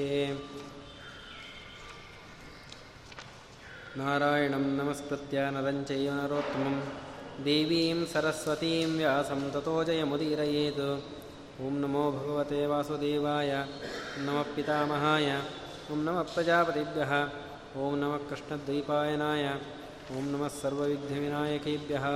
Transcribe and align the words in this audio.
नारायणं 3.99 4.65
नमस्कृत्य 4.79 5.51
नरञ्चैव 5.57 6.13
नरोत्तमं 6.21 6.79
देवीं 7.45 8.05
सरस्वतीं 8.13 8.87
व्यासं 8.97 9.43
ततो 9.55 9.75
जयमुदीरयेत् 9.89 10.81
ॐ 11.67 11.75
नमो 11.83 12.05
भगवते 12.13 12.61
वासुदेवाय 12.73 13.53
नमः 14.27 14.43
पितामहाय 14.57 15.29
ॐ 15.93 15.99
नमः 16.07 16.23
प्रजापतिभ्यः 16.35 17.13
ॐ 17.85 17.95
नमः 18.03 18.27
कृष्णद्वैपायनाय 18.31 19.47
ॐ 20.19 20.25
नमः 20.33 20.49
सर्वविघ्नविनायकेभ्यः 20.61 22.07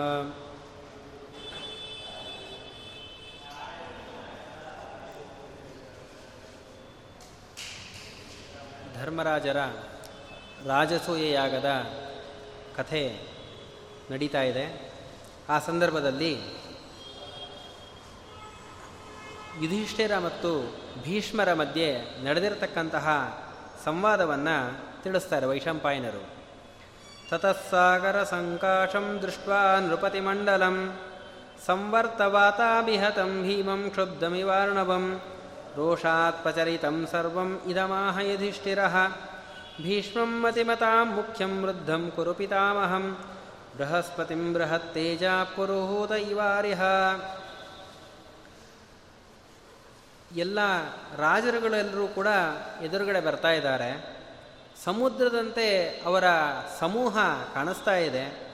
ಧರ್ಮರಾಜರ 8.99 9.59
ರಾಜಸೂಯೆಯಾಗದ 10.68 11.70
ಕಥೆ 12.78 13.18
ನಡೀತಾ 14.12 14.42
ಇದೆ. 14.42 14.94
ಆ 15.50 15.60
ಸಂದರ್ಭದಲ್ಲಿ 15.60 16.34
ಯುಧಿಷ್ಠಿರ 19.62 20.18
ಮತ್ತು 20.18 20.76
ಭೀಷ್ಮರ 21.04 21.54
ಮಧ್ಯೆ 21.54 21.98
ನಡೆದಿರತಕ್ಕಂತಹ 22.24 23.08
ಸಂವಾದವನ್ನು 23.86 24.58
ತಿಳಿಸ್ತಾರೆ 25.04 25.46
ವೈಶಂಪಾಯನರು. 25.46 26.24
ತತಸ್ಸಾಗರ 27.30 28.24
ಸಂಕಾಶಂ 28.24 29.20
ದೃಷ್ಟ 29.22 29.50
ನೃಪತಿಮಂಡಲಂ 29.88 31.00
ಸಂವರ್ತವಾತಾಭಿಹತಂ 31.66 33.44
ಭೀಮಂ 33.44 33.90
ಕ್ಷುಬ್ಧಮಿವಾರ್ಣವಂ 33.90 35.22
ರೋಷಾತ್ಪಚರಿತಂ 35.76 37.08
ಸರ್ವಂ 37.12 37.62
ಇದಮಾಹ 37.68 38.18
ಯುಧಿಷ್ಠಿರಃ. 38.18 38.96
ಮತಿಮತಾಂ 40.42 41.16
ಮುಖ್ಯಂ 41.16 41.64
ವೃದ್ಧಂ 41.64 42.12
ಕುರು 42.16 42.34
ಪಿತಾಮಹಂ 42.34 43.18
ಬೃಹಸ್ಪತಿಂ 43.78 44.54
ಬೃಹತ್ತೇಜ 44.54 45.24
ಪುರುಹೂತ 45.56 46.12
ಇವಾರಿಹ 46.12 46.82
ಎಲ್ಲ 50.36 50.60
ರಾಜರುಗಳೆಲ್ಲರೂ 51.18 52.08
ಕೂಡ 52.08 52.28
ಎದುರುಗಡೆ 52.82 53.20
ಬರ್ತಾ 53.20 53.52
ಇದ್ದಾರೆ. 53.52 54.20
ಸಮುದ್ರದಂತೆ 54.84 55.88
ಅವರ 56.06 56.24
ಸಮೂಹ 56.80 57.18
ಕಾಣಿಸ್ತಾ 57.54 57.96
ಇದೆ. 57.96 58.54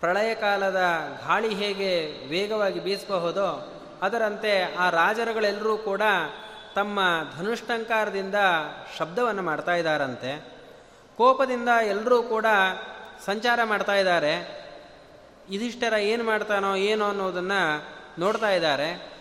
ಪ್ರಳಯ 0.00 0.34
ಕಾಲದ 0.34 0.80
ಗಾಳಿ 1.26 1.54
ಹೇಗೆ 1.54 2.12
ವೇಗವಾಗಿ 2.28 2.80
ಬೀಸಬಹುದೋ 2.80 3.80
ಅದರಂತೆ 4.02 4.76
ಆ 4.76 4.90
ರಾಜರುಗಳೆಲ್ಲರೂ 4.90 5.76
ಕೂಡ 5.76 6.02
ತಮ್ಮ 6.74 7.00
ಧನುಷ್ಟಂಕಾರದಿಂದ 7.38 8.34
ಶಬ್ದವನ್ನು 8.98 9.42
ಮಾಡ್ತಾ 9.42 9.74
ಇದ್ದಾರಂತೆ. 9.74 10.52
ಕೋಪದಿಂದ 11.16 11.68
ಎಲ್ಲರೂ 11.68 12.22
ಕೂಡ 12.22 12.46
ಸಂಚಾರ 13.24 13.60
ಮಾಡ್ತಾ 13.64 13.94
ಇದ್ದಾರೆ. 13.94 14.62
ಇದಿಷ್ಟರ 15.50 15.92
ಏನು 15.92 16.24
ಮಾಡ್ತಾನೋ 16.24 16.76
ಏನೋ 16.76 17.08
ಅನ್ನೋದನ್ನು 17.08 17.84
ನೋಡ್ತಾ 18.20 18.50
ಇದ್ದಾರೆ. 18.50 19.12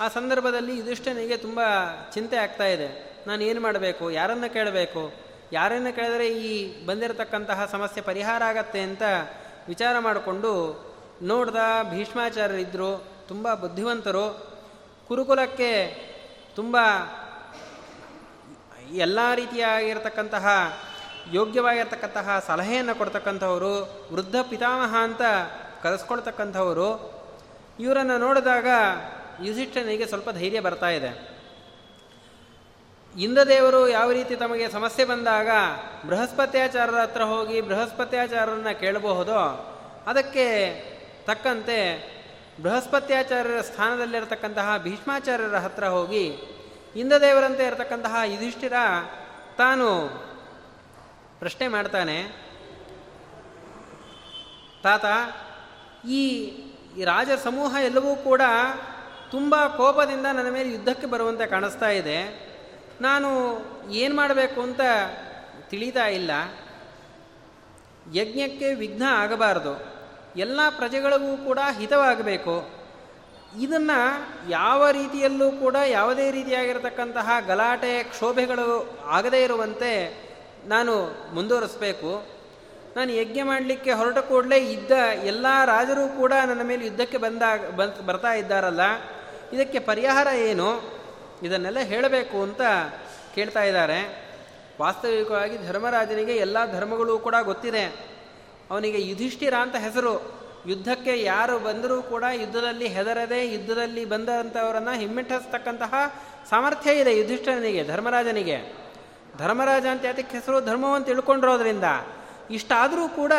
ಆ 0.00 0.08
ಸಂದರ್ಭದಲ್ಲಿ 0.08 0.78
ಯುಧಿಷ್ಠನಿಗೆ 0.78 1.36
ತುಂಬ 1.36 1.60
ಚಿಂತೆ 2.12 2.36
ಆಗ್ತಾ 2.36 2.66
ಇದೆ. 2.66 3.16
ನಾನು 3.26 3.44
ಏನು 3.44 3.60
ಮಾಡಬೇಕು? 3.60 4.10
ಯಾರನ್ನು 4.10 4.52
ಕೇಳಬೇಕು? 4.52 5.12
ಯಾರನ್ನು 5.52 5.96
ಕೇಳಿದರೆ 5.96 6.28
ಈ 6.28 6.86
ಬಂದಿರತಕ್ಕಂತಹ 6.86 7.64
ಸಮಸ್ಯೆ 7.64 8.02
ಪರಿಹಾರ 8.02 8.42
ಆಗತ್ತೆ 8.42 8.80
ಅಂತ 8.80 9.02
ವಿಚಾರ 9.68 9.98
ಮಾಡಿಕೊಂಡು 9.98 10.84
ನೋಡ್ದ 11.22 11.56
ಭೀಷ್ಮಾಚಾರ್ಯರಿದ್ದರು 11.90 13.04
ತುಂಬ 13.28 13.54
ಬುದ್ಧಿವಂತರು. 13.54 14.53
ಕುರುಕುಲಕ್ಕೆ 15.08 15.70
ತುಂಬ 16.56 16.76
ಎಲ್ಲ 18.92 19.18
ರೀತಿಯಾಗಿರ್ತಕ್ಕಂತಹ, 19.34 20.46
ಯೋಗ್ಯವಾಗಿರ್ತಕ್ಕಂತಹ 21.32 22.44
ಸಲಹೆಯನ್ನು 22.46 22.94
ಕೊಡ್ತಕ್ಕಂಥವರು, 22.94 23.74
ವೃದ್ಧ 24.12 24.36
ಪಿತಾಮಹ 24.50 24.96
ಅಂತ 24.96 25.22
ಕರೆಸ್ಕೊಳ್ತಕ್ಕಂಥವರು, 25.82 26.88
ಇವರನ್ನು 27.80 28.18
ನೋಡಿದಾಗ 28.18 28.66
ಯುಧಿಷ್ಠನಿಗೆ 29.44 30.06
ಸ್ವಲ್ಪ 30.06 30.30
ಧೈರ್ಯ 30.30 30.60
ಬರ್ತಾ 30.60 30.88
ಇದೆ. 30.88 31.34
ಇಂದ್ರದೇವರು 33.20 33.88
ಯಾವ 33.88 34.12
ರೀತಿ 34.12 34.36
ತಮಗೆ 34.36 34.70
ಸಮಸ್ಯೆ 34.70 35.04
ಬಂದಾಗ 35.04 35.48
ಬೃಹಸ್ಪತ್ಯಾಚಾರರ 36.06 36.94
ಹತ್ರ 36.94 37.22
ಹೋಗಿ 37.22 37.60
ಬೃಹಸ್ಪತ್ಯಾಚಾರರನ್ನ 37.60 38.70
ಕೇಳಬಹುದೋ 38.70 39.70
ಅದಕ್ಕೆ 40.06 40.46
ತಕ್ಕಂತೆ 41.26 42.13
ಬೃಹಸ್ಪತ್ಯಾಚಾರ್ಯರ 42.62 43.60
ಸ್ಥಾನದಲ್ಲಿರತಕ್ಕಂತಹ 43.60 44.78
ಭೀಷ್ಮಾಚಾರ್ಯರ 44.78 45.56
ಹತ್ರ 45.56 45.84
ಹೋಗಿ 45.84 46.36
ಇಂದ್ರದೇವರಂತೆ 46.96 47.66
ಇರತಕ್ಕಂತಹ 47.66 48.16
ಯುಧಿಷ್ಠಿರ 48.24 48.72
ತಾನು 49.58 50.08
ಪ್ರಶ್ನೆ 51.38 51.68
ಮಾಡ್ತಾನೆ, 51.68 52.22
ತಾತ, 54.82 55.04
ಈ 56.06 56.50
ರಾಜ 57.04 57.30
ಸಮೂಹ 57.44 57.76
ಎಲ್ಲವೂ 57.84 58.16
ಕೂಡ 58.16 58.42
ತುಂಬ 59.30 59.66
ಕೋಪದಿಂದ 59.66 60.26
ನನ್ನ 60.26 60.50
ಮೇಲೆ 60.50 60.70
ಯುದ್ಧಕ್ಕೆ 60.70 61.06
ಬರುವಂತೆ 61.06 61.46
ಕಾಣಿಸ್ತಾ 61.46 61.88
ಇದೆ. 61.88 62.18
ನಾನು 63.00 63.28
ಏನು 63.90 64.16
ಮಾಡಬೇಕು 64.16 64.60
ಅಂತ 64.60 64.80
ತಿಳಿತಾ 65.68 66.06
ಇಲ್ಲ. 66.06 66.30
ಯಜ್ಞಕ್ಕೆ 68.14 68.74
ವಿಘ್ನ 68.74 69.02
ಆಗಬಾರದು. 69.08 69.93
ಎಲ್ಲ 70.36 70.60
ಪ್ರಜೆಗಳಿಗೂ 70.76 71.44
ಕೂಡ 71.44 71.58
ಹಿತವಾಗಬೇಕು. 71.78 72.54
ಇದನ್ನು 73.60 73.98
ಯಾವ 74.50 74.90
ರೀತಿಯಲ್ಲೂ 74.90 75.50
ಕೂಡ 75.50 75.76
ಯಾವುದೇ 75.86 76.30
ರೀತಿಯಾಗಿರತಕ್ಕಂತಹ 76.30 77.30
ಗಲಾಟೆ, 77.46 78.02
ಕ್ಷೋಭೆಗಳು 78.02 78.98
ಆಗದೇ 79.04 79.42
ಇರುವಂತೆ 79.42 79.92
ನಾನು 80.66 80.94
ಮುಂದುವರಿಸಬೇಕು. 81.34 82.34
ನಾನು 82.96 83.12
ಯಜ್ಞ 83.12 83.42
ಮಾಡಲಿಕ್ಕೆ 83.42 83.92
ಹೊರಟ 83.92 84.18
ಕೂಡಲೇ 84.18 84.58
ಇದ್ದ 84.58 84.90
ಎಲ್ಲ 85.24 85.46
ರಾಜರು 85.64 86.16
ಕೂಡ 86.16 86.32
ನನ್ನ 86.46 86.62
ಮೇಲೆ 86.62 86.86
ಯುದ್ಧಕ್ಕೆ 86.86 87.18
ಬಂದಾಗ 87.18 87.70
ಬರ್ತಾ 88.06 88.32
ಇದ್ದಾರಲ್ಲ, 88.32 88.80
ಇದಕ್ಕೆ 89.52 89.78
ಪರಿಹಾರ 89.78 90.26
ಏನು? 90.26 90.68
ಇದನ್ನೆಲ್ಲ 91.42 91.78
ಹೇಳಬೇಕು 91.78 92.42
ಅಂತ 92.42 92.60
ಕೇಳ್ತಾ 93.34 93.62
ಇದ್ದಾರೆ. 93.62 94.00
ವಾಸ್ತವಿಕವಾಗಿ 94.80 95.66
ಧರ್ಮರಾಜನಿಗೆ 95.66 96.36
ಎಲ್ಲ 96.36 96.72
ಧರ್ಮಗಳು 96.72 97.18
ಕೂಡ 97.18 97.34
ಗೊತ್ತಿದೆ. 97.42 98.13
ಅವನಿಗೆ 98.70 99.08
ಯುಧಿಷ್ಠಿರ 99.08 99.54
ಅಂತ 99.54 99.76
ಹೆಸರು. 99.76 100.44
ಯುದ್ಧಕ್ಕೆ 100.66 101.22
ಯಾರು 101.22 101.58
ಬಂದರೂ 101.58 102.02
ಕೂಡ 102.02 102.24
ಯುದ್ಧದಲ್ಲಿ 102.34 102.86
ಹೆದರದೆ, 102.86 103.54
ಯುದ್ಧದಲ್ಲಿ 103.54 104.04
ಬಂದಂಥವರನ್ನು 104.04 104.98
ಹಿಮ್ಮೆಟ್ಟಿಸ್ತಕ್ಕಂತಹ 104.98 105.94
ಸಾಮರ್ಥ್ಯ 106.50 106.92
ಇದೆ 106.92 107.18
ಯುಧಿಷ್ಠಿರನಿಗೆ, 107.18 107.84
ಧರ್ಮರಾಜನಿಗೆ. 107.84 108.76
ಧರ್ಮರಾಜ 109.38 109.86
ಅಂತ 109.86 110.06
ಅದಕ್ಕೆ 110.06 110.36
ಹೆಸರು 110.36 110.60
ಧರ್ಮವನ್ನು 110.60 111.06
ತಿಳ್ಕೊಂಡಿರೋದ್ರಿಂದ 111.06 111.84
ಇಷ್ಟಾದರೂ 112.50 113.08
ಕೂಡ 113.08 113.32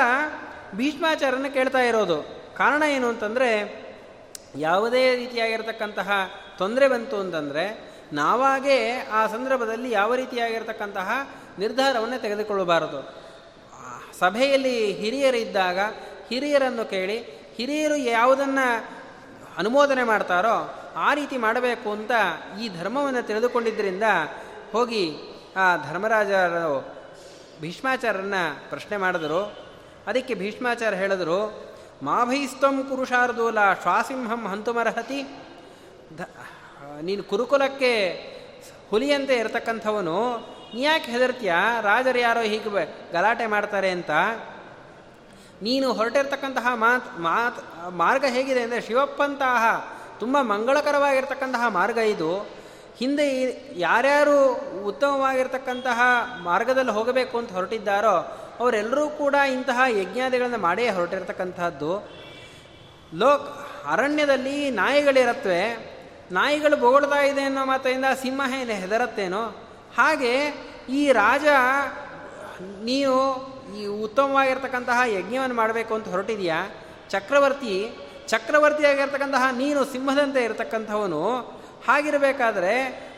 ಭೀಷ್ಮಾಚಾರನ 0.76 1.46
ಕೇಳ್ತಾ 1.54 1.80
ಇರೋದು. 1.80 2.24
ಕಾರಣ 2.58 2.84
ಏನು 2.84 3.08
ಅಂತಂದರೆ, 3.08 3.86
ಯಾವುದೇ 4.56 5.16
ರೀತಿಯಾಗಿರ್ತಕ್ಕಂತಹ 5.16 6.12
ತೊಂದರೆ 6.58 6.88
ಬಂತು 6.88 7.18
ಅಂತಂದರೆ, 7.18 7.96
ನಾವಾಗೇ 8.14 9.10
ಆ 9.12 9.28
ಸಂದರ್ಭದಲ್ಲಿ 9.28 9.92
ಯಾವ 9.92 10.16
ರೀತಿಯಾಗಿರ್ತಕ್ಕಂತಹ 10.16 11.30
ನಿರ್ಧಾರವನ್ನು 11.60 12.22
ತೆಗೆದುಕೊಳ್ಳಬಾರದು. 12.22 13.25
ಸಭೆಯಲ್ಲಿ 14.20 14.92
ಹಿರಿಯರಿದ್ದಾಗ 14.92 15.80
ಹಿರಿಯರನ್ನು 16.30 16.90
ಕೇಳಿ, 16.90 17.18
ಹಿರಿಯರು 17.56 17.96
ಯಾವುದನ್ನು 17.96 18.86
ಅನುಮೋದನೆ 19.58 20.04
ಮಾಡ್ತಾರೋ 20.04 20.82
ಆ 20.96 21.14
ರೀತಿ 21.14 21.38
ಮಾಡಬೇಕು 21.38 21.92
ಅಂತ 21.92 22.12
ಈ 22.62 22.70
ಧರ್ಮವನ್ನು 22.70 23.28
ತಿಳಿದುಕೊಂಡಿದ್ದರಿಂದ 23.28 24.04
ಹೋಗಿ 24.72 25.04
ಆ 25.58 25.76
ಧರ್ಮರಾಜರು 25.92 26.88
ಭೀಷ್ಮಾಚಾರ್ಯರನ್ನ 27.62 28.34
ಪ್ರಶ್ನೆ 28.70 28.98
ಮಾಡಿದರು. 28.98 29.42
ಅದಕ್ಕೆ 30.08 30.34
ಭೀಷ್ಮಾಚಾರ್ಯ 30.34 30.98
ಹೇಳಿದರು, 30.98 31.40
ಮಾಭೈಸ್ತಂ 32.04 32.84
ಕುರುಷಾರ್ದೂಲ 32.84 33.58
ಶ್ವಾಸಿಂಹಂ 33.82 34.48
ಹಂತುಮರ್ಹತಿ. 34.48 35.24
ನೀನು 37.02 37.24
ಕುರುಕುಲಕ್ಕೆ 37.24 37.94
ಹುಲಿಯಂತೆ 38.90 39.36
ಇರತಕ್ಕಂಥವನು 39.36 40.16
ನೀ 40.76 40.82
ಯಾಕೆ 40.82 41.12
ಹೆದರ್ತೀಯ? 41.12 41.54
ರಾಜರು 41.82 42.20
ಯಾರೋ 42.20 42.42
ಹೀಗೆ 42.42 42.70
ಗಲಾಟೆ 43.14 43.46
ಮಾಡ್ತಾರೆ 43.46 43.90
ಅಂತ. 43.90 44.12
ನೀನು 45.62 45.94
ಹೊರಟಿರ್ತಕ್ಕಂತಹ 45.94 46.68
ಮಾತ್ 46.74 47.20
ಮಾತ್ 47.20 47.90
ಮಾರ್ಗ 47.90 48.26
ಹೇಗಿದೆ 48.26 48.62
ಅಂದರೆ 48.62 48.82
ಶಿವಪ್ಪಂತಹ 48.82 49.86
ತುಂಬ 50.20 50.42
ಮಂಗಳಕರವಾಗಿರ್ತಕ್ಕಂತಹ 50.42 51.68
ಮಾರ್ಗ 51.68 51.98
ಇದು. 51.98 52.40
ಹಿಂದೆ 52.98 53.26
ಯಾರ್ಯಾರು 53.80 54.54
ಉತ್ತಮವಾಗಿರ್ತಕ್ಕಂತಹ 54.86 56.02
ಮಾರ್ಗದಲ್ಲಿ 56.44 56.92
ಹೋಗಬೇಕು 56.92 57.38
ಅಂತ 57.38 57.52
ಹೊರಟಿದ್ದಾರೋ, 57.52 58.16
ಅವರೆಲ್ಲರೂ 58.60 59.10
ಕೂಡ 59.10 59.34
ಇಂತಹ 59.34 59.80
ಯಜ್ಞಾದಿಗಳನ್ನು 59.90 60.58
ಮಾಡೇ 60.58 60.90
ಹೊರಟಿರ್ತಕ್ಕಂಥದ್ದು. 60.90 62.10
ಲೋಕ್ 63.14 63.48
ಅರಣ್ಯದಲ್ಲಿ 63.88 64.70
ನಾಯಿಗಳಿರತ್ವೆ. 64.70 65.62
ನಾಯಿಗಳು 66.32 66.78
ಬೊಗಳ್ತಾ 66.78 67.20
ಇದೆ 67.22 67.42
ಅನ್ನೋ 67.42 67.66
ಮಾತೆಯಿಂದ 67.66 68.06
ಸಿಂಹ 68.22 68.54
ಏನು 68.62 68.72
ಹೆದರತ್ತೇನೋ? 68.72 69.65
ಹಾಗೆ 69.98 70.34
ಈ 70.90 71.12
ರಾಜ, 71.12 71.46
ನೀನು 72.84 73.14
ಈ 73.80 73.86
ಉತ್ತಮವಾಗಿರ್ತಕ್ಕಂತಹ 73.86 75.00
ಯಜ್ಞವನ್ನು 75.06 75.56
ಮಾಡಬೇಕು 75.56 75.94
ಅಂತ 75.94 76.08
ಹೊರಟಿದೆಯಾ? 76.08 76.60
ಚಕ್ರವರ್ತಿ, 77.10 77.76
ಚಕ್ರವರ್ತಿಯಾಗಿರ್ತಕ್ಕಂತಹ 78.28 79.50
ನೀನು 79.52 79.86
ಸಿಂಹದಂತೆ 79.86 80.44
ಇರತಕ್ಕಂಥವನು. 80.44 81.24
ಹಾಗಿರಬೇಕಾದ್ರೆ 81.88 82.76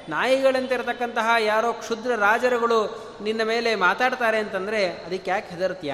ನಾಯಿಗಳಂತೆ 0.10 0.76
ಇರತಕ್ಕಂತಹ 0.76 1.30
ಯಾರೋ 1.40 1.74
ಕ್ಷುದ್ರ 1.74 2.16
ರಾಜರುಗಳು 2.16 2.80
ನಿನ್ನ 3.24 3.44
ಮೇಲೆ 3.44 3.76
ಮಾತಾಡ್ತಾರೆ 3.76 4.38
ಅಂತಂದರೆ 4.38 4.88
ಅದಕ್ಕೆ 4.88 5.32
ಯಾಕೆ 5.32 5.50
ಹೆದರ್ತೀಯ? 5.50 5.94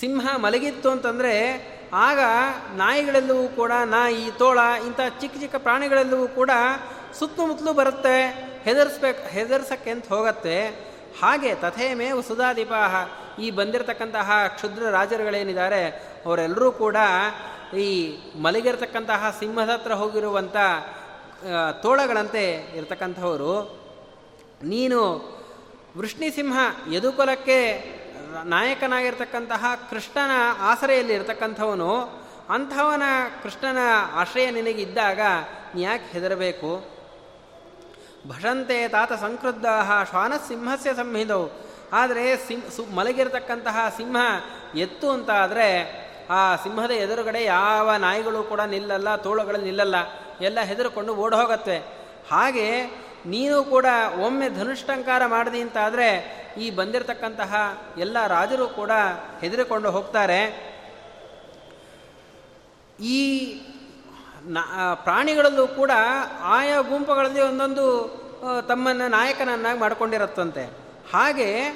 ಸಿಂಹ 0.00 0.36
ಮಲಗಿತ್ತು 0.36 0.90
ಅಂತಂದರೆ 0.90 1.34
ಆಗ 1.92 2.20
ನಾಯಿಗಳೆಲ್ಲವೂ 2.74 3.48
ಕೂಡ, 3.48 3.72
ನಾಯಿ, 3.84 4.30
ತೋಳ, 4.38 4.58
ಇಂಥ 4.86 5.00
ಚಿಕ್ಕ 5.20 5.36
ಚಿಕ್ಕ 5.40 5.56
ಪ್ರಾಣಿಗಳೆಲ್ಲವೂ 5.56 6.28
ಕೂಡ 6.28 6.50
ಸುತ್ತಮುತ್ತಲೂ 7.18 7.72
ಬರುತ್ತೆ. 7.72 8.18
ಹೆದರ್ಸ್ಬೇಕು, 8.66 9.22
ಹೆದರ್ಸಕ್ಕೆ 9.28 9.90
ಅಂತ 9.90 10.06
ಹೋಗತ್ತೆ. 10.08 10.56
ಹಾಗೆ 11.20 11.50
ತಥೇಮೇ 11.54 12.08
ಸುಧಾದೀಪಾಹ 12.28 12.94
ಈ 13.44 13.46
ಬಂದಿರತಕ್ಕಂತಹ 13.50 14.30
ಕ್ಷುದ್ರ 14.54 14.82
ರಾಜರುಗಳೇನಿದ್ದಾರೆ, 14.90 15.82
ಅವರೆಲ್ಲರೂ 16.26 16.68
ಕೂಡ 16.72 16.96
ಈ 17.78 17.88
ಮಲಗಿರ್ತಕ್ಕಂತಹ 18.42 19.30
ಸಿಂಹದ 19.38 19.68
ಹತ್ರ 19.68 19.92
ಹೋಗಿರುವಂಥ 19.92 20.56
ತೋಳಗಳಂತೆ 21.82 22.44
ಇರತಕ್ಕಂಥವರು. 22.76 23.54
ನೀನು 24.62 25.00
ವೃಷ್ಣಿಸಿಂಹ, 25.96 26.58
ಯದುಕುಲಕ್ಕೆ 26.92 27.58
ನಾಯಕನಾಗಿರ್ತಕ್ಕಂತಹ 28.44 29.64
ಕೃಷ್ಣನ 29.90 30.30
ಆಸರೆಯಲ್ಲಿ 30.60 31.14
ಇರತಕ್ಕಂಥವನು, 31.14 31.92
ಅಂಥವನ 32.50 33.02
ಕೃಷ್ಣನ 33.42 33.80
ಆಶ್ರಯ 34.14 34.50
ನಿನಗಿದ್ದಾಗ 34.50 35.20
ನೀ 35.74 35.82
ಯಾಕೆ 35.82 36.06
ಹೆದರಬೇಕು? 36.12 36.95
ಭಷಂತೆ 38.28 38.78
ತಾತ 38.88 39.12
ಸಂಕೃದ್ಧ 39.24 39.66
ಶ್ವಾನ 40.10 40.32
ಸಿಂಹಸ್ಯ 40.48 40.92
ಸಂಹಿದವು 40.94 41.46
ಆದರೆ 41.92 42.24
ಸಿಂ, 42.36 42.60
ಸು, 42.76 42.82
ಮಲಗಿರತಕ್ಕಂತಹ 42.96 43.76
ಸಿಂಹ 43.96 44.16
ಎತ್ತು 44.74 45.08
ಅಂತ 45.10 45.30
ಆದರೆ 45.30 45.68
ಆ 46.30 46.40
ಸಿಂಹದ 46.56 46.90
ಎದುರುಗಡೆ 46.90 47.40
ಯಾವ 47.44 47.90
ನಾಯಿಗಳು 48.04 48.40
ಕೂಡ 48.42 48.62
ನಿಲ್ಲಲ್ಲ, 48.74 49.08
ತೋಳುಗಳು 49.16 49.58
ನಿಲ್ಲಲ್ಲ, 49.66 49.96
ಎಲ್ಲ 50.40 50.58
ಹೆದರುಕೊಂಡು 50.70 51.12
ಓಡಿ 51.24 51.36
ಹೋಗತ್ತೆ 51.36 51.76
ಹಾಗೆ 52.30 52.68
ನೀನು 53.26 53.58
ಕೂಡ 53.64 53.86
ಒಮ್ಮೆ 54.24 54.48
ಧನುಷ್ಟಂಕಾರ 54.48 55.22
ಮಾಡಿದಿ 55.26 55.60
ಅಂತಾದರೆ 55.60 56.08
ಈ 56.58 56.66
ಬಂದಿರತಕ್ಕಂತಹ 56.70 57.54
ಎಲ್ಲ 57.98 58.26
ರಾಜರು 58.26 58.66
ಕೂಡ 58.68 58.92
ಹೆದರಿಕೊಂಡು 59.40 59.88
ಹೋಗ್ತಾರೆ. 59.90 60.40
ಈ 63.14 63.20
ಪ್ರಾಣಿಗಳಲ್ಲೂ 64.94 65.66
ಕೂಡ 65.66 65.90
ಆಯಾ 66.42 66.80
ಗುಂಪುಗಳಲ್ಲಿ 66.80 67.40
ಒಂದೊಂದು 67.40 67.86
ತಮ್ಮನ್ನು 68.68 69.08
ನಾಯಕನನ್ನಾಗಿ 69.08 69.78
ಮಾಡಿಕೊಂಡಿರತ್ತಂತೆ. 69.78 70.64
ಹಾಗೆ 71.14 71.70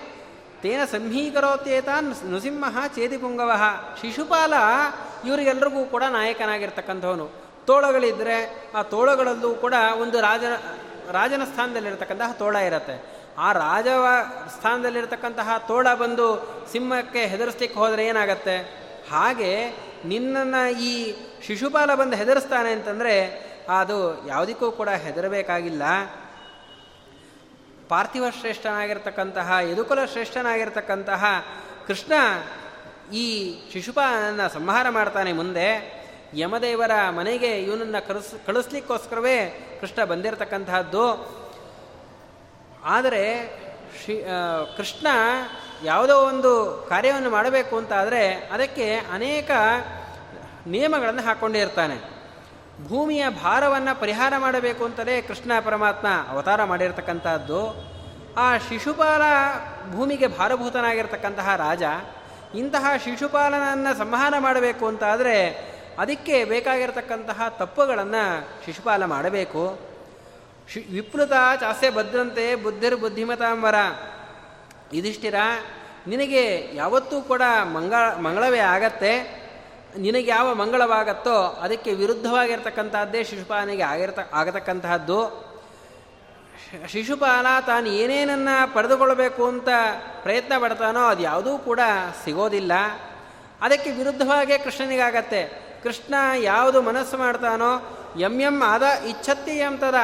ತೇನ 0.62 0.84
ಸಂಹೀಕರೋತ್ಯೇತ 0.84 1.88
ನೃಸಿಂಹ 2.26 2.87
ಚೇದಿಪುಂಗವ 2.87 3.52
ಶಿಶುಪಾಲ 4.00 4.55
ಇವರಿಗೆಲ್ಲರಿಗೂ 5.26 5.84
ಕೂಡ 5.84 6.02
ನಾಯಕನಾಗಿರ್ತಕ್ಕಂಥವನು. 6.11 7.31
ತೋಳಗಳಿದ್ದರೆ 7.67 8.70
ಆ 8.75 8.82
ತೋಳಗಳಲ್ಲೂ 8.82 9.55
ಕೂಡ 9.55 9.75
ಒಂದು 10.02 10.20
ರಾಜ, 10.20 10.44
ರಾಜನ 11.11 11.44
ಸ್ಥಾನದಲ್ಲಿರ್ತಕ್ಕಂತಹ 11.44 12.32
ತೋಳ 12.32 12.56
ಇರುತ್ತೆ. 12.56 13.20
ಆ 13.38 13.52
ರಾಜವ 13.52 14.06
ಸ್ಥಾನದಲ್ಲಿರ್ತಕ್ಕಂತಹ 14.56 15.64
ತೋಳ 15.69 15.87
ಬಂದು 15.94 16.28
ಸಿಂಹಕ್ಕೆ 16.72 17.26
ಹೆದರಿಸ್ಲಿಕ್ಕೆ 17.26 17.78
ಹೋದರೆ 17.78 18.06
ಏನಾಗತ್ತೆ? 18.06 18.56
ಹಾಗೆ 19.11 19.70
ನಿನ್ನನ್ನು 20.05 20.81
ಈ 20.81 21.17
ಶಿಶುಪಾಲ 21.46 21.94
ಬಂದು 21.94 22.16
ಹೆದರಿಸ್ತಾನೆ 22.16 22.72
ಅಂತಂದರೆ, 22.72 23.46
ಅದು 23.78 24.28
ಯಾವುದಕ್ಕೂ 24.28 24.70
ಕೂಡ 24.70 24.88
ಹೆದರಬೇಕಾಗಿಲ್ಲ. 24.88 25.82
ಪಾರ್ಥಿವ 27.88 28.31
ಶ್ರೇಷ್ಠನಾಗಿರ್ತಕ್ಕಂತಹ, 28.31 29.52
ಯದುಕುಲ 29.72 30.04
ಶ್ರೇಷ್ಠನಾಗಿರ್ತಕ್ಕಂತಹ 30.04 31.25
ಕೃಷ್ಣ 31.87 32.12
ಈ 33.14 33.58
ಶಿಶುಪಾಲನ 33.72 34.46
ಸಂಹಾರ 34.46 34.88
ಮಾಡ್ತಾನೆ 34.88 35.32
ಮುಂದೆ. 35.32 36.00
ಯಮದೇವರ 36.34 36.90
ಮನೆಗೆ 37.10 37.62
ಇವನನ್ನು 37.62 38.08
ಕಳಿಸ್ 38.08 38.46
ಕಳಿಸ್ಲಿಕ್ಕೋಸ್ಕರವೇ 38.46 39.38
ಕೃಷ್ಣ 39.81 40.04
ಬಂದಿರತಕ್ಕಂತಹದ್ದು. 40.04 41.06
ಆದರೆ 42.84 43.25
ಶಿ 44.06 44.26
ಕೃಷ್ಣ 44.76 45.06
ಯಾವುದೋ 45.84 46.16
ಒಂದು 46.19 46.86
ಕಾರ್ಯವನ್ನು 46.88 47.31
ಮಾಡಬೇಕು 47.31 47.76
ಅಂತ 47.76 47.93
ಆದರೆ 47.93 48.34
ಅದಕ್ಕೆ 48.34 48.94
ಅನೇಕ 48.94 49.50
ನಿಯಮಗಳನ್ನು 50.66 51.22
ಹಾಕ್ಕೊಂಡಿರ್ತಾನೆ 51.22 52.20
ಭೂಮಿಯ 52.88 53.24
ಭಾರವನ್ನು 53.28 54.00
ಪರಿಹಾರ 54.00 54.32
ಮಾಡಬೇಕು 54.38 54.84
ಅಂತಲೇ 54.84 55.22
ಕೃಷ್ಣ 55.22 55.52
ಪರಮಾತ್ಮ 55.64 56.06
ಅವತಾರ 56.28 56.64
ಮಾಡಿರ್ತಕ್ಕಂಥದ್ದು. 56.64 57.90
ಆ 58.36 58.58
ಶಿಶುಪಾಲ 58.58 59.22
ಭೂಮಿಗೆ 59.92 60.26
ಭಾರಭೂತನಾಗಿರ್ತಕ್ಕಂತಹ 60.26 61.56
ರಾಜ 61.56 61.82
ಇಂತಹ 62.54 62.84
ಶಿಶುಪಾಲನನ್ನು 63.04 63.98
ಸಂಹಾರ 63.98 64.34
ಮಾಡಬೇಕು 64.38 64.86
ಅಂತಾದರೆ 64.86 65.70
ಅದಕ್ಕೆ 65.98 66.44
ಬೇಕಾಗಿರತಕ್ಕಂತಹ 66.44 67.42
ತಪ್ಪುಗಳನ್ನು 67.48 68.48
ಶಿಶುಪಾಲ 68.66 69.04
ಮಾಡಬೇಕು. 69.04 69.78
ಶಿ 70.72 70.80
ವಿಪ್ಲುತ 70.80 71.32
ಚಾಸ್ಯ 71.60 71.90
ಭದ್ರಂತೆ 71.90 72.54
ಬುದ್ಧಿರ್ 72.54 73.00
ಬುದ್ಧಿಮತಾಂಬರ. 73.00 73.74
ಇದಿಷ್ಟಿರ 74.93 75.34
ನಿನಗೆ 76.06 76.76
ಯಾವತ್ತೂ 76.76 77.20
ಕೂಡ 77.20 77.43
ಮಂಗಳ 77.62 78.14
ಮಂಗಳವೇ 78.14 78.58
ಆಗತ್ತೆ. 78.58 79.40
ನಿನಗೆ 79.97 80.31
ಯಾವ 80.31 80.55
ಮಂಗಳವಾಗತ್ತೋ 80.55 81.43
ಅದಕ್ಕೆ 81.61 81.93
ವಿರುದ್ಧವಾಗಿರ್ತಕ್ಕಂಥದ್ದೇ 81.93 83.25
ಶಿಶುಪಾಲನಿಗೆ 83.25 83.82
ಆಗಿರ್ತ, 83.82 84.19
ಆಗತಕ್ಕಂತಹದ್ದು. 84.32 85.51
ಶಿಶುಪಾಲ 86.89 87.47
ತಾನು 87.67 87.87
ಏನೇನನ್ನು 87.87 88.75
ಪಡೆದುಕೊಳ್ಳಬೇಕು 88.75 89.47
ಅಂತ 89.47 89.69
ಪ್ರಯತ್ನ 90.23 90.53
ಪಡ್ತಾನೋ 90.59 91.01
ಅದು 91.01 91.23
ಯಾವುದೂ 91.23 91.59
ಕೂಡ 91.59 91.81
ಸಿಗೋದಿಲ್ಲ. 92.25 92.73
ಅದಕ್ಕೆ 93.61 93.91
ವಿರುದ್ಧವಾಗೇ 93.91 94.59
ಕೃಷ್ಣನಿಗಾಗತ್ತೆ. 94.59 95.70
ಕೃಷ್ಣ 95.82 96.15
ಯಾವುದು 96.37 96.82
ಮನಸ್ಸು 96.82 97.19
ಮಾಡ್ತಾನೋ, 97.19 97.99
ಎಂ 98.20 98.41
ಎಂ 98.41 98.63
ಆದ 98.67 98.82
ಇಚ್ಛತ್ತಿ 98.82 99.51
ಎಂತದ 99.51 99.94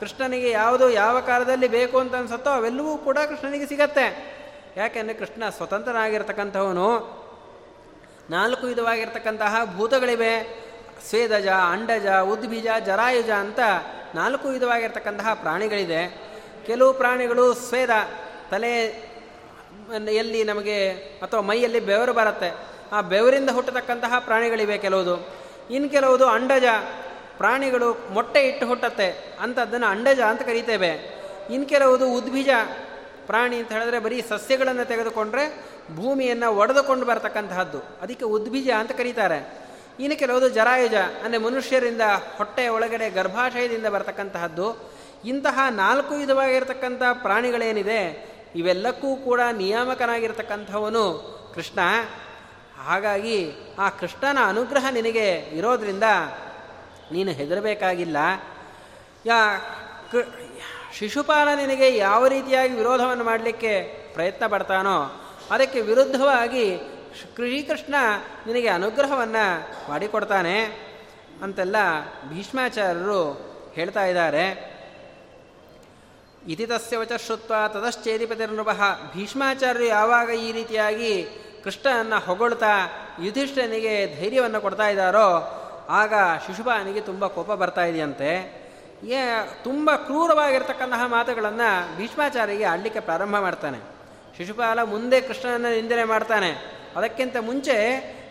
ಕೃಷ್ಣನಿಗೆ 0.00 0.50
ಯಾವುದು 0.50 0.90
ಯಾವ 0.90 1.20
ಕಾಲದಲ್ಲಿ 1.20 1.68
ಬೇಕು 1.68 1.98
ಅಂತ 1.98 2.14
ಅನ್ಸುತ್ತೋ 2.14 2.50
ಅವೆಲ್ಲವೂ 2.50 2.96
ಕೂಡ 2.96 3.18
ಕೃಷ್ಣನಿಗೆ 3.18 3.66
ಸಿಗತ್ತೆ. 3.66 4.32
ಯಾಕೆಂದರೆ 4.76 5.14
ಕೃಷ್ಣ 5.14 5.48
ಸ್ವತಂತ್ರನಾಗಿರ್ತಕ್ಕಂಥವನು. 5.48 7.21
ನಾಲ್ಕು 8.32 8.66
ವಿಧವಾಗಿರ್ತಕ್ಕಂತಹ 8.66 9.56
ಭೂತಗಳಿವೆ. 9.76 10.62
ಸ್ವೇದಜ, 11.08 11.46
ಅಂಡಜ 11.46 12.06
ಉದ್ಬೀಜ 12.06 12.66
ಜರಾಯುಜ 12.86 13.30
ಅಂತ 13.30 13.58
ನಾಲ್ಕು 14.14 14.48
ವಿಧವಾಗಿರ್ತಕ್ಕಂತಹ 14.48 15.34
ಪ್ರಾಣಿಗಳಿದೆ. 15.34 16.20
ಕೆಲವು 16.66 16.92
ಪ್ರಾಣಿಗಳು 16.92 17.54
ಸ್ವೇದ 17.54 17.90
ತಲೆ 18.50 18.74
ಎಲ್ಲಿ 20.12 20.44
ನಮಗೆ 20.44 20.90
ಅಥವಾ 20.92 21.40
ಮೈಯಲ್ಲಿ 21.40 21.80
ಬೆವರು 21.80 22.12
ಬರುತ್ತೆ. 22.12 22.56
ಆ 22.92 23.00
ಬೆವರಿಂದ 23.00 23.50
ಹುಟ್ಟತಕ್ಕಂತಹ 23.50 24.18
ಪ್ರಾಣಿಗಳಿವೆ 24.18 24.78
ಕೆಲವುದು. 24.78 25.34
ಇನ್ನು 25.70 25.88
ಕೆಲವುದು 25.88 26.26
ಅಂಡಜ. 26.26 26.64
ಪ್ರಾಣಿಗಳು 27.36 27.94
ಮೊಟ್ಟೆ 28.10 28.48
ಇಟ್ಟು 28.48 28.66
ಹುಟ್ಟತ್ತೆ 28.66 29.36
ಅಂಥದ್ದನ್ನು 29.40 29.86
ಅಂಡಜ 29.86 30.20
ಅಂತ 30.20 30.42
ಕರಿತೇವೆ. 30.42 30.90
ಇನ್ನು 31.50 31.68
ಕೆಲವುದು 31.68 32.12
ಉದ್ಬೀಜ 32.12 32.48
ಪ್ರಾಣಿ 33.26 33.56
ಅಂತ 33.56 33.72
ಹೇಳಿದ್ರೆ 33.72 33.98
ಬರೀ 33.98 34.22
ಸಸ್ಯಗಳನ್ನು 34.28 34.84
ತೆಗೆದುಕೊಂಡ್ರೆ 34.84 35.71
ಭೂಮಿಯನ್ನು 35.96 36.56
ಒಡೆದುಕೊಂಡು 36.56 37.06
ಬರತಕ್ಕಂತಹದ್ದು. 37.06 37.78
ಅದಕ್ಕೆ 37.78 38.24
ಉದ್ಬೀಜ 38.24 38.70
ಅಂತ 38.70 38.92
ಕರೀತಾರೆ. 38.92 39.62
ಇನ್ನು 40.00 40.18
ಕೆಲವೊಂದು 40.18 40.48
ಜರಾಯುಜ, 40.48 40.94
ಅಂದರೆ 40.94 41.38
ಮನುಷ್ಯರಿಂದ 41.38 42.00
ಹೊಟ್ಟೆಯ 42.36 42.68
ಒಳಗಡೆ 42.68 43.10
ಗರ್ಭಾಶಯದಿಂದ 43.10 43.86
ಬರತಕ್ಕಂತಹದ್ದು. 43.86 44.92
ಇಂತಹ 45.24 45.58
ನಾಲ್ಕು 45.70 46.14
ವಿಧವಾಗಿರ್ತಕ್ಕಂಥ 46.14 47.02
ಪ್ರಾಣಿಗಳೇನಿದೆ, 47.22 48.32
ಇವೆಲ್ಲಕ್ಕೂ 48.54 49.16
ಕೂಡ 49.16 49.40
ನಿಯಾಮಕನಾಗಿರ್ತಕ್ಕಂಥವನು 49.52 51.04
ಕೃಷ್ಣ. 51.54 51.78
ಹಾಗಾಗಿ 52.84 53.52
ಆ 53.78 53.88
ಕೃಷ್ಣನ 53.88 54.38
ಅನುಗ್ರಹ 54.46 54.86
ನಿನಗೆ 54.90 55.30
ಇರೋದ್ರಿಂದ 55.30 56.02
ನೀನು 57.12 57.30
ಹೆದರಬೇಕಾಗಿಲ್ಲ. 57.30 58.16
ಯಾ 59.26 59.60
ಶಿಶುಪಾಲ 60.98 61.48
ನಿನಗೆ 61.54 61.96
ಯಾವ 61.96 62.26
ರೀತಿಯಾಗಿ 62.26 62.72
ವಿರೋಧವನ್ನು 62.72 63.24
ಮಾಡಲಿಕ್ಕೆ 63.24 63.82
ಪ್ರಯತ್ನ 64.14 64.46
ಪಡ್ತಾನೋ 64.46 65.21
ಅದಕ್ಕೆ 65.50 65.80
ವಿರುದ್ಧವಾಗಿ 65.80 66.78
ಶ್ರೀಕೃಷ್ಣ 67.20 67.94
ನಿನಗೆ 68.46 68.68
ಅನುಗ್ರಹವನ್ನು 68.68 69.70
ಮಾಡಿಕೊಡ್ತಾನೆ 69.90 70.64
ಅಂತೆಲ್ಲ 71.42 71.76
ಭೀಷ್ಮಾಚಾರ್ಯರು 72.28 73.52
ಹೇಳ್ತಾ 73.74 74.04
ಇದ್ದಾರೆ. 74.04 74.72
ಇತಿ 76.48 76.66
ತಸ್ಯ 76.66 76.96
ವಚ 76.96 77.12
ಶ್ರುತ್ವ 77.26 77.54
ತದಶ್ಚೇದಿಪತಿರ್ನೃಪ. 77.68 78.68
ಭೀಷ್ಮಾಚಾರ್ಯರು 79.14 79.84
ಯಾವಾಗ 79.84 80.30
ಈ 80.30 80.52
ರೀತಿಯಾಗಿ 80.52 81.26
ಕೃಷ್ಣನನ್ನು 81.64 82.20
ಹೊಗಳ್ತಾ 82.20 82.70
ಯುಧಿಷ್ಠನಿಗೆ 83.22 84.20
ಧೈರ್ಯವನ್ನು 84.20 84.60
ಕೊಡ್ತಾ 84.60 84.88
ಇದ್ದಾರೋ, 84.88 85.58
ಆಗ 85.88 86.14
ಶಿಶುಪಾನಿಗೆ 86.46 87.00
ತುಂಬ 87.00 87.26
ಕೋಪ 87.26 87.52
ಬರ್ತಾ 87.52 87.84
ಇದೆಯಂತೆ. 87.84 88.62
ಏ, 89.04 89.20
ತುಂಬ 89.64 89.90
ಕ್ರೂರವಾಗಿರ್ತಕ್ಕಂತಹ 89.96 91.06
ಮಾತುಗಳನ್ನು 91.06 91.96
ಭೀಷ್ಮಾಚಾರ್ಯಗೆ 91.96 92.64
ಆಡಲಿಕ್ಕೆ 92.64 93.00
ಪ್ರಾರಂಭ 93.00 93.38
ಮಾಡ್ತಾನೆ. 93.38 94.01
ಶಿಶುಪಾಲ 94.36 94.82
ಮುಂದೆ 94.82 95.20
ಕೃಷ್ಣನನ್ನು 95.20 95.70
ನಿಂದನೆ 95.70 96.04
ಮಾಡ್ತಾನೆ. 96.04 96.50
ಅದಕ್ಕಿಂತ 96.96 97.36
ಮುಂಚೆ 97.40 97.76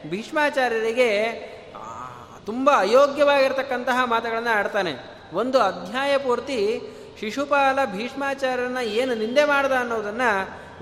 ಭೀಷ್ಮಾಚಾರ್ಯರಿಗೆ 0.10 1.10
ತುಂಬ 2.46 2.70
ಅಯೋಗ್ಯವಾಗಿರ್ತಕ್ಕಂತಹ 2.78 4.06
ಮಾತುಗಳನ್ನು 4.06 4.50
ಆಡ್ತಾನೆ. 4.50 4.94
ಒಂದು 5.34 5.58
ಅಧ್ಯಾಯ 5.60 6.18
ಪೂರ್ತಿ 6.18 6.82
ಶಿಶುಪಾಲ 7.20 7.80
ಭೀಷ್ಮಾಚಾರ್ಯನ 7.86 8.78
ಏನು 8.78 9.16
ನಿಂದೆ 9.16 9.44
ಮಾಡ್ದ 9.44 9.72
ಅನ್ನೋದನ್ನು 9.72 10.30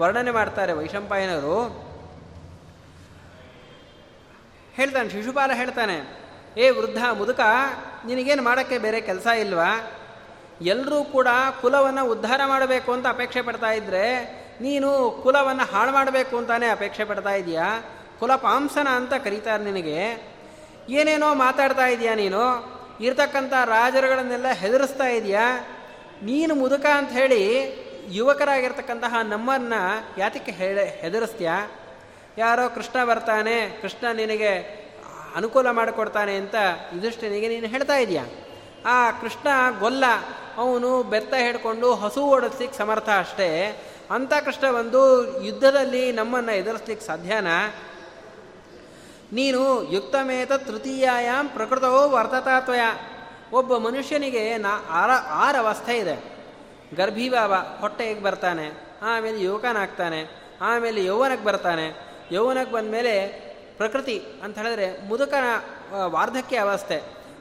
ವರ್ಣನೆ 0.02 0.32
ಮಾಡ್ತಾರೆ 0.32 0.74
ವೈಶಂಪಾಯನರು 0.74 1.58
ಹೇಳ್ತಾನೆ, 4.74 5.10
ಶಿಶುಪಾಲ 5.10 5.52
ಹೇಳ್ತಾನೆ, 5.54 5.98
ಏ 6.58 6.70
ವೃದ್ಧ, 6.70 7.04
ಮುದುಕ, 7.14 7.40
ನಿನಗೇನು 8.06 8.44
ಮಾಡೋಕ್ಕೆ 8.44 8.78
ಬೇರೆ 8.78 9.02
ಕೆಲಸ 9.02 9.28
ಇಲ್ವಾ? 9.40 9.72
ಎಲ್ಲರೂ 10.62 11.04
ಕೂಡ 11.04 11.28
ಕುಲವನ್ನು 11.62 12.04
ಉದ್ಧಾರ 12.06 12.42
ಮಾಡಬೇಕು 12.46 12.94
ಅಂತ 12.94 13.08
ಅಪೇಕ್ಷೆ 13.08 13.42
ಪಡ್ತಾ 13.42 13.72
ಇದ್ದರೆ 13.72 14.06
ನೀನು 14.62 15.12
ಕುಲವನ್ನು 15.24 15.63
ಹಾಳು 15.63 15.92
ಮಾಡಬೇಕು 15.92 16.38
ಅಂತಾನೆ 16.38 16.68
ಅಪೇಕ್ಷೆ 16.68 17.06
ಪಡ್ತಾ 17.06 17.30
ಇದೆಯಾ? 17.30 17.80
ಕುಲಪಾಂಸನ 18.20 18.88
ಅಂತ 18.88 19.13
ಕರೀತಾರೆ 19.13 19.63
ನಿನಗೆ. 19.63 20.30
ಏನೇನೋ 20.89 21.34
ಮಾತಾಡ್ತಾ 21.34 21.88
ಇದೆಯಾ 21.88 22.16
ನೀನು? 22.16 22.44
ಇರ್ತಕ್ಕಂಥ 23.01 23.54
ರಾಜರುಗಳನ್ನೆಲ್ಲ 23.54 24.48
ಹೆದರಿಸ್ತಾ 24.51 25.08
ಇದೆಯಾ? 25.08 25.60
ನೀನು 26.24 26.56
ಮುದುಕ 26.56 26.86
ಅಂತ 26.86 27.12
ಹೇಳಿ 27.12 27.42
ಯುವಕರಾಗಿರ್ತಕ್ಕಂತಹ 28.08 29.16
ನಮ್ಮನ್ನು 29.24 30.20
ಯಾತಕ್ಕೆ 30.20 30.51
ಹೇಳ 30.51 30.80
ಹೆದರಿಸ್ತೀಯಾ? 30.80 31.72
ಯಾರೋ 32.38 32.75
ಕೃಷ್ಣ 32.75 33.04
ಬರ್ತಾನೆ, 33.04 33.82
ಕೃಷ್ಣ 33.82 34.12
ನಿನಗೆ 34.16 34.80
ಅನುಕೂಲ 35.36 35.72
ಮಾಡಿಕೊಡ್ತಾನೆ 35.72 36.36
ಅಂತ 36.36 36.56
ಯುಧಿಷ್ಠನಿಗೆ 36.96 37.48
ನೀನು 37.48 37.68
ಹೇಳ್ತಾ 37.68 37.98
ಇದೆಯಾ? 37.98 38.25
ಆ 38.86 39.12
ಕೃಷ್ಣ 39.12 39.48
ಗೊಲ್ಲ, 39.80 40.04
ಅವನು 40.58 41.04
ಬೆತ್ತ 41.04 41.34
ಹಿಡ್ಕೊಂಡು 41.34 41.96
ಹಸು 41.96 42.22
ಓಡಿಸ್ಲಿಕ್ಕೆ 42.22 42.78
ಸಮರ್ಥ 42.78 43.10
ಅಷ್ಟೇ. 43.20 43.80
ಅಂಥ 44.12 44.34
ಕೃಷ್ಣ 44.46 44.72
ಬಂದು 44.72 45.01
ಯುದ್ಧದಲ್ಲಿ 45.44 46.12
ನಮ್ಮನ್ನು 46.12 46.51
ಎದುರಿಸ್ಲಿಕ್ಕೆ 46.51 47.06
ಸಾಧ್ಯನಾ? 47.06 47.56
ನೀನು 49.34 49.92
ಯುಕ್ತಮೇತ 49.92 50.51
ತೃತೀಯಾಯಾಮ್ 50.51 51.50
ಪ್ರಕೃತವೋ 51.50 52.10
ವರ್ತತಾತ್ವಯ. 52.10 52.80
ಒಬ್ಬ 53.54 53.78
ಮನುಷ್ಯನಿಗೆ 53.78 54.58
ನಾ 54.58 54.70
ಆರ, 54.92 55.12
ಆರು 55.12 55.58
ಅವಸ್ಥೆ 55.58 55.98
ಇದೆ. 55.98 56.16
ಗರ್ಭೀಭಾವ 56.96 57.54
ಹೊಟ್ಟೆಗೆ 57.80 58.22
ಬರ್ತಾನೆ, 58.22 58.66
ಆಮೇಲೆ 59.01 59.42
ಯುವಕನಾಗ್ತಾನೆ 59.42 60.22
ಆಮೇಲೆ 60.62 61.06
ಯೌವನಕ್ಕೆ 61.06 61.46
ಬರ್ತಾನೆ. 61.46 61.88
ಯೌವನಕ್ಕೆ 62.32 62.74
ಬಂದ 62.75 62.92
ಮೇಲೆ 62.92 63.13
ಪ್ರಕೃತಿ 63.78 64.18
ಅಂತ 64.44 64.58
ಹೇಳಿದ್ರೆ 64.58 64.88
ಮುದುಕನ 65.08 65.48
ವಾರ್ಧಕ್ಯ 66.06 66.58
ಅವಸ್ಥೆ. 66.58 66.98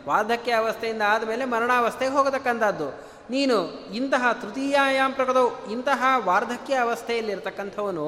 ವಾರ್ಧಕ್ಯ 0.09 0.53
ಅವಸ್ಥೆಯಿಂದ 0.53 1.03
ಆದಮೇಲೆ 1.07 1.45
ಮರಣಾವಸ್ಥೆಗೆ 1.45 2.13
ಹೋಗತಕ್ಕಂಥದ್ದು. 2.13 3.08
ನೀನು 3.31 3.71
ಇಂತಹ 3.95 4.27
ತೃತೀಯಾಯಾಮ್ 4.33 5.15
ಪ್ರಕೃತವು 5.15 5.71
ಇಂತಹ 5.71 6.05
ವಾರ್ಧಕ್ಯ 6.17 6.75
ಅವಸ್ಥೆಯಲ್ಲಿರ್ತಕ್ಕಂಥವನು, 6.75 8.07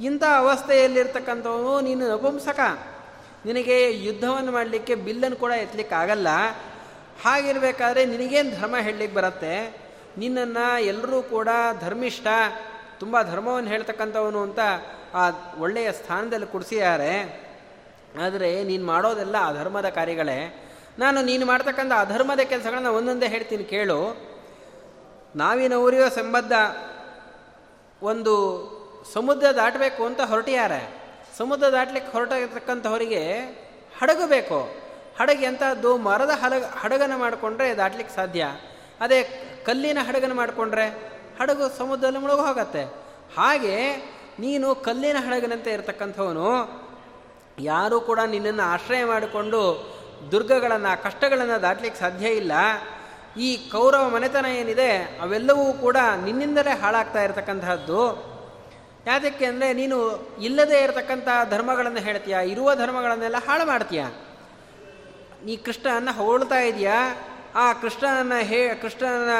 ಇಂಥ 0.00 0.22
ಅವಸ್ಥೆಯಲ್ಲಿರ್ತಕ್ಕಂಥವನು 0.36 1.80
ನೀನು 1.80 2.08
ನಪುಂಸಕ. 2.08 2.60
ನಿನಗೆ 3.46 4.04
ಯುದ್ಧವನ್ನು 4.04 4.52
ಮಾಡಲಿಕ್ಕೆ 4.52 4.94
ಬಿಲ್ಲನ್ನು 4.94 5.36
ಕೂಡ 5.36 5.50
ಎತ್ತಲಿಕ್ಕಾಗಲ್ಲ. 5.50 6.28
ಹಾಗಿರಬೇಕಾದ್ರೆ 7.24 8.04
ನಿನಗೇನು 8.04 8.60
ಧರ್ಮ 8.60 8.76
ಹೇಳಲಿಕ್ಕೆ 8.76 9.16
ಬರುತ್ತೆ? 9.16 9.88
ನಿನ್ನನ್ನು 10.18 10.82
ಎಲ್ಲರೂ 10.82 11.22
ಕೂಡ 11.22 11.48
ಧರ್ಮಿಷ್ಠ, 11.80 12.26
ತುಂಬ 13.00 13.22
ಧರ್ಮವನ್ನು 13.22 13.68
ಹೇಳ್ತಕ್ಕಂಥವನು 13.68 14.42
ಅಂತ 14.42 14.58
ಆ 15.14 15.30
ಒಳ್ಳೆಯ 15.58 15.92
ಸ್ಥಾನದಲ್ಲಿ 15.92 16.46
ಕುಡಿಸಿದ್ದಾರೆ. 16.46 17.12
ಆದರೆ 18.22 18.64
ನೀನು 18.64 18.86
ಮಾಡೋದೆಲ್ಲ 18.86 19.36
ಅಧರ್ಮದ 19.46 19.88
ಕಾರ್ಯಗಳೇ. 19.88 20.64
ನಾನು 20.98 21.22
ನೀನು 21.22 21.46
ಮಾಡ್ತಕ್ಕಂಥ 21.46 21.92
ಅಧರ್ಮದ 21.98 22.40
ಕೆಲಸಗಳನ್ನ 22.40 22.86
ಒಂದೊಂದೇ 22.86 23.26
ಹೇಳ್ತೀನಿ, 23.26 23.64
ಕೇಳು. 23.64 24.28
ನಾವಿನ 25.38 25.74
ಉರಿಯೋ 25.74 26.08
ಸಂಬದ್ಧ 26.08 26.52
ಒಂದು 28.02 28.34
ಸಮುದ್ರ 29.12 29.46
ದಾಟಬೇಕು 29.56 30.06
ಅಂತ 30.06 30.20
ಹೊರಟಿಯಾರೆ. 30.20 30.80
ಸಮುದ್ರ 31.38 31.66
ದಾಟ್ಲಿಕ್ಕೆ 31.72 32.12
ಹೊರಟಿರ್ತಕ್ಕಂಥವರಿಗೆ 32.12 33.22
ಹಡಗು 34.00 34.26
ಬೇಕು 34.26 34.58
ಹಡಗು 35.18 35.42
ಎಂಥದ್ದು 35.42 35.96
ಮರದ 35.96 36.30
ಹಡಗ, 36.30 36.64
ಹಡಗನ್ನು 36.80 37.18
ಮಾಡಿಕೊಂಡ್ರೆ 37.18 37.76
ದಾಟ್ಲಿಕ್ಕೆ 37.76 38.14
ಸಾಧ್ಯ. 38.14 38.46
ಅದೇ 39.00 39.18
ಕಲ್ಲಿನ 39.66 39.98
ಹಡಗನ್ನು 40.00 40.36
ಮಾಡಿಕೊಂಡ್ರೆ 40.36 40.86
ಹಡಗು 41.40 41.78
ಸಮುದ್ರದಲ್ಲಿ 41.78 42.18
ಮುಳುಗು 42.18 42.42
ಹೋಗತ್ತೆ. 42.42 42.82
ಹಾಗೆ 43.36 43.76
ನೀನು 44.38 44.74
ಕಲ್ಲಿನ 44.74 45.16
ಹಡಗನಂತೆ 45.18 45.70
ಇರತಕ್ಕಂಥವನು, 45.70 46.46
ಯಾರೂ 47.58 48.00
ಕೂಡ 48.00 48.20
ನಿನ್ನನ್ನು 48.26 48.62
ಆಶ್ರಯ 48.62 49.04
ಮಾಡಿಕೊಂಡು 49.04 49.60
ದುರ್ಗಗಳನ್ನು, 50.32 51.02
ಕಷ್ಟಗಳನ್ನು 51.02 51.62
ದಾಟ್ಲಿಕ್ಕೆ 51.62 52.00
ಸಾಧ್ಯ 52.00 52.28
ಇಲ್ಲ. 52.28 52.52
ಈ 53.38 53.48
ಕೌರವ 53.72 54.04
ಮನೆತನ 54.08 54.46
ಏನಿದೆ, 54.60 54.90
ಅವೆಲ್ಲವೂ 55.22 55.72
ಕೂಡ 55.72 55.96
ನಿನ್ನಿಂದಲೇ 56.24 56.72
ಹಾಳಾಗ್ತಾ 56.80 57.20
ಇರತಕ್ಕಂತಹದ್ದು. 57.22 58.02
ಯಾತಕ್ಕೆ 59.06 59.44
ಅಂದರೆ, 59.44 59.72
ನೀನು 59.72 59.96
ಇಲ್ಲದೇ 60.40 60.78
ಇರತಕ್ಕಂಥ 60.82 61.28
ಧರ್ಮಗಳನ್ನು 61.50 62.00
ಹೇಳ್ತೀಯ? 62.00 62.36
ಇರುವ 62.44 62.74
ಧರ್ಮಗಳನ್ನೆಲ್ಲ 62.74 63.36
ಹಾಳು 63.46 63.66
ಮಾಡ್ತೀಯ? 63.66 64.04
ನೀ 65.44 65.56
ಕೃಷ್ಣನ 65.56 66.08
ಹೊಗಳ್ತಾ 66.16 66.60
ಇದೆಯಾ? 66.60 66.98
ಆ 67.54 67.72
ಕೃಷ್ಣನ 67.72 68.32
ಹೇ, 68.40 68.74
ಕೃಷ್ಣನ 68.82 69.34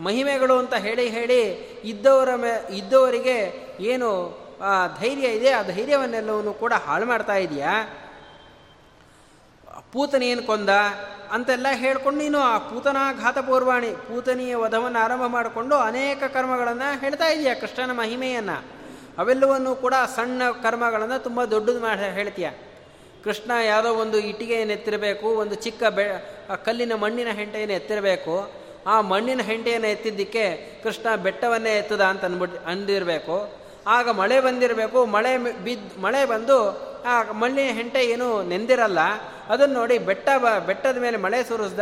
ಮಹಿಮೆಗಳು 0.00 0.54
ಅಂತ 0.58 0.74
ಹೇಳಿ 0.74 1.08
ಹೇಳಿ 1.08 1.42
ಇದ್ದವರ 1.84 2.30
ಮೇ, 2.34 2.52
ಇದ್ದವರಿಗೆ 2.70 3.36
ಏನು 3.80 4.08
ಧೈರ್ಯ 5.00 5.28
ಇದೆ 5.28 5.50
ಆ 5.50 5.62
ಧೈರ್ಯವನ್ನೆಲ್ಲವನ್ನು 5.62 6.52
ಕೂಡ 6.52 6.72
ಹಾಳು 6.86 7.06
ಮಾಡ್ತಾ 7.06 7.36
ಇದೆಯಾ? 7.36 7.72
ಪೂತನಿಯನ್ನು 9.94 10.44
ಕೊಂದ, 10.46 10.72
ಅಂತೆಲ್ಲ 11.32 11.66
ಹೇಳ್ಕೊಂಡು 11.72 12.18
ನೀನು 12.18 12.38
ಆ 12.38 12.58
ಪೂತನ 12.58 12.96
ಘಾತಪೂರ್ವಾಣಿ 13.22 13.90
ಪೂತನಿಯ 14.08 14.54
ವಧವನ್ನು 14.54 14.98
ಆರಂಭ 14.98 15.26
ಮಾಡಿಕೊಂಡು 15.26 15.74
ಅನೇಕ 15.76 16.22
ಕರ್ಮಗಳನ್ನು 16.34 17.00
ಹೇಳ್ತಾ 17.00 17.26
ಇದೆಯಾ, 17.26 17.54
ಕೃಷ್ಣನ 17.54 17.92
ಮಹಿಮೆಯನ್ನು. 17.92 18.56
ಅವೆಲ್ಲವನ್ನು 19.18 19.72
ಕೂಡ 19.76 19.94
ಸಣ್ಣ 20.16 20.42
ಕರ್ಮಗಳನ್ನು 20.62 21.18
ತುಂಬ 21.22 21.44
ದೊಡ್ಡದು 21.44 21.80
ಮಾಡಿ 21.80 22.14
ಹೇಳ್ತೀಯ. 22.14 22.50
ಕೃಷ್ಣ 23.24 23.50
ಯಾವುದೋ 23.66 23.90
ಒಂದು 23.94 24.18
ಇಟ್ಟಿಗೆಯನ್ನು 24.18 24.74
ಎತ್ತಿರಬೇಕು, 24.74 25.26
ಒಂದು 25.26 25.54
ಚಿಕ್ಕ 25.54 25.84
ಬೆ 25.84 26.06
ಕಲ್ಲಿನ 26.64 26.94
ಮಣ್ಣಿನ 26.94 27.28
ಹೆಂಟೆಯನ್ನು 27.28 27.74
ಎತ್ತಿರಬೇಕು. 27.74 28.34
ಆ 28.86 29.00
ಮಣ್ಣಿನ 29.00 29.42
ಹೆಂಟೆಯನ್ನು 29.42 29.88
ಎತ್ತಿದ್ದಕ್ಕೆ 29.88 30.46
ಕೃಷ್ಣ 30.82 31.14
ಬೆಟ್ಟವನ್ನೇ 31.16 31.74
ಎತ್ತದ 31.78 32.04
ಅಂತ 32.04 32.24
ಅಂದ್ಬಿಟ್ಟು 32.24 32.58
ಅಂದಿರಬೇಕು. 32.66 33.36
ಆಗ 33.86 34.08
ಮಳೆ 34.10 34.40
ಬಂದಿರಬೇಕು, 34.40 34.98
ಮಳೆ 35.06 35.32
ಬಿದ್ದು 35.64 36.02
ಮಳೆ 36.02 36.24
ಬಂದು 36.24 36.58
ಆ 37.04 37.32
ಮಣ್ಣಿನ 37.32 37.74
ಹೆಂಟೆ 37.74 38.02
ಏನು 38.04 38.42
ನೆಂದಿರಲ್ಲ. 38.42 38.98
ಅದನ್ನು 39.48 39.74
ನೋಡಿ 39.74 39.98
ಬೆಟ್ಟ 39.98 40.28
ಬೆಟ್ಟದ 40.66 40.96
ಮೇಲೆ 40.96 41.16
ಮಳೆ 41.16 41.44
ಸುರಿಸ್ದ 41.44 41.80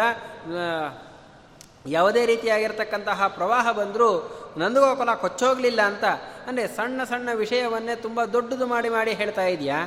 ಯಾವುದೇ 1.87 2.27
ರೀತಿಯಾಗಿರ್ತಕ್ಕಂತಹ 2.27 3.27
ಪ್ರವಾಹ 3.29 3.73
ಬಂದರೂ 3.73 4.11
ನಂದಗೋಕುಲ 4.57 5.15
ಕೊಚ್ಚೋಗ್ಲಿಲ್ಲ 5.15 5.83
ಅಂತ. 5.83 6.05
ಅಂದರೆ 6.47 6.67
ಸಣ್ಣ 6.67 7.05
ಸಣ್ಣ 7.05 7.29
ವಿಷಯವನ್ನೇ 7.35 7.95
ತುಂಬ 7.97 8.25
ದೊಡ್ಡದು 8.25 8.67
ಮಾಡಿ 8.67 8.89
ಮಾಡಿ 8.89 9.13
ಹೇಳ್ತಾ 9.13 9.47
ಇದೆಯಾ? 9.47 9.79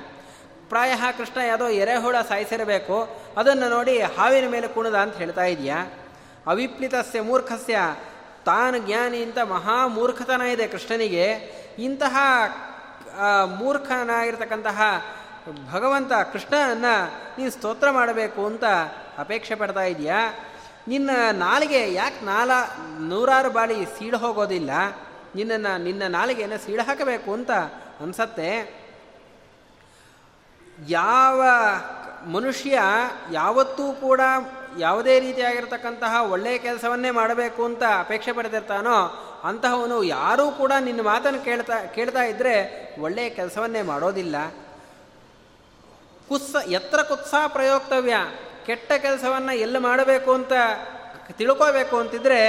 ಪ್ರಾಯ 0.70 0.92
ಕೃಷ್ಣ 1.18 1.40
ಯಾವುದೋ 1.42 1.68
ಎರೆಹುಳ 1.68 2.16
ಸಾಯಿಸಿರಬೇಕು. 2.30 2.98
ಅದನ್ನು 3.38 3.70
ನೋಡಿ 3.70 4.02
ಹಾವಿನ 4.02 4.48
ಮೇಲೆ 4.50 4.68
ಕುಣದ 4.68 4.96
ಅಂತ 4.96 5.16
ಹೇಳ್ತಾ 5.16 5.46
ಇದೆಯಾ? 5.46 5.80
ಅವಿಪ್ಲಿತಸ್ಯ 6.48 7.22
ಮೂರ್ಖಸ್ಯ. 7.22 7.78
ತಾನು 8.46 8.78
ಜ್ಞಾನಿ 8.78 9.18
ಇಂಥ 9.18 9.40
ಮಹಾ 9.40 9.88
ಮೂರ್ಖತನ 9.88 10.42
ಇದೆ 10.42 10.68
ಕೃಷ್ಣನಿಗೆ. 10.68 11.28
ಇಂತಹ 11.80 12.18
ಮೂರ್ಖನಾಗಿರ್ತಕ್ಕಂತಹ 13.46 14.82
ಭಗವಂತ, 15.72 16.14
ಕೃಷ್ಣನನ್ನು 16.14 17.16
ನೀನು 17.38 17.52
ಸ್ತೋತ್ರ 17.52 17.92
ಮಾಡಬೇಕು 17.92 18.46
ಅಂತ 18.46 18.64
ಅಪೇಕ್ಷೆ 19.18 19.56
ಪಡ್ತಾ 19.56 19.82
ಇದೆಯಾ? 19.82 20.34
ನಿನ್ನ 20.88 21.10
ನಾಲಿಗೆ 21.32 21.94
ಯಾಕೆ 21.94 22.26
ನಾಲ, 22.26 22.52
ನೂರಾರು 23.00 23.50
ಬಾಳಿ 23.50 23.86
ಸೀಳು 23.86 24.18
ಹೋಗೋದಿಲ್ಲ? 24.18 24.70
ನಿನ್ನನ್ನು, 25.36 25.84
ನಿನ್ನ 25.84 26.04
ನಾಲಿಗೆಯನ್ನು 26.08 26.58
ಸೀಳು 26.58 26.84
ಹಾಕಬೇಕು 26.84 27.34
ಅಂತ 27.34 27.52
ಅನಿಸತ್ತೆ. 28.02 28.86
ಯಾವ 30.90 31.44
ಮನುಷ್ಯ 32.32 32.80
ಯಾವತ್ತೂ 33.32 33.92
ಕೂಡ 33.92 34.22
ಯಾವುದೇ 34.80 35.20
ರೀತಿಯಾಗಿರ್ತಕ್ಕಂತಹ 35.20 36.16
ಒಳ್ಳೆಯ 36.22 36.58
ಕೆಲಸವನ್ನೇ 36.58 37.12
ಮಾಡಬೇಕು 37.12 37.66
ಅಂತ 37.66 37.84
ಅಪೇಕ್ಷೆ 38.00 38.32
ಪಡೆದಿರ್ತಾನೋ 38.32 38.98
ಅಂತಹವನು 39.44 40.04
ಯಾರೂ 40.04 40.52
ಕೂಡ 40.52 40.72
ನಿನ್ನ 40.80 41.02
ಮಾತನ್ನು 41.02 41.46
ಕೇಳ್ತಾ 41.46 41.86
ಕೇಳ್ತಾ 41.86 42.24
ಇದ್ದರೆ 42.24 42.86
ಒಳ್ಳೆಯ 43.02 43.30
ಕೆಲಸವನ್ನೇ 43.30 43.82
ಮಾಡೋದಿಲ್ಲ. 43.82 44.36
ಕುತ್ಸ, 46.30 46.56
ಎತ್ತರ 46.68 47.02
ಕುತ್ಸಾ 47.02 47.48
ಪ್ರಯೋಕ್ತವ್ಯ. 47.48 48.16
ಕೆಟ್ಟ 48.66 48.92
ಕೆಲಸವನ್ನು 48.92 49.54
ಎಲ್ಲಿ 49.56 49.80
ಮಾಡಬೇಕು 49.80 50.32
ಅಂತ 50.34 50.54
ತಿಳ್ಕೋಬೇಕು 51.32 51.96
ಅಂತಿದ್ರೆ 51.98 52.42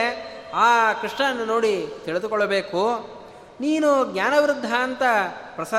ಆ 0.54 0.92
ಕೃಷ್ಣನ 0.92 1.44
ನೋಡಿ 1.44 1.74
ತಿಳಿದುಕೊಳ್ಳಬೇಕು. 2.04 2.82
ನೀನು 3.60 4.12
ಜ್ಞಾನವೃದ್ಧ 4.12 4.70
ಅಂತ 4.72 5.02
ಪ್ರಸ 5.54 5.74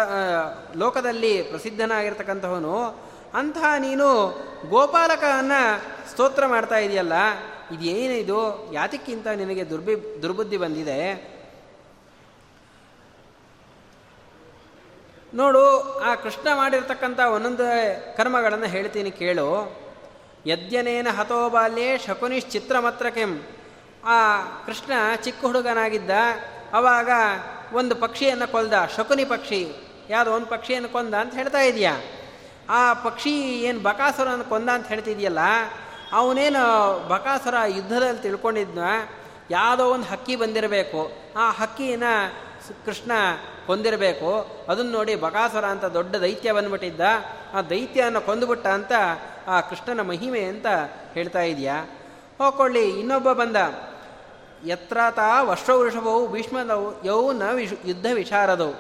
ಲೋಕದಲ್ಲಿ 0.76 1.42
ಪ್ರಸಿದ್ಧನಾಗಿರ್ತಕ್ಕಂಥವನು 1.42 2.76
ಅಂತಹ 3.34 3.74
ನೀನು 3.80 4.08
ಗೋಪಾಲಕವನ್ನು 4.70 5.62
ಸ್ತೋತ್ರ 6.12 6.46
ಮಾಡ್ತಾ 6.46 6.78
ಇದೆಯಲ್ಲ, 6.78 7.16
ಇದೇನಿದು? 7.72 8.40
ಯಾತಕ್ಕಿಂತ 8.74 9.28
ನಿನಗೆ 9.28 9.70
ದುರ್ಬಿ, 9.70 9.96
ದುರ್ಬುದ್ಧಿ 10.22 10.58
ಬಂದಿದೆ? 10.58 11.02
ನೋಡು, 15.38 15.64
ಆ 16.00 16.12
ಕೃಷ್ಣ 16.16 16.48
ಮಾಡಿರ್ತಕ್ಕಂಥ 16.56 17.20
ಒಂದೊಂದು 17.36 17.66
ಕರ್ಮಗಳನ್ನು 18.18 18.68
ಹೇಳ್ತೀನಿ 18.76 19.12
ಕೇಳು. 19.12 19.48
ಯದ್ಯನೇನ 20.46 21.10
ಹತೋ 21.18 21.40
ಬಾಲ್ಯೇ 21.50 21.90
ಚಿತ್ರಮತ್ರ 22.54 23.08
ಕೆಂ 23.10 23.32
ಆ 24.06 24.18
ಕೃಷ್ಣ 24.66 24.94
ಚಿಕ್ಕ 25.24 25.42
ಹುಡುಗನಾಗಿದ್ದ, 25.46 26.12
ಅವಾಗ 26.74 27.10
ಒಂದು 27.74 27.94
ಪಕ್ಷಿಯನ್ನು 27.96 28.48
ಕೊಲ್ದ 28.52 28.74
ಶಕುನಿ 28.96 29.26
ಪಕ್ಷಿ. 29.26 29.62
ಯಾವುದೋ 30.10 30.32
ಒಂದು 30.32 30.46
ಪಕ್ಷಿಯನ್ನು 30.46 30.90
ಕೊಂದ 30.90 31.14
ಅಂತ 31.14 31.34
ಹೇಳ್ತಾ 31.34 31.62
ಇದೆಯಾ? 31.62 31.94
ಆ 32.70 32.82
ಪಕ್ಷಿ 33.06 33.34
ಏನು 33.68 33.80
ಬಕಾಸುರನ 33.80 34.44
ಕೊಂದ 34.50 34.70
ಅಂತ 34.70 34.88
ಹೇಳ್ತಿದೆಯಲ್ಲ, 34.88 35.44
ಅವನೇನು 36.14 36.64
ಬಕಾಸುರ 37.10 37.56
ಯುದ್ಧದಲ್ಲಿ 37.76 38.22
ತಿಳ್ಕೊಂಡಿದ್ನ, 38.22 38.84
ಯಾವುದೋ 39.52 39.86
ಒಂದು 39.86 40.08
ಹಕ್ಕಿ 40.12 40.36
ಬಂದಿರಬೇಕು. 40.36 41.02
ಆ 41.38 41.46
ಹಕ್ಕಿನ 41.52 42.08
ಕೃಷ್ಣ 42.86 43.12
ಕೊಂದಿರಬೇಕು. 43.68 44.48
ಅದನ್ನು 44.70 44.92
ನೋಡಿ 44.92 45.16
ಬಕಾಸುರ 45.16 45.66
ಅಂತ 45.66 45.86
ದೊಡ್ಡ 45.86 46.16
ದೈತ್ಯ 46.16 46.52
ಬಂದ್ಬಿಟ್ಟಿದ್ದ. 46.52 47.02
ಆ 47.54 47.62
ದೈತ್ಯನ 47.62 48.18
ಕೊಂದುಬಿಟ್ಟ 48.18 48.68
ಅಂತ 48.68 48.92
ಆ 49.48 49.62
ಕೃಷ್ಣನ 49.62 50.02
ಮಹಿಮೆ 50.02 50.42
ಅಂತ 50.42 50.68
ಹೇಳ್ತಾ 51.14 51.42
ಇದೆಯಾ? 51.42 51.86
ಹೋಕೊಳ್ಳಿ 52.38 52.90
ಇನ್ನೊಬ್ಬ 52.90 53.32
ಬಂದ. 53.32 53.56
ಯತ್ರ 54.66 54.98
ತಾ 55.12 55.42
ವೃಷಭವು 55.42 56.28
ಭೀಷ್ಮದವು 56.28 57.06
ಯೌ 57.06 57.32
ನ 57.32 57.44
ವಿಶ್ 57.52 57.74
ಯುದ್ಧ 57.86 58.06
ವಿಚಾರದವು 58.14 58.74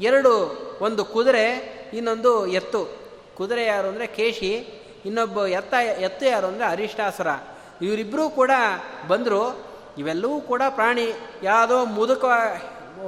ಎರಡು, 0.00 0.34
ಒಂದು 0.80 1.04
ಕುದುರೆ, 1.04 1.46
ಇನ್ನೊಂದು 1.94 2.46
ಎತ್ತು. 2.46 2.80
ಕುದುರೆ 3.34 3.64
ಯಾರು 3.64 3.88
ಅಂದರೆ 3.88 4.06
ಕೇಶಿ, 4.06 4.52
ಇನ್ನೊಬ್ಬ 5.04 5.46
ಎತ್ತ, 5.46 5.74
ಎತ್ತು 5.74 6.26
ಯಾರು 6.26 6.46
ಅಂದರೆ 6.46 6.66
ಅರಿಷ್ಟಾಸುರ. 6.66 7.26
ಇವರಿಬ್ಬರೂ 7.82 8.28
ಕೂಡ 8.28 8.50
ಬಂದರು. 9.08 9.72
ಇವೆಲ್ಲವೂ 9.98 10.40
ಕೂಡ 10.40 10.62
ಪ್ರಾಣಿ 10.68 11.12
ಯಾವುದೋ 11.42 11.84
ಮುದುಕ 11.84 12.24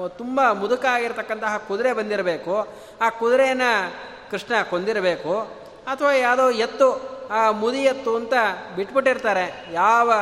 ತುಂಬ 0.09 0.53
ಮುದುಕ 0.53 0.85
ಆಗಿರ್ತಕ್ಕಂತಹ 0.85 1.57
ಕುದುರೆ 1.57 1.93
ಬಂದಿರಬೇಕು. 1.93 2.69
ಆ 3.01 3.09
ಕುದುರೆಯನ್ನು 3.09 3.95
ಕೃಷ್ಣ 4.31 4.55
ಕೊಂದಿರಬೇಕು. 4.71 5.41
ಅಥವಾ 5.87 6.13
ಯಾವುದೋ 6.13 6.51
ಎತ್ತು, 6.51 7.15
ಆ 7.29 7.51
ಮುದಿ 7.51 7.79
ಎತ್ತು 7.79 8.17
ಅಂತ 8.17 8.33
ಬಿಟ್ಬಿಟ್ಟಿರ್ತಾರೆ. 8.77 9.67
ಯಾವ 9.73 10.13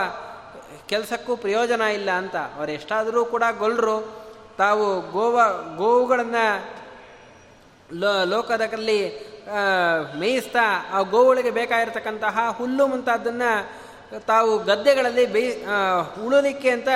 ಕೆಲಸಕ್ಕೂ 0.86 1.36
ಪ್ರಯೋಜನ 1.36 1.80
ಇಲ್ಲ 1.80 2.10
ಅಂತ. 2.10 2.36
ಅವ್ರು 2.36 3.24
ಕೂಡ 3.24 3.42
ಗೊಲ್ಲರು 3.58 4.22
ತಾವು 4.58 5.00
ಗೋವ, 5.10 5.40
ಗೋವುಗಳನ್ನು 5.76 6.74
ಲೋ 7.94 8.24
ಲೋಕದಲ್ಲಿ 8.24 9.32
ಮೇಯಿಸ್ತಾ 10.18 10.90
ಆ 10.92 11.00
ಗೋವುಗಳಿಗೆ 11.00 11.50
ಬೇಕಾಗಿರ್ತಕ್ಕಂತಹ 11.50 12.38
ಹುಲ್ಲು 12.58 12.86
ಮುಂತಾದನ್ನು 12.86 13.82
ತಾವು 14.26 14.58
ಗದ್ದೆಗಳಲ್ಲಿ 14.58 15.26
ಬೇಯಿ 15.26 15.64
ಉಳಲಿಕ್ಕೆ 16.26 16.70
ಅಂತ 16.70 16.88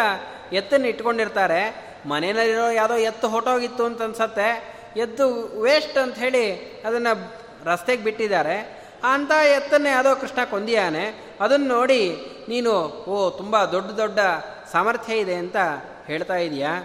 ಎತ್ತನ್ನು 0.52 0.88
ಇಟ್ಕೊಂಡಿರ್ತಾರೆ. 0.88 1.86
ಮನೆಯಲ್ಲಿರೋ 2.08 2.70
ಯಾವುದೋ 2.70 2.94
ಎತ್ತು 2.94 3.28
ಹೊಟ್ಟೋಗಿತ್ತು 3.28 3.84
ಅಂತ 3.84 4.02
ಅನ್ಸತ್ತೆ. 4.02 4.76
ಎದ್ದು 4.96 5.60
ವೇಸ್ಟ್ 5.60 5.98
ಅಂತ 5.98 6.14
ಹೇಳಿ 6.14 6.52
ಅದನ್ನು 6.80 7.34
ರಸ್ತೆಗೆ 7.64 8.04
ಬಿಟ್ಟಿದ್ದಾರೆ. 8.04 8.86
ಅಂಥ 9.04 9.30
ಎತ್ತನ್ನೇ 9.30 9.90
ಯಾವುದೋ 9.90 10.20
ಕೃಷ್ಣ 10.20 10.44
ಕೊಂದಿಯಾನೆ. 10.44 11.36
ಅದನ್ನು 11.40 11.66
ನೋಡಿ 11.66 12.16
ನೀನು, 12.48 12.72
ಓ, 12.86 13.30
ತುಂಬ 13.30 13.64
ದೊಡ್ಡ 13.64 13.90
ದೊಡ್ಡ 13.90 14.18
ಸಾಮರ್ಥ್ಯ 14.72 15.16
ಇದೆ 15.16 15.34
ಅಂತ 15.34 15.56
ಹೇಳ್ತಾ 16.06 16.36
ಇದೆಯಾ? 16.36 16.84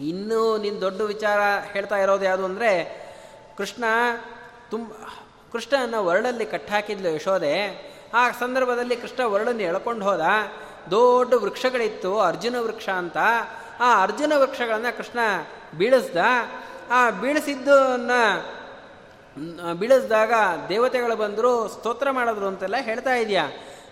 ಇನ್ನೂ 0.00 0.56
ನೀನು 0.56 0.80
ದೊಡ್ಡ 0.80 1.00
ವಿಚಾರ 1.00 1.40
ಹೇಳ್ತಾ 1.72 1.96
ಇರೋದು 1.96 2.24
ಯಾವುದು 2.24 2.44
ಅಂದರೆ, 2.44 3.00
ಕೃಷ್ಣ 3.58 3.84
ತುಂಬ 4.70 4.92
ಕೃಷ್ಣನ 5.52 5.94
ವರ್ಡಲ್ಲಿ 5.94 6.46
ಕಟ್ಟಾಕಿದ್ಲು 6.46 7.08
ಯಶೋದೆ. 7.08 7.90
ಆ 8.14 8.30
ಸಂದರ್ಭದಲ್ಲಿ 8.30 8.96
ಕೃಷ್ಣ 8.96 9.24
ವರ್ಳನ್ನು 9.24 9.62
ಎಳ್ಕೊಂಡು 9.62 10.04
ಹೋದ. 10.04 10.20
ದೊಡ್ಡ 10.90 11.34
ವೃಕ್ಷಗಳಿತ್ತು, 11.34 12.20
ಅರ್ಜುನ 12.20 12.56
ವೃಕ್ಷ 12.58 12.88
ಅಂತ. 12.88 13.16
ಆ 13.80 14.02
ಅರ್ಜುನ 14.02 14.32
ವೃಕ್ಷಗಳನ್ನು 14.36 14.96
ಕೃಷ್ಣ 14.96 15.18
ಬೀಳಿಸ್ದ. 15.78 16.16
ಆ 16.90 17.10
ಬೀಳಿಸಿದ್ದನ್ನ 17.10 18.10
ಬೀಳಿಸಿದಾಗ 19.72 20.32
ದೇವತೆಗಳು 20.68 21.16
ಬಂದರು, 21.16 21.68
ಸ್ತೋತ್ರ 21.68 22.10
ಮಾಡಿದ್ರು 22.10 22.46
ಅಂತೆಲ್ಲ 22.46 22.76
ಹೇಳ್ತಾ 22.80 23.14
ಇದೆಯಾ. 23.14 23.48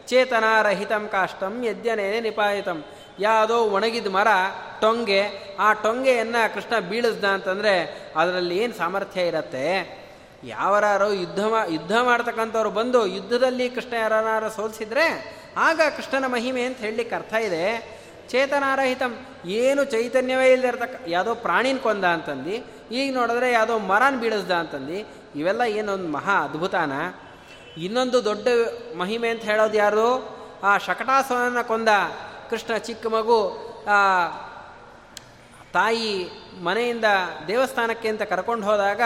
ಚೇತನಾರಹಿತಂ 0.07 1.09
ಕಾಷ್ಟಂ 1.13 1.65
ಯಜ್ಞನೇನೆ 1.65 2.21
ನಿಪಾಯಿತಂ. 2.21 2.85
ಯಾವುದೋ 3.19 3.59
ಒಣಗಿದ 3.59 4.07
ಮರ, 4.07 4.27
ಟೊಂಗೆ, 4.81 5.23
ಆ 5.59 5.73
ಟೊಂಗೆಯನ್ನು 5.73 6.55
ಕೃಷ್ಣ 6.55 6.79
ಬೀಳಿಸ್ದ 6.79 7.25
ಅಂತಂದರೆ 7.25 8.07
ಅದರಲ್ಲಿ 8.17 8.59
ಏನು 8.59 8.75
ಸಾಮರ್ಥ್ಯ 8.75 9.27
ಇರತ್ತೆ? 9.27 9.99
ಯಾವರಾರು 10.45 11.13
ಯುದ್ಧ 11.13 11.39
ಯುದ್ಧ 11.69 11.93
ಮಾಡ್ತಕ್ಕಂಥವ್ರು 12.03 12.71
ಬಂದು 12.71 13.07
ಯುದ್ಧದಲ್ಲಿ 13.07 13.71
ಕೃಷ್ಣ 13.71 13.93
ಯಾರು 13.93 14.51
ಸೋಲಿಸಿದ್ರೆ, 14.51 15.37
ಆಗ 15.57 15.81
ಕೃಷ್ಣನ 15.97 16.27
ಮಹಿಮೆ 16.27 16.63
ಅಂತ 16.63 16.79
ಹೇಳಲಿಕ್ಕೆ 16.79 17.17
ಅರ್ಥ 17.17 17.35
ಇದೆ. 17.35 17.98
ಚೇತನಾರಹಿತಂ. 18.31 19.13
ಏನು 19.61 19.83
ಚೈತನ್ಯವೇ 19.95 20.47
ಇಲ್ಲದಿರ್ತಕ್ಕ 20.55 20.97
ಯಾವುದೋ 21.15 21.33
ಪ್ರಾಣಿನ 21.47 21.79
ಕೊಂದ 21.87 22.05
ಅಂತಂದು, 22.17 22.55
ಈಗ 22.99 23.07
ನೋಡಿದ್ರೆ 23.19 23.49
ಯಾವುದೋ 23.57 23.75
ಮರನ 23.91 24.15
ಬೀಳಿಸ್ದ 24.23 24.53
ಅಂತಂದು, 24.63 24.99
ಇವೆಲ್ಲ 25.39 25.63
ಏನೊಂದು 25.79 26.09
ಮಹಾ 26.17 26.37
ಅದ್ಭುತಾನ. 26.47 26.93
ಇನ್ನೊಂದು 27.87 28.19
ದೊಡ್ಡ 28.29 28.49
ಮಹಿಮೆ 29.01 29.29
ಅಂತ 29.35 29.45
ಹೇಳೋದು 29.51 29.77
ಯಾರು 29.85 30.09
ಆ 30.69 30.73
ಶಕಟಾಸುರನ 30.87 31.63
ಕೊಂದ 31.73 31.91
ಕೃಷ್ಣ 32.51 32.77
ಚಿಕ್ಕ 32.87 33.07
ಮಗು 33.15 33.41
ತಾಯಿ 35.77 36.13
ಮನೆಯಿಂದ 36.67 37.09
ದೇವಸ್ಥಾನಕ್ಕೆ 37.49 38.09
ಅಂತ 38.13 38.25
ಕರ್ಕೊಂಡು 38.31 38.65
ಹೋದಾಗ 38.69 39.03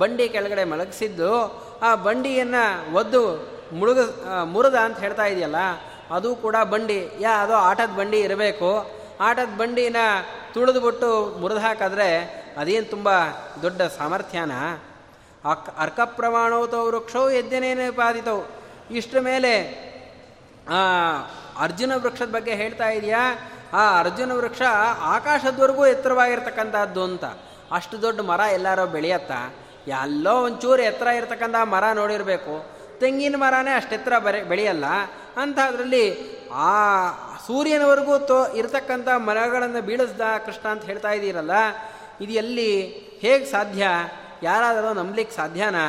ಬಂಡಿ 0.00 0.24
ಕೆಳಗಡೆ 0.34 0.64
ಮಲಗಿಸಿದ್ದು, 0.72 1.32
ಆ 1.86 1.90
ಬಂಡಿಯನ್ನು 2.06 2.64
ಒದ್ದು 3.00 3.22
ಮುಳುಗ 3.78 4.00
ಮುರಿದ 4.54 4.78
ಅಂತ 4.86 4.98
ಹೇಳ್ತಾ 5.04 5.24
ಇದೆಯಲ್ಲ 5.32 5.60
ಅದು 6.10 6.34
ಕೂಡ 6.34 6.56
ಬಂಡಿ. 6.70 7.08
ಯಾ, 7.20 7.42
ಅದು 7.42 7.54
ಆಟದ 7.54 7.98
ಬಂಡಿ 7.98 8.20
ಇರಬೇಕು. 8.20 8.90
ಆಟದ 9.20 9.56
ಬಂಡಿನ 9.58 9.96
ತುಳಿದ್ಬಿಟ್ಟು 10.54 11.38
ಮುರಿದು 11.40 11.60
ಹಾಕಿದ್ರೆ 11.60 12.18
ಅದೇನು 12.56 12.90
ತುಂಬ 12.90 13.08
ದೊಡ್ಡ 13.62 13.82
ಸಾಮರ್ಥ್ಯನ? 13.82 14.52
ಅಕ್ 15.50 15.76
ಅರ್ಕ 15.78 16.00
ಪ್ರಮಾಣವತೋ 16.04 16.86
ವೃಕ್ಷವು 16.86 17.30
ಎದ್ದೇನೇನು 17.30 17.96
ಪಾದಿತವು 17.96 18.44
ಇಷ್ಟರ 18.90 19.20
ಮೇಲೆ 19.20 19.86
ಅರ್ಜುನ 21.58 21.92
ವೃಕ್ಷದ 21.94 22.28
ಬಗ್ಗೆ 22.28 22.54
ಹೇಳ್ತಾ 22.54 22.88
ಇದೆಯಾ? 22.88 23.50
ಆ 23.72 23.98
ಅರ್ಜುನ 23.98 24.32
ವೃಕ್ಷ 24.32 24.62
ಆಕಾಶದವರೆಗೂ 25.00 25.86
ಎತ್ತರವಾಗಿರ್ತಕ್ಕಂಥದ್ದು 25.86 27.04
ಅಂತ. 27.04 27.24
ಅಷ್ಟು 27.72 28.02
ದೊಡ್ಡ 28.02 28.20
ಮರ 28.20 28.40
ಎಲ್ಲಾರೋ 28.40 28.86
ಬೆಳೆಯತ್ತಾ? 28.86 29.54
ಎಲ್ಲೋ 29.88 30.44
ಒಂಚೂರು 30.44 30.82
ಎತ್ತರ 30.82 31.06
ಇರ್ತಕ್ಕಂಥ 31.06 31.54
ಮರ 31.64 31.84
ನೋಡಿರಬೇಕು. 31.94 32.75
ತೆಂಗಿನ 33.00 33.36
ಮರನೇ 33.36 33.72
ಅಷ್ಟೆತ್ತರ 33.74 34.18
ಬರೆ, 34.18 34.42
ಬೆಳೆಯಲ್ಲ. 34.42 34.84
ಅಂಥದ್ರಲ್ಲಿ 35.36 36.06
ಆ 36.50 36.74
ಸೂರ್ಯನವರೆಗೂ 37.46 38.18
ತೋ, 38.18 38.38
ಇರತಕ್ಕಂಥ 38.52 39.08
ಮರಗಳನ್ನು 39.16 39.80
ಬೀಳಿಸ್ದ 39.82 40.20
ಕೃಷ್ಣ 40.46 40.68
ಅಂತ 40.68 40.84
ಹೇಳ್ತಾ 40.84 41.10
ಇದ್ದೀರಲ್ಲ, 41.10 41.54
ಇದು 42.20 42.32
ಎಲ್ಲಿ 42.32 42.70
ಹೇಗೆ 43.20 43.44
ಸಾಧ್ಯ? 43.44 43.86
ಯಾರಾದರೂ 44.42 44.92
ನಂಬಲಿಕ್ಕೆ 44.92 45.36
ಸಾಧ್ಯನಾ? 45.36 45.84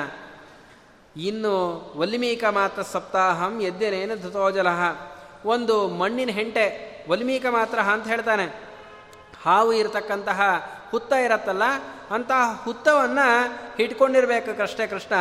ಇನ್ನು 1.17 1.55
ವಲ್ಮೀಕ 1.97 2.43
ಮಾತ್ರ 2.49 2.81
ಸಪ್ತಾಹಂ 2.81 3.53
ಎದ್ದೇನೇನು 3.61 4.15
ಧೃತೋಜಲ 4.21 4.67
ಒಂದು 5.45 5.75
ಮಣ್ಣಿನ 5.89 6.29
ಹೆಂಟೆ, 6.29 6.65
ವಲ್ಮೀಕ 7.09 7.45
ಮಾತ್ರ 7.49 7.79
ಅಂತ 7.79 8.07
ಹೇಳ್ತಾನೆ. 8.07 8.45
ಹಾವು 9.43 9.73
ಇರತಕ್ಕಂತಹ 9.73 10.41
ಹುತ್ತ 10.91 11.13
ಇರತ್ತಲ್ಲ, 11.13 11.65
ಅಂತಹ 12.11 12.61
ಹುತ್ತವನ್ನು 12.63 13.27
ಇಟ್ಕೊಂಡಿರ್ಬೇಕು 13.79 14.57
ಕೃಷ್ಣ 14.57 14.85
ಕೃಷ್ಣ. 14.85 15.15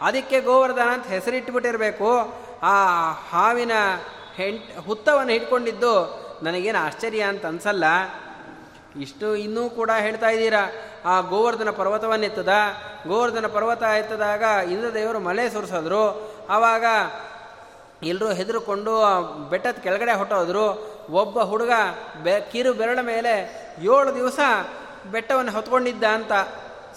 ಅದಕ್ಕೆ 0.00 0.40
ಗೋವರ್ಧನ 0.40 0.88
ಅಂತ 0.92 1.06
ಹೆಸರಿಟ್ಬಿಟ್ಟಿರಬೇಕು. 1.06 2.34
ಆ 2.62 3.10
ಹಾವಿನ 3.12 3.72
ಹೆಂಟ್, 4.34 4.80
ಹುತ್ತವನ್ನು 4.86 5.32
ಹಿಡ್ಕೊಂಡಿದ್ದು 5.32 6.20
ನನಗೇನು 6.42 6.78
ಆಶ್ಚರ್ಯ 6.78 7.20
ಅಂತ 7.20 7.46
ಅನ್ಸಲ್ಲ. 7.46 7.84
ಇಷ್ಟು 9.00 9.36
ಇನ್ನೂ 9.36 9.70
ಕೂಡ 9.70 9.90
ಹೇಳ್ತಾ 9.98 10.28
ಇದ್ದೀರಾ? 10.28 10.68
ಆ 11.04 11.20
ಗೋವರ್ಧನ 11.20 11.70
ಪರ್ವತವನ್ನೆತ್ತದ 11.70 12.48
ಗೋವರ್ಧನ 13.06 13.46
ಪರ್ವತ 13.46 13.82
ಎತ್ತದಾಗ 13.82 14.42
ಇಂದ್ರದೇವರು 14.68 15.20
ಮಲೆ 15.20 15.50
ಸುರಿಸಿದ್ರು. 15.50 16.34
ಆವಾಗ 16.50 16.84
ಎಲ್ಲರೂ 18.02 18.32
ಹೆದರುಕೊಂಡು 18.32 19.02
ಬೆಟ್ಟದ 19.50 19.70
ಕೆಳಗಡೆ 19.70 20.12
ಹೊಟ್ಟೋದ್ರು 20.12 20.96
ಒಬ್ಬ 21.10 21.40
ಹುಡುಗ 21.40 21.70
ಬೆ, 22.22 22.50
ಕಿರು 22.50 22.72
ಬೆರಳ 22.72 22.98
ಮೇಲೆ 23.02 23.34
ಏಳು 23.80 24.14
ದಿವಸ 24.14 24.38
ಬೆಟ್ಟವನ್ನು 25.10 25.52
ಹೊತ್ಕೊಂಡಿದ್ದ 25.52 26.04
ಅಂತ. 26.04 26.32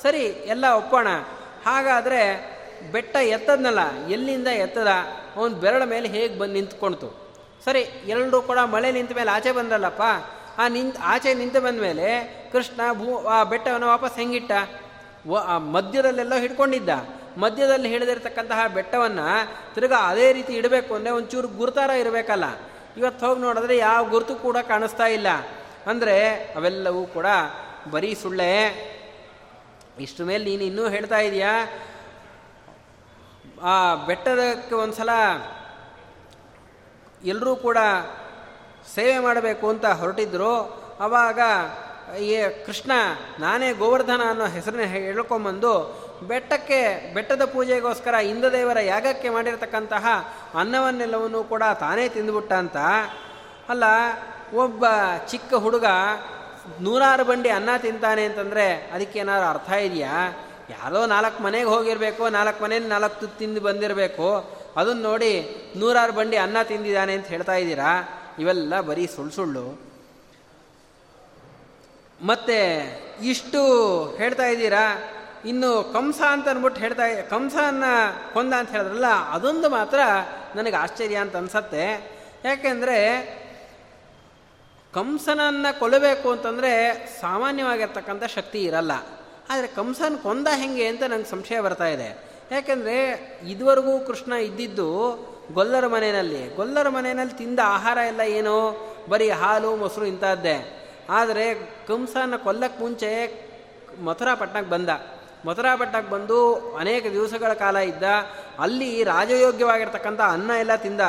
ಸರಿ, 0.02 0.24
ಎಲ್ಲ 0.24 0.66
ಒಪ್ಪೋಣ. 0.68 1.08
ಹಾಗಾದರೆ 1.66 2.53
ಬೆಟ್ಟ 2.92 3.16
ಎತ್ತದ್ನಲ್ಲ, 3.36 3.82
ಎಲ್ಲಿಂದ 4.08 4.50
ಎತ್ತದ, 4.66 4.92
ಅವನು 5.36 5.56
ಬೆರಳ 5.56 5.84
ಮೇಲೆ 5.84 6.08
ಹೇಗೆ 6.10 6.36
ಬಂದು 6.40 6.54
ನಿಂತ್ಕೊಳ್ತು 6.54 7.10
ಸರಿ, 7.66 7.82
ಎರಡೂ 8.06 8.42
ಕೂಡ 8.42 8.60
ಮಳೆ 8.74 8.92
ನಿಂತ 8.92 9.12
ಮೇಲೆ 9.16 9.32
ಆಚೆ 9.32 9.52
ಬಂದ್ರಲ್ಲಪ್ಪ, 9.52 10.04
ಆ 10.58 10.64
ನಿಂತ, 10.68 10.96
ಆಚೆ 11.04 11.34
ನಿಂತು 11.34 11.62
ಬಂದ 11.62 11.80
ಮೇಲೆ 11.80 12.08
ಕೃಷ್ಣ 12.52 12.82
ಭೂ, 12.94 13.10
ಆ 13.26 13.38
ಬೆಟ್ಟವನ್ನು 13.44 13.88
ವಾಪಸ್ 13.88 14.16
ಹೆಂಗಿಟ್ಟ? 14.16 14.52
ಮಧ್ಯದಲ್ಲೆಲ್ಲ 15.76 16.36
ಹಿಡ್ಕೊಂಡಿದ್ದ. 16.36 16.90
ಮಧ್ಯದಲ್ಲಿ 17.38 17.90
ಹಿಡಿದಿರ್ತಕ್ಕಂತಹ 17.90 18.62
ಬೆಟ್ಟವನ್ನು 18.68 19.28
ತಿರ್ಗಾ 19.76 20.00
ಅದೇ 20.10 20.28
ರೀತಿ 20.34 20.54
ಇಡಬೇಕು 20.54 20.92
ಅಂದರೆ 20.96 21.12
ಒಂಚೂರು 21.12 21.48
ಗುರುತಾರ 21.48 21.92
ಇರಬೇಕಲ್ಲ. 22.02 22.46
ಇವತ್ತು 22.98 23.24
ಹೋಗಿ 23.28 23.42
ನೋಡಿದ್ರೆ 23.42 23.78
ಯಾವ 23.78 24.02
ಗುರುತು 24.10 24.36
ಕೂಡ 24.36 24.58
ಕಾಣಿಸ್ತಾ 24.68 25.06
ಇಲ್ಲ. 25.08 25.30
ಅಂದರೆ 25.88 26.18
ಅವೆಲ್ಲವೂ 26.56 27.02
ಕೂಡ 27.06 27.28
ಬರೀ 27.92 28.12
ಸುಳ್ಳೆ. 28.16 28.52
ಇಷ್ಟು 30.00 30.26
ಮೇಲೆ 30.26 30.44
ನೀನು 30.44 30.64
ಇನ್ನೂ 30.64 30.84
ಹೇಳ್ತಾ 30.90 31.20
ಇದೆಯಾ? 31.20 31.54
ಆ 33.64 33.96
ಬೆಟ್ಟದಕ್ಕೆ 33.96 34.76
ಒಂದು 34.76 34.94
ಸಲ 34.94 35.10
ಎಲ್ಲರೂ 37.24 37.56
ಕೂಡ 37.56 37.78
ಸೇವೆ 38.96 39.20
ಮಾಡಬೇಕು 39.20 39.70
ಅಂತ 39.70 39.86
ಹೊರಟಿದ್ರು. 39.86 40.84
ಆವಾಗ 41.00 41.40
ಈ 42.20 42.42
ಕೃಷ್ಣ, 42.66 42.92
ನಾನೇ 43.40 43.74
ಗೋವರ್ಧನ 43.74 44.22
ಅನ್ನೋ 44.30 44.46
ಹೆಸರನ್ನ 44.46 44.82
ಹೇಳ್ಕೊಂಬಂದು 44.82 46.04
ಬೆಟ್ಟಕ್ಕೆ, 46.28 47.14
ಬೆಟ್ಟದ 47.14 47.46
ಪೂಜೆಗೋಸ್ಕರ 47.46 48.14
ಇಂದ್ರದೇವರ 48.14 48.80
ಯಾಗಕ್ಕೆ 48.80 49.30
ಮಾಡಿರತಕ್ಕಂತಹ 49.30 50.06
ಅನ್ನವನ್ನೆಲ್ಲವನ್ನೂ 50.60 51.44
ಕೂಡ 51.44 51.64
ತಾನೇ 51.80 52.10
ತಿಂದುಬಿಟ್ಟ 52.10 52.54
ಅಂತ. 52.54 52.78
ಅಲ್ಲ, 53.70 53.84
ಒಬ್ಬ 54.54 54.86
ಚಿಕ್ಕ 55.28 55.54
ಹುಡುಗ 55.54 55.86
ನೂರಾರು 56.82 57.26
ಬಂಡಿ 57.26 57.50
ಅನ್ನ 57.50 57.70
ತಿಂತಾನೆ 57.78 58.26
ಅಂತಂದರೆ 58.26 58.92
ಅದಕ್ಕೇನಾದ್ರು 58.94 59.50
ಅರ್ಥ 59.50 59.72
ಇದೆಯಾ? 59.72 60.34
ಯಾವುದೋ 60.74 61.06
ನಾಲ್ಕು 61.06 61.44
ಮನೆಗೆ 61.44 61.66
ಹೋಗಿರಬೇಕು, 61.66 62.30
ನಾಲ್ಕು 62.30 62.64
ಮನೇಲಿ 62.64 62.88
ನಾಲ್ಕು 62.88 63.20
ತುತ್ತು 63.20 63.40
ತಿಂದು 63.40 63.62
ಬಂದಿರಬೇಕು. 63.62 64.28
ಅದನ್ನು 64.76 65.02
ನೋಡಿ 65.02 65.34
ನೂರಾರು 65.76 66.14
ಬಂಡಿ 66.14 66.38
ಅನ್ನ 66.38 66.58
ತಿಂದಿದ್ದಾನೆ 66.64 67.14
ಅಂತ 67.14 67.28
ಹೇಳ್ತಾ 67.28 67.54
ಇದ್ದೀರಾ? 67.54 67.92
ಇವೆಲ್ಲ 68.40 68.82
ಬರೀ 68.82 69.08
ಸುಳ್ಳು 69.08 69.34
ಸುಳ್ಳು. 69.34 69.66
ಮತ್ತೆ 72.22 72.60
ಇಷ್ಟು 73.22 73.62
ಹೇಳ್ತಾ 74.18 74.46
ಇದ್ದೀರಾ? 74.46 74.86
ಇನ್ನು 75.46 75.84
ಕಂಸ 75.94 76.22
ಅಂತ 76.30 76.48
ಅಂದ್ಬಿಟ್ಟು 76.48 76.82
ಹೇಳ್ತಾ 76.82 77.22
ಕಂಸನ 77.30 77.84
ಕೊಂದ 78.34 78.54
ಅಂತ 78.54 78.70
ಹೇಳಿದ್ರಲ್ಲ, 78.70 79.08
ಅದೊಂದು 79.08 79.70
ಮಾತ್ರ 79.70 80.00
ನನಗೆ 80.56 80.76
ಆಶ್ಚರ್ಯ 80.76 81.16
ಅಂತ 81.16 81.36
ಅನ್ಸತ್ತೆ. 81.36 81.86
ಯಾಕೆಂದರೆ 82.46 82.98
ಕಂಸನನ್ನು 84.94 85.80
ಕೊಲ್ಲಬೇಕು 85.80 86.32
ಅಂತಂದರೆ 86.32 86.72
ಸಾಮಾನ್ಯವಾಗಿರ್ತಕ್ಕಂಥ 87.22 88.24
ಶಕ್ತಿ 88.24 88.64
ಇರಲ್ಲ. 88.64 88.92
ಆದರೆ 89.54 89.68
ಕಂಸನ 89.68 90.16
ಕೊಂದ 90.16 90.48
ಹೆಂಗೆ 90.56 90.88
ಅಂತ 90.88 91.04
ನಂಗೆ 91.04 91.32
ಸಂಶಯ 91.32 91.62
ಬರ್ತಾ 91.62 91.88
ಇದೆ. 91.88 92.24
ಯಾಕೆಂದರೆ 92.52 93.32
ಇದುವರೆಗೂ 93.48 94.00
ಕೃಷ್ಣ 94.00 94.34
ಇದ್ದಿದ್ದು 94.34 94.90
ಗೊಲ್ಲರ 95.54 95.88
ಮನೆಯಲ್ಲಿ. 95.88 96.56
ಗೊಲ್ಲರ 96.56 96.90
ಮನೆಯಲ್ಲಿ 96.90 97.38
ತಿಂದ 97.38 97.60
ಆಹಾರ 97.64 97.98
ಎಲ್ಲ 97.98 98.22
ಏನು? 98.22 98.88
ಬರೀ 99.10 99.30
ಹಾಲು, 99.30 99.76
ಮೊಸರು 99.76 100.06
ಇಂಥದ್ದೇ. 100.06 100.90
ಆದರೆ 101.10 101.54
ಕಂಸನ 101.88 102.36
ಕೊಲ್ಲಕ್ಕೆ 102.36 102.80
ಮುಂಚೆ 102.80 103.44
ಮಥುರಾಪಟ್ಟಣಕ್ಕೆ 104.04 104.72
ಬಂದ. 104.72 104.90
ಮಥುರಾಪಟ್ಟಣಕ್ಕೆ 105.46 106.12
ಬಂದು 106.12 106.56
ಅನೇಕ 106.76 107.08
ದಿವಸಗಳ 107.08 107.54
ಕಾಲ 107.54 107.78
ಇದ್ದ. 107.78 108.04
ಅಲ್ಲಿ 108.60 109.04
ರಾಜಯೋಗ್ಯವಾಗಿರ್ತಕ್ಕಂಥ 109.04 110.22
ಅನ್ನ 110.22 110.52
ಎಲ್ಲ 110.60 110.76
ತಿಂದ. 110.76 111.02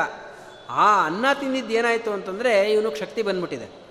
ಆ 0.69 1.05
ಅನ್ನ 1.05 1.25
ತಿಂದಿದ್ದು 1.33 1.73
ಏನಾಯಿತು 1.73 2.11
ಅಂತಂದರೆ 2.11 2.71
ಇವನಿಗೆ 2.71 2.95
ಶಕ್ತಿ 2.95 3.21
ಬಂದ್ಬಿಟ್ಟಿದೆ. 3.21 3.85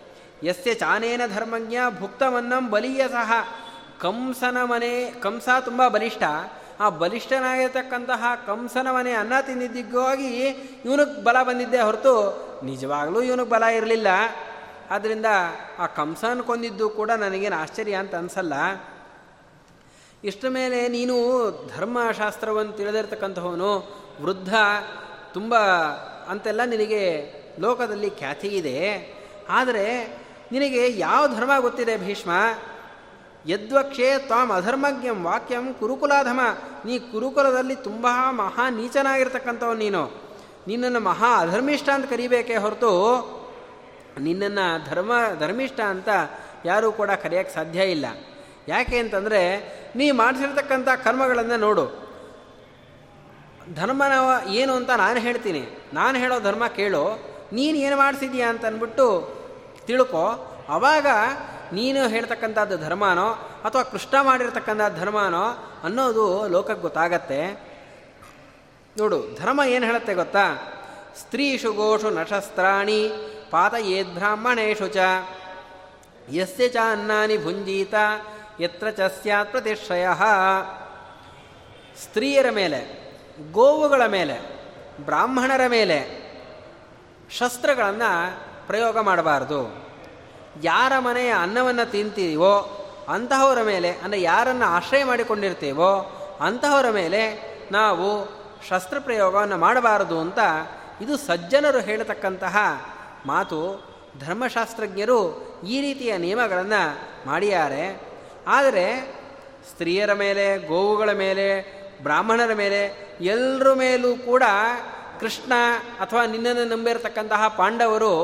ಯಸ್ಯ 0.46 0.74
ಚಾನೇನ 0.74 1.20
ಧರ್ಮಜ್ಞ 1.34 1.74
ಭುಕ್ತಮನ್ನಂ 2.00 2.70
ಬಲಿಯ 2.70 3.08
ಸಹ. 3.08 3.32
ಕಂಸನ 4.04 4.56
ಮನೆ, 4.64 5.10
ಕಂಸ 5.10 5.48
ತುಂಬ 5.64 5.88
ಬಲಿಷ್ಠ. 5.88 6.22
ಆ 6.80 6.88
ಬಲಿಷ್ಠನಾಗಿರ್ತಕ್ಕಂತಹ 6.88 8.24
ಕಂಸನ 8.46 8.88
ಮನೆ 8.90 9.12
ಅನ್ನ 9.12 9.32
ತಿಂದಿದ್ದಕ್ಕಾಗಿ 9.40 10.26
ಇವನಿಗೆ 10.84 11.24
ಬಲ 11.24 11.42
ಬಂದಿದ್ದೆ 11.42 11.80
ಹೊರತು 11.80 12.14
ನಿಜವಾಗಲೂ 12.64 13.20
ಇವನಿಗೆ 13.20 13.48
ಬಲ 13.48 13.62
ಇರಲಿಲ್ಲ. 13.62 14.06
ಆದ್ದರಿಂದ 14.90 15.26
ಆ 15.78 15.86
ಕಂಸನ 15.86 16.40
ಕೊಂದಿದ್ದು 16.40 16.88
ಕೂಡ 16.88 17.10
ನನಗೇನು 17.10 17.56
ಆಶ್ಚರ್ಯ 17.56 17.94
ಅಂತ 17.94 18.14
ಅನಿಸಲ್ಲ. 18.14 18.52
ಇಷ್ಟ 20.24 20.44
ಮೇಲೆ 20.48 20.88
ನೀನು 20.88 21.14
ಧರ್ಮಶಾಸ್ತ್ರವನ್ನು 21.76 22.72
ತಿಳಿದಿರ್ತಕ್ಕಂಥವನು 22.72 23.72
ವೃದ್ಧ 24.20 24.54
ತುಂಬ 25.34 25.58
ಅಂತೆಲ್ಲ 26.28 26.64
ನಿನಗೆ 26.64 27.32
ಲೋಕದಲ್ಲಿ 27.58 28.10
ಖ್ಯಾತಿ 28.10 28.48
ಇದೆ. 28.48 29.12
ಆದರೆ 29.48 30.16
ನಿನಗೆ 30.52 30.98
ಯಾವ 30.98 31.28
ಧರ್ಮ 31.28 31.50
ಗೊತ್ತಿದೆ 31.60 31.96
ಭೀಷ್ಮ? 31.96 32.30
ಯದ್ವಕ್ಷೇ 33.46 34.18
ತ್ವಾಂ 34.18 34.52
ಅಧರ್ಮಜ್ಞಂ 34.52 35.24
ವಾಕ್ಯಂ 35.24 35.74
ಕುರುಕುಲಾಧಮ. 35.74 36.40
ನೀ 36.84 36.98
ಕುರುಕುಲದಲ್ಲಿ 36.98 37.76
ತುಂಬ 37.76 38.06
ಮಹಾ 38.30 38.70
ನೀಚನಾಗಿರ್ತಕ್ಕಂಥವ್ 38.70 39.76
ನೀನು. 39.76 40.24
ನಿನ್ನನ್ನು 40.66 41.00
ಮಹಾ 41.00 41.40
ಅಧರ್ಮಿಷ್ಠ 41.40 41.88
ಅಂತ 41.88 42.10
ಕರಿಬೇಕೇ 42.10 42.56
ಹೊರತು 42.56 42.90
ನಿನ್ನನ್ನು 44.20 44.90
ಧರ್ಮ, 44.90 45.12
ಧರ್ಮಿಷ್ಠ 45.38 45.80
ಅಂತ 45.80 46.08
ಯಾರೂ 46.64 46.92
ಕೂಡ 46.92 47.10
ಕರೆಯೋಕ್ಕೆ 47.10 47.54
ಸಾಧ್ಯ 47.54 47.82
ಇಲ್ಲ. 47.82 48.06
ಯಾಕೆ 48.68 48.98
ಅಂತಂದರೆ 48.98 49.40
ನೀ 49.96 50.10
ಮಾಡಿಸಿರ್ತಕ್ಕಂಥ 50.10 50.88
ಕರ್ಮಗಳನ್ನು 51.04 51.56
ನೋಡು. 51.56 52.04
ಧರ್ಮನ 53.74 54.12
ಏನು 54.48 54.72
ಅಂತ 54.72 54.90
ನಾನು 54.90 55.20
ಹೇಳ್ತೀನಿ. 55.20 55.78
ನಾನು 55.94 56.18
ಹೇಳೋ 56.18 56.40
ಧರ್ಮ 56.40 56.66
ಕೇಳು. 56.66 57.04
ನೀನು 57.52 57.78
ಏನು 57.78 57.96
ಮಾಡಿಸಿದೀಯಾ 57.96 58.48
ಅಂತ 58.48 58.64
ಅಂದ್ಬಿಟ್ಟು 58.64 59.36
ತಿಳ್ಕೊ. 59.86 60.50
ಅವಾಗ 60.68 61.06
ನೀನು 61.74 62.08
ಹೇಳ್ತಕ್ಕಂಥದ್ದು 62.08 62.78
ಧರ್ಮನೋ 62.78 63.32
ಅಥವಾ 63.64 63.82
ಕೃಷ್ಣ 63.82 64.20
ಮಾಡಿರ್ತಕ್ಕಂಥ 64.22 64.98
ಧರ್ಮನೋ 64.98 65.74
ಅನ್ನೋದು 65.84 66.48
ಲೋಕಕ್ಕೆ 66.48 66.82
ಗೊತ್ತಾಗತ್ತೆ. 66.82 67.52
ನೋಡು, 68.98 69.36
ಧರ್ಮ 69.40 69.60
ಏನು 69.66 69.86
ಹೇಳುತ್ತೆ 69.86 70.14
ಗೊತ್ತಾ? 70.14 70.72
ಸ್ತ್ರೀಷು 71.20 71.72
ಗೋಷು 71.72 72.10
ನಶಸ್ತ್ರಾಣಿ 72.10 73.08
ಪಾತಯೇದ್ಬ್ರಾಹ್ಮಣೇಶು 73.50 74.88
ಚ. 74.88 74.96
ಯಸ್ಯ 76.32 76.68
ಚ 76.68 76.76
ಅನ್ನಾನಿ 76.92 77.38
ಭುಂಜೀತ 77.38 77.94
ಎತ್ರ 78.60 78.90
ಚ 78.90 79.00
ಸ್ಯಾತ್ 79.00 79.50
ಪ್ರತಿಶ್ರಯ. 79.50 80.06
ಸ್ತ್ರೀಯರ 82.02 82.50
ಮೇಲೆ, 82.50 83.12
ಗೋವುಗಳ 83.52 84.06
ಮೇಲೆ, 84.06 84.66
ಬ್ರಾಹ್ಮಣರ 85.04 85.60
ಮೇಲೆ 85.68 86.24
ಶಸ್ತ್ರಗಳನ್ನು 87.30 88.36
ಪ್ರಯೋಗ 88.66 88.98
ಮಾಡಬಾರ್ದು. 88.98 89.83
ಯಾರ 90.62 90.98
ಮನೆಯ 90.98 91.30
ಅನ್ನವನ್ನು 91.30 91.90
ತಿಂತೀವೋ 91.90 92.80
ಅಂತಹವರ 93.08 93.62
ಮೇಲೆ, 93.62 93.90
ಅಂದರೆ 93.90 94.22
ಯಾರನ್ನು 94.22 94.64
ಆಶ್ರಯ 94.64 95.04
ಮಾಡಿಕೊಂಡಿರ್ತೀವೋ 95.04 96.20
ಅಂತಹವರ 96.40 96.90
ಮೇಲೆ 96.90 97.54
ನಾವು 97.72 98.28
ಶಸ್ತ್ರಪ್ರಯೋಗವನ್ನು 98.68 99.56
ಮಾಡಬಾರದು 99.56 100.20
ಅಂತ 100.20 100.38
ಇದು 101.00 101.16
ಸಜ್ಜನರು 101.16 101.80
ಹೇಳತಕ್ಕಂತಹ 101.80 102.56
ಮಾತು. 103.26 103.84
ಧರ್ಮಶಾಸ್ತ್ರಜ್ಞರು 104.26 105.20
ಈ 105.68 105.80
ರೀತಿಯ 105.80 106.16
ನಿಯಮಗಳನ್ನು 106.16 106.98
ಮಾಡಿದ್ದಾರೆ. 107.26 108.02
ಆದರೆ 108.46 109.14
ಸ್ತ್ರೀಯರ 109.70 110.12
ಮೇಲೆ, 110.12 110.66
ಗೋವುಗಳ 110.66 111.12
ಮೇಲೆ, 111.12 111.48
ಬ್ರಾಹ್ಮಣರ 112.02 112.54
ಮೇಲೆ 112.54 113.10
ಎಲ್ಲರ 113.20 113.72
ಮೇಲೂ 113.72 114.16
ಕೂಡ 114.16 114.42
ಕೃಷ್ಣ 115.20 115.52
ಅಥವಾ 116.00 116.26
ನಿನ್ನನ್ನು 116.26 116.64
ನಂಬಿರತಕ್ಕಂತಹ 116.64 117.48
ಪಾಂಡವರು 117.48 118.14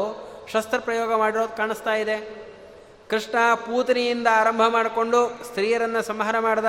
ಶಸ್ತ್ರ 0.52 0.78
ಪ್ರಯೋಗ 0.78 1.14
ಮಾಡಿರೋದು 1.14 1.56
ಕಾಣಿಸ್ತಾ 1.56 1.94
ಇದೆ. 1.94 2.16
ಕೃಷ್ಣ 3.10 3.54
ಪೂತನಿಯಿಂದ 3.54 4.26
ಆರಂಭ 4.32 4.62
ಮಾಡಿಕೊಂಡು 4.68 5.44
ಸ್ತ್ರೀಯರನ್ನು 5.44 6.02
ಸಂಹಾರ 6.02 6.38
ಮಾಡ್ದ. 6.38 6.64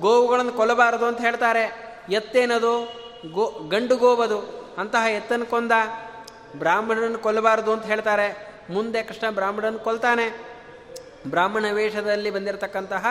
ಗೋವುಗಳನ್ನು 0.00 0.52
ಕೊಲ್ಲಬಾರದು 0.52 1.06
ಅಂತ 1.06 1.20
ಹೇಳ್ತಾರೆ. 1.20 1.94
ಎತ್ತೇನದು? 2.10 2.84
ಗೋ, 3.32 3.68
ಗಂಡು 3.68 3.96
ಗೋವದು. 3.96 4.68
ಅಂತಹ 4.78 5.10
ಎತ್ತನ್ನು 5.10 5.46
ಕೊಂದ 5.46 5.72
ಬ್ರಾಹ್ಮಣನ 6.58 7.16
ಕೊಲ್ಲಬಾರದು 7.16 7.72
ಅಂತ 7.72 7.86
ಹೇಳ್ತಾರೆ. 7.86 8.58
ಮುಂದೆ 8.70 9.02
ಕೃಷ್ಣ 9.02 9.30
ಬ್ರಾಹ್ಮಣನ 9.30 9.76
ಕೊಲ್ತಾನೆ. 9.76 10.44
ಬ್ರಾಹ್ಮಣ 11.26 11.64
ವೇಷದಲ್ಲಿ 11.72 12.30
ಬಂದಿರತಕ್ಕಂತಹ 12.30 13.06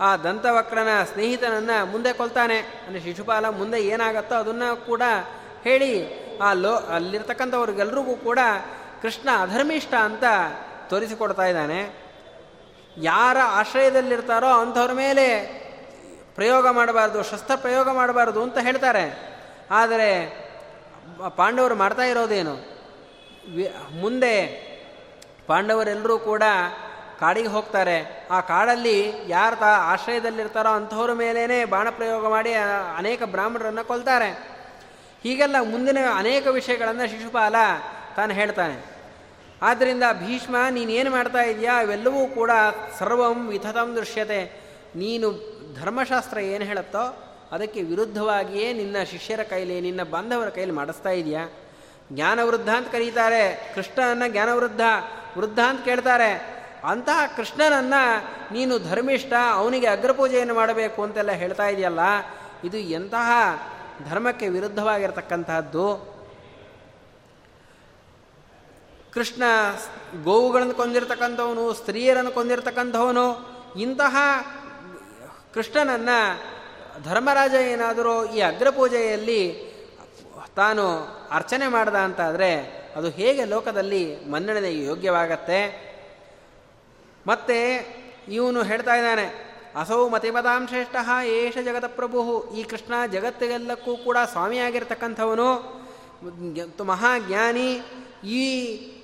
ಆ 0.00 0.16
ದಂತವಕ್ರನ 0.16 0.88
ಸ್ನೇಹಿತನನ್ನು 1.12 1.86
ಮುಂದೆ 1.86 2.12
ಕೊಲ್ತಾನೆ. 2.12 2.58
ಅಂದರೆ 2.58 3.00
ಶಿಶುಪಾಲ 3.00 3.48
ಮುಂದೆ 3.48 3.78
ಏನಾಗತ್ತೋ 3.78 4.34
ಅದನ್ನು 4.34 4.86
ಕೂಡ 4.86 5.02
ಹೇಳಿ 5.64 6.20
ಆ 6.38 6.52
ಲೋ, 6.52 6.74
ಅಲ್ಲಿರ್ತಕ್ಕಂಥವ್ರಿಗೆಲ್ರಿಗೂ 6.74 8.16
ಕೂಡ 8.16 8.38
ಕೃಷ್ಣ 9.02 9.28
ಅಧರ್ಮಿಷ್ಠ 9.42 9.94
ಅಂತ 9.94 10.24
ತೋರಿಸಿಕೊಡ್ತಾ 10.90 11.44
ಇದ್ದಾನೆ. 11.46 11.80
ಯಾರ 12.96 13.36
ಆಶ್ರಯದಲ್ಲಿರ್ತಾರೋ 13.44 14.46
ಅಂಥವ್ರ 14.46 14.92
ಮೇಲೆ 14.92 15.60
ಪ್ರಯೋಗ 16.34 16.68
ಮಾಡಬಾರ್ದು, 16.68 17.22
ಶಸ್ತ್ರ 17.22 17.54
ಪ್ರಯೋಗ 17.56 17.90
ಮಾಡಬಾರ್ದು 17.90 18.42
ಅಂತ 18.42 18.58
ಹೇಳ್ತಾರೆ. 18.58 19.36
ಆದರೆ 19.70 20.10
ಪಾಂಡವರು 21.36 21.74
ಮಾಡ್ತಾ 21.74 22.02
ಇರೋದೇನು? 22.02 22.54
ಮುಂದೆ 24.00 24.46
ಪಾಂಡವರೆಲ್ಲರೂ 25.46 26.18
ಕೂಡ 26.18 26.42
ಕಾಡಿಗೆ 27.20 27.48
ಹೋಗ್ತಾರೆ. 27.48 28.28
ಆ 28.30 28.40
ಕಾಡಲ್ಲಿ 28.40 29.12
ಯಾರು 29.28 29.56
ತಾ 29.56 29.66
ಆಶ್ರಯದಲ್ಲಿರ್ತಾರೋ 29.66 30.68
ಅಂಥವ್ರ 30.68 31.12
ಮೇಲೇ 31.12 31.64
ಬಾಣ 31.64 31.90
ಪ್ರಯೋಗ 31.90 32.28
ಮಾಡಿ 32.28 32.54
ಅನೇಕ 32.96 33.22
ಬ್ರಾಹ್ಮಣರನ್ನು 33.22 33.84
ಕೊಲ್ತಾರೆ. 33.84 34.30
ಹೀಗೆಲ್ಲ 35.22 35.56
ಮುಂದಿನ 35.60 35.98
ಅನೇಕ 36.14 36.46
ವಿಷಯಗಳನ್ನು 36.46 37.10
ಶಿಶುಪಾಲ 37.10 37.54
ತಾನು 38.16 38.34
ಹೇಳ್ತಾನೆ. 38.34 38.89
ಆದ್ದರಿಂದ 39.62 40.02
ಭೀಷ್ಮ 40.12 40.56
ನೀನೇನು 40.70 41.10
ಮಾಡ್ತಾ 41.10 41.42
ಇದೆಯಾ? 41.42 41.80
ಅವೆಲ್ಲವೂ 41.80 42.26
ಕೂಡ 42.26 42.50
ಸರ್ವಂ 42.98 43.48
ವಿಥತಂ 43.48 43.96
ದೃಶ್ಯತೆ. 43.96 44.60
ನೀನು 44.96 45.30
ಧರ್ಮಶಾಸ್ತ್ರ 45.80 46.38
ಏನು 46.38 46.64
ಹೇಳುತ್ತೋ 46.64 47.26
ಅದಕ್ಕೆ 47.52 47.82
ವಿರುದ್ಧವಾಗಿಯೇ 47.82 48.72
ನಿನ್ನ 48.72 48.96
ಶಿಷ್ಯರ 49.10 49.40
ಕೈಲಿ, 49.42 49.80
ನಿನ್ನ 49.80 50.02
ಬಾಂಧವರ 50.02 50.48
ಕೈಲಿ 50.48 50.70
ಮಾಡಿಸ್ತಾ 50.70 51.10
ಇದೆಯಾ? 51.10 51.48
ಜ್ಞಾನವೃದ್ಧ 52.12 52.68
ಅಂತ 52.68 52.88
ಕರೀತಾರೆ. 52.92 53.72
ಕೃಷ್ಣನನ್ನು 53.74 54.32
ಜ್ಞಾನವೃದ್ಧ, 54.32 54.80
ವೃದ್ಧ 55.38 55.58
ಅಂತ 55.58 55.84
ಕೇಳ್ತಾರೆ. 55.84 56.60
ಅಂತಹ 56.84 57.20
ಕೃಷ್ಣನನ್ನು 57.36 58.24
ನೀನು 58.54 58.78
ಧರ್ಮಿಷ್ಠ, 58.78 59.32
ಅವನಿಗೆ 59.52 59.86
ಅಗ್ರಪೂಜೆಯನ್ನು 59.86 60.54
ಮಾಡಬೇಕು 60.54 61.02
ಅಂತೆಲ್ಲ 61.02 61.30
ಹೇಳ್ತಾ 61.30 61.68
ಇದೆಯಲ್ಲ? 61.68 62.00
ಇದು 62.64 62.78
ಎಂತಹ 62.78 63.30
ಧರ್ಮಕ್ಕೆ 64.10 64.48
ವಿರುದ್ಧವಾಗಿರತಕ್ಕಂತಹದ್ದು. 64.48 66.19
ಕೃಷ್ಣ 69.14 69.42
ಗೋವುಗಳನ್ನು 70.24 70.74
ಕೊಂದಿರ್ತಕ್ಕಂಥವನು, 70.74 71.74
ಸ್ತ್ರೀಯರನ್ನು 71.74 72.32
ಕೊಂದಿರ್ತಕ್ಕಂಥವನು, 72.32 73.26
ಇಂತಹ 73.80 74.16
ಕೃಷ್ಣನನ್ನು 75.54 76.18
ಧರ್ಮರಾಜ 77.02 77.52
ಏನಾದರೂ 77.52 78.24
ಈ 78.24 78.40
ಅಗ್ರಪೂಜೆಯಲ್ಲಿ 78.40 79.70
ತಾನು 80.56 80.84
ಅರ್ಚನೆ 81.30 81.66
ಮಾಡ್ದ 81.68 81.94
ಅಂತಾದರೆ 81.94 82.52
ಅದು 82.96 83.08
ಹೇಗೆ 83.08 83.44
ಲೋಕದಲ್ಲಿ 83.44 84.02
ಮನ್ನಣೆಗೆ 84.30 84.84
ಯೋಗ್ಯವಾಗತ್ತೆ? 84.84 85.60
ಮತ್ತೆ 87.26 87.58
ಇವನು 88.28 88.62
ಹೇಳ್ತಾ 88.62 88.94
ಇದ್ದಾನೆ, 88.94 89.26
ಅಸೌ 89.80 90.08
ಮತಿಪದಾಂ 90.08 90.66
ಶ್ರೇಷ್ಠ, 90.66 90.96
ಏಷ 91.24 91.58
ಜಗತ 91.58 91.84
ಪ್ರಭು. 91.84 92.20
ಈ 92.54 92.62
ಕೃಷ್ಣ 92.62 92.94
ಜಗತ್ತಿಗೆಲ್ಲಕ್ಕೂ 93.12 93.96
ಕೂಡ 93.96 94.16
ಸ್ವಾಮಿಯಾಗಿರ್ತಕ್ಕಂಥವನು 94.32 95.50
ಮಹಾಜ್ಞಾನಿ 96.84 97.70
ಈ 98.24 98.46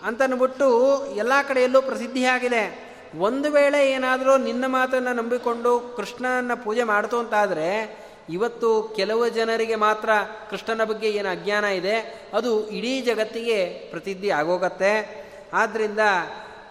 ಅಂತನ್ಬಿಟ್ಟು 0.06 1.06
ಎಲ್ಲ 1.06 1.32
ಕಡೆಯಲ್ಲೂ 1.48 1.82
ಪ್ರಸಿದ್ಧಿಯಾಗಿದೆ. 1.82 2.86
ಒಂದು 3.18 3.52
ವೇಳೆ 3.52 3.92
ಏನಾದರೂ 3.92 4.36
ನಿನ್ನ 4.36 4.64
ಮಾತನ್ನು 4.66 5.12
ನಂಬಿಕೊಂಡು 5.12 5.94
ಕೃಷ್ಣನ 5.96 6.54
ಪೂಜೆ 6.54 6.82
ಮಾಡ್ತು 6.82 7.18
ಅಂತಾದರೆ, 7.18 7.98
ಇವತ್ತು 8.30 8.92
ಕೆಲವು 8.96 9.28
ಜನರಿಗೆ 9.28 9.74
ಮಾತ್ರ 9.74 10.10
ಕೃಷ್ಣನ 10.50 10.84
ಬಗ್ಗೆ 10.84 11.10
ಏನು 11.10 11.28
ಅಜ್ಞಾನ 11.28 11.64
ಇದೆ. 11.64 12.28
ಅದು 12.34 12.68
ಇಡೀ 12.68 13.00
ಜಗತ್ತಿಗೆ 13.00 13.66
ಪ್ರಸಿದ್ಧಿ 13.66 14.30
ಆಗೋಗತ್ತೆ. 14.30 15.26
ಆದ್ದರಿಂದ 15.52 15.98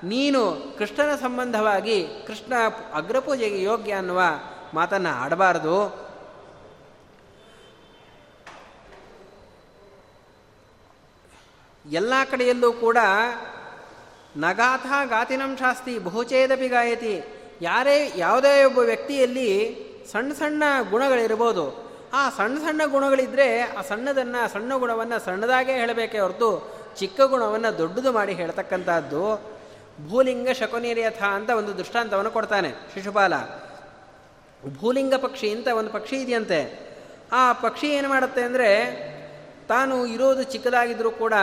ನೀನು 0.04 0.76
ಕೃಷ್ಣನ 0.78 1.16
ಸಂಬಂಧವಾಗಿ 1.16 2.08
ಕೃಷ್ಣ 2.28 2.54
ಅಗ್ರಪೂಜೆಗೆ 2.94 3.64
ಯೋಗ್ಯ 3.64 3.92
ಅನ್ನುವ 3.92 4.22
ಮಾತನ್ನು 4.74 5.10
ಆಡಬಾರದು. 5.10 6.05
ಎಲ್ಲ 11.92 12.14
ಕಡೆಯಲ್ಲೂ 12.32 12.74
ಕೂಡ 12.74 12.98
ನಗಾಥ 14.38 14.86
ಗಾತಿನಂ 15.10 15.58
ಶಾಸ್ತಿ 15.58 16.00
ಬಹುಚೇದಪಿ 16.00 16.68
ಗಾಯತಿ. 16.68 17.24
ಯಾರೇ, 17.62 18.14
ಯಾವುದೇ 18.16 18.64
ಒಬ್ಬ 18.64 18.80
ವ್ಯಕ್ತಿಯಲ್ಲಿ 18.80 19.50
ಸಣ್ಣ 20.12 20.34
ಸಣ್ಣ 20.34 20.64
ಗುಣಗಳಿರ್ಬೋದು. 20.90 21.92
ಆ 22.14 22.30
ಸಣ್ಣ 22.30 22.58
ಸಣ್ಣ 22.58 22.82
ಗುಣಗಳಿದ್ದರೆ 22.86 23.62
ಆ 23.62 23.82
ಸಣ್ಣದನ್ನು, 23.82 24.54
ಸಣ್ಣ 24.54 24.74
ಗುಣವನ್ನು 24.78 25.26
ಸಣ್ಣದಾಗೇ 25.26 25.74
ಹೇಳಬೇಕೇ 25.74 26.20
ಹೊರತು 26.20 26.76
ಚಿಕ್ಕ 27.00 27.22
ಗುಣವನ್ನು 27.22 27.78
ದೊಡ್ಡದು 27.78 28.12
ಮಾಡಿ 28.12 28.34
ಹೇಳ್ತಕ್ಕಂಥದ್ದು 28.34 29.56
ಭೂಲಿಂಗ 30.10 30.50
ಶಕುನಿರ್ಯಥ 30.50 31.24
ಅಂತ 31.24 31.50
ಒಂದು 31.50 31.78
ದೃಷ್ಟಾಂತವನ್ನು 31.78 32.32
ಕೊಡ್ತಾನೆ 32.32 32.72
ಶಿಶುಪಾಲ. 32.94 33.34
ಭೂಲಿಂಗ 34.78 35.14
ಪಕ್ಷಿ 35.16 35.50
ಅಂತ 35.52 35.68
ಒಂದು 35.68 35.90
ಪಕ್ಷಿ 35.90 36.16
ಇದೆಯಂತೆ. 36.16 36.80
ಆ 37.32 37.54
ಪಕ್ಷಿ 37.54 37.88
ಏನು 37.88 38.10
ಮಾಡುತ್ತೆ 38.10 38.42
ಅಂದರೆ 38.42 39.15
ತಾನು 39.68 40.06
ಇರೋದು 40.06 40.44
ಚಿಕ್ಕದಾಗಿದ್ದರೂ 40.44 41.12
ಕೂಡ 41.12 41.34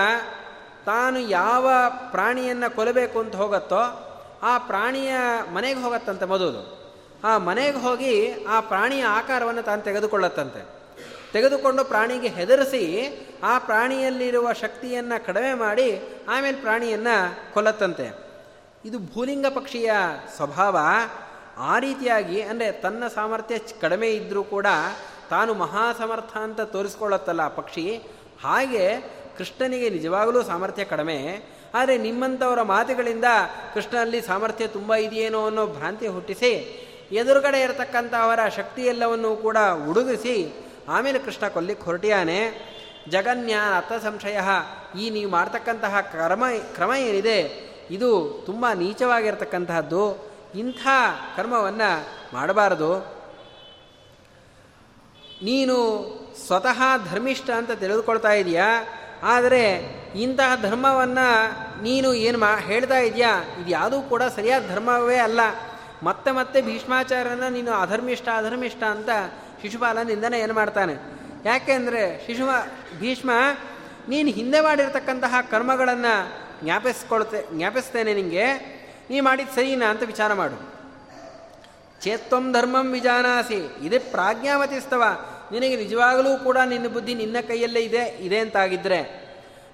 ತಾನು 0.86 1.18
ಯಾವ 1.18 1.70
ಪ್ರಾಣಿಯನ್ನು 2.10 2.76
ಕೊಲ್ಲಬೇಕು 2.76 3.18
ಅಂತ 3.18 3.36
ಹೋಗತ್ತೋ 3.36 4.08
ಆ 4.42 4.58
ಪ್ರಾಣಿಯ 4.58 5.12
ಮನೆಗೆ 5.54 5.80
ಹೋಗತ್ತಂತೆ 5.80 6.24
ಮೊದಲು 6.24 6.82
ಆ 7.24 7.38
ಮನೆಗೆ 7.38 7.78
ಹೋಗಿ 7.78 8.44
ಆ 8.44 8.60
ಪ್ರಾಣಿಯ 8.60 9.04
ಆಕಾರವನ್ನು 9.04 9.62
ತಾನು 9.62 9.82
ತೆಗೆದುಕೊಳ್ಳತ್ತಂತೆ. 9.82 10.66
ತೆಗೆದುಕೊಂಡು 11.32 11.84
ಪ್ರಾಣಿಗೆ 11.84 12.28
ಹೆದರಿಸಿ 12.28 13.10
ಆ 13.42 13.58
ಪ್ರಾಣಿಯಲ್ಲಿರುವ 13.58 14.52
ಶಕ್ತಿಯನ್ನು 14.52 15.26
ಕಡಿಮೆ 15.26 15.54
ಮಾಡಿ 15.54 16.02
ಆಮೇಲೆ 16.28 16.60
ಪ್ರಾಣಿಯನ್ನು 16.60 17.54
ಕೊಲ್ಲತ್ತಂತೆ. 17.54 18.06
ಇದು 18.84 18.98
ಭೂಲಿಂಗ 18.98 19.46
ಪಕ್ಷಿಯ 19.46 19.92
ಸ್ವಭಾವ. 20.36 20.78
ಆ 21.58 21.78
ರೀತಿಯಾಗಿ 21.78 22.42
ಅಂದರೆ 22.42 22.72
ತನ್ನ 22.72 23.04
ಸಾಮರ್ಥ್ಯ 23.14 23.58
ಕಡಿಮೆ 23.58 24.08
ಇದ್ದರೂ 24.08 24.44
ಕೂಡ 24.44 24.66
ತಾನು 25.32 25.52
ಮಹಾಸಮರ್ಥ 25.62 26.32
ಅಂತ 26.46 26.60
ತೋರಿಸ್ಕೊಳ್ಳುತ್ತಲ್ಲ 26.74 27.42
ಆ 27.50 27.54
ಪಕ್ಷಿ, 27.60 27.86
ಹಾಗೆ 28.44 28.84
ಕೃಷ್ಣನಿಗೆ 29.38 29.88
ನಿಜವಾಗಲೂ 29.96 30.40
ಸಾಮರ್ಥ್ಯ 30.42 30.84
ಕಡಿಮೆ. 30.92 31.18
ಆದರೆ 31.74 31.94
ನಿಮ್ಮಂಥವರ 32.06 32.62
ಮಾತುಗಳಿಂದ 32.72 33.28
ಕೃಷ್ಣನಲ್ಲಿ 33.74 34.20
ಸಾಮರ್ಥ್ಯ 34.20 34.66
ತುಂಬ 34.66 34.94
ಇದೆಯೇನೋ 35.04 35.40
ಅನ್ನೋ 35.46 35.64
ಭ್ರಾಂತಿ 35.76 36.08
ಹುಟ್ಟಿಸಿ, 36.16 36.52
ಎದುರುಗಡೆ 37.12 37.58
ಇರತಕ್ಕಂಥವರ 37.60 38.40
ಶಕ್ತಿಯೆಲ್ಲವನ್ನೂ 38.56 39.30
ಕೂಡ 39.36 39.58
ಉಡುಗಿಸಿ 39.90 40.36
ಆಮೇಲೆ 40.88 41.18
ಕೃಷ್ಣ 41.18 41.44
ಕೊಲ್ಲಿಕ್ಕೆ 41.48 41.84
ಹೊರಟಿಯಾನೆ. 41.84 42.38
ಜಗನ್ಯಾನ 43.10 43.70
ಅರ್ಥ 43.76 43.92
ಸಂಶಯ, 44.04 44.38
ಈ 45.02 45.04
ನೀವು 45.10 45.30
ಮಾಡ್ತಕ್ಕಂತಹ 45.30 45.94
ಕ್ರಮ 46.12 46.44
ಕ್ರಮ 46.76 46.92
ಏನಿದೆ, 47.08 47.38
ಇದು 47.90 48.10
ತುಂಬ 48.46 48.66
ನೀಚವಾಗಿರ್ತಕ್ಕಂತಹದ್ದು, 48.74 50.04
ಇಂಥ 50.58 50.82
ಕರ್ಮವನ್ನು 51.36 51.90
ಮಾಡಬಾರದು. 52.34 52.92
ನೀನು 55.42 55.76
ಸ್ವತಃ 56.46 56.82
ಧರ್ಮಿಷ್ಠ 57.10 57.50
ಅಂತ 57.50 57.72
ತಿಳಿದುಕೊಳ್ತಾ 57.72 58.32
ಇದೆಯಾ? 58.32 58.84
ಆದರೆ 59.22 59.80
ಇಂತಹ 60.16 60.62
ಧರ್ಮವನ್ನು 60.62 61.52
ನೀನು 61.82 62.14
ಏನು 62.14 62.38
ಮಾ 62.38 62.56
ಹೇಳ್ತಾ 62.56 62.98
ಇದೆಯಾ? 62.98 63.42
ಇದು 63.60 63.70
ಯಾವುದೂ 63.70 64.00
ಕೂಡ 64.00 64.22
ಸರಿಯಾದ 64.22 64.68
ಧರ್ಮವೇ 64.68 65.16
ಅಲ್ಲ. 65.16 65.40
ಮತ್ತೆ 66.02 66.30
ಮತ್ತೆ 66.30 66.62
ಭೀಷ್ಮಾಚಾರ್ಯನ 66.62 67.48
ನೀನು 67.48 67.72
ಅಧರ್ಮಿಷ್ಠ 67.72 68.28
ಅಧರ್ಮಿಷ್ಠ 68.36 68.82
ಅಂತ 68.82 69.08
ಶಿಶುಪಾಲ 69.62 70.02
ನಿಂದನೆ 70.02 70.40
ಏನು 70.40 70.54
ಮಾಡ್ತಾನೆ? 70.54 70.94
ಯಾಕೆಂದರೆ 71.44 72.26
ಶಿಶುಮ 72.26 72.50
ಭೀಷ್ಮ, 72.98 73.30
ನೀನು 74.08 74.28
ಹಿಂದೆ 74.28 74.60
ಮಾಡಿರ್ತಕ್ಕಂತಹ 74.60 75.34
ಕರ್ಮಗಳನ್ನು 75.50 76.32
ಜ್ಞಾಪಿಸ್ಕೊಳ್ತೆ 76.64 77.56
ಜ್ಞಾಪಿಸ್ತೇನೆ 77.56 78.14
ನಿನಗೆ 78.14 78.46
ನೀ 79.10 79.20
ಮಾಡಿದ 79.20 79.48
ಸರಿನಾ 79.54 79.86
ಅಂತ 79.86 80.02
ವಿಚಾರ 80.02 80.32
ಮಾಡು. 80.32 80.71
ಚೇತ್ವಂ 82.02 82.52
ಧರ್ಮಂ 82.52 82.92
ವಿಜಾನಾಸಿ. 82.92 83.86
ಇದೇ 83.86 83.98
ಪ್ರಾಜ್ಞಾಮತಿಸ್ತವ. 83.98 85.02
ನಿನಗೆ 85.52 85.76
ನಿಜವಾಗಲೂ 85.76 86.36
ಕೂಡ 86.36 86.58
ನಿನ್ನ 86.66 86.88
ಬುದ್ಧಿ 86.88 87.14
ನಿನ್ನ 87.14 87.36
ಕೈಯಲ್ಲೇ 87.48 87.80
ಇದೆ 87.80 88.18
ಇದೆ 88.20 88.38
ಅಂತಾಗಿದ್ದರೆ 88.38 89.22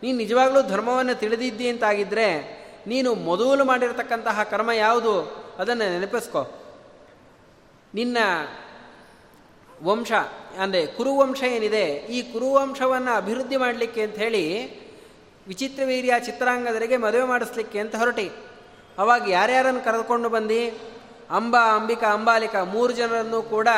ನೀನು 0.03 0.19
ನಿಜವಾಗಲೂ 0.19 0.63
ಧರ್ಮವನ್ನು 0.63 1.15
ತಿಳಿದಿದ್ದಿ 1.15 1.69
ಅಂತಾಗಿದ್ದರೆ 1.69 2.59
ನೀನು 2.87 3.15
ಮೊದಲು 3.15 3.65
ಮಾಡಿರತಕ್ಕಂತಹ 3.65 4.43
ಕರ್ಮ 4.43 4.71
ಯಾವುದು? 4.71 5.15
ಅದನ್ನು 5.59 5.99
ನೆನಪಿಸ್ಕೋ. 5.99 6.65
ನಿನ್ನ 7.95 8.19
ವಂಶ, 9.83 10.13
ಅಂದರೆ 10.59 10.87
ಕುರುವಂಶ 10.87 11.43
ಏನಿದೆ, 11.43 11.85
ಈ 11.87 12.33
ಕುರುವಂಶವನ್ನು 12.33 13.17
ಅಭಿವೃದ್ಧಿ 13.17 13.57
ಮಾಡಲಿಕ್ಕೆ 13.57 14.03
ಅಂತ 14.03 14.17
ಹೇಳಿ 14.17 14.45
ವಿಚಿತ್ರ 15.49 15.83
ವೀರ್ಯ 15.87 16.13
ಚಿತ್ರಾಂಗದರಿಗೆ 16.25 16.97
ಮದುವೆ 16.97 17.25
ಮಾಡಿಸ್ಲಿಕ್ಕೆ 17.25 17.79
ಅಂತ 17.79 17.97
ಹೊರಟಿ. 17.97 18.31
ಅವಾಗ 18.99 19.29
ಯಾರ್ಯಾರನ್ನು 19.29 19.85
ಕರೆದುಕೊಂಡು 19.85 20.29
ಬಂದು? 20.29 20.98
ಅಂಬಾ, 21.31 21.77
ಅಂಬಿಕಾ, 21.77 22.13
ಅಂಬಾಲಿಕಾ 22.13 22.65
ಮೂರು 22.65 22.93
ಜನರನ್ನು 22.93 23.43
ಕೂಡ 23.43 23.69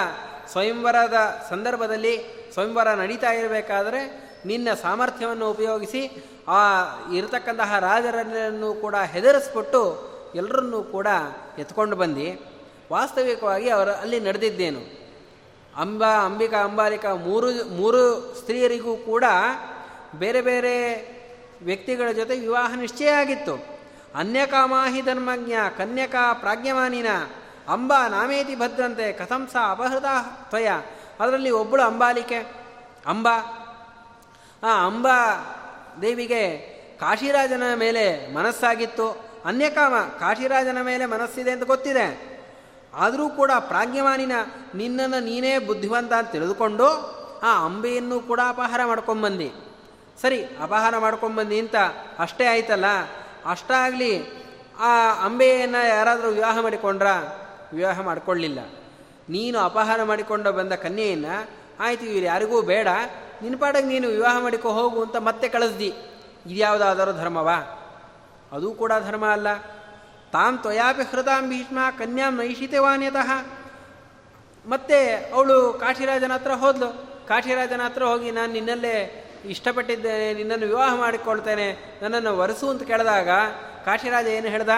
ಸ್ವಯಂವರದ 0.52 1.46
ಸಂದರ್ಭದಲ್ಲಿ 1.50 2.18
ಸ್ವಯಂವರ 2.52 2.88
ನಡೀತಾ 2.88 3.32
ಇರಬೇಕಾದರೆ 3.32 4.30
ನಿನ್ನ 4.46 4.68
ಸಾಮರ್ಥ್ಯವನ್ನು 4.82 5.50
ಉಪಯೋಗಿಸಿ 5.50 6.24
ಆ 6.48 6.84
ಇರತಕ್ಕಂತಹ 7.14 7.78
ರಾಜರನ್ನು 7.78 8.74
ಕೂಡ 8.74 8.94
ಹೆದರಿಸ್ಬಿಟ್ಟು 8.96 10.10
ಎಲ್ಲರನ್ನೂ 10.34 10.82
ಕೂಡ 10.82 11.06
ಎತ್ಕೊಂಡು 11.58 11.96
ಬಂದು. 11.96 12.46
ವಾಸ್ತವಿಕವಾಗಿ 12.92 13.68
ಅವರು 13.68 13.90
ಅಲ್ಲಿ 13.90 14.20
ನಡೆದಿದ್ದೇನು. 14.20 14.80
ಅಂಬಾ, 15.76 16.24
ಅಂಬಿಕಾ, 16.24 16.64
ಅಂಬಾಲಿಕಾ 16.64 17.14
ಮೂರು 17.14 17.68
ಮೂರು 17.68 18.34
ಸ್ತ್ರೀಯರಿಗೂ 18.40 18.96
ಕೂಡ 18.96 19.24
ಬೇರೆ 20.14 20.40
ಬೇರೆ 20.40 21.10
ವ್ಯಕ್ತಿಗಳ 21.62 22.12
ಜೊತೆ 22.12 22.38
ವಿವಾಹ 22.38 22.74
ನಿಶ್ಚಯ 22.74 23.08
ಆಗಿತ್ತು. 23.08 23.79
ಅನ್ಯಕಾಮಾಹಿ 24.14 25.02
ಧರ್ಮಜ್ಞ, 25.02 25.52
ಕನ್ಯಕಾ 25.78 26.32
ಪ್ರಾಜ್ಞಮಾನಿನ 26.32 27.06
ಅಂಬಾ 27.68 28.08
ನಾಮೇತಿ 28.08 28.54
ಭದ್ರಂತೆ 28.54 29.12
ಕಥಂಸ 29.12 29.56
ಅಪಹೃತ 29.70 30.04
ತ್ವಯ. 30.48 30.68
ಅದರಲ್ಲಿ 31.20 31.50
ಒಬ್ಬಳು 31.50 31.82
ಅಂಬಾಲಿಕೆ. 31.82 32.38
ಅಂಬಾ. 33.06 33.66
ಆ 34.62 34.86
ಅಂಬಾ 34.86 35.16
ದೇವಿಗೆ 36.02 36.58
ಕಾಶಿರಾಜನ 37.00 37.62
ಮೇಲೆ 37.74 38.34
ಮನಸ್ಸಾಗಿತ್ತು. 38.34 39.30
ಅನ್ಯಕಾಮ, 39.44 39.94
ಕಾಶಿರಾಜನ 39.94 40.78
ಮೇಲೆ 40.82 41.06
ಮನಸ್ಸಿದೆ 41.06 41.50
ಅಂತ 41.50 41.64
ಗೊತ್ತಿದೆ. 41.64 42.30
ಆದರೂ 42.94 43.28
ಕೂಡ 43.28 43.50
ಪ್ರಾಜ್ಞಮಾನಿನ 43.58 44.32
ನಿನ್ನನ್ನು 44.74 45.24
ನೀನೇ 45.24 45.58
ಬುದ್ಧಿವಂತ 45.58 46.12
ಅಂತ 46.12 46.30
ತಿಳಿದುಕೊಂಡು 46.30 46.86
ಆ 47.42 47.64
ಅಂಬೆಯನ್ನು 47.64 48.20
ಕೂಡ 48.20 48.40
ಅಪಹಾರ 48.48 48.80
ಮಾಡ್ಕೊಂಬಂದಿ. 48.84 49.52
ಸರಿ, 50.22 50.44
ಅಪಹಾರ 50.44 50.98
ಮಾಡ್ಕೊಂಬಂದಿ 50.98 51.60
ಅಂತ 51.60 51.76
ಅಷ್ಟೇ 52.18 52.46
ಆಯ್ತಲ್ಲ? 52.46 52.84
ಅಷ್ಟಾಗಲಿ 53.46 54.40
ಆ 54.78 55.24
ಅಂಬೆಯನ್ನು 55.24 55.88
ಯಾರಾದರೂ 55.88 56.28
ವಿವಾಹ 56.28 56.58
ಮಾಡಿಕೊಂಡ್ರ 56.58 57.06
ವಿವಾಹ 57.72 58.00
ಮಾಡಿಕೊಳ್ಳಿಲ್ಲ. 58.00 58.58
ನೀನು 59.28 59.58
ಅಪಹಾರ 59.58 60.02
ಮಾಡಿಕೊಂಡು 60.02 60.52
ಬಂದ 60.52 60.72
ಕನ್ಯೆಯನ್ನು, 60.72 61.48
ಆಯ್ತು 61.80 62.04
ಇವ್ರು 62.04 62.26
ಯಾರಿಗೂ 62.26 62.62
ಬೇಡ, 62.62 62.88
ನಿನ್ನ 63.42 63.56
ಪಾಡಿಗೆ 63.58 63.88
ನೀನು 63.88 64.08
ವಿವಾಹ 64.08 64.42
ಮಾಡಿಕೊ 64.42 64.68
ಹೋಗು 64.68 65.02
ಅಂತ 65.02 65.16
ಮತ್ತೆ 65.16 65.48
ಕಳಿಸ್ದಿ. 65.48 65.94
ಇದ್ಯಾವುದಾದರೂ 66.46 67.12
ಧರ್ಮವಾ? 67.12 67.76
ಅದು 68.52 68.72
ಕೂಡ 68.72 68.92
ಧರ್ಮ 69.06 69.26
ಅಲ್ಲ. 69.26 69.54
ತಾಂ 70.32 70.58
ತ್ವಯಾಪಿ 70.58 71.02
ಹೃತಾಂ 71.02 71.48
ಭೀಷ್ಮ 71.48 71.78
ಕನ್ಯಾಂ 71.98 72.36
ನೈಷಿತವಾನ್ಯತಃ 72.36 73.46
ಮತ್ತೆ 74.66 75.14
ಅವಳು 75.34 75.72
ಕಾಶಿರಾಜನ 75.72 76.32
ಹತ್ರ 76.32 76.50
ಹೋದ್ಲು. 76.50 77.10
ಕಾಶಿರಾಜನ 77.28 77.80
ಹತ್ರ 77.82 78.04
ಹೋಗಿ, 78.04 78.30
ನಾನು 78.30 78.52
ನಿನ್ನಲ್ಲೇ 78.52 79.26
ಇಷ್ಟಪಟ್ಟಿದ್ದೇನೆ 79.44 80.34
ನಿನ್ನನ್ನು 80.34 80.66
ವಿವಾಹ 80.66 80.94
ಮಾಡಿಕೊಳ್ತೇನೆ, 80.94 81.98
ನನ್ನನ್ನು 82.02 82.38
ವರಸು 82.38 82.68
ಅಂತ 82.68 82.82
ಕೇಳಿದಾಗ 82.82 83.28
ಕಾಶಿರಾಜ 83.84 84.26
ಏನು 84.26 84.48
ಹೇಳ್ದ? 84.48 84.68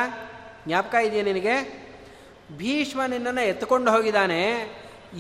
ಜ್ಞಾಪಕ 0.67 0.95
ಇದೆಯಾ 0.95 1.25
ನಿನಗೆ? 1.25 1.83
ಭೀಷ್ಮ 2.57 3.05
ನಿನ್ನನ್ನು 3.05 3.41
ಎತ್ಕೊಂಡು 3.41 3.91
ಹೋಗಿದ್ದಾನೆ. 3.91 4.43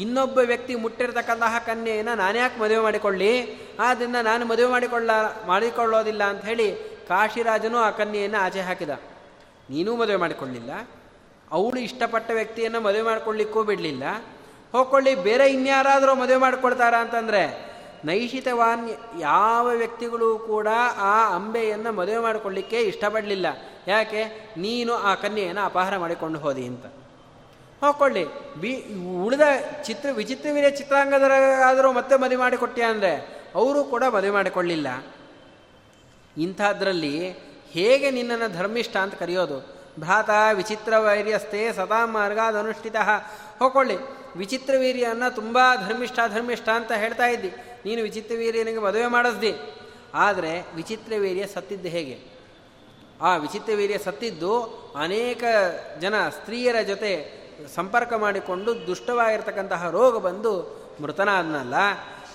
ಇನ್ನೊಬ್ಬ 0.00 0.38
ವ್ಯಕ್ತಿ 0.38 0.74
ಮುಟ್ಟಿರ್ತಕ್ಕಂತಹ 0.74 1.59
ಕನ್ಯೆಯನ್ನು 1.66 2.14
ನಾನ್ಯಾಕೆ 2.14 2.61
ಮದುವೆ 2.61 2.78
ಮಾಡಿಕೊಳ್ಳಿ? 2.78 3.55
ಆದ್ದರಿಂದ 3.81 4.16
ನಾನು 4.16 4.46
ಮದುವೆ 4.46 4.70
ಮಾಡಿಕೊಳ್ಳ, 4.70 5.11
ಮಾಡಿಕೊಳ್ಳೋದಿಲ್ಲ 5.46 6.24
ಅಂತ 6.24 6.44
ಹೇಳಿ 6.44 6.74
ಕಾಶಿರಾಜನು 7.09 7.78
ಆ 7.78 7.90
ಕನ್ಯೆಯನ್ನು 7.90 8.38
ಆಚೆ 8.38 8.61
ಹಾಕಿದ. 8.61 8.90
ನೀನೂ 9.70 9.96
ಮದುವೆ 9.96 10.16
ಮಾಡಿಕೊಳ್ಳಿಲ್ಲ. 10.16 10.70
ಅವಳು 11.50 11.81
ಇಷ್ಟಪಟ್ಟ 11.81 12.31
ವ್ಯಕ್ತಿಯನ್ನು 12.31 12.81
ಮದುವೆ 12.81 13.02
ಮಾಡಿಕೊಳ್ಳಿಕ್ಕೂ 13.02 13.62
ಬಿಡಲಿಲ್ಲ. 13.62 14.05
ಹೋಗ್ಕೊಳ್ಳಿ, 14.72 15.14
ಬೇರೆ 15.14 15.52
ಇನ್ಯಾರಾದರೂ 15.52 16.14
ಮದುವೆ 16.14 16.37
ಮಾಡಿಕೊಳ್ತಾರ 16.37 16.94
ಅಂತಂದರೆ 16.94 17.71
ನೈಷಿತವಾನ್ 18.04 18.90
ಯಾವ 19.20 19.68
ವ್ಯಕ್ತಿಗಳು 19.68 20.38
ಕೂಡ 20.38 20.68
ಆ 20.96 21.34
ಅಂಬೆಯನ್ನು 21.34 21.92
ಮದುವೆ 21.92 22.18
ಮಾಡಿಕೊಳ್ಳಿಕ್ಕೆ 22.18 22.80
ಇಷ್ಟಪಡಲಿಲ್ಲ. 22.80 23.46
ಯಾಕೆ? 23.88 24.54
ನೀನು 24.56 24.92
ಆ 24.92 25.14
ಕನ್ಯೆಯನ್ನು 25.14 25.60
ಅಪಹಾರ 25.60 25.96
ಮಾಡಿಕೊಂಡು 25.96 26.38
ಹೋದಿ 26.38 26.66
ಅಂತ. 26.66 26.86
ಹೋಗ್ಕೊಳ್ಳಿ. 27.84 28.24
ಬಿ 28.60 28.84
ಉಳಿದ 29.24 29.40
ಚಿತ್ರ, 29.82 30.08
ವಿಚಿತ್ರವೀರ್ಯ 30.12 30.70
ಚಿತ್ರಾಂಗದರ 30.70 31.32
ಆದರೂ 31.66 31.92
ಮತ್ತೆ 31.92 32.16
ಮದುವೆ 32.16 32.36
ಮಾಡಿಕೊಟ್ಟೆ 32.36 32.82
ಅಂದರೆ? 32.82 33.42
ಅವರು 33.54 33.84
ಕೂಡ 33.84 34.04
ಮದುವೆ 34.04 34.30
ಮಾಡಿಕೊಳ್ಳಿಲ್ಲ. 34.30 35.04
ಇಂಥದ್ರಲ್ಲಿ 36.38 37.30
ಹೇಗೆ 37.70 38.10
ನಿನ್ನನ್ನು 38.10 38.56
ಧರ್ಮಿಷ್ಠ 38.56 38.96
ಅಂತ 38.96 39.14
ಕರೆಯೋದು? 39.14 39.82
ಭ್ರಾತ 40.00 40.30
ವಿಚಿತ್ರ 40.52 40.98
ವೈರ್ಯಸ್ಥೆ 40.98 41.72
ಸದಾ 41.72 42.06
ಮಾರ್ಗಾದನುಷ್ಠಿತ. 42.06 42.96
ಹೋಗ್ಕೊಳ್ಳಿ. 43.58 44.21
ವಿಚಿತ್ರ 44.36 44.74
ವೀರ್ಯನ 44.78 45.28
ತುಂಬ 45.28 45.58
ಧರ್ಮಿಷ್ಠ 45.88 46.18
ಧರ್ಮಿಷ್ಠ 46.28 46.68
ಅಂತ 46.68 46.92
ಹೇಳ್ತಾ 46.92 47.26
ಇದ್ದಿ. 47.26 47.52
ನೀನು 47.84 48.02
ವಿಚಿತ್ರ 48.02 48.34
ವೀರ್ಯನಿಗೆ 48.38 48.78
ಮದುವೆ 48.78 49.06
ಮಾಡಿಸ್ದಿ. 49.06 49.54
ಆದರೆ 50.14 50.74
ವಿಚಿತ್ರ 50.74 51.12
ವೀರ್ಯ 51.18 51.46
ಸತ್ತಿದ್ದು 51.46 51.88
ಹೇಗೆ? 51.88 52.32
ಆ 53.20 53.36
ವಿಚಿತ್ರ 53.36 53.72
ವೀರ್ಯ 53.76 53.98
ಸತ್ತಿದ್ದು 53.98 54.62
ಅನೇಕ 55.00 55.44
ಜನ 56.00 56.28
ಸ್ತ್ರೀಯರ 56.28 56.80
ಜೊತೆ 56.80 57.42
ಸಂಪರ್ಕ 57.74 58.12
ಮಾಡಿಕೊಂಡು 58.12 58.86
ದುಷ್ಟವಾಗಿರ್ತಕ್ಕಂತಹ 58.86 59.90
ರೋಗ 59.90 60.18
ಬಂದು 60.18 60.82
ಮೃತನಾದನಲ್ಲ. 61.00 61.74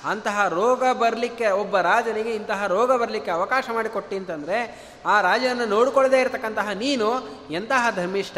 ಅಂತಹ 0.04 0.48
ರೋಗ 0.48 0.84
ಬರಲಿಕ್ಕೆ, 0.94 1.48
ಒಬ್ಬ 1.48 1.80
ರಾಜನಿಗೆ 1.80 2.32
ಇಂತಹ 2.32 2.68
ರೋಗ 2.68 3.02
ಬರಲಿಕ್ಕೆ 3.02 3.32
ಅವಕಾಶ 3.32 3.64
ಮಾಡಿಕೊಟ್ಟಿ 3.74 4.16
ಅಂತಂದರೆ 4.16 4.86
ಆ 5.06 5.22
ರಾಜನನ್ನು 5.22 5.66
ನೋಡಿಕೊಳ್ಳದೇ 5.66 6.22
ಇರತಕ್ಕಂತಹ 6.22 6.70
ನೀನು 6.70 7.28
ಎಂತಹ 7.52 7.88
ಧರ್ಮಿಷ್ಠ? 7.96 8.38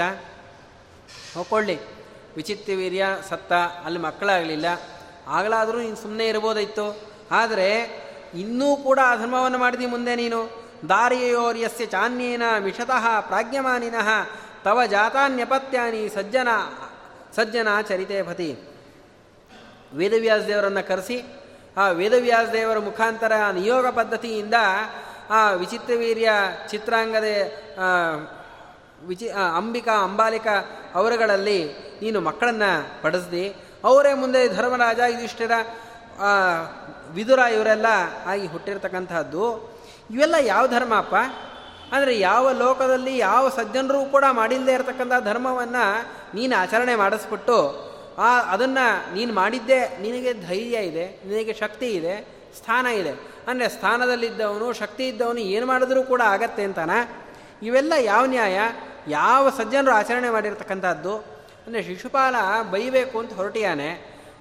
ಹೋಗ್ಕೊಳ್ಳಿ 1.36 1.99
ವಿಚಿತ್ರ 2.36 2.74
ವೀರ್ಯ 2.78 3.06
ಸತ್ತ, 3.30 3.54
ಅಲ್ಲಿ 3.86 4.00
ಮಕ್ಕಳಾಗಲಿಲ್ಲ. 4.00 4.66
ಆಗಲಾದರೂ 5.28 5.78
ನೀನು 5.80 5.96
ಸುಮ್ಮನೆ 5.96 6.28
ಇರ್ಬೋದಿತ್ತು 6.28 6.88
ಆದರೆ 7.32 7.70
ಇನ್ನೂ 8.34 8.76
ಕೂಡ 8.76 9.00
ಅಧರ್ಮವನ್ನು 9.12 9.58
ಮಾಡಿದಿ 9.58 9.86
ಮುಂದೆ 9.86 10.16
ನೀನು. 10.16 10.40
ದಾರಿಯೋರ್ಯಸ್ಯ 10.90 11.86
ಚಾನ್ಯೇನ 11.86 12.44
ಮಿಷತಃ 12.60 13.06
ಪ್ರಾಜ್ಞಮಾನಿನಃ 13.22 14.10
ತವ 14.64 14.86
ಜಾತಾನ್ಯಪತ್ಯಾನಿ 14.86 16.10
ಸಜ್ಜನ 16.10 16.48
ಸಜ್ಜನ 17.36 17.68
ಚರಿತೆ 17.82 18.22
ಪತಿ. 18.22 18.50
ವೇದವ್ಯಾಸ 19.94 20.42
ದೇವರನ್ನು 20.42 20.88
ಕರೆಸಿ, 20.88 21.18
ಆ 21.78 21.90
ವೇದವ್ಯಾಸದೇವರ 21.90 22.78
ಮುಖಾಂತರ 22.78 23.34
ನಿಯೋಗ 23.54 23.88
ಪದ್ಧತಿಯಿಂದ 23.88 24.54
ಆ 25.30 25.52
ವಿಚಿತ್ರವೀರ್ಯ 25.52 26.30
ಚಿತ್ರಾಂಗದ 26.70 27.28
ವಿಚಿ 29.08 29.30
ಅಂಬಿಕಾ, 29.30 29.94
ಅಂಬಾಲಿಕಾ 29.94 30.82
ಅವರುಗಳಲ್ಲಿ 30.96 31.74
ನೀನು 32.02 32.22
ಮಕ್ಕಳನ್ನು 32.22 33.02
ಪಡಿಸ್ದಿ 33.02 33.56
ಅವರೇ 33.84 34.14
ಮುಂದೆ 34.14 34.50
ಧರ್ಮರಾಜ, 34.50 35.00
ಯುಧಿಷ್ಠಿರ 35.10 35.52
ವಿದುರ 37.14 37.40
ಇವರೆಲ್ಲ 37.40 37.86
ಆಗಿ 38.26 38.48
ಹುಟ್ಟಿರ್ತಕ್ಕಂಥದ್ದು 38.48 39.74
ಇವೆಲ್ಲ 40.12 40.36
ಯಾವ 40.42 40.68
ಧರ್ಮ 40.68 40.96
ಅಪ್ಪ 40.96 41.16
ಅಂದರೆ 41.92 42.20
ಯಾವ 42.20 42.52
ಲೋಕದಲ್ಲಿ 42.52 43.18
ಯಾವ 43.18 43.50
ಸಜ್ಜನರೂ 43.50 44.06
ಕೂಡ 44.06 44.26
ಮಾಡಿಲ್ಲದೆ 44.32 44.74
ಇರತಕ್ಕಂಥ 44.74 45.24
ಧರ್ಮವನ್ನು 45.24 46.04
ನೀನು 46.36 46.62
ಆಚರಣೆ 46.62 46.96
ಮಾಡಿಸ್ಬಿಟ್ಟು, 46.96 47.90
ಆ, 48.18 48.40
ಅದನ್ನು 48.40 49.14
ನೀನು 49.14 49.34
ಮಾಡಿದ್ದೇ, 49.34 49.98
ನಿನಗೆ 50.02 50.34
ಧೈರ್ಯ 50.34 50.78
ಇದೆ, 50.78 51.22
ನಿನಗೆ 51.26 51.54
ಶಕ್ತಿ 51.54 51.88
ಇದೆ, 51.88 52.28
ಸ್ಥಾನ 52.58 52.86
ಇದೆ. 52.86 53.12
ಅಂದರೆ 53.48 53.70
ಸ್ಥಾನದಲ್ಲಿದ್ದವನು, 53.70 54.74
ಶಕ್ತಿ 54.74 55.08
ಇದ್ದವನು 55.08 55.40
ಏನು 55.40 55.66
ಮಾಡಿದ್ರೂ 55.66 56.04
ಕೂಡ 56.04 56.22
ಆಗತ್ತೆ 56.26 56.64
ಅಂತಾನ? 56.64 56.90
ಇವೆಲ್ಲ 57.64 57.94
ಯಾವ 58.00 58.26
ನ್ಯಾಯ? 58.26 58.60
ಯಾವ 59.08 59.50
ಸಜ್ಜನರು 59.50 59.94
ಆಚರಣೆ 59.94 60.30
ಮಾಡಿರ್ತಕ್ಕಂಥದ್ದು? 60.30 61.14
ಅಂದರೆ 61.66 61.84
ಶಿಶುಪಾಲ 61.84 62.36
ಬೈಬೇಕು 62.72 63.20
ಅಂತ 63.20 63.34
ಹೊರಟಿಯಾನೆ, 63.34 63.90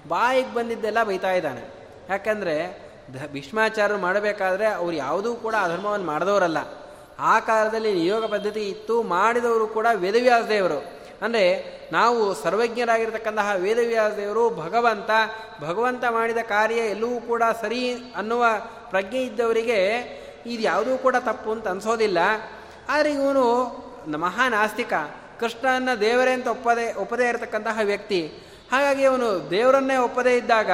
ಬಾಯಿಗೆ 0.07 0.53
ಬಂದಿದ್ದೆಲ್ಲ 0.53 1.03
ಬೈತಾ 1.03 1.31
ಇದ್ದಾನೆ. 1.31 1.63
ಯಾಕಂದರೆ 2.09 2.55
ಧ 3.11 3.25
ಭೀಷ್ಮಾಚಾರ್ಯರು 3.31 4.01
ಮಾಡಬೇಕಾದ್ರೆ 4.01 4.65
ಅವ್ರು 4.65 4.95
ಯಾವುದೂ 4.95 5.35
ಕೂಡ 5.35 5.55
ಅಧರ್ಮವನ್ನು 5.61 6.05
ಮಾಡಿದವರಲ್ಲ. 6.05 6.57
ಆ 7.19 7.39
ಕಾಲದಲ್ಲಿ 7.39 7.93
ನಿಯೋಗ 7.93 8.25
ಪದ್ಧತಿ 8.25 8.69
ಇತ್ತು, 8.69 9.03
ಮಾಡಿದವರು 9.03 9.67
ಕೂಡ 9.67 9.87
ವೇದವ್ಯಾಸದೇವರು 9.93 10.99
ಅಂದರೆ 11.21 11.43
ನಾವು 11.91 12.19
ಸರ್ವಜ್ಞರಾಗಿರ್ತಕ್ಕಂತಹ 12.33 13.49
ವೇದವ್ಯಾಸದೇವರು 13.55 14.49
ಭಗವಂತ 14.49 15.09
ಭಗವಂತ 15.61 16.03
ಮಾಡಿದ 16.09 16.37
ಕಾರ್ಯ 16.37 16.75
ಎಲ್ಲವೂ 16.75 17.19
ಕೂಡ 17.21 17.43
ಸರಿ 17.61 18.13
ಅನ್ನುವ 18.15 18.45
ಪ್ರಜ್ಞೆ 18.89 19.21
ಇದ್ದವರಿಗೆ 19.21 19.79
ಇದು 20.45 20.61
ಯಾವುದೂ 20.61 20.97
ಕೂಡ 20.97 21.15
ತಪ್ಪು 21.19 21.51
ಅಂತ 21.51 21.67
ಅನಿಸೋದಿಲ್ಲ. 21.67 22.17
ಆದರೆ 22.89 23.11
ಇವನು 23.11 23.45
ಮಹಾನ್ 24.17 24.53
ಆಸ್ತಿಕ 24.53 24.93
ಕೃಷ್ಣನ 25.39 25.89
ದೇವರೇ 25.93 26.31
ಅಂತ 26.31 26.47
ಒಪ್ಪದೆ, 26.47 26.93
ಒಪ್ಪದೇ 26.93 27.29
ಇರತಕ್ಕಂತಹ 27.29 27.79
ವ್ಯಕ್ತಿ. 27.83 28.27
ಹಾಗಾಗಿ 28.71 29.03
ಅವನು 29.05 29.49
ದೇವರನ್ನೇ 29.49 29.97
ಒಪ್ಪದೇ 29.97 30.37
ಇದ್ದಾಗ, 30.37 30.71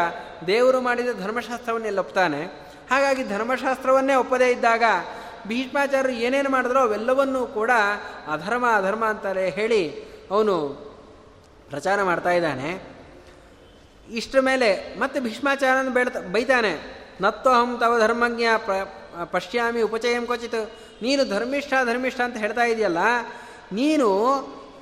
ದೇವರು 0.48 0.82
ಮಾಡಿದ 0.82 1.08
ಧರ್ಮಶಾಸ್ತ್ರವನ್ನೇ 1.24 1.98
ಒಪ್ತಾನೆ 1.98 2.46
ಹಾಗಾಗಿ 2.92 3.24
ಧರ್ಮಶಾಸ್ತ್ರವನ್ನೇ 3.24 4.16
ಒಪ್ಪದೇ 4.16 4.52
ಇದ್ದಾಗ, 4.52 4.84
ಭೀಷ್ಮಾಚಾರ್ಯರು 5.48 6.18
ಏನೇನು 6.18 6.50
ಮಾಡಿದ್ರೋ 6.50 6.80
ಅವೆಲ್ಲವನ್ನೂ 6.80 7.46
ಕೂಡ 7.46 7.72
ಅಧರ್ಮ 8.32 8.66
ಅಧರ್ಮ 8.72 9.06
ಅಂತಾರೆ 9.06 9.50
ಹೇಳಿ 9.50 10.04
ಅವನು 10.32 10.70
ಪ್ರಚಾರ 11.70 12.04
ಮಾಡ್ತಾ 12.04 12.32
ಇದ್ದಾನೆ. 12.32 12.82
ಇಷ್ಟರ 14.10 14.40
ಮೇಲೆ 14.40 15.00
ಮತ್ತೆ 15.00 15.20
ಭೀಷ್ಮಾಚಾರ್ಯನ 15.20 15.94
ಬೇಡ್ತಾ 15.94 16.20
ಬೈತಾನೆ. 16.20 17.06
ನತ್ವಹಂ 17.22 17.78
ತವ 17.80 18.00
ಧರ್ಮಜ್ಞ 18.00 18.44
ಪ 18.58 18.72
ಪಶ್ಯಾಮಿ 19.24 19.82
ಉಪಚಯಂ 19.82 20.26
ಕ್ವಚಿತ್. 20.26 20.62
ನೀನು 21.02 21.26
ಧರ್ಮಿಷ್ಠ 21.26 21.74
ಧರ್ಮಿಷ್ಠ 21.86 22.22
ಅಂತ 22.22 22.38
ಹೇಳ್ತಾ 22.38 22.64
ಇದೆಯಲ್ಲ, 22.64 22.98
ನೀನು 23.72 24.10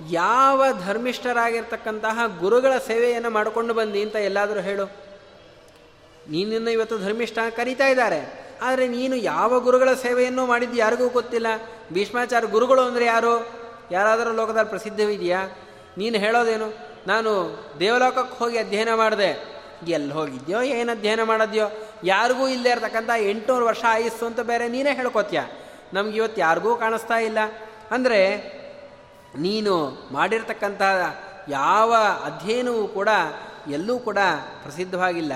ಯಾವ 0.10 0.66
ಧರ್ಮಿಷ್ಠರಾಗಿರ್ತಕ್ಕಂತಹ 0.88 2.20
ಗುರುಗಳ 2.40 2.74
ಸೇವೆಯನ್ನು 2.88 3.30
ಮಾಡಿಕೊಂಡು 3.30 3.74
ಬಂದಿ 3.74 4.02
ಅಂತ 4.02 4.16
ಎಲ್ಲಾದರೂ 4.16 4.60
ಹೇಳು. 4.60 4.86
ನೀನನ್ನು 6.30 6.72
ಇವತ್ತು 6.72 6.98
ಧರ್ಮಿಷ್ಠ 6.98 7.40
ಕರೀತಾ 7.56 7.88
ಇದ್ದಾರೆ. 7.88 8.22
ಆದರೆ 8.62 8.88
ನೀನು 8.88 9.16
ಯಾವ 9.16 9.60
ಗುರುಗಳ 9.60 9.94
ಸೇವೆಯನ್ನು 9.94 10.46
ಮಾಡಿದ್ದು 10.46 10.78
ಯಾರಿಗೂ 10.78 11.10
ಗೊತ್ತಿಲ್ಲ. 11.10 11.48
ಭೀಷ್ಮಾಚಾರ್ಯ 11.94 12.48
ಗುರುಗಳು 12.48 12.82
ಅಂದರೆ 12.82 13.06
ಯಾರು? 13.06 13.34
ಯಾರಾದರೂ 13.92 14.32
ಲೋಕದಲ್ಲಿ 14.32 14.70
ಪ್ರಸಿದ್ಧವಿದೆಯಾ? 14.70 15.42
ನೀನು 15.98 16.18
ಹೇಳೋದೇನು? 16.18 16.68
ನಾನು 17.08 17.32
ದೇವಲೋಕಕ್ಕೆ 17.80 18.38
ಹೋಗಿ 18.38 18.58
ಅಧ್ಯಯನ 18.58 18.94
ಮಾಡಿದೆ. 18.94 19.53
ಎಲ್ಲಿ 19.92 20.14
ಹೋಗಿದ್ಯೋ, 20.14 20.62
ಏನು 20.62 20.92
ಅಧ್ಯಯನ 20.92 21.24
ಮಾಡೋದ್ಯೋ, 21.24 21.68
ಯಾರಿಗೂ 22.04 22.48
ಇಲ್ಲೇ 22.48 22.70
ಇರ್ತಕ್ಕಂಥ 22.70 23.10
ಎಂಟುನೂರು 23.18 23.66
ವರ್ಷ 23.66 23.84
ಆಯಿಸ್ತು 23.88 24.26
ಅಂತ 24.26 24.40
ಬೇರೆ 24.40 24.68
ನೀನೇ 24.68 24.94
ಹೇಳ್ಕೊತೀಯ? 24.94 25.42
ನಮ್ಗೆ 25.94 26.18
ಇವತ್ತು 26.18 26.42
ಯಾರಿಗೂ 26.42 26.76
ಕಾಣಿಸ್ತಾ 26.76 27.18
ಇಲ್ಲ. 27.18 27.38
ಅಂದರೆ, 27.92 28.38
ನೀನು 29.40 29.98
ಮಾಡಿರ್ತಕ್ಕಂಥ 30.12 30.82
ಯಾವ 31.50 31.96
ಅಧ್ಯಯನವೂ 32.26 32.88
ಕೂಡ, 32.88 33.10
ಎಲ್ಲೂ 33.68 34.00
ಕೂಡ 34.00 34.18
ಪ್ರಸಿದ್ಧವಾಗಿಲ್ಲ. 34.64 35.34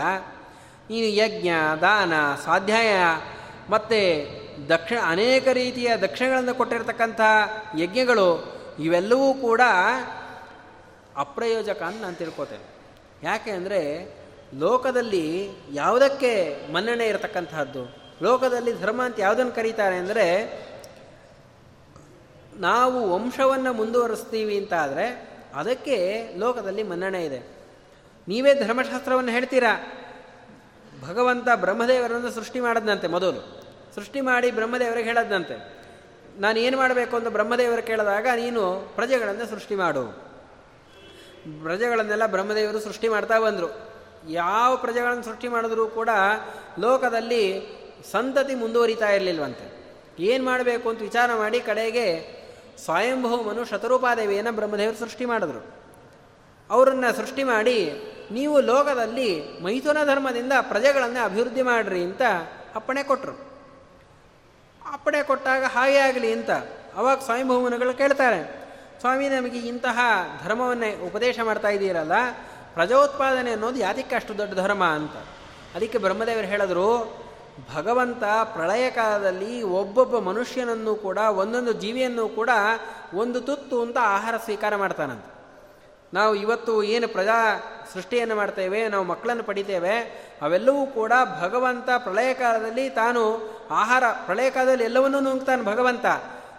ನೀನು 0.90 1.08
ಯಜ್ಞ, 1.08 1.50
ದಾನ, 1.82 2.14
ಸ್ವಾಧ್ಯಾಯ, 2.44 2.92
ಮತ್ತು 3.70 4.28
ದಕ್ಷ, 4.70 4.94
ಅನೇಕ 5.06 5.48
ರೀತಿಯ 5.48 5.98
ದಕ್ಷಿಣಗಳನ್ನು 5.98 6.56
ಕೊಟ್ಟಿರತಕ್ಕಂಥ 6.56 7.22
ಯಜ್ಞಗಳು, 7.78 8.58
ಇವೆಲ್ಲವೂ 8.80 9.34
ಕೂಡ 9.34 9.62
ಅಪ್ರಯೋಜಕ 11.18 11.82
ಅಂತ 11.82 12.02
ನಾನು 12.02 12.16
ತಿಳ್ಕೊತೇನೆ. 12.16 12.78
ಯಾಕೆ 13.24 13.52
ಅಂದರೆ 13.52 14.12
ಲೋಕದಲ್ಲಿ 14.56 15.50
ಯಾವುದಕ್ಕೆ 15.74 16.56
ಮನ್ನಣೆ 16.72 17.08
ಇರತಕ್ಕಂತಹದ್ದು? 17.08 17.98
ಲೋಕದಲ್ಲಿ 18.22 18.80
ಧರ್ಮ 18.80 19.04
ಅಂತ 19.04 19.20
ಯಾವುದನ್ನು 19.20 19.52
ಕರೀತಾರೆ 19.52 19.96
ಅಂದರೆ, 19.96 20.28
ನಾವು 22.54 23.12
ವಂಶವನ್ನು 23.12 23.74
ಮುಂದುವರಿಸ್ತೀವಿ 23.74 24.58
ಅಂತ 24.58 24.74
ಆದರೆ, 24.74 25.38
ಅದಕ್ಕೆ 25.56 26.30
ಲೋಕದಲ್ಲಿ 26.38 26.84
ಮನ್ನಣೆ 26.84 27.26
ಇದೆ. 27.26 27.40
ನೀವೇ 28.28 28.54
ಧರ್ಮಶಾಸ್ತ್ರವನ್ನು 28.54 29.32
ಹೇಳ್ತೀರಾ? 29.32 30.04
ಭಗವಂತ 31.08 31.48
ಬ್ರಹ್ಮದೇವರನ್ನು 31.56 32.32
ಸೃಷ್ಟಿ 32.32 32.60
ಮಾಡದ್ನಂತೆ 32.60 33.08
ಮೊದಲು. 33.08 33.62
ಸೃಷ್ಟಿ 33.96 34.22
ಮಾಡಿ 34.22 34.52
ಬ್ರಹ್ಮದೇವರಿಗೆ 34.52 35.08
ಹೇಳದ್ನಂತೆ. 35.08 35.78
ನಾನು 36.40 36.60
ಏನು 36.60 36.78
ಮಾಡಬೇಕು 36.78 37.16
ಅಂತ 37.16 37.28
ಬ್ರಹ್ಮದೇವರು 37.28 37.84
ಕೇಳಿದಾಗ, 37.84 38.28
ನೀನು 38.36 38.92
ಪ್ರಜೆಗಳನ್ನು 38.96 39.46
ಸೃಷ್ಟಿ 39.46 39.76
ಮಾಡು. 39.76 40.06
ಪ್ರಜೆಗಳನ್ನೆಲ್ಲ 41.64 42.26
ಬ್ರಹ್ಮದೇವರು 42.26 42.80
ಸೃಷ್ಟಿ 42.80 43.08
ಮಾಡ್ತಾ 43.08 43.40
ಬಂದರು. 43.40 43.97
ಯಾವ 44.28 44.76
ಪ್ರಜೆಗಳನ್ನು 44.76 45.24
ಸೃಷ್ಟಿ 45.24 45.48
ಮಾಡಿದ್ರೂ 45.48 45.88
ಕೂಡ 45.88 46.10
ಲೋಕದಲ್ಲಿ 46.80 47.44
ಸಂತತಿ 48.12 48.56
ಮುಂದುವರಿತಾ 48.56 49.10
ಇರಲಿಲ್ವಂತೆ. 49.10 49.66
ಏನು 50.20 50.44
ಮಾಡಬೇಕು 50.46 50.90
ಅಂತ 50.90 51.02
ವಿಚಾರ 51.02 51.30
ಮಾಡಿ 51.36 51.60
ಕಡೆಗೆ 51.60 52.08
ಸ್ವಯಂಭೌಮನು 52.84 53.66
ಶತರೂಪಾದೇವಿಯನ್ನು 53.66 54.52
ಬ್ರಹ್ಮದೇವರು 54.52 54.98
ಸೃಷ್ಟಿ 54.98 55.26
ಮಾಡಿದ್ರು. 55.26 55.62
ಅವರನ್ನು 56.70 57.10
ಸೃಷ್ಟಿ 57.16 57.44
ಮಾಡಿ 57.44 57.78
ನೀವು 58.32 58.62
ಲೋಕದಲ್ಲಿ 58.62 59.30
ಮೈಥುನ 59.64 59.98
ಧರ್ಮದಿಂದ 60.06 60.54
ಪ್ರಜೆಗಳನ್ನು 60.62 61.26
ಅಭಿವೃದ್ಧಿ 61.26 61.62
ಮಾಡ್ರಿ 61.62 62.02
ಅಂತ 62.04 62.22
ಅಪ್ಪಣೆ 62.76 63.04
ಕೊಟ್ಟರು 63.04 63.36
ಅಪ್ಪಣೆ 64.94 65.24
ಕೊಟ್ಟಾಗ 65.24 65.64
ಹಾಗೆ 65.64 65.98
ಆಗಲಿ 65.98 66.32
ಅಂತ 66.32 66.52
ಅವಾಗ 66.96 67.18
ಸ್ವಯಂಭೂಮನುಗಳು 67.20 67.94
ಕೇಳ್ತಾರೆ, 67.94 68.40
ಸ್ವಾಮಿ, 69.00 69.30
ನಮಗೆ 69.30 69.60
ಇಂತಹ 69.60 70.00
ಧರ್ಮವನ್ನೇ 70.44 70.96
ಉಪದೇಶ 71.08 71.40
ಮಾಡ್ತಾ 71.44 71.70
ಇದ್ದೀರಲ್ಲ 71.70 72.16
ಪ್ರಜೋತ್ಪಾದನೆ 72.78 73.52
ಅನ್ನೋದು 73.52 73.80
ಯಾತಕ್ಕೆ 73.80 74.16
ಅಷ್ಟು 74.16 74.38
ದೊಡ್ಡ 74.38 74.54
ಧರ್ಮ 74.54 74.84
ಅಂತ? 74.84 75.12
ಅದಕ್ಕೆ 75.76 75.98
ಬ್ರಹ್ಮದೇವರು 75.98 76.48
ಹೇಳಿದ್ರು, 76.48 77.18
ಭಗವಂತ 77.76 78.24
ಪ್ರಳಯ 78.44 78.90
ಕಾಲದಲ್ಲಿ 78.90 79.64
ಒಬ್ಬೊಬ್ಬ 79.64 80.20
ಮನುಷ್ಯನನ್ನು 80.20 80.96
ಕೂಡ, 80.96 81.18
ಒಂದೊಂದು 81.18 81.74
ಜೀವಿಯನ್ನು 81.74 82.30
ಕೂಡ 82.30 82.50
ಒಂದು 83.14 83.42
ತುತ್ತು 83.42 83.82
ಅಂತ 83.82 83.98
ಆಹಾರ 84.02 84.38
ಸ್ವೀಕಾರ 84.38 84.76
ಮಾಡ್ತಾನಂತೆ. 84.76 85.32
ನಾವು 86.14 86.36
ಇವತ್ತು 86.36 86.84
ಏನು 86.84 87.08
ಪ್ರಜಾ 87.08 87.60
ಸೃಷ್ಟಿಯನ್ನು 87.94 88.36
ಮಾಡ್ತೇವೆ, 88.36 88.88
ನಾವು 88.88 89.06
ಮಕ್ಕಳನ್ನು 89.06 89.44
ಪಡಿತೇವೆ, 89.44 90.00
ಅವೆಲ್ಲವೂ 90.42 90.86
ಕೂಡ 90.86 91.12
ಭಗವಂತ 91.42 91.90
ಪ್ರಳಯ 91.98 92.34
ಕಾಲದಲ್ಲಿ 92.34 92.90
ತಾನು 92.90 93.50
ಆಹಾರ, 93.72 94.04
ಪ್ರಳಯ 94.26 94.50
ಕಾಲದಲ್ಲಿ 94.50 94.84
ಎಲ್ಲವನ್ನೂ 94.84 95.20
ನುಂಗ್ತಾನೆ 95.20 95.64
ಭಗವಂತ. 95.64 96.06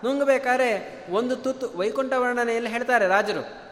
ನುಂಗಬೇಕಾದ್ರೆ 0.05 0.71
ಒಂದು 1.11 1.37
ತುತ್ತು 1.37 1.79
ವೈಕುಂಠ 1.79 2.13
ವರ್ಣನೆಯಲ್ಲಿ 2.13 2.71
ಹೇಳ್ತಾರೆ 2.71 3.09
ರಾಜರು. 3.09 3.68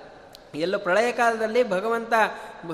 ಎಲ್ಲ 0.60 0.76
ಪ್ರಳಯ 0.76 1.12
ಕಾಲದಲ್ಲಿ 1.12 1.62
ಭಗವಂತ 1.70 2.12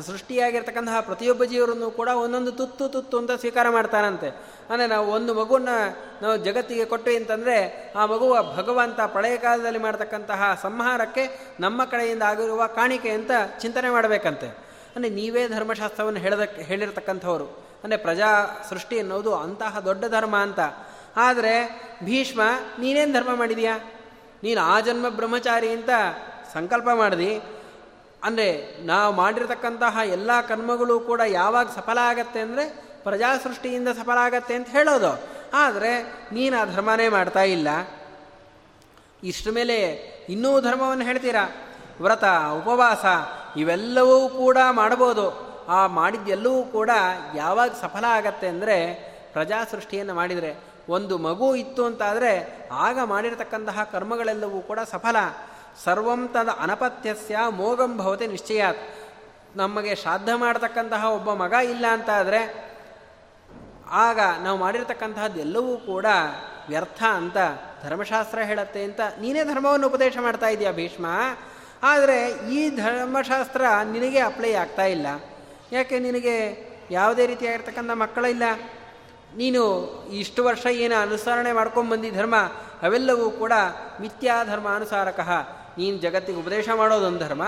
ಸೃಷ್ಟಿಯಾಗಿರ್ತಕ್ಕಂತಹ 0.06 1.00
ಪ್ರತಿಯೊಬ್ಬ 1.00 1.44
ಜೀವರನ್ನು 1.44 1.90
ಕೂಡ 1.90 2.08
ಒಂದೊಂದು 2.08 2.52
ತುತ್ತು 2.52 2.88
ತುತ್ತು 2.88 3.18
ಅಂತ 3.18 3.32
ಸ್ವೀಕಾರ 3.32 3.68
ಮಾಡ್ತಾನಂತೆ. 3.68 4.28
ಅಂದರೆ 4.70 4.86
ನಾವು 4.86 5.06
ಒಂದು 5.12 5.34
ಮಗುವನ್ನು 5.34 5.76
ನಾವು 6.22 6.36
ಜಗತ್ತಿಗೆ 6.36 6.84
ಕೊಟ್ಟು 6.84 7.10
ಅಂತಂದರೆ 7.16 7.56
ಆ 7.96 8.06
ಮಗುವ 8.06 8.42
ಭಗವಂತ 8.56 9.00
ಪ್ರಳಯ 9.06 9.36
ಕಾಲದಲ್ಲಿ 9.36 9.78
ಮಾಡ್ತಕ್ಕಂತಹ 9.78 10.58
ಸಂಹಾರಕ್ಕೆ 10.62 11.54
ನಮ್ಮ 11.60 11.84
ಕಡೆಯಿಂದ 11.84 12.22
ಆಗಿರುವ 12.22 12.66
ಕಾಣಿಕೆ 12.66 13.10
ಅಂತ 13.10 13.30
ಚಿಂತನೆ 13.60 13.90
ಮಾಡಬೇಕಂತೆ. 13.90 14.46
ಅಂದರೆ 14.96 15.10
ನೀವೇ 15.10 15.48
ಧರ್ಮಶಾಸ್ತ್ರವನ್ನು 15.48 16.20
ಹೇಳದಕ್ಕೆ 16.20 16.62
ಹೇಳಿರ್ತಕ್ಕಂಥವ್ರು. 16.62 17.46
ಅಂದರೆ 17.84 17.98
ಪ್ರಜಾ 17.98 18.30
ಸೃಷ್ಟಿ 18.68 18.98
ಅನ್ನೋದು 18.98 19.34
ಅಂತಹ 19.34 19.78
ದೊಡ್ಡ 19.78 20.04
ಧರ್ಮ 20.04 20.36
ಅಂತ. 20.36 20.60
ಆದರೆ 21.16 21.54
ಭೀಷ್ಮ, 22.04 22.40
ನೀನೇನು 22.78 23.12
ಧರ್ಮ 23.12 23.34
ಮಾಡಿದೀಯಾ? 23.34 23.78
ನೀನು 24.42 24.60
ಆ 24.60 24.80
ಜನ್ಮ 24.80 25.08
ಬ್ರಹ್ಮಚಾರಿ 25.08 25.68
ಅಂತ 25.68 25.90
ಸಂಕಲ್ಪ 26.52 26.88
ಮಾಡಿದಿ. 26.94 27.32
ಅಂದರೆ 28.24 28.76
ನಾವು 28.86 29.14
ಮಾಡಿರತಕ್ಕಂತಹ 29.14 29.98
ಎಲ್ಲ 30.04 30.40
ಕರ್ಮಗಳು 30.40 31.00
ಕೂಡ 31.00 31.20
ಯಾವಾಗ 31.26 31.68
ಸಫಲ 31.68 31.98
ಆಗತ್ತೆ 31.98 32.40
ಅಂದರೆ 32.40 32.64
ಪ್ರಜಾ 33.02 33.38
ಸೃಷ್ಟಿಯಿಂದ 33.38 33.88
ಸಫಲ 33.88 34.18
ಆಗತ್ತೆ 34.18 34.54
ಅಂತ 34.54 34.68
ಹೇಳೋದು. 34.68 35.20
ಆದರೆ 35.54 36.02
ನೀನು 36.32 36.60
ಆ 36.60 36.64
ಧರ್ಮನೇ 36.64 37.08
ಮಾಡ್ತಾ 37.08 37.42
ಇಲ್ಲ. 37.42 37.68
ಇಷ್ಟ 39.24 39.48
ಮೇಲೆ 39.48 39.78
ಇನ್ನೂ 40.28 40.60
ಧರ್ಮವನ್ನು 40.60 41.04
ಹೇಳ್ತೀರಾ? 41.04 41.52
ವ್ರತ, 42.00 42.24
ಉಪವಾಸ, 42.58 43.04
ಇವೆಲ್ಲವೂ 43.56 44.28
ಕೂಡ 44.28 44.58
ಮಾಡ್ಬೋದು. 44.70 45.52
ಆ 45.68 45.86
ಮಾಡಿದ್ದೆಲ್ಲವೂ 45.86 46.62
ಕೂಡ 46.62 46.90
ಯಾವಾಗ 47.34 47.70
ಸಫಲ 47.70 48.04
ಆಗತ್ತೆ 48.08 48.46
ಅಂದರೆ 48.48 48.94
ಪ್ರಜಾ 49.32 49.64
ಸೃಷ್ಟಿಯನ್ನು 49.64 50.14
ಮಾಡಿದರೆ. 50.14 50.72
ಒಂದು 50.88 51.18
ಮಗು 51.18 51.54
ಇತ್ತು 51.54 51.84
ಅಂತಾದರೆ 51.84 52.64
ಆಗ 52.72 52.98
ಮಾಡಿರತಕ್ಕಂತಹ 53.04 53.88
ಕರ್ಮಗಳೆಲ್ಲವೂ 53.92 54.60
ಕೂಡ 54.60 54.78
ಸಫಲ. 54.90 55.16
ಸರ್ವಂ 55.84 56.28
ತದ 56.28 56.48
ಅನಪತ್ಯಸ್ಯ 56.48 57.38
ಮೋಗಂ 57.50 57.96
ಭವತೆ 57.96 58.26
ನಿಶ್ಚಯಾತ್. 58.26 58.82
ನಮಗೆ 59.56 59.94
ಶ್ರಾದ್ದ 59.94 60.28
ಮಾಡತಕ್ಕಂತಹ 60.34 61.04
ಒಬ್ಬ 61.04 61.32
ಮಗ 61.32 61.52
ಇಲ್ಲ 61.52 61.86
ಅಂತ 61.92 62.10
ಆದರೆ 62.10 62.72
ಆಗ 63.90 64.20
ನಾವು 64.42 64.58
ಮಾಡಿರ್ತಕ್ಕಂತಹದ್ದು 64.58 65.40
ಎಲ್ಲವೂ 65.40 65.76
ಕೂಡ 65.76 66.06
ವ್ಯರ್ಥ 66.68 67.02
ಅಂತ 67.02 67.36
ಧರ್ಮಶಾಸ್ತ್ರ 67.82 68.38
ಹೇಳತ್ತೆ 68.40 68.84
ಅಂತ 68.84 69.00
ನೀನೇ 69.20 69.44
ಧರ್ಮವನ್ನು 69.44 69.86
ಉಪದೇಶ 69.86 70.16
ಮಾಡ್ತಾ 70.20 70.48
ಇದೆಯಾ 70.48 70.72
ಭೀಷ್ಮ? 70.72 71.06
ಆದರೆ 71.82 72.30
ಈ 72.54 72.76
ಧರ್ಮಶಾಸ್ತ್ರ 72.76 73.62
ನಿನಗೆ 73.84 74.18
ಅಪ್ಲೈ 74.18 74.52
ಆಗ್ತಾ 74.52 74.84
ಇಲ್ಲ. 74.84 75.06
ಯಾಕೆ 75.72 75.98
ನಿನಗೆ 75.98 76.36
ಯಾವುದೇ 76.90 77.26
ರೀತಿಯಾಗಿರ್ತಕ್ಕಂಥ 77.26 77.90
ಮಕ್ಕಳಿಲ್ಲ 77.90 78.42
ನೀನು 79.36 79.62
ಇಷ್ಟು 80.12 80.44
ವರ್ಷ 80.44 80.66
ಏನು 80.66 80.94
ಅನುಸರಣೆ 80.94 81.52
ಮಾಡ್ಕೊಂಡು 81.52 82.14
ಧರ್ಮ, 82.14 82.34
ಅವೆಲ್ಲವೂ 82.82 83.30
ಕೂಡ 83.30 83.52
ಮಿಥ್ಯಾ 84.00 84.44
ಧರ್ಮ 84.44 84.74
ಅನುಸಾರಕಃ 84.74 85.61
ನೀನು 85.78 85.98
ಜಗತ್ತಿಗೆ 85.98 86.38
ಉಪದೇಶ 86.38 86.68
ಮಾಡೋದೊಂದು 86.74 87.18
ಧರ್ಮ, 87.18 87.42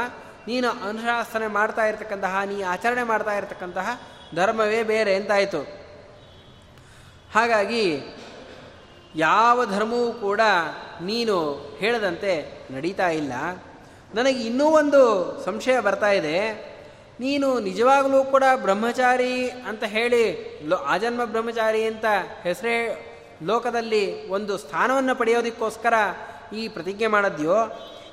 ನೀನು 0.46 0.68
ಅನುಶಾಸನೆ 0.88 1.46
ಮಾಡ್ತಾ 1.46 1.86
ಇರತಕ್ಕಂತಹ, 1.86 2.40
ನೀ 2.44 2.62
ಆಚರಣೆ 2.62 3.02
ಮಾಡ್ತಾ 3.02 3.34
ಇರತಕ್ಕಂತಹ 3.36 4.00
ಧರ್ಮವೇ 4.34 4.82
ಬೇರೆ 4.82 5.14
ಅಂತಾಯಿತು 5.14 5.60
ಹಾಗಾಗಿ 7.34 7.84
ಯಾವ 9.16 9.66
ಧರ್ಮವೂ 9.66 10.12
ಕೂಡ 10.12 10.40
ನೀನು 11.02 11.36
ಹೇಳದಂತೆ 11.78 12.32
ನಡೀತಾ 12.70 13.08
ಇಲ್ಲ. 13.08 13.32
ನನಗೆ 14.14 14.40
ಇನ್ನೂ 14.40 14.64
ಒಂದು 14.64 15.00
ಸಂಶಯ 15.44 15.80
ಬರ್ತಾ 15.80 16.10
ಇದೆ. 16.10 16.36
ನೀನು 17.20 17.60
ನಿಜವಾಗಲೂ 17.60 18.24
ಕೂಡ 18.24 18.44
ಬ್ರಹ್ಮಚಾರಿ 18.56 19.50
ಅಂತ 19.50 19.84
ಹೇಳಿ, 19.84 20.24
ಲೋ 20.68 20.76
ಆಜನ್ಮ 20.76 21.24
ಬ್ರಹ್ಮಚಾರಿ 21.24 21.84
ಅಂತ 21.84 22.04
ಹೆಸರೇ 22.42 22.76
ಲೋಕದಲ್ಲಿ 23.42 24.28
ಒಂದು 24.28 24.58
ಸ್ಥಾನವನ್ನು 24.58 25.14
ಪಡೆಯೋದಕ್ಕೋಸ್ಕರ 25.14 25.94
ಈ 26.52 26.68
ಪ್ರತಿಜ್ಞೆ 26.68 27.06
ಮಾಡಿದ್ಯೋ? 27.06 27.56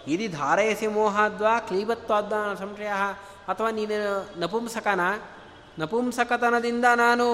ಇದು 0.08 0.38
ಧಾರಯಸಿ 0.38 0.88
ಮೋಹಾದ್ವಾ 0.88 1.60
ಕ್ಲೀಬತ್ವಾದ್ವಾ 1.60 2.56
ಸಂಶಯ 2.56 2.91
ಅಥವಾ 3.47 3.72
ನೀನು 3.72 4.30
ನಪುಂಸಕನ 4.39 4.99
ನಪುಂಸಕತನದಿಂದ 5.80 6.86
ನಾನು 6.95 7.26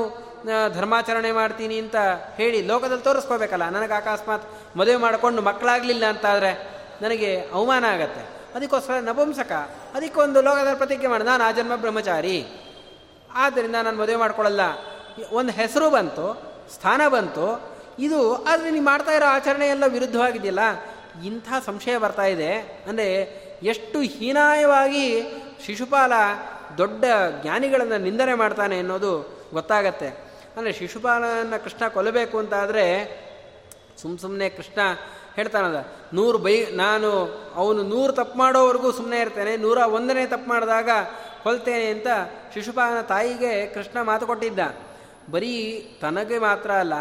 ಧರ್ಮಾಚರಣೆ 0.73 1.31
ಮಾಡ್ತೀನಿ 1.31 1.79
ಅಂತ 1.79 1.95
ಹೇಳಿ 2.35 2.61
ಲೋಕದಲ್ಲಿ 2.61 3.03
ತೋರಿಸ್ಕೋಬೇಕಲ್ಲ, 3.03 3.69
ನನಗೆ 3.69 3.93
ಅಕಸ್ಮಾತ್ 3.93 4.77
ಮದುವೆ 4.77 4.95
ಮಾಡಿಕೊಂಡು 4.95 5.41
ಮಕ್ಕಳಾಗಲಿಲ್ಲ 5.41 6.05
ಅಂತಾದರೆ 6.05 6.51
ನನಗೆ 7.01 7.37
ಅವಮಾನ 7.53 7.85
ಆಗತ್ತೆ. 7.85 8.21
ಅದಕ್ಕೋಸ್ಕರ 8.55 8.93
ನಪುಂಸಕ, 8.99 9.51
ಅದಕ್ಕೊಂದು 9.93 10.41
ಲೋಕದ 10.41 10.67
ಪ್ರತಿಜ್ಞೆ 10.75 11.07
ಮಾಡಿ. 11.07 11.23
ನಾನು 11.23 11.43
ಆ 11.43 11.51
ಜನ್ಮ 11.51 11.75
ಬ್ರಹ್ಮಚಾರಿ. 11.75 12.47
ಆದ್ದರಿಂದ 13.33 13.75
ನಾನು 13.83 13.97
ಮದುವೆ 13.97 14.15
ಮಾಡ್ಕೊಳ್ಳಲ್ಲ. 14.15 14.61
ಒಂದು 15.31 15.51
ಹೆಸರು 15.51 15.89
ಬಂತು, 15.89 16.43
ಸ್ಥಾನ 16.73 17.01
ಬಂತು. 17.07 17.77
ಇದು 17.99 18.35
ಆದರೆ 18.35 18.71
ನೀವು 18.71 18.85
ಮಾಡ್ತಾ 18.85 19.11
ಇರೋ 19.11 19.25
ಆಚರಣೆ 19.25 19.67
ಎಲ್ಲ 19.67 19.83
ವಿರುದ್ಧವಾಗಿದೆಯಲ್ಲ 19.87 20.59
ಇಂಥ 21.23 21.47
ಸಂಶಯ 21.65 21.97
ಬರ್ತಾ 21.97 22.25
ಇದೆ 22.25 22.51
ಅಂದರೆ 22.87 23.07
ಎಷ್ಟು 23.63 23.99
ಹೀನಾಯವಾಗಿ 24.01 25.05
ಶಿಶುಪಾಲ 25.65 26.13
ದೊಡ್ಡ 26.77 27.05
ಜ್ಞಾನಿಗಳನ್ನು 27.41 27.97
ನಿಂದನೆ 28.03 28.33
ಮಾಡ್ತಾನೆ 28.33 28.79
ಅನ್ನೋದು 28.79 29.11
ಗೊತ್ತಾಗತ್ತೆ. 29.53 30.09
ಅಂದರೆ 30.57 30.73
ಶಿಶುಪಾಲನ 30.73 31.57
ಕೃಷ್ಣ 31.63 31.87
ಕೊಲ್ಲಬೇಕು 31.87 32.37
ಅಂತಾದರೆ 32.37 32.85
ಸುಮ್ಮ 34.01 34.17
ಸುಮ್ಮನೆ 34.17 34.49
ಕೃಷ್ಣ 34.49 34.79
ಹೇಳ್ತಾನದ 35.35 35.79
ನೂರು 36.13 36.37
ಬೈ, 36.37 36.65
ನಾನು 36.71 37.09
ಅವನು 37.55 37.83
ನೂರು 37.83 38.13
ತಪ್ಪು 38.13 38.37
ಮಾಡೋವರೆಗೂ 38.37 38.91
ಸುಮ್ಮನೆ 38.91 39.19
ಇರ್ತೇನೆ, 39.19 39.57
ನೂರ 39.57 39.77
ಒಂದನೇ 39.77 40.25
ತಪ್ಪು 40.25 40.49
ಮಾಡಿದಾಗ 40.49 40.89
ಕೊಲ್ತೇನೆ 41.43 41.87
ಅಂತ 41.91 42.07
ಶಿಶುಪಾಲನ 42.53 43.01
ತಾಯಿಗೆ 43.01 43.65
ಕೃಷ್ಣ 43.65 44.01
ಮಾತು 44.01 44.27
ಕೊಟ್ಟಿದ್ದ. 44.27 44.59
ಬರೀ 45.31 45.53
ತನಗೆ 46.01 46.39
ಮಾತ್ರ 46.39 46.71
ಅಲ್ಲ 46.71 46.93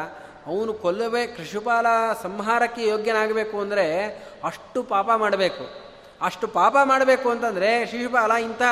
ಅವನು 0.47 0.75
ಕೊಲ್ಲಬೇ 0.75 1.27
ಕೃಷಿಪಾಲ 1.27 1.87
ಸಂಹಾರಕ್ಕೆ 2.23 2.87
ಯೋಗ್ಯನಾಗಬೇಕು 2.87 3.61
ಅಂದರೆ 3.61 4.09
ಅಷ್ಟು 4.45 4.83
ಪಾಪ 4.83 5.11
ಮಾಡಬೇಕು. 5.17 5.87
ಅಷ್ಟು 6.23 6.49
ಪಾಪ 6.49 6.77
ಮಾಡಬೇಕು 6.85 7.31
ಅಂತಂದರೆ 7.31 7.87
ಶಿಶುಪಾಲ 7.87 8.33
ಇಂಥ 8.33 8.63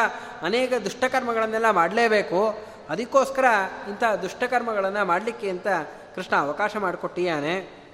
ಅನೇಕ 0.43 0.73
ದುಷ್ಟಕರ್ಮಗಳನ್ನೆಲ್ಲ 0.85 1.71
ಮಾಡಲೇಬೇಕು. 1.71 2.59
ಅದಕ್ಕೋಸ್ಕರ 2.91 3.45
ಇಂಥ 3.89 4.05
ದುಷ್ಟಕರ್ಮಗಳನ್ನು 4.23 5.05
ಮಾಡಲಿಕ್ಕೆ 5.05 5.51
ಅಂತ 5.51 5.67
ಕೃಷ್ಣ 6.15 6.37
ಅವಕಾಶ 6.37 6.77
ಮಾಡಿಕೊಟ್ಟಿಯಾನೆ. 6.77 7.85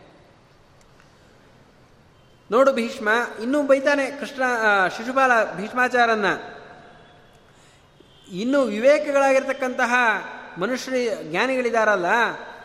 ನೋಡು 2.51 2.73
ಭೀಷ್ಮ, 2.73 3.09
ಇನ್ನೂ 3.43 3.63
ಬೈತಾನೆ 3.63 4.11
ಕೃಷ್ಣ 4.11 4.43
ಶಿಶುಪಾಲ 4.89 5.53
ಭೀಷ್ಮಾಚಾರನ್ನ. 5.57 6.27
ಇನ್ನೂ 8.33 8.63
ವಿವೇಕಗಳಾಗಿರ್ತಕ್ಕಂತಹ 8.63 9.95
ಮನುಷ್ಯ 10.59 11.25
ಜ್ಞಾನಿಗಳಿದಾರಲ್ಲ 11.25 12.07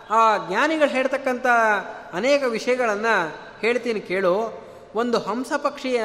ಆ 0.10 0.38
ಜ್ಞಾನಿಗಳು 0.48 0.90
ಹೇಳ್ತಕ್ಕಂಥ 0.90 1.46
ಅನೇಕ 2.14 2.44
ವಿಷಯಗಳನ್ನು 2.44 3.38
ಹೇಳ್ತೀನಿ 3.60 4.00
ಕೇಳು. 4.00 4.64
ಒಂದು 4.96 5.20
ಹಂಸ 5.20 5.52
ಪಕ್ಷಿಯ 5.58 6.04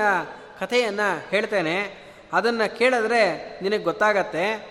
ಕಥೆಯನ್ನು 0.60 1.30
ಹೇಳ್ತೇನೆ. 1.30 2.10
ಅದನ್ನು 2.32 2.78
ಕೇಳಿದ್ರೆ 2.78 3.36
ನಿನಗೆ 3.62 3.82
ಗೊತ್ತಾಗತ್ತೆ. 3.82 4.70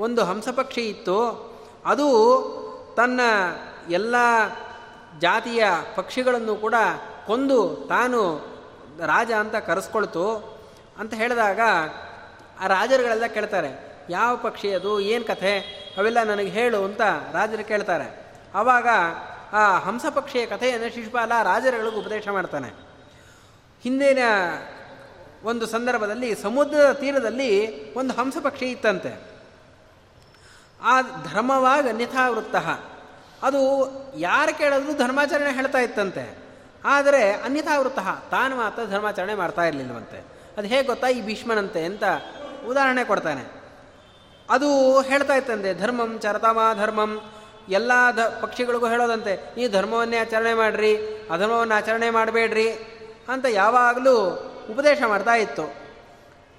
ಒಂದು 0.00 0.24
ಹಂಸ 0.24 0.48
ಪಕ್ಷಿ 0.48 0.80
ಇತ್ತು. 0.80 1.50
ಅದು 1.84 2.06
ತನ್ನ 2.96 3.20
ಎಲ್ಲ 3.90 4.14
ಜಾತಿಯ 5.18 5.64
ಪಕ್ಷಿಗಳನ್ನು 5.94 6.56
ಕೂಡ 6.56 6.74
ಕೊಂದು 7.26 7.76
ತಾನು 7.88 8.38
ರಾಜ 9.06 9.32
ಅಂತ 9.32 9.56
ಕರೆಸ್ಕೊಳ್ತು. 9.56 10.58
ಅಂತ 10.98 11.14
ಹೇಳಿದಾಗ 11.14 11.60
ಆ 12.60 12.66
ರಾಜರುಗಳೆಲ್ಲ 12.66 13.26
ಕೇಳ್ತಾರೆ, 13.26 13.96
ಯಾವ 14.10 14.36
ಪಕ್ಷಿ 14.36 14.72
ಅದು? 14.72 15.00
ಏನು 15.00 15.24
ಕಥೆ? 15.24 15.58
ಅವೆಲ್ಲ 15.98 16.22
ನನಗೆ 16.22 16.48
ಹೇಳು 16.48 16.84
ಅಂತ 16.84 17.00
ರಾಜರು 17.32 17.64
ಕೇಳ್ತಾರೆ. 17.64 18.29
ಆವಾಗ 18.54 18.88
ಆ 19.52 19.78
ಹಂಸಪಕ್ಷಿಯ 19.78 20.46
ಕಥೆಯನ್ನು 20.46 20.94
ಶಿಶುಪಾಲ 20.94 21.32
ರಾಜರುಗಳಿಗೂ 21.42 22.00
ಉಪದೇಶ 22.00 22.28
ಮಾಡ್ತಾನೆ. 22.28 22.68
ಹಿಂದಿನ 23.82 24.18
ಒಂದು 25.44 25.66
ಸಂದರ್ಭದಲ್ಲಿ 25.66 26.34
ಸಮುದ್ರದ 26.34 26.92
ತೀರದಲ್ಲಿ 26.92 27.50
ಒಂದು 27.94 28.14
ಹಂಸಪಕ್ಷಿ 28.14 28.66
ಇತ್ತಂತೆ. 28.66 29.30
ಆ 30.82 31.00
ಧರ್ಮವಾಗ 31.00 31.88
ಅನ್ಯಥಾವೃತ್ತ 31.88 32.56
ಅದು 33.42 33.60
ಯಾರು 34.16 34.58
ಕೇಳಿದ್ರು 34.58 34.92
ಧರ್ಮಾಚರಣೆ 34.92 35.54
ಹೇಳ್ತಾ 35.54 35.78
ಇತ್ತಂತೆ. 35.78 36.38
ಆದರೆ 36.84 37.32
ಅನ್ಯಥಾವೃತ್ತ, 37.32 37.98
ತಾನು 38.30 38.56
ಮಾತ್ರ 38.56 38.84
ಧರ್ಮಾಚರಣೆ 38.84 39.34
ಮಾಡ್ತಾ 39.34 39.64
ಇರಲಿಲ್ಲವಂತೆ 39.64 40.24
ಅದು 40.58 40.66
ಹೇಗೆ 40.66 40.82
ಗೊತ್ತಾ? 40.82 41.06
ಈ 41.06 41.20
ಭೀಷ್ಮನಂತೆ 41.20 41.84
ಅಂತ 41.84 42.04
ಉದಾಹರಣೆ 42.68 43.04
ಕೊಡ್ತಾನೆ. 43.04 43.44
ಅದು 44.50 45.00
ಹೇಳ್ತಾ 45.00 45.34
ಇತ್ತಂತೆ, 45.34 45.74
ಧರ್ಮಂ 45.74 46.18
ಚರತಮ 46.18 46.58
ಧರ್ಮಂ 46.74 47.20
ಎಲ್ಲ 47.68 47.92
ಧ 48.16 48.18
ಪಕ್ಷಿಗಳಿಗೂ 48.20 48.88
ಹೇಳೋದಂತೆ, 48.88 49.54
ಈ 49.58 49.68
ಧರ್ಮವನ್ನೇ 49.68 50.16
ಆಚರಣೆ 50.16 50.54
ಮಾಡಿರಿ, 50.54 50.96
ಅಧರ್ಮವನ್ನು 51.30 51.74
ಆಚರಣೆ 51.74 52.10
ಮಾಡಬೇಡ್ರಿ 52.10 52.72
ಅಂತ 53.28 53.46
ಯಾವಾಗಲೂ 53.48 54.46
ಉಪದೇಶ 54.70 54.98
ಮಾಡ್ತಾ 55.06 55.34
ಇತ್ತು. 55.34 55.74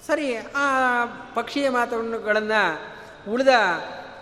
ಸರಿ, 0.08 0.38
ಆ 0.56 1.06
ಪಕ್ಷಿಯ 1.36 1.70
ಮಾತುಗಳನ್ನು 1.70 2.92
ಉಳಿದ 3.32 3.48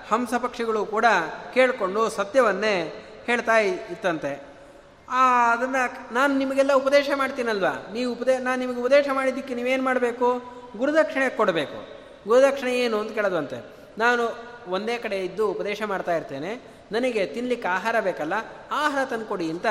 ಹಂಸ 0.09 0.33
ಪಕ್ಷಿಗಳು 0.33 0.85
ಕೂಡ 0.85 1.05
ಕೇಳಿಕೊಂಡು 1.53 2.09
ಸತ್ಯವನ್ನೇ 2.09 3.05
ಹೇಳ್ತಾ 3.25 3.57
ಇತ್ತಂತೆ. 3.57 4.49
ಆ, 5.09 5.51
ಅದನ್ನು 5.51 6.13
ನಾನು 6.13 6.37
ನಿಮಗೆಲ್ಲ 6.37 6.73
ಉಪದೇಶ 6.73 7.09
ಮಾಡ್ತೀನಲ್ವಾ? 7.15 7.89
ನೀವು 7.93 8.11
ಉಪದೇ, 8.11 8.37
ನಾನು 8.37 8.59
ನಿಮಗೆ 8.59 8.79
ಉಪದೇಶ 8.79 9.05
ಮಾಡಿದ್ದಕ್ಕೆ 9.13 9.55
ನೀವೇನು 9.55 9.83
ಮಾಡಬೇಕು? 9.83 10.41
ಗುರುದಕ್ಷಿಣೆ 10.77 11.29
ಕೊಡಬೇಕು. 11.29 11.99
ಗುರುದಕ್ಷಿಣೆ 12.27 12.79
ಏನು 12.79 12.99
ಅಂತ 12.99 13.11
ಕೇಳೋದಂತೆ. 13.11 13.65
ನಾನು 13.97 14.48
ಒಂದೇ 14.69 14.97
ಕಡೆ 14.97 15.25
ಇದ್ದು 15.25 15.51
ಉಪದೇಶ 15.51 15.81
ಮಾಡ್ತಾ 15.83 16.15
ಇರ್ತೇನೆ. 16.15 16.51
ನನಗೆ 16.91 17.25
ತಿನ್ಲಿಕ್ಕೆ 17.25 17.67
ಆಹಾರ 17.67 17.99
ಬೇಕಲ್ಲ, 17.99 18.33
ಆಹಾರ 18.71 19.05
ತಂದುಕೊಡಿ 19.05 19.49
ಅಂತ 19.49 19.65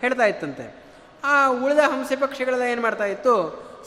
ಹೇಳ್ತಾ 0.00 0.24
ಇತ್ತಂತೆ. 0.24 0.84
ಆ 1.24 1.46
ಉಳಿದ 1.46 1.78
ಹಂಸೆ 1.78 2.16
ಪಕ್ಷಿಗಳೆಲ್ಲ 2.16 2.62
ಏನು 2.62 2.82
ಮಾಡ್ತಾ 2.82 3.04
ಇತ್ತು? 3.04 3.34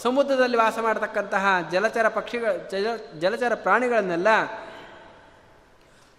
ಸಮುದ್ರದಲ್ಲಿ 0.02 0.58
ವಾಸ 0.58 0.80
ಮಾಡತಕ್ಕಂತಹ 0.80 1.70
ಜಲಚರ 1.72 2.08
ಪಕ್ಷಿಗಳ 2.08 2.52
ಜಲ, 2.72 2.88
ಜಲಚರ 3.20 3.56
ಪ್ರಾಣಿಗಳನ್ನೆಲ್ಲ 3.56 4.28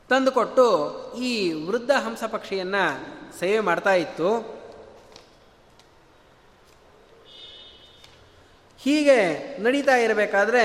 ತಂದುಕೊಟ್ಟು 0.09 0.66
ಈ 1.14 1.53
ವೃದ್ಧ 1.53 1.90
ಹಂಸ 1.90 2.24
ಪಕ್ಷಿಯನ್ನು 2.24 2.84
ಸೇವೆ 3.38 3.61
ಮಾಡ್ತಾ 3.61 3.95
ಇತ್ತು. 3.95 4.64
ಹೀಗೆ 8.78 9.18
ನಡೀತಾ 9.62 9.97
ಇರಬೇಕಾದ್ರೆ 9.97 10.64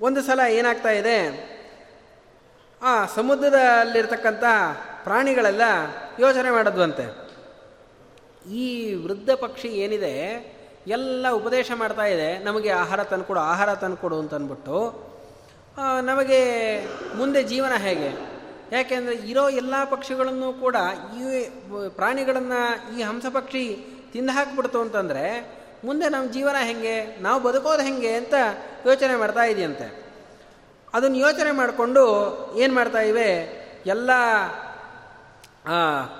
ಒಂದು 0.00 0.20
ಸಲ 0.22 0.40
ಏನಾಗ್ತಾ 0.58 0.92
ಇದೆ? 1.00 1.16
ಆ 2.82 2.92
ಸಮುದ್ರದಲ್ಲಿರ್ತಕ್ಕಂಥ 3.14 4.44
ಪ್ರಾಣಿಗಳೆಲ್ಲ 5.04 5.64
ಯೋಚನೆ 6.20 6.50
ಮಾಡೋದ್ವಂತೆ. 6.50 7.04
ಈ 8.60 8.66
ವೃದ್ಧ 9.04 9.30
ಪಕ್ಷಿ 9.42 9.68
ಏನಿದೆ, 9.84 10.14
ಎಲ್ಲ 10.86 11.26
ಉಪದೇಶ 11.30 11.70
ಮಾಡ್ತಾ 11.74 12.06
ಇದೆ. 12.14 12.28
ನಮಗೆ 12.38 12.70
ಆಹಾರ 12.82 13.00
ತಂದುಕೊಡು 13.04 13.40
ಆಹಾರ 13.40 13.70
ತಂದುಕೊಡು 13.74 14.18
ಅಂತಂದ್ಬಿಟ್ಟು 14.18 14.78
ನಮಗೆ 16.02 16.40
ಮುಂದೆ 17.16 17.40
ಜೀವನ 17.42 17.74
ಹೇಗೆ? 17.86 18.10
ಯಾಕೆಂದರೆ 18.72 19.14
ಇರೋ 19.30 19.44
ಎಲ್ಲ 19.60 19.74
ಪಕ್ಷಿಗಳನ್ನು 19.84 20.48
ಕೂಡ 20.60 20.76
ಈ 21.18 21.22
ಪ್ರಾಣಿಗಳನ್ನು 21.96 22.60
ಈ 22.96 23.02
ಹಂಸ 23.02 23.26
ಪಕ್ಷಿ 23.32 23.64
ತಿಂದು 24.12 24.32
ಹಾಕ್ಬಿಡ್ತು 24.32 24.78
ಅಂತಂದರೆ 24.80 25.24
ಮುಂದೆ 25.84 26.06
ನಮ್ಮ 26.08 26.26
ಜೀವನ 26.32 26.56
ಹೆಂಗೆ, 26.68 26.96
ನಾವು 27.22 27.38
ಬದುಕೋದು 27.42 27.82
ಹೆಂಗೆ 27.82 28.12
ಅಂತ 28.14 28.34
ಯೋಚನೆ 28.86 29.16
ಮಾಡ್ತಾ 29.16 29.44
ಇದೆಯಂತೆ. 29.44 29.86
ಅದನ್ನು 30.94 31.16
ಯೋಚನೆ 31.16 31.50
ಮಾಡಿಕೊಂಡು 31.52 32.04
ಏನು 32.56 32.74
ಮಾಡ್ತಾ 32.74 33.00
ಇವೆ? 33.00 33.30
ಎಲ್ಲ 33.86 34.10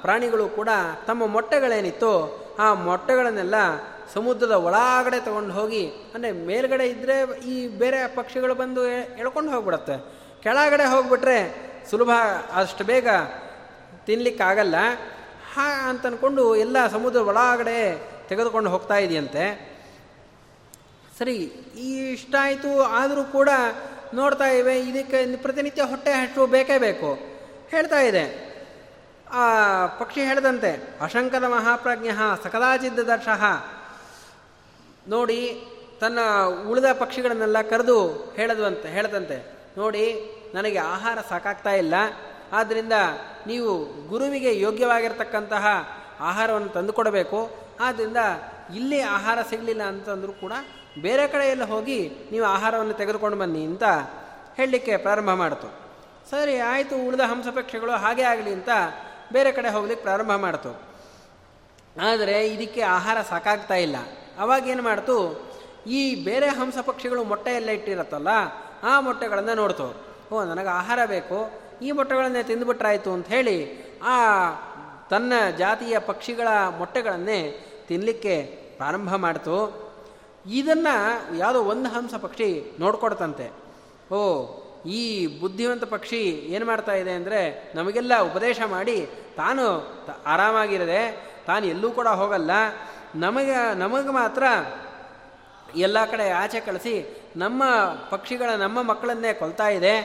ಪ್ರಾಣಿಗಳು 0.00 0.48
ಕೂಡ 0.48 0.68
ತಮ್ಮ 1.06 1.26
ಮೊಟ್ಟೆಗಳೇನಿತ್ತು 1.26 2.12
ಆ 2.58 2.74
ಮೊಟ್ಟೆಗಳನ್ನೆಲ್ಲ 2.74 3.54
ಸಮುದ್ರದ 4.14 4.50
ಒಳಗಡೆ 4.50 5.18
ತಗೊಂಡು 5.20 5.52
ಹೋಗಿ, 5.54 5.84
ಅಂದರೆ 6.14 6.32
ಮೇಲ್ಗಡೆ 6.32 6.86
ಇದ್ದರೆ 6.86 7.16
ಈ 7.40 7.68
ಬೇರೆ 7.68 8.06
ಪಕ್ಷಿಗಳು 8.16 8.54
ಬಂದು 8.54 8.86
ಎಳ್ಕೊಂಡು 9.18 9.50
ಹೋಗ್ಬಿಡತ್ತೆ. 9.50 9.96
ಕೆಳಗಡೆ 10.42 10.84
ಹೋಗ್ಬಿಟ್ರೆ 10.84 11.38
ಸುಲಭ, 11.90 12.10
ಅಷ್ಟು 12.54 12.84
ಬೇಗ 12.84 13.08
ತಿನ್ನಲಿಕ್ಕಾಗಲ್ಲ 14.06 14.76
ಹಾ, 15.54 15.66
ಅಂತನ್ಕೊಂಡು 15.88 16.56
ಎಲ್ಲ 16.56 16.86
ಸಮುದ್ರ 16.86 17.20
ಒಳಗಡೆ 17.20 17.78
ತೆಗೆದುಕೊಂಡು 18.28 18.70
ಹೋಗ್ತಾ 18.70 18.96
ಇದೆಯಂತೆ. 18.96 19.69
ಸರಿ 21.20 21.34
ಇಷ್ಟ 22.12 22.34
ಆಯಿತು, 22.40 22.70
ಆದರೂ 22.98 23.22
ಕೂಡ 23.24 23.50
ನೋಡ್ತಾ 24.14 24.46
ಇವೆ, 24.50 24.74
ಇದಕ್ಕೆ 24.80 25.18
ಪ್ರತಿನಿತ್ಯ 25.36 25.82
ಹೊಟ್ಟೆ 25.82 26.12
ಹಚ್ಚು 26.12 26.46
ಬೇಕೇ 26.46 26.76
ಬೇಕು. 26.78 27.10
ಹೇಳ್ತಾ 27.72 27.98
ಇದೆ. 28.00 28.22
ಆ 29.32 29.42
ಪಕ್ಷಿ 29.98 30.20
ಹೇಳಿದಂತೆ, 30.28 30.70
ಅಶಂಕದ 31.00 31.44
ಮಹಾಪ್ರಜ್ಞ 31.44 32.08
ಸಕದಾಚಿದ್ದ 32.44 33.04
ದರ್ಶಃ 33.12 33.42
ನೋಡಿ 35.08 35.38
ತನ್ನ 36.00 36.18
ಉಳಿದ 36.68 36.88
ಪಕ್ಷಿಗಳನ್ನೆಲ್ಲ 36.92 37.60
ಕರೆದು 37.62 37.98
ಹೇಳದಂತೆ 38.36 38.88
ಹೇಳದಂತೆ, 38.88 39.38
ನೋಡಿ 39.76 40.04
ನನಗೆ 40.54 40.80
ಆಹಾರ 40.94 41.18
ಸಾಕಾಗ್ತಾ 41.28 41.74
ಇಲ್ಲ 41.74 41.94
ಆದ್ದರಿಂದ 42.52 42.94
ನೀವು 43.46 43.70
ಗುರುವಿಗೆ 44.08 44.60
ಯೋಗ್ಯವಾಗಿರ್ತಕ್ಕಂತಹ 44.60 45.66
ಆಹಾರವನ್ನು 46.20 46.68
ತಂದುಕೊಡಬೇಕು 46.68 47.40
ಆದ್ದರಿಂದ 47.80 48.20
ಇಲ್ಲಿ 48.74 49.00
ಆಹಾರ 49.16 49.38
ಸಿಗಲಿಲ್ಲ 49.50 49.82
ಅಂತಂದರೂ 49.82 50.32
ಕೂಡ 50.32 50.52
ಬೇರೆ 50.98 51.26
ಕಡೆಯೆಲ್ಲ 51.26 51.64
ಹೋಗಿ 51.64 52.10
ನೀವು 52.32 52.46
ಆಹಾರವನ್ನು 52.46 52.94
ತೆಗೆದುಕೊಂಡು 52.94 53.38
ಬನ್ನಿ 53.38 53.64
ಅಂತ 53.64 53.82
ಹೇಳಲಿಕ್ಕೆ 54.56 54.96
ಪ್ರಾರಂಭ 54.96 55.30
ಮಾಡಿತು. 55.30 55.80
ಸರಿ, 56.30 56.58
ಆಯಿತು, 56.58 57.06
ಉಳಿದ 57.06 57.20
ಹಂಸಪಕ್ಷಿಗಳು 57.20 57.90
ಹಾಗೆ 57.90 58.22
ಆಗಲಿ 58.22 58.52
ಅಂತ 58.52 58.68
ಬೇರೆ 59.32 59.52
ಕಡೆ 59.52 59.68
ಹೋಗ್ಲಿಕ್ಕೆ 59.68 60.02
ಪ್ರಾರಂಭ 60.02 60.34
ಮಾಡ್ತು. 60.34 60.82
ಆದರೆ 62.02 62.48
ಇದಕ್ಕೆ 62.48 62.82
ಆಹಾರ 62.82 63.16
ಸಾಕಾಗ್ತಾ 63.28 63.74
ಇಲ್ಲ. 63.74 63.96
ಅವಾಗ 64.38 64.68
ಏನು 64.68 64.82
ಮಾಡ್ತು? 64.82 65.50
ಈ 65.86 66.24
ಬೇರೆ 66.24 66.48
ಹಂಸ 66.48 66.78
ಪಕ್ಷಿಗಳು 66.78 67.24
ಮೊಟ್ಟೆ 67.24 67.50
ಎಲ್ಲ 67.50 67.68
ಇಟ್ಟಿರತ್ತಲ್ಲ, 67.68 68.28
ಆ 68.82 69.00
ಮೊಟ್ಟೆಗಳನ್ನು 69.00 69.54
ನೋಡ್ತು. 69.54 70.04
ಓ, 70.32 70.44
ನನಗೆ 70.44 70.68
ಆಹಾರ 70.68 70.98
ಬೇಕು, 71.06 71.50
ಈ 71.82 71.92
ಮೊಟ್ಟೆಗಳನ್ನೇ 71.92 72.42
ತಿಂದುಬಿಟ್ರಾಯ್ತು 72.42 73.12
ಅಂತ 73.12 73.26
ಹೇಳಿ 73.26 73.82
ಆ 74.02 74.16
ತನ್ನ 75.10 75.32
ಜಾತಿಯ 75.58 75.98
ಪಕ್ಷಿಗಳ 75.98 76.48
ಮೊಟ್ಟೆಗಳನ್ನೇ 76.78 77.66
ತಿನ್ನಲಿಕ್ಕೆ 77.88 78.42
ಪ್ರಾರಂಭ 78.76 79.14
ಮಾಡ್ತು. 79.14 79.89
ಇದನ್ನು 80.46 81.36
ಯಾವುದೋ 81.36 81.62
ಒಂದು 81.62 81.88
ಹಂಸ 81.88 82.14
ಪಕ್ಷಿ 82.14 82.76
ನೋಡ್ಕೊಡ್ತಂತೆ. 82.80 83.50
ಓ, 84.14 84.46
ಈ 84.86 85.26
ಬುದ್ಧಿವಂತ 85.40 85.84
ಪಕ್ಷಿ 85.84 86.20
ಏನು 86.26 86.66
ಮಾಡ್ತಾ 86.66 86.92
ಇದೆ 86.92 87.10
ಅಂದರೆ 87.10 87.72
ನಮಗೆಲ್ಲ 87.74 88.20
ಉಪದೇಶ 88.20 88.60
ಮಾಡಿ 88.66 89.06
ತಾನು 89.36 89.88
ಆರಾಮಾಗಿರದೆ 90.26 91.30
ತಾನು 91.46 91.66
ಎಲ್ಲೂ 91.66 91.90
ಕೂಡ 91.90 92.08
ಹೋಗಲ್ಲ. 92.08 92.50
ನಮಗೆ 93.14 93.74
ನಮಗೆ 93.74 94.10
ಮಾತ್ರ 94.10 94.42
ಎಲ್ಲ 95.76 96.04
ಕಡೆ 96.04 96.30
ಆಚೆ 96.30 96.60
ಕಳಿಸಿ 96.60 97.22
ನಮ್ಮ 97.36 97.64
ಪಕ್ಷಿಗಳ, 98.10 98.50
ನಮ್ಮ 98.50 98.82
ಮಕ್ಕಳನ್ನೇ 98.82 99.32
ಕೊಲ್ತಾ 99.32 99.68
ಇದೆ. 99.68 100.00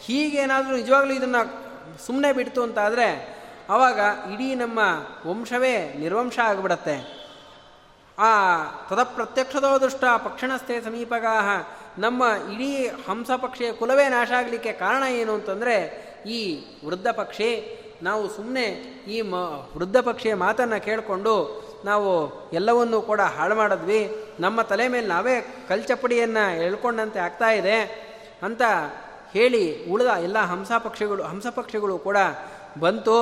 ಹೀಗೇನಾದರೂ 0.00 0.76
ನಿಜವಾಗ್ಲೂ 0.76 1.14
ಇದನ್ನು 1.14 1.70
ಸುಮ್ಮನೆ 2.06 2.32
ಬಿಡ್ತು 2.32 2.62
ಅಂತಾದರೆ 2.62 3.40
ಆವಾಗ 3.70 4.00
ಇಡೀ 4.32 4.54
ನಮ್ಮ 4.54 4.80
ವಂಶವೇ 5.26 5.94
ನಿರ್ವಂಶ 5.98 6.38
ಆಗಿಬಿಡತ್ತೆ. 6.38 7.19
ಆ 8.20 8.30
ತದ 8.90 9.02
ಪ್ರತ್ಯಕ್ಷದೋ 9.02 9.80
ದುಷ್ಟ 9.80 10.04
ಪಕ್ಷಣಸ್ಥೆ 10.24 10.80
ಸಮೀಪಗಾಹ, 10.80 11.48
ನಮ್ಮ 11.98 12.22
ಇಡೀ 12.52 12.86
ಹಂಸ 12.86 13.30
ಪಕ್ಷಿಯ 13.36 13.72
ಕುಲವೇ 13.72 14.08
ನಾಶ 14.08 14.30
ಆಗಲಿಕ್ಕೆ 14.38 14.72
ಕಾರಣ 14.72 15.02
ಏನು 15.02 15.32
ಅಂತಂದರೆ, 15.32 15.76
ಈ 16.26 16.40
ವೃದ್ಧ 16.86 17.08
ಪಕ್ಷಿ, 17.08 17.50
ನಾವು 18.02 18.28
ಸುಮ್ಮನೆ 18.28 18.64
ಈ 19.08 19.22
ಮ, 19.22 19.34
ವೃದ್ಧ 19.76 19.96
ಪಕ್ಷಿಯ 19.96 20.34
ಮಾತನ್ನು 20.34 20.84
ಕೇಳಿಕೊಂಡು 20.84 21.34
ನಾವು 21.84 22.10
ಎಲ್ಲವನ್ನೂ 22.52 23.02
ಕೂಡ 23.02 23.20
ಹಾಳು 23.20 23.54
ಮಾಡಿದ್ವಿ. 23.54 24.16
ನಮ್ಮ 24.40 24.62
ತಲೆ 24.62 24.88
ಮೇಲೆ 24.88 25.06
ನಾವೇ 25.06 25.40
ಕಲ್ಚಪ್ಪಡಿಯನ್ನು 25.68 26.62
ಎಳ್ಕೊಂಡಂತೆ 26.62 27.18
ಆಗ್ತಾ 27.18 27.50
ಇದೆ 27.50 27.78
ಅಂತ 28.42 28.62
ಹೇಳಿ 29.32 29.84
ಉಳಿದ 29.86 30.06
ಎಲ್ಲ 30.06 30.38
ಹಂಸ 30.38 30.72
ಪಕ್ಷಿಗಳು 30.72 31.22
ಹಂಸ 31.22 31.46
ಪಕ್ಷಿಗಳು 31.46 31.98
ಕೂಡ 31.98 32.16
ಬಂತು. 32.80 33.18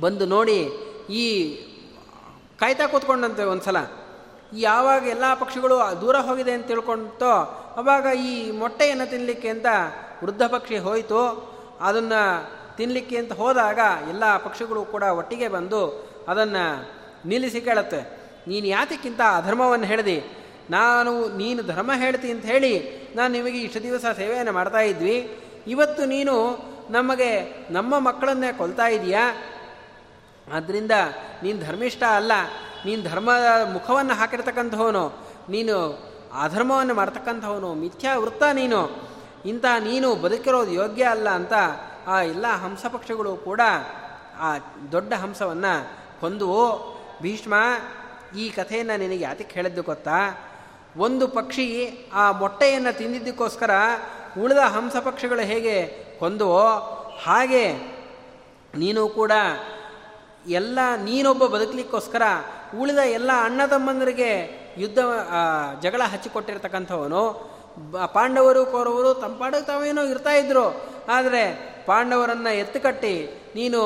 ಬಂದು 0.00 0.26
ನೋಡಿ 0.26 0.58
ಈ 1.10 1.26
ಕಾಯ್ತಾ 2.60 2.86
ಕೂತ್ಕೊಂಡಂತೆ 2.86 3.44
ಒಂದು 3.44 3.62
ಸಲ 3.62 3.76
ಯಾವಾಗ 4.52 5.06
ಎಲ್ಲ 5.06 5.34
ಪಕ್ಷಿಗಳು 5.34 6.00
ದೂರ 6.00 6.16
ಹೋಗಿದೆ 6.16 6.52
ಅಂತ 6.52 6.66
ತಿಳ್ಕೊಂತೋ 6.66 7.30
ಅವಾಗ 7.76 8.16
ಈ 8.16 8.50
ಮೊಟ್ಟೆಯನ್ನು 8.50 9.10
ತಿನ್ನಲಿಕ್ಕೆ 9.10 9.48
ಅಂತ 9.48 9.66
ವೃದ್ಧ 10.24 10.42
ಪಕ್ಷಿ 10.42 10.78
ಹೋಯಿತು. 10.78 11.20
ಅದನ್ನು 11.80 12.50
ತಿನ್ನಲಿಕ್ಕೆ 12.76 13.16
ಅಂತ 13.16 13.32
ಹೋದಾಗ 13.32 13.78
ಎಲ್ಲ 14.08 14.36
ಪಕ್ಷಿಗಳು 14.36 14.84
ಕೂಡ 14.84 15.02
ಒಟ್ಟಿಗೆ 15.02 15.48
ಬಂದು 15.48 16.08
ಅದನ್ನು 16.28 16.90
ನಿಲ್ಲಿಸಿ 17.28 17.60
ಕೇಳುತ್ತೆ. 17.60 18.00
ನೀನು 18.48 18.66
ಯಾತಕ್ಕಿಂತ 18.66 19.20
ಅಧರ್ಮವನ್ನು 19.36 19.86
ಹೇಳಿದಿ? 19.86 20.24
ನಾನು, 20.70 21.36
ನೀನು 21.36 21.62
ಧರ್ಮ 21.62 21.90
ಹೇಳ್ತಿ 21.94 22.30
ಅಂತ 22.30 22.44
ಹೇಳಿ 22.44 22.74
ನಾನು 23.16 23.32
ನಿಮಗೆ 23.32 23.60
ಇಷ್ಟು 23.60 23.82
ದಿವಸ 23.82 24.04
ಸೇವೆಯನ್ನು 24.16 24.52
ಮಾಡ್ತಾ 24.52 24.78
ಇದ್ವಿ. 24.78 25.38
ಇವತ್ತು 25.66 26.04
ನೀನು 26.04 26.58
ನಮಗೆ 26.90 27.56
ನಮ್ಮ 27.70 27.98
ಮಕ್ಕಳನ್ನೇ 27.98 28.52
ಕೊಲ್ತಾ 28.52 28.86
ಆದ್ದರಿಂದ 30.54 30.92
ನೀನು 31.42 31.58
ಧರ್ಮಿಷ್ಠ 31.66 32.02
ಅಲ್ಲ, 32.02 32.32
ನೀನು 32.84 33.02
ಧರ್ಮದ 33.02 33.48
ಮುಖವನ್ನು 33.72 34.14
ಹಾಕಿರ್ತಕ್ಕಂಥವನು 34.14 35.04
ನೀನು 35.48 35.74
ಅಧರ್ಮವನ್ನು 36.42 36.94
ಮಾಡ್ತಕ್ಕಂಥವನು 36.94 37.74
ಮಿಥ್ಯಾ 37.74 38.18
ವೃತ್ತ 38.18 38.42
ನೀನು, 38.52 38.80
ಇಂಥ 39.44 39.64
ನೀನು 39.80 40.14
ಬದುಕಿರೋದು 40.14 40.72
ಯೋಗ್ಯ 40.72 41.04
ಅಲ್ಲ 41.04 41.28
ಅಂತ 41.28 41.54
ಆ 42.06 42.22
ಎಲ್ಲ 42.22 42.46
ಹಂಸ 42.62 42.86
ಪಕ್ಷಿಗಳು 42.86 43.36
ಕೂಡ 43.36 43.60
ಆ 44.40 44.56
ದೊಡ್ಡ 44.92 45.12
ಹಂಸವನ್ನು 45.14 45.72
ಕೊಂದುವು 46.20 46.62
ಭೀಷ್ಮ 47.22 47.54
ಈ 48.36 48.50
ಕಥೆಯನ್ನು 48.50 48.96
ನಿನಗೆ 48.98 49.24
ಯಾತಕ್ಕೆ 49.24 49.54
ಹೇಳಿದ್ದು 49.54 49.82
ಗೊತ್ತಾ? 49.82 50.18
ಒಂದು 50.96 51.28
ಪಕ್ಷಿ 51.28 51.66
ಆ 52.14 52.32
ಮೊಟ್ಟೆಯನ್ನು 52.32 52.92
ತಿಂದಿದ್ದಕ್ಕೋಸ್ಕರ 52.98 53.70
ಉಳಿದ 54.40 54.58
ಹಂಸ 54.58 54.96
ಪಕ್ಷಿಗಳು 54.96 55.40
ಹೇಗೆ 55.40 55.76
ಕೊಂದುವೋ 56.18 56.64
ಹಾಗೆ 57.24 57.64
ನೀನು 58.74 59.08
ಕೂಡ 59.08 59.32
ಎಲ್ಲ 60.48 60.78
ನೀನೊಬ್ಬ 61.04 61.46
ಬದುಕಲಿಕ್ಕೋಸ್ಕರ 61.46 62.22
ಉಳಿದ 62.80 62.98
ಎಲ್ಲ 62.98 63.30
ಅಣ್ಣ 63.44 63.60
ತಮ್ಮಂದರಿಗೆ 63.66 64.30
ಯುದ್ಧ 64.78 64.98
ಜಗಳ 65.82 66.02
ಹಚ್ಚಿಕೊಟ್ಟಿರ್ತಕ್ಕಂಥವನು. 66.12 67.22
ಪಾಂಡವರು, 68.14 68.66
ಕೌರವರು 68.66 69.14
ತಂಪಾಡ 69.14 69.54
ತಾವೇನೋ 69.66 70.02
ಇರ್ತಾ 70.02 70.30
ಇದ್ರು. 70.30 70.66
ಆದರೆ 71.08 71.42
ಪಾಂಡವರನ್ನು 71.86 72.54
ಎತ್ತುಕಟ್ಟಿ 72.54 73.14
ನೀನು 73.54 73.80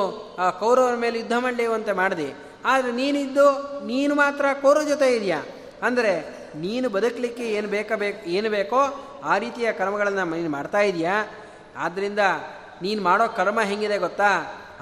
ಕೌರವರ 0.61 0.95
ಮೇಲೆ 0.95 1.19
ಯುದ್ಧ 1.19 1.33
ಮಾಡಲಿವಂತೆ 1.39 1.93
ಮಾಡಿದೆ. 1.93 2.29
ಆದರೆ 2.65 2.93
ನೀನಿದ್ದು, 2.93 3.47
ನೀನು 3.87 4.15
ಮಾತ್ರ 4.15 4.45
ಕೌರವ 4.63 4.83
ಜೊತೆ 4.83 5.17
ಇದೆಯಾ? 5.17 5.41
ಅಂದರೆ 5.83 6.13
ನೀನು 6.57 6.89
ಬದುಕಲಿಕ್ಕೆ 6.91 7.45
ಏನು 7.53 7.69
ಬೇಕಬೇಕು 7.69 8.31
ಏನು 8.31 8.51
ಬೇಕೋ 8.51 8.81
ಆ 9.25 9.39
ರೀತಿಯ 9.39 9.73
ಕರ್ಮಗಳನ್ನು 9.73 10.25
ನೀನು 10.25 10.51
ಮಾಡ್ತಾ 10.51 10.81
ಇದೆಯಾ? 10.81 11.15
ಆದ್ದರಿಂದ 11.77 12.19
ನೀನು 12.83 13.03
ಮಾಡೋ 13.03 13.29
ಕರ್ಮ 13.29 13.61
ಹೆಂಗಿದೆ 13.61 13.99
ಗೊತ್ತಾ? 13.99 14.31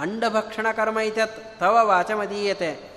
ಅಂಡಭಕ್ಷಣ 0.01 0.67
ಕರ್ಮ 0.73 0.99
ಇತ್ಯತ್ 0.99 1.61
ತವ 1.61 1.79
ವಾಚಮದೀಯತೆ. 1.83 2.91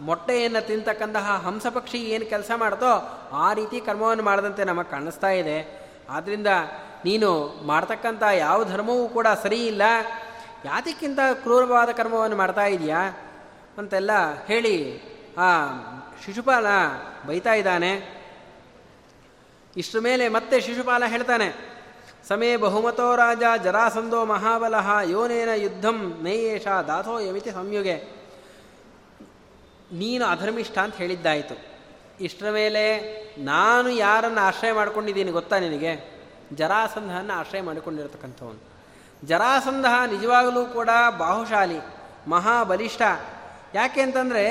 ಮೊಟ್ಟೆಯನ್ನು 0.00 0.66
ತಿಂತಕ್ಕಂತಹ 0.66 1.42
ಹಂಸಪಕ್ಷಿ 1.46 1.98
ಏನು 1.98 2.26
ಕೆಲಸ 2.26 2.50
ಮಾಡ್ತೋ 2.56 3.20
ಆ 3.32 3.52
ರೀತಿ 3.52 3.80
ಕರ್ಮವನ್ನು 3.80 4.22
ಮಾಡದಂತೆ 4.22 4.64
ನಮಗೆ 4.64 4.90
ಕಾಣಿಸ್ತಾ 4.90 5.28
ಇದೆ. 5.30 5.90
ಆದ್ದರಿಂದ 6.10 6.46
ನೀನು 7.04 7.60
ಮಾಡ್ತಕ್ಕಂಥ 7.66 8.22
ಯಾವ 8.22 8.64
ಧರ್ಮವೂ 8.64 9.08
ಕೂಡ 9.08 9.26
ಸರಿ 9.42 9.66
ಇಲ್ಲ. 9.66 9.82
ಯಾತಕ್ಕಿಂತ 10.64 11.18
ಕ್ರೂರವಾದ 11.34 11.88
ಕರ್ಮವನ್ನು 11.90 12.36
ಮಾಡ್ತಾ 12.36 12.64
ಇದೆಯಾ? 12.64 13.00
ಅಂತೆಲ್ಲ 13.78 14.10
ಹೇಳಿ, 14.46 15.00
ಆ, 15.38 15.66
ಶಿಶುಪಾಲ 16.24 16.66
ಬೈತಾ 17.26 17.54
ಇದ್ದಾನೆ. 17.54 18.24
ಇಷ್ಟರ 19.76 19.98
ಮೇಲೆ 19.98 20.28
ಮತ್ತೆ 20.28 20.60
ಶಿಶುಪಾಲ 20.60 21.02
ಹೇಳ್ತಾನೆ. 21.06 21.73
ಸಮೇ 22.28 22.56
ಬಹುಮತೋ 22.56 23.16
ರಾಜ 23.16 23.42
ಜರಾಸಂದೋ 23.64 24.24
ಮಹಾಬಲಃ 24.24 25.00
ಯೋನೇನ 25.02 25.48
ಯುದ್ಧಂ 25.48 26.20
ನೈಯೇಷ 26.22 26.66
ದಾಥೋ 26.66 27.18
ಯಮಿತಿ 27.18 27.50
ಸಂಯುಗೆ. 27.50 27.96
ನೀನು 29.92 30.24
ಅಧರ್ಮಿಷ್ಠ 30.24 30.78
ಅಂತ 30.78 30.94
ಹೇಳಿದ್ದಾಯಿತು. 30.94 31.54
ಇಷ್ಟರ 32.20 32.50
ಮೇಲೆ 32.50 32.98
ನಾನು 33.44 33.90
ಯಾರನ್ನು 33.90 34.40
ಆಶ್ರಯ 34.40 34.72
ಮಾಡಿಕೊಂಡಿದ್ದೀನಿ 34.72 35.30
ಗೊತ್ತಾ 35.30 35.58
ನಿನಗೆ? 35.58 36.22
ಜರಾಸಂಧನ 36.52 37.30
ಆಶ್ರಯ 37.34 37.62
ಮಾಡಿಕೊಂಡಿರತಕ್ಕಂಥವನು. 37.62 38.74
ಜರಾಸಂಧ 39.26 39.86
ನಿಜವಾಗಲೂ 39.86 40.64
ಕೂಡ 40.64 40.88
ಬಾಹುಶಾಲಿ, 41.18 41.78
ಮಹಾಬಲಿಷ್ಠ. 42.28 43.02
ಯಾಕೆ 43.74 44.00
ಅಂತಂದರೆ 44.00 44.44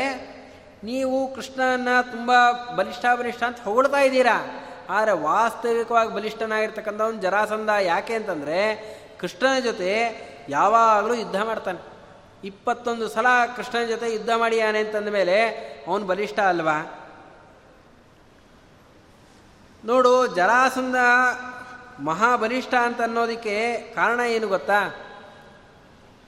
ನೀವು 0.84 1.36
ಕೃಷ್ಣನ 1.36 2.02
ತುಂಬ 2.02 2.32
ಬಲಿಷ್ಠ 2.76 3.06
ಬಲಿಷ್ಠ 3.20 3.44
ಅಂತ 3.44 3.60
ಹೊಗಳ್ತಾ 3.60 3.98
ಇದ್ದೀರಾ? 3.98 4.63
ಆದರೆ 4.90 5.12
ವಾಸ್ತವಿಕವಾಗಿ 5.12 6.14
ಬಲಿಷ್ಠನಾಗಿರ್ತಕ್ಕಂಥವನು 6.14 7.22
ಜರಾಸಂಧ 7.22 7.70
ಯಾಕೆ 7.70 8.14
ಅಂತಂದರೆ 8.14 8.60
ಕೃಷ್ಣನ 9.20 9.60
ಜೊತೆ 9.60 9.90
ಯಾವಾಗಲೂ 10.50 11.14
ಯುದ್ಧ 11.14 11.42
ಮಾಡ್ತಾನೆ. 11.42 11.80
ಇಪ್ಪತ್ತೊಂದು 12.44 13.10
ಸಲ 13.10 13.26
ಕೃಷ್ಣನ 13.56 13.86
ಜೊತೆ 13.86 14.14
ಯುದ್ಧ 14.14 14.30
ಮಾಡಿಯಾನೆ 14.38 14.80
ಅಂತಂದ 14.80 15.10
ಮೇಲೆ 15.10 15.50
ಅವನು 15.88 16.06
ಬಲಿಷ್ಠ 16.06 16.40
ಅಲ್ವಾ? 16.40 17.00
ನೋಡು, 19.86 20.28
ಜರಾಸಂಧ 20.28 20.96
ಮಹಾಬಲಿಷ್ಠ 22.00 22.74
ಅಂತ 22.74 23.02
ಅನ್ನೋದಕ್ಕೆ 23.02 23.82
ಕಾರಣ 23.96 24.20
ಏನು 24.20 24.48
ಗೊತ್ತಾ? 24.48 24.88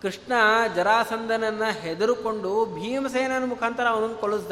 ಕೃಷ್ಣ 0.01 0.33
ಜರಾಸಂಧನನ್ನು 0.75 1.79
ಹೆದರುಕೊಂಡು 1.79 2.65
ಭೀಮಸೇನನ 2.65 3.45
ಮುಖಾಂತರ 3.45 3.87
ಅವನನ್ನು 3.87 4.15
ಕೊಲಿಸ್ದ 4.15 4.51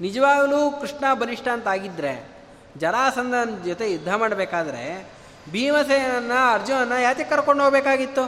ನಿಜವಾಗಲೂ 0.00 0.70
ಕೃಷ್ಣ 0.70 1.14
ಬಲಿಷ್ಠ 1.14 1.48
ಅಂತ 1.48 1.68
ಆಗಿದ್ರೆ 1.68 2.31
ಜರಾಸಂಧನ 2.76 3.62
ಜೊತೆ 3.64 3.92
ಯುದ್ಧ 3.92 4.14
ಮಾಡಬೇಕಾದ್ರೆ 4.14 5.12
ಭೀಮಸೇನನ್ನ, 5.50 6.32
ಅರ್ಜುನನ್ನ 6.52 6.92
ಯಾತಿ 6.92 7.24
ಕರ್ಕೊಂಡು 7.24 7.64
ಹೋಗಬೇಕಾಗಿತ್ತು? 7.64 8.24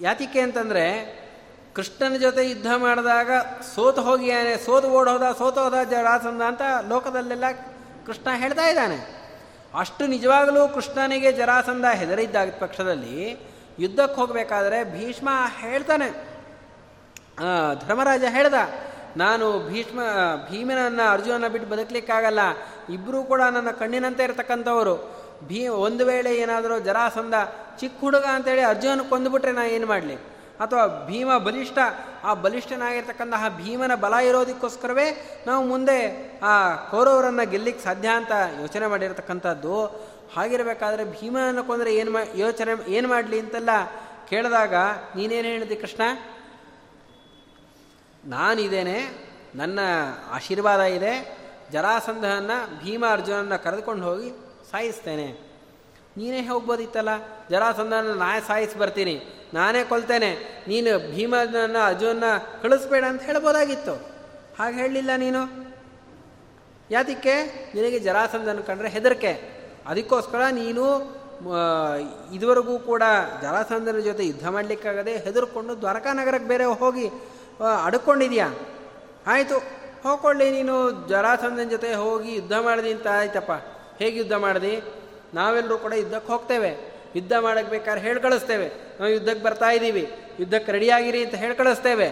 ಯಾತಿಕೆ 0.00 0.40
ಅಂತಂದರೆ 0.40 0.84
ಕೃಷ್ಣನ 1.74 2.16
ಜೊತೆ 2.16 2.50
ಯುದ್ಧ 2.50 2.66
ಮಾಡಿದಾಗ 2.76 3.30
ಸೋತು 3.74 4.02
ಹೋಗಿಯಾನೆ 4.02 4.56
ಸೋತು 4.56 4.88
ಓಡೋದ 4.88 5.22
ಸೋತು 5.38 5.60
ಹೋದ 5.60 5.74
ಜರಾಸಂಧ 5.90 6.42
ಅಂತ 6.42 6.62
ಲೋಕದಲ್ಲೆಲ್ಲ 6.88 7.44
ಕೃಷ್ಣ 8.06 8.28
ಹೇಳ್ತಾ 8.34 8.68
ಇದ್ದಾನೆ. 8.68 8.98
ಅಷ್ಟು 9.78 10.06
ನಿಜವಾಗಲೂ 10.06 10.68
ಕೃಷ್ಣನಿಗೆ 10.68 11.32
ಜರಾಸಂಧ 11.32 11.84
ಹೆದರಿದ್ದಾಗ 11.94 12.50
ಪಕ್ಷದಲ್ಲಿ 12.60 13.36
ಯುದ್ಧಕ್ಕೆ 13.78 14.16
ಹೋಗಬೇಕಾದ್ರೆ 14.16 14.84
ಭೀಷ್ಮ 14.84 15.28
ಹೇಳ್ತಾನೆ. 15.58 16.08
ಧರ್ಮರಾಜ 17.86 18.24
ಹೇಳ್ದ 18.30 18.54
ನಾನು 19.18 19.68
ಭೀಷ್ಮ, 19.68 20.00
ಭೀಮನನ್ನ 20.50 21.00
ಅರ್ಜುನನ 21.10 21.48
ಬಿಟ್ಟು 21.48 21.70
ಬದುಕಲಿಕ್ಕಾಗಲ್ಲ. 21.70 22.38
ಇಬ್ಬರೂ 22.92 23.22
ಕೂಡ 23.22 23.42
ನನ್ನ 23.42 23.70
ಕಣ್ಣಿನಂತೆ 23.70 24.24
ಇರತಕ್ಕಂಥವರು. 24.24 24.94
ಭೀ, 25.46 25.66
ಒಂದು 25.66 26.06
ವೇಳೆ 26.06 26.36
ಏನಾದರೂ 26.36 26.78
ಜರಾಸಂಧ, 26.78 27.34
ಚಿಕ್ಕ 27.80 28.00
ಹುಡುಗ 28.00 28.24
ಅಂತೇಳಿ 28.24 28.60
ಅರ್ಜುನ 28.60 29.00
ಕೊಂದುಬಿಟ್ರೆ 29.08 29.52
ನಾ 29.52 29.64
ಏನು 29.64 29.86
ಮಾಡಲಿ? 29.86 30.14
ಅಥವಾ 30.60 31.06
ಭೀಮ 31.06 31.38
ಬಲಿಷ್ಠ, 31.38 31.78
ಆ 32.24 32.34
ಬಲಿಷ್ಠನಾಗಿರ್ತಕ್ಕಂತಹ 32.34 33.44
ಭೀಮನ 33.48 33.94
ಬಲ 33.94 34.14
ಇರೋದಕ್ಕೋಸ್ಕರವೇ 34.14 35.42
ನಾವು 35.46 35.66
ಮುಂದೆ 35.66 35.98
ಆ 36.44 36.74
ಕೌರವರನ್ನು 36.90 37.50
ಗೆಲ್ಲಿಕ್ಕೆ 37.50 37.84
ಸಾಧ್ಯ 37.84 38.08
ಅಂತ 38.08 38.32
ಯೋಚನೆ 38.60 38.86
ಮಾಡಿರತಕ್ಕಂಥದ್ದು. 38.86 39.84
ಹಾಗಿರಬೇಕಾದ್ರೆ 40.36 41.04
ಭೀಮನನ್ನು 41.04 41.64
ಕೊಂದರೆ 41.64 41.94
ಏನು 41.94 42.10
ಮಾ, 42.10 42.20
ಯೋಚನೆ 42.34 42.90
ಏನು 42.92 43.08
ಮಾಡಲಿ 43.08 43.40
ಅಂತೆಲ್ಲ 43.40 43.70
ಕೇಳಿದಾಗ 44.30 44.74
ನೀನೇನು 45.16 45.48
ಹೇಳಿದೆ 45.48 45.74
ಕೃಷ್ಣ? 45.74 46.02
ನಾನಿದ್ದೇನೆ 48.28 49.28
ನನ್ನ 49.54 49.78
ಆಶೀರ್ವಾದ 50.30 50.80
ಇದೆ, 50.80 51.38
ಜರಾಸಂಧನನ್ನು 51.72 52.84
ಭೀಮ 52.84 53.04
ಅರ್ಜುನನ್ನ 53.10 53.56
ಕರೆದುಕೊಂಡು 53.56 54.04
ಹೋಗಿ 54.04 54.30
ಸಾಯಿಸ್ತೇನೆ. 54.70 55.48
ನೀನೇ 56.16 56.40
ಹೋಗ್ಬೋದಿತ್ತಲ್ಲ? 56.40 57.08
ಜರಾಸಂಧನ 57.50 58.12
ನಾನೇ 58.18 58.40
ಸಾಯಿಸಿ 58.40 58.78
ಬರ್ತೀನಿ. 58.78 59.22
ನಾನೇ 59.54 59.84
ಕೊಲ್ತೇನೆ. 59.84 60.62
ನೀನು 60.68 61.14
ಭೀಮನ 61.14 61.76
ಅರ್ಜುನನ್ನ 61.86 62.24
ಕಳಿಸ್ಬೇಡ 62.62 63.04
ಅಂತ 63.04 63.22
ಹೇಳ್ಬೋದಾಗಿತ್ತು. 63.22 63.94
ಹಾಗೆ 64.58 64.76
ಹೇಳಲಿಲ್ಲ 64.76 65.10
ನೀನು? 65.16 65.68
ಯಾತಕ್ಕೆ? 66.90 67.34
ನಿನಗೆ 67.74 67.98
ಜರಾಸಂಧನ 67.98 68.60
ಕಂಡ್ರೆ 68.60 68.88
ಹೆದರಿಕೆ. 68.88 69.58
ಅದಕ್ಕೋಸ್ಕರ 69.86 70.40
ನೀನು 70.50 71.18
ಇದುವರೆಗೂ 72.34 72.78
ಕೂಡ 72.78 73.02
ಜರಾಸಂಧನ 73.42 73.98
ಜೊತೆ 73.98 74.26
ಯುದ್ಧ 74.26 74.48
ಮಾಡಲಿಕ್ಕಾಗದೆ 74.48 75.16
ಹೆದರ್ಕೊಂಡು 75.16 75.80
ದ್ವಾರಕಾ 75.80 76.12
ನಗರಕ್ಕೆ 76.12 76.48
ಬೇರೆ 76.48 76.64
ಹೋಗಿ 76.64 77.10
ಅಡ್ಕೊಂಡಿದ್ಯಾ? 77.84 78.54
ಆಯಿತು, 79.26 79.58
ಹೋಗ್ಕೊಳ್ಳಿ, 80.02 80.50
ನೀನು 80.50 80.90
ಜರಾಸಂಧನ 81.08 81.62
ಜೊತೆ 81.62 81.94
ಹೋಗಿ 81.94 82.34
ಯುದ್ಧ 82.34 82.52
ಮಾಡಿದಿ 82.52 82.92
ಅಂತ 82.92 83.06
ಆಯ್ತಪ್ಪ. 83.12 83.52
ಹೇಗೆ 84.02 84.18
ಯುದ್ಧ 84.18 84.32
ಮಾಡಿದಿ? 84.32 84.80
ನಾವೆಲ್ಲರೂ 85.34 85.78
ಕೂಡ 85.78 85.92
ಯುದ್ಧಕ್ಕೆ 85.92 86.32
ಹೋಗ್ತೇವೆ. 86.32 86.98
ಯುದ್ಧ 87.16 87.32
ಮಾಡಕ್ಕೆ 87.40 87.70
ಬೇಕಾದ್ರೆ 87.70 88.00
ಹೇಳಿ 88.00 88.20
ಕಳಿಸ್ತೇವೆ. 88.20 88.68
ನಾವು 88.68 89.12
ಯುದ್ಧಕ್ಕೆ 89.12 89.44
ಬರ್ತಾ 89.44 89.70
ಇದ್ದೀವಿ. 89.70 90.12
ಯುದ್ಧಕ್ಕೆ 90.40 90.72
ರೆಡಿಯಾಗಿರಿ 90.72 91.24
ಅಂತ 91.24 91.34
ಹೇಳಿ 91.34 91.54
ಕಳಿಸ್ತೇವೆ. 91.54 92.08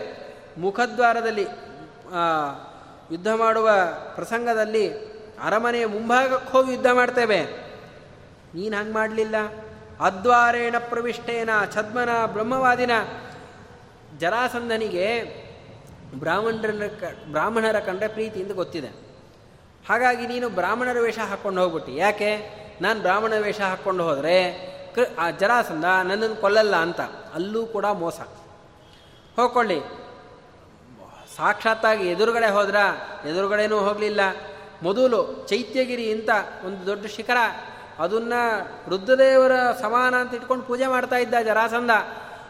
ಮುಖದ್ವಾರದಲ್ಲಿ 0.59 1.47
ಯುದ್ಧ 3.12 3.28
ಮಾಡುವ 3.28 3.70
ಪ್ರಸಂಗದಲ್ಲಿ 4.14 4.94
ಅರಮನೆಯ 5.42 5.86
ಮುಂಭಾಗಕ್ಕೆ 5.86 6.53
ಹೋಗಿ 6.53 6.72
ಯುದ್ಧ 6.72 6.86
ಮಾಡ್ತೇವೆ. 6.92 7.44
ನೀನು 8.55 8.76
ಹಂಗೆ 8.76 8.92
ಮಾಡಲಿಲ್ಲ? 8.92 9.34
ಅದ್ವಾರೇಣ 10.01 10.74
ಪ್ರವಿಷ್ಠೇನ 10.78 11.51
ಛದ್ಮನ 11.74 12.09
ಬ್ರಹ್ಮವಾದಿನ 12.26 12.90
ಜರಾಸಂಧನಿಗೆ 14.19 15.23
ಬ್ರಾಹ್ಮಣರ 16.14 16.85
ಬ್ರಾಹ್ಮಣರ 17.31 17.79
ಕಂಡ್ರೆ 17.79 18.09
ಪ್ರೀತಿ 18.09 18.43
ಗೊತ್ತಿದೆ. 18.43 18.87
ಹಾಗಾಗಿ 19.89 20.27
ನೀನು 20.27 20.49
ಬ್ರಾಹ್ಮಣರ 20.49 20.97
ವೇಷ 21.01 21.19
ಹಾಕ್ಕೊಂಡು 21.19 21.61
ಹೋಗ್ಬಿಟ್ಟು. 21.62 21.93
ಯಾಕೆ? 21.93 22.51
ನಾನು 22.81 23.01
ಬ್ರಾಹ್ಮಣ 23.01 23.33
ವೇಷ 23.39 23.61
ಹಾಕ್ಕೊಂಡು 23.61 24.05
ಹೋದರೆ 24.05 24.67
ಆ 25.19 25.31
ಜರಾಸಂಧ 25.31 25.85
ನನ್ನನ್ನು 25.85 26.41
ಕೊಲ್ಲಲ್ಲ 26.41 26.77
ಅಂತ. 26.77 27.01
ಅಲ್ಲೂ 27.35 27.67
ಕೂಡ 27.67 27.87
ಮೋಸ. 27.87 28.21
ಹೋಗ್ಕೊಳ್ಳಿ. 29.37 29.81
ಸಾಕ್ಷಾತ್ತಾಗಿ 31.37 32.09
ಎದುರುಗಡೆ 32.09 32.51
ಹೋದ್ರ? 32.51 32.77
ಎದುರುಗಡೆನೂ 33.29 33.79
ಹೋಗಲಿಲ್ಲ. 33.79 34.21
ಮೊದಲು 34.83 35.47
ಚೈತ್ಯಗಿರಿ 35.49 36.12
ಅಂತ 36.12 36.31
ಒಂದು 36.64 36.87
ದೊಡ್ಡ 36.87 37.07
ಶಿಖರ, 37.07 37.37
ಅದನ್ನು 37.99 38.69
ರುದ್ರದೇವರ 38.91 39.53
ಸಮಾನ 39.81 40.14
ಅಂತ 40.14 40.35
ಇಟ್ಕೊಂಡು 40.35 40.64
ಪೂಜೆ 40.64 40.87
ಮಾಡ್ತಾ 40.87 41.17
ಇದ್ದ 41.17 41.35
ಜರಾಸಂಧ. 41.45 41.91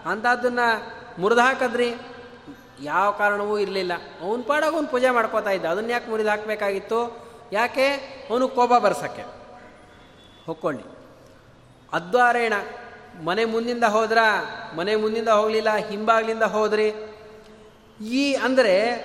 ಅಂಥದ್ದನ್ನು 0.06 0.95
ಮುರಿದು 1.18 1.40
ಹಾಕಿದ್ರಿ. 1.40 1.94
ಯಾವ 2.82 3.10
ಕಾರಣವೂ 3.10 3.58
ಇರಲಿಲ್ಲ. 3.58 3.92
ಅವನ 4.20 4.40
ಪಾಡಾಗ 4.46 4.74
ಅವನು 4.74 4.86
ಪೂಜೆ 4.86 5.10
ಮಾಡ್ಕೋತಾ 5.10 5.50
ಇದ್ದ. 5.50 5.66
ಅದನ್ನ 5.66 5.90
ಯಾಕೆ 5.90 6.10
ಮುರಿದು 6.10 6.28
ಹಾಕಬೇಕಾಗಿತ್ತು? 6.28 7.26
ಯಾಕೆ? 7.52 7.88
ಅವನು 8.30 8.48
ಕೋಪ 8.48 8.70
ಬರ್ಸೋಕ್ಕೆ. 8.70 9.22
ಹೊಕ್ಕೊಂಡು. 10.46 10.96
ಅದ್ವಾರೇಣ, 11.92 12.52
ಮನೆ 13.24 13.44
ಮುಂದಿಂದ 13.44 13.84
ಹೋದ್ರ? 13.84 14.18
ಮನೆ 14.76 14.96
ಮುಂದಿಂದ 14.96 15.28
ಹೋಗಲಿಲ್ಲ, 15.28 15.76
ಹಿಂಬಾಗ್ಲಿಂದ 15.76 16.42
ಹೋದ್ರಿ? 16.42 16.94
ಈ 18.00 18.34
ಅಂದರೆ, 18.34 19.04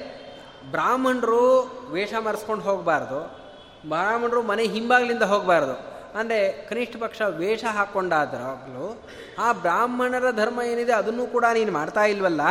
ಬ್ರಾಹ್ಮಣರು 0.72 1.62
ವೇಷ 1.91 2.14
ಮರೆಸ್ಕೊಂಡು 2.14 2.64
ಹೋಗಬಾರ್ದು. 2.64 3.41
ಬ್ರಾಹ್ಮಣರು 3.89 4.41
ಮನೆ 4.41 4.64
ಹಿಂಬಾಗ್ಲಿಂದ 4.64 5.24
ಹೋಗಬಾರ್ದು. 5.24 5.90
ಅಂದರೆ 6.16 6.68
ಕನಿಷ್ಠ 6.68 6.95
ಪಕ್ಷ 6.99 7.22
ವೇಷ 7.22 7.66
ಹಾಕ್ಕೊಂಡಾದ್ರಾಗಲೂ 7.66 9.03
ಆ 9.39 9.51
ಬ್ರಾಹ್ಮಣರ 9.51 10.32
ಧರ್ಮ 10.32 10.62
ಏನಿದೆ 10.62 10.93
ಅದನ್ನು 10.93 11.28
ಕೂಡ 11.28 11.45
ನೀನು 11.53 11.72
ಮಾಡ್ತಾ 11.72 12.03
ಇಲ್ವಲ್ಲ? 12.03 12.41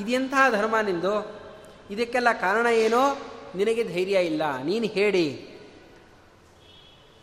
ಇದೆಂತಹ 0.00 0.50
ಧರ್ಮ 0.50 0.80
ನಿಂದು. 0.80 1.44
ಇದಕ್ಕೆಲ್ಲ 1.90 2.32
ಕಾರಣ 2.32 2.66
ಏನೋ? 2.66 3.18
ನಿನಗೆ 3.54 3.84
ಧೈರ್ಯ 3.84 4.18
ಇಲ್ಲ. 4.18 4.42
ನೀನು 4.62 4.86
ಹೇಳಿ. 4.86 5.54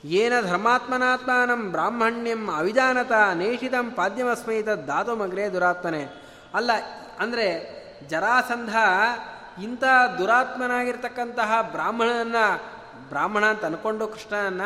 ಏನ 0.04 0.34
ಧರ್ಮಾತ್ಮನಾತ್ಮಾನಂ 0.42 1.72
ಬ್ರಾಹ್ಮಣ್ಯಂ 1.72 2.56
ಅವಿಧಾನತ 2.56 3.12
ನೇಷಿತಂ 3.12 3.92
ಪಾದ್ಯಮಸ್ಮೈತ 3.92 4.68
ಧಾತುಮಗ್ರೆ 4.86 5.54
ದುರಾತ್ಮನೆ. 5.54 6.08
ಅಲ್ಲ, 6.54 6.72
ಅಂದರೆ 7.20 7.82
ಜರಾಸಂಧ 8.08 8.76
ಇಂಥ 9.64 9.84
ದುರಾತ್ಮನಾಗಿರ್ತಕ್ಕಂತಹ 10.18 11.62
ಬ್ರಾಹ್ಮಣನ 11.62 12.36
ಬ್ರಾಹ್ಮಣ 13.10 13.46
ಅಂತ 13.46 13.66
ಅನ್ಕೊಂಡು 13.66 14.08
ಕೃಷ್ಣನನ್ನ 14.08 14.62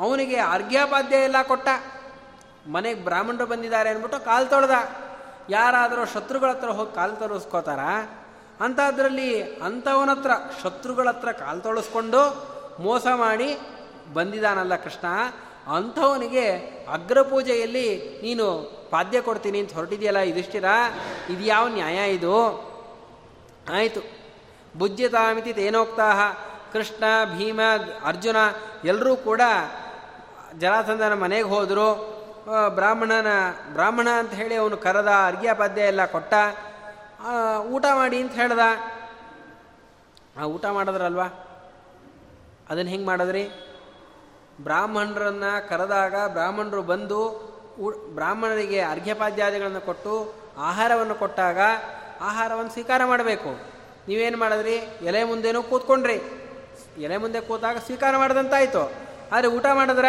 ಅವನಿಗೆ 0.00 0.36
ಅರ್ಘ್ಯಪಾದ್ಯ 0.36 1.16
ಎಲ್ಲ 1.16 1.42
ಕೊಟ್ಟ. 1.42 1.68
ಮನೆಗೆ 2.66 3.04
ಬ್ರಾಹ್ಮಣರು 3.04 3.46
ಬಂದಿದ್ದಾರೆ 3.46 3.90
ಅಂದ್ಬಿಟ್ಟು 3.90 4.24
ಕಾಲು 4.24 4.46
ತೊಳೆದ. 4.46 4.70
ಯಾರಾದರೂ 5.50 6.04
ಶತ್ರುಗಳ 6.04 6.50
ಹತ್ರ 6.50 6.68
ಹೋಗಿ 6.68 6.94
ಕಾಲು 6.94 7.16
ತೊಳಸ್ಕೋತಾರ 7.16 7.80
ಅಂಥದ್ರಲ್ಲಿ 8.60 9.56
ಅಂಥವನ 9.58 10.10
ಹತ್ರ, 10.10 10.30
ಶತ್ರುಗಳ 10.62 11.08
ಹತ್ರ 11.08 11.32
ಕಾಲು 11.32 11.60
ತೊಳಸ್ಕೊಂಡು 11.60 12.20
ಮೋಸ 12.80 13.06
ಮಾಡಿ 13.14 13.58
ಬಂದಿದ್ದಾನಲ್ಲ 14.14 14.76
ಕೃಷ್ಣ. 14.76 15.06
ಅಂಥವನಿಗೆ 15.76 16.50
ಅಗ್ರಪೂಜೆಯಲ್ಲಿ 16.92 17.86
ನೀನು 18.22 18.46
ಪಾದ್ಯ 18.90 19.20
ಕೊಡ್ತೀನಿ 19.20 19.58
ಅಂತ 19.58 19.72
ಹೊರಟಿದೆಯಲ್ಲ 19.74 20.18
ಇದಿಷ್ಟಿರ 20.18 20.64
ಇದು 21.30 21.42
ಯಾವ 21.42 21.68
ನ್ಯಾಯ 21.68 22.12
ಇದು? 22.12 22.34
ಆಯಿತು. 23.74 24.00
ಬುಜ್ಜಿತಾಮಿತಿ 24.78 25.52
ತೇನೋಕ್ತಾ 25.52 26.10
ಕೃಷ್ಣ, 26.72 27.04
ಭೀಮ, 27.36 27.60
ಅರ್ಜುನ 28.04 28.36
ಎಲ್ಲರೂ 28.84 29.16
ಕೂಡ 29.16 29.40
ಜರಾಸಂಧನ 30.58 31.14
ಮನೆಗೆ 31.14 31.48
ಹೋದರು 31.48 32.20
ಬ್ರಾಹ್ಮಣನ, 32.68 33.26
ಬ್ರಾಹ್ಮಣ 33.72 34.08
ಅಂತ 34.08 34.32
ಹೇಳಿ 34.32 34.54
ಅವನು 34.54 34.76
ಕರೆದ 34.76 35.08
ಅರ್ಘ್ಯಪಾದ್ಯ 35.26 35.82
ಎಲ್ಲ 35.82 36.06
ಕೊಟ್ಟ 36.06 36.34
ಊಟ 37.58 37.84
ಮಾಡಿ 37.94 38.20
ಅಂತ 38.20 38.32
ಹೇಳ್ದ. 38.32 38.58
ಆ, 40.40 40.44
ಊಟ 40.44 40.66
ಮಾಡಿದ್ರಲ್ವಾ? 40.66 41.24
ಅದನ್ನು 42.70 42.90
ಹೆಂಗೆ 42.90 43.06
ಮಾಡಿದ್ರಿ? 43.06 43.50
ಬ್ರಾಹ್ಮಣರನ್ನ 44.60 45.44
ಕರೆದಾಗ 45.68 46.28
ಬ್ರಾಹ್ಮಣರು 46.28 46.82
ಬಂದು 46.82 47.50
ಬ್ರಾಹ್ಮಣರಿಗೆ 48.14 48.80
ಅರ್ಘ್ಯಪಾದ್ಯಾದಿಗಳನ್ನು 48.80 49.80
ಕೊಟ್ಟು, 49.80 50.34
ಆಹಾರವನ್ನು 50.58 51.14
ಕೊಟ್ಟಾಗ 51.14 51.58
ಆಹಾರವನ್ನು 52.20 52.70
ಸ್ವೀಕಾರ 52.70 53.04
ಮಾಡಬೇಕು. 53.04 53.48
ನೀವೇನು 54.08 54.38
ಮಾಡಿದ್ರಿ? 54.38 54.74
ಎಲೆ 55.02 55.24
ಮುಂದೆನೂ 55.24 55.62
ಕೂತ್ಕೊಂಡ್ರಿ. 55.62 56.22
ಎಲೆ 56.98 57.16
ಮುಂದೆ 57.16 57.40
ಕೂತಾಗ 57.40 57.76
ಸ್ವೀಕಾರ 57.76 58.16
ಮಾಡಿದಂತಾಯಿತು. 58.16 59.09
ಆದರೆ 59.32 59.48
ಊಟ 59.48 59.66
ಮಾಡಿದ್ರ? 59.72 60.04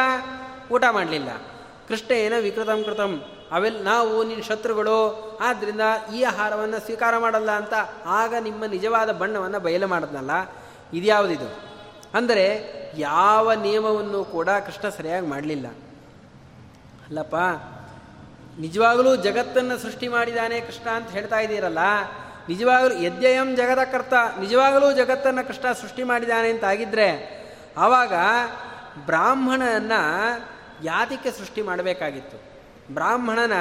ಊಟ 0.72 0.84
ಮಾಡಲಿಲ್ಲ. 0.92 1.30
ಕೃಷ್ಣ 1.88 2.14
ಏನೋ 2.14 2.42
ವಿಕೃತಂ 2.42 2.84
ಕೃತಂ. 2.84 3.24
ಅವೆಲ್ಲ 3.52 3.84
ನಾವು 3.84 4.24
ನಿನ್ನ 4.24 4.42
ಶತ್ರುಗಳು 4.42 4.98
ಆದ್ದರಿಂದ 5.42 5.82
ಈ 6.16 6.24
ಆಹಾರವನ್ನು 6.24 6.80
ಸ್ವೀಕಾರ 6.86 7.18
ಮಾಡಲ್ಲ 7.18 7.52
ಅಂತ 7.52 7.74
ಆಗ 8.06 8.34
ನಿಮ್ಮ 8.40 8.66
ನಿಜವಾದ 8.66 9.12
ಬಣ್ಣವನ್ನು 9.12 9.60
ಬಯಲು 9.60 9.88
ಮಾಡಿದ್ನಲ್ಲ? 9.88 10.32
ಇದ್ಯಾವುದಿದು? 10.94 11.50
ಅಂದರೆ 12.14 12.46
ಯಾವ 12.98 13.54
ನಿಯಮವನ್ನು 13.54 14.24
ಕೂಡ 14.24 14.50
ಕೃಷ್ಣ 14.50 14.90
ಸರಿಯಾಗಿ 14.90 15.28
ಮಾಡಲಿಲ್ಲ. 15.28 15.68
ಅಲ್ಲಪ್ಪ, 17.08 17.36
ನಿಜವಾಗಲೂ 18.60 19.16
ಜಗತ್ತನ್ನು 19.16 19.78
ಸೃಷ್ಟಿ 19.78 20.08
ಮಾಡಿದಾನೆ 20.08 20.62
ಕೃಷ್ಣ 20.62 20.90
ಅಂತ 20.90 21.10
ಹೇಳ್ತಾ 21.10 21.40
ಇದ್ದೀರಲ್ಲ? 21.40 21.80
ನಿಜವಾಗಲೂ 22.50 22.96
ಯದ್ಯಯಂ 22.96 23.56
ಜಗದಕರ್ತ 23.56 24.14
ನಿಜವಾಗಲೂ 24.40 24.92
ಜಗತ್ತನ್ನು 24.92 25.48
ಕೃಷ್ಣ 25.48 25.72
ಸೃಷ್ಟಿ 25.72 26.04
ಮಾಡಿದ್ದಾನೆ 26.04 26.50
ಅಂತ 26.50 26.64
ಆಗಿದ್ದರೆ 26.64 27.10
ಆವಾಗ 27.78 28.14
ಬ್ರಾಹ್ಮಣನ 28.98 29.92
ಯಾತಿಕ್ಕೆ 30.84 31.32
ಸೃಷ್ಟಿ 31.32 31.62
ಮಾಡಬೇಕಾಗಿತ್ತು? 31.62 32.38
ಬ್ರಾಹ್ಮಣನ 32.94 33.54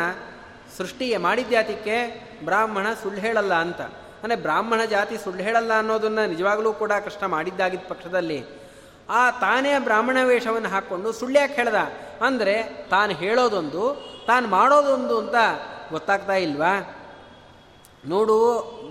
ಸೃಷ್ಟಿ 0.79 1.17
ಮಾಡಿದ್ಯಾತಿಕ್ಕೆ 1.17 2.27
ಬ್ರಾಹ್ಮಣ 2.45 2.87
ಸುಳ್ಳು 3.03 3.21
ಹೇಳಲ್ಲ 3.21 3.55
ಅಂತ. 3.55 3.81
ಅಂದರೆ 4.23 4.37
ಬ್ರಾಹ್ಮಣ 4.37 4.85
ಜಾತಿ 4.85 5.17
ಸುಳ್ಳು 5.17 5.43
ಹೇಳಲ್ಲ 5.43 5.79
ಅನ್ನೋದನ್ನು 5.79 6.29
ನಿಜವಾಗಲೂ 6.29 6.73
ಕೂಡ 6.73 6.93
ಕಷ್ಟ 7.05 7.25
ಮಾಡಿದ್ದಾಗಿದ್ದ 7.25 7.89
ಪಕ್ಷದಲ್ಲಿ 7.89 8.45
ಆ 9.11 9.31
ತಾನೇ 9.31 9.79
ಬ್ರಾಹ್ಮಣ 9.79 10.17
ವೇಷವನ್ನು 10.25 10.69
ಹಾಕ್ಕೊಂಡು 10.69 11.13
ಸುಳ್ಳ್ಯಾಕೆ 11.13 11.53
ಹೇಳ್ದ? 11.53 11.75
ಅಂದರೆ 12.25 12.87
ತಾನು 12.91 13.13
ಹೇಳೋದೊಂದು, 13.13 14.07
ತಾನು 14.27 14.49
ಮಾಡೋದೊಂದು 14.49 15.19
ಅಂತ 15.19 15.35
ಗೊತ್ತಾಗ್ತಾ 15.91 16.33
ಇಲ್ವಾ? 16.33 17.01
ನೋಡು 18.09 18.37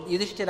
ಯುಧಿಷ್ಠಿರ, 0.09 0.49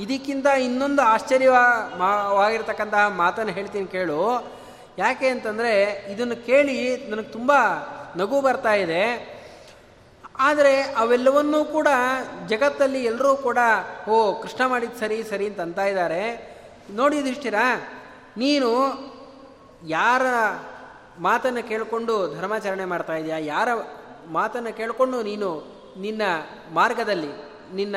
ಇದಕ್ಕಿಂತ 0.00 0.46
ಇನ್ನೊಂದು 0.46 1.02
ಆಶ್ಚರ್ಯವಾಗಿರ್ತಕ್ಕಂತಹ 1.02 3.08
ಮಾತನ್ನು 3.08 3.52
ಹೇಳ್ತೀನಿ 3.52 3.86
ಕೇಳು. 3.86 4.57
ಯಾಕೆ 4.98 5.28
ಅಂತಂದರೆ 5.28 6.04
ಇದನ್ನು 6.12 6.46
ಕೇಳಿ 6.46 7.06
ನನಗೆ 7.06 7.26
ತುಂಬ 7.26 7.52
ನಗು 8.16 8.40
ಬರ್ತಾ 8.40 8.72
ಇದೆ. 8.74 9.38
ಆದರೆ 10.38 10.82
ಅವೆಲ್ಲವನ್ನೂ 10.82 11.64
ಕೂಡ 11.64 11.88
ಜಗತ್ತಲ್ಲಿ 12.46 13.04
ಎಲ್ಲರೂ 13.04 13.36
ಕೂಡ, 13.36 13.58
ಓ, 14.08 14.40
ಕೃಷ್ಣ 14.42 14.66
ಮಾಡಿದ 14.66 14.90
ಸರಿ 15.00 15.24
ಸರಿ 15.24 15.46
ಅಂತ 15.46 15.60
ಅಂತ 15.60 15.78
ಇದ್ದಾರೆ. 15.78 16.22
ನೋಡಿ 16.90 17.16
ಯುಧಿಷ್ಠಿರ, 17.16 17.54
ನೀನು 18.36 18.68
ಯಾರ 19.86 20.22
ಮಾತನ್ನು 21.18 21.68
ಕೇಳಿಕೊಂಡು 21.68 22.36
ಧರ್ಮಾಚರಣೆ 22.36 22.84
ಮಾಡ್ತಾ 22.84 23.14
ಇದೆಯಾ? 23.14 23.38
ಯಾರ 23.38 23.68
ಮಾತನ್ನು 24.28 24.76
ಕೇಳಿಕೊಂಡು 24.76 25.22
ನೀನು 25.22 25.78
ನಿನ್ನ 26.00 26.22
ಮಾರ್ಗದಲ್ಲಿ, 26.72 27.32
ನಿನ್ನ 27.74 27.96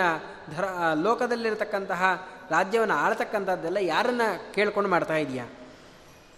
ಧರ, 0.58 0.64
ಲೋಕದಲ್ಲಿರತಕ್ಕಂತಹ 1.02 2.28
ರಾಜ್ಯವನ್ನು 2.52 2.93
ಆಳ್ತಕ್ಕಂಥದ್ದೆಲ್ಲ 2.93 3.78
ಯಾರನ್ನ 3.78 4.22
ಕೇಳ್ಕೊಂಡು 4.54 4.89
ಮಾಡ್ತಾ 4.89 5.16
ಇದೆಯಾ? 5.16 5.45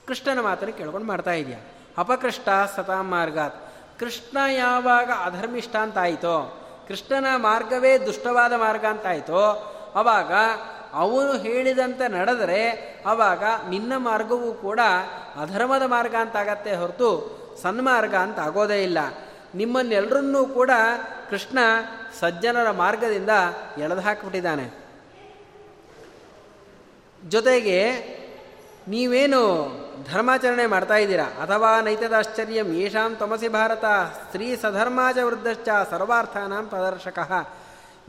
ಕೃಷ್ಣನ 0.08 0.40
ಮಾತನ್ನು 0.42 0.74
ಕೇಳ್ಕೊಂಡು 0.74 1.08
ಮಾಡ್ತಾ 1.08 1.32
ಇದೆಯಾ? 1.32 1.60
ಅಪಕೃಷ್ಟ 1.98 2.50
ಸತಾ 2.76 3.02
ಮಾರ್ಗಾತ್. 3.02 3.56
ಕೃಷ್ಣ 4.00 4.38
ಯಾವಾಗ 4.52 5.12
ಅಧರ್ಮಿಷ್ಠ 5.26 5.76
ಅಂತ 5.76 5.98
ಆಯಿತೋ 5.98 6.60
ಕೃಷ್ಣನ 6.88 7.26
ಮಾರ್ಗವೇ 7.36 7.98
ದುಷ್ಟವಾದ 7.98 8.54
ಮಾರ್ಗ 8.54 8.86
ಅಂತ 8.86 9.06
ಆಯಿತೋ 9.08 9.44
ಅವಾಗ 9.96 10.32
ಅವನು 10.94 11.38
ಹೇಳಿದಂತೆ 11.38 12.08
ನಡೆದರೆ 12.08 12.72
ಅವಾಗ 13.06 13.44
ನಿನ್ನ 13.70 13.94
ಮಾರ್ಗವೂ 13.98 14.54
ಕೂಡ 14.54 14.80
ಅಧರ್ಮದ 15.42 15.82
ಮಾರ್ಗ 15.86 16.16
ಅಂತ 16.16 16.36
ಆಗತ್ತೆ 16.36 16.76
ಹೊರತು 16.76 17.10
ಸನ್ಮಾರ್ಗ 17.62 18.16
ಅಂತ 18.16 18.40
ಆಗೋದೇ 18.40 18.84
ಇಲ್ಲ. 18.84 18.98
ನಿಮ್ಮನ್ನೆಲ್ಲರನ್ನೂ 19.56 20.46
ಕೂಡ 20.46 20.72
ಕೃಷ್ಣ 21.30 21.60
ಸಜ್ಜನರ 22.20 22.72
ಮಾರ್ಗದಿಂದ 22.72 23.30
ಎಳೆದು 23.78 24.02
ಹಾಕಿಬಿಟ್ಟಿದ್ದಾನೆ 24.02 24.66
ಜೊತೆಗೆ 27.30 27.80
ನೀವೇನು 28.88 29.42
ಧರ್ಮಾಚರಣೆ 30.12 30.66
ಮಾಡ್ತಾ 30.66 30.98
ಇದ್ದೀರಾ? 31.04 31.28
ಅಥವಾ 31.44 31.70
ನೈತದಾಶ್ಚರ್ಯಂ 31.82 32.70
ಯೇಷಾಂ 32.76 33.16
ತಮಸಿ 33.16 33.48
ಭಾರತ, 33.48 33.86
ಸ್ತ್ರೀ 34.24 34.48
ಸಧರ್ಮಾಚ 34.56 35.18
ವೃದ್ಧಶ್ಚ 35.18 35.70
ಸರ್ವಾರ್ಥಾನಾಂ 35.90 36.66
ಪ್ರದರ್ಶಕ. 36.68 37.20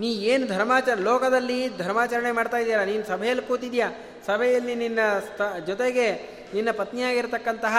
ನೀ 0.01 0.09
ಏನು 0.31 0.45
ಧರ್ಮಾಚರ 0.47 0.99
ಲೋಕದಲ್ಲಿ 1.01 1.59
ಧರ್ಮಾಚರಣೆ 1.79 2.33
ಮಾಡ್ತಾ 2.33 2.57
ಇದ್ದೀರಾ? 2.57 2.85
ನೀನು 2.85 3.05
ಸಭೆಯಲ್ಲಿ 3.05 3.45
ಕೂತಿದ್ಯಾ? 3.49 3.89
ಸಭೆಯಲ್ಲಿ 4.27 4.75
ನಿನ್ನ 4.75 4.99
ಸ್ಥ, 5.19 5.41
ಜೊತೆಗೆ 5.67 6.07
ನಿನ್ನ 6.55 6.71
ಪತ್ನಿಯಾಗಿರ್ತಕ್ಕಂತಹ 6.71 7.77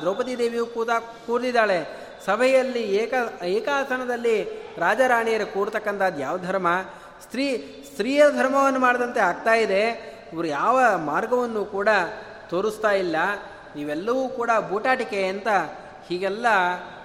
ದ್ರೌಪದಿ 0.00 0.34
ದೇವಿಯು 0.38 0.66
ಕೂತ 0.66 0.90
ಕೂರಿದಾಳೆ 1.26 1.78
ಸಭೆಯಲ್ಲಿ 2.26 2.82
ಏಕ, 2.96 3.14
ಏಕಾಸನದಲ್ಲಿ 3.44 4.36
ರಾಜರಾಣಿಯರು 4.78 5.46
ಕೂಡ್ತಕ್ಕಂಥದ್ದು 5.54 6.20
ಯಾವ 6.20 6.36
ಧರ್ಮ? 6.38 6.68
ಸ್ತ್ರೀ, 7.22 7.46
ಸ್ತ್ರೀಯ 7.90 8.22
ಧರ್ಮವನ್ನು 8.36 8.80
ಮಾಡಿದಂತೆ 8.80 9.20
ಆಗ್ತಾ 9.20 9.54
ಇದೆ. 9.54 9.82
ಇವರು 10.32 10.48
ಯಾವ 10.48 10.76
ಮಾರ್ಗವನ್ನು 10.96 11.64
ಕೂಡ 11.64 11.88
ತೋರಿಸ್ತಾ 12.50 12.90
ಇಲ್ಲ. 12.90 13.16
ನೀವೆಲ್ಲವೂ 13.76 14.28
ಕೂಡ 14.28 14.50
ಬೂಟಾಟಿಕೆ 14.68 15.26
ಅಂತ 15.26 15.48
ಹೀಗೆಲ್ಲ 16.08 16.46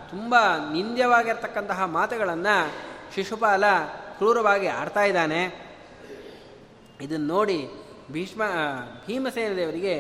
ತುಂಬ 0.09 0.35
ನಿಂದ್ಯವಾಗಿರ್ತಕ್ಕಂತಹ 0.73 1.85
ಮಾತುಗಳನ್ನು 1.85 2.71
ಶಿಶುಪಾಲ 3.15 3.63
ಕ್ರೂರವಾಗಿ 4.17 4.67
ಆಡ್ತಾ 4.67 5.03
ಇದ್ದಾನೆ. 5.03 5.41
ಇದನ್ನು 7.01 7.27
ನೋಡಿ 7.27 7.69
ಭೀಷ್ಮ 8.11 8.41
ಭೀಮಸೇನ 9.07 9.55
ದೇವರಿಗೆ 9.55 9.95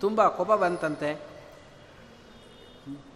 ತುಂಬ 0.00 0.28
ಕೋಪ 0.28 0.52
ಬಂತಂತೆ. 0.52 1.34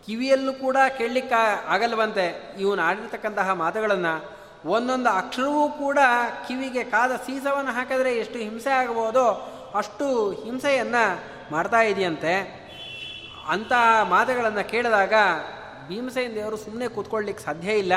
ಕಿವಿಯಲ್ಲೂ 0.07 0.53
ಕೂಡ 0.53 0.77
ಕೇಳಲಿಕ್ಕೆ 0.99 1.67
ಆಗಲ್ವಂತೆ 1.67 2.57
ಇವನು 2.61 2.83
ಆಡಿರ್ತಕ್ಕಂತಹ 2.83 3.53
ಮಾತುಗಳನ್ನು. 3.53 4.39
ಒಂದೊಂದು 4.69 5.11
ಅಕ್ಷರವೂ 5.11 5.69
ಕೂಡ 5.69 5.99
ಕಿವಿಗೆ 6.49 6.85
ಕಾದ 6.85 7.17
ಸೀಸವನ್ನು 7.17 7.71
ಹಾಕಿದ್ರೆ 7.71 8.17
ಎಷ್ಟು 8.17 8.39
ಹಿಂಸೆ 8.39 8.71
ಆಗಬಹುದೋ 8.71 9.27
ಅಷ್ಟು 9.75 10.33
ಹಿಂಸೆಯನ್ನು 10.45 11.38
ಮಾಡ್ತಾ 11.53 11.83
ಇದೆಯಂತೆ? 11.83 12.59
ಅಂತಹ 13.49 14.03
ಮಾತುಗಳನ್ನು 14.03 14.69
ಕೇಳಿದಾಗ 14.69 15.13
ಭೀಮಸೇನ 15.89 16.35
ದೇವರು 16.35 16.57
ಸುಮ್ಮನೆ 16.57 16.89
ಕೂತ್ಕೊಳ್ಳಿಕ್ಕೆ 16.89 17.45
ಸಾಧ್ಯ 17.45 17.73
ಇಲ್ಲ. 17.73 17.93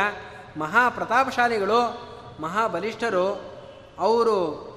ಮಹಾಪ್ರತಾಪಶಾಲಿಗಳು, 0.57 2.11
ಮಹಾಬಲಿಷ್ಠರು 2.41 3.51
ಅವರು 3.99 4.71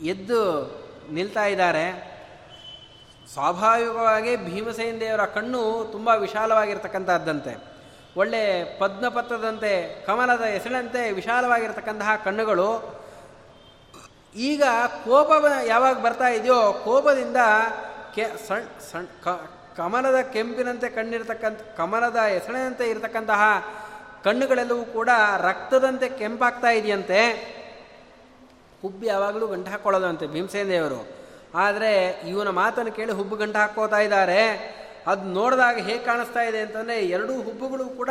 ಎದ್ದು 0.00 0.70
ನಿಲ್ತಾ 1.12 1.44
ಇದ್ದಾರೆ. 1.44 2.08
ಸ್ವಾಭಾವಿಕವಾಗಿ 3.32 4.36
ಭೀಮಸೇನ 4.36 4.96
ದೇವರ 5.00 5.24
ಕಣ್ಣು 5.24 5.88
ತುಂಬ 5.92 6.08
ವಿಶಾಲವಾಗಿರ್ತಕ್ಕಂಥದ್ದಂತೆ 6.08 7.64
ಒಳ್ಳೆ 8.16 8.64
ಪದ್ಮಪತ್ರದಂತೆ, 8.78 10.04
ಕಮಲದ 10.06 10.40
ಎಸಳಂತೆ 10.40 11.12
ವಿಶಾಲವಾಗಿರ್ತಕ್ಕಂತಹ 11.12 12.10
ಕಣ್ಣುಗಳು 12.24 12.97
ಈಗ 14.36 14.62
ಕೋಪ 15.04 15.44
ಯಾವಾಗ 15.66 15.98
ಬರ್ತಾ 15.98 16.28
ಇದೆಯೋ, 16.28 16.82
ಕೋಪದಿಂದ 16.84 17.36
ಕೆ, 18.14 18.24
ಸಣ್ 18.48 18.80
ಸಣ್ 18.92 19.06
ಕಮಲದ 19.76 20.20
ಕೆಂಪಿನಂತೆ 20.20 20.88
ಕಣ್ಣಿರ್ತಕ್ಕಂಥ, 20.88 21.60
ಕಮಲದ 21.76 22.16
ಹೆಸಳಿನಂತೆ 22.16 22.90
ಇರತಕ್ಕಂತಹ 22.90 23.66
ಕಣ್ಣುಗಳೆಲ್ಲವೂ 24.24 24.84
ಕೂಡ 24.84 25.08
ರಕ್ತದಂತೆ 25.38 26.08
ಕೆಂಪಾಗ್ತಾ 26.08 26.70
ಇದೆಯಂತೆ. 26.70 27.20
ಹುಬ್ಬು 28.82 29.06
ಯಾವಾಗಲೂ 29.06 29.46
ಗಂಟು 29.46 29.70
ಹಾಕ್ಕೊಳ್ಳೋದಂತೆ 29.70 30.26
ಭೀಮಸೇನ 30.26 30.68
ದೇವರು. 30.68 31.08
ಆದರೆ 31.54 32.20
ಇವನ 32.28 32.48
ಮಾತನ್ನು 32.48 32.92
ಕೇಳಿ 32.92 33.12
ಹುಬ್ಬು 33.12 33.36
ಗಂಟು 33.36 33.58
ಹಾಕೋತಾ 33.58 33.98
ಇದ್ದಾರೆ. 33.98 34.42
ಅದು 35.06 35.22
ನೋಡಿದಾಗ 35.22 35.78
ಹೇಗೆ 35.78 35.98
ಕಾಣಿಸ್ತಾ 35.98 36.40
ಇದೆ 36.40 36.60
ಅಂತಂದರೆ 36.60 37.00
ಎರಡೂ 37.00 37.42
ಹುಬ್ಬುಗಳು 37.42 37.84
ಕೂಡ 37.84 38.10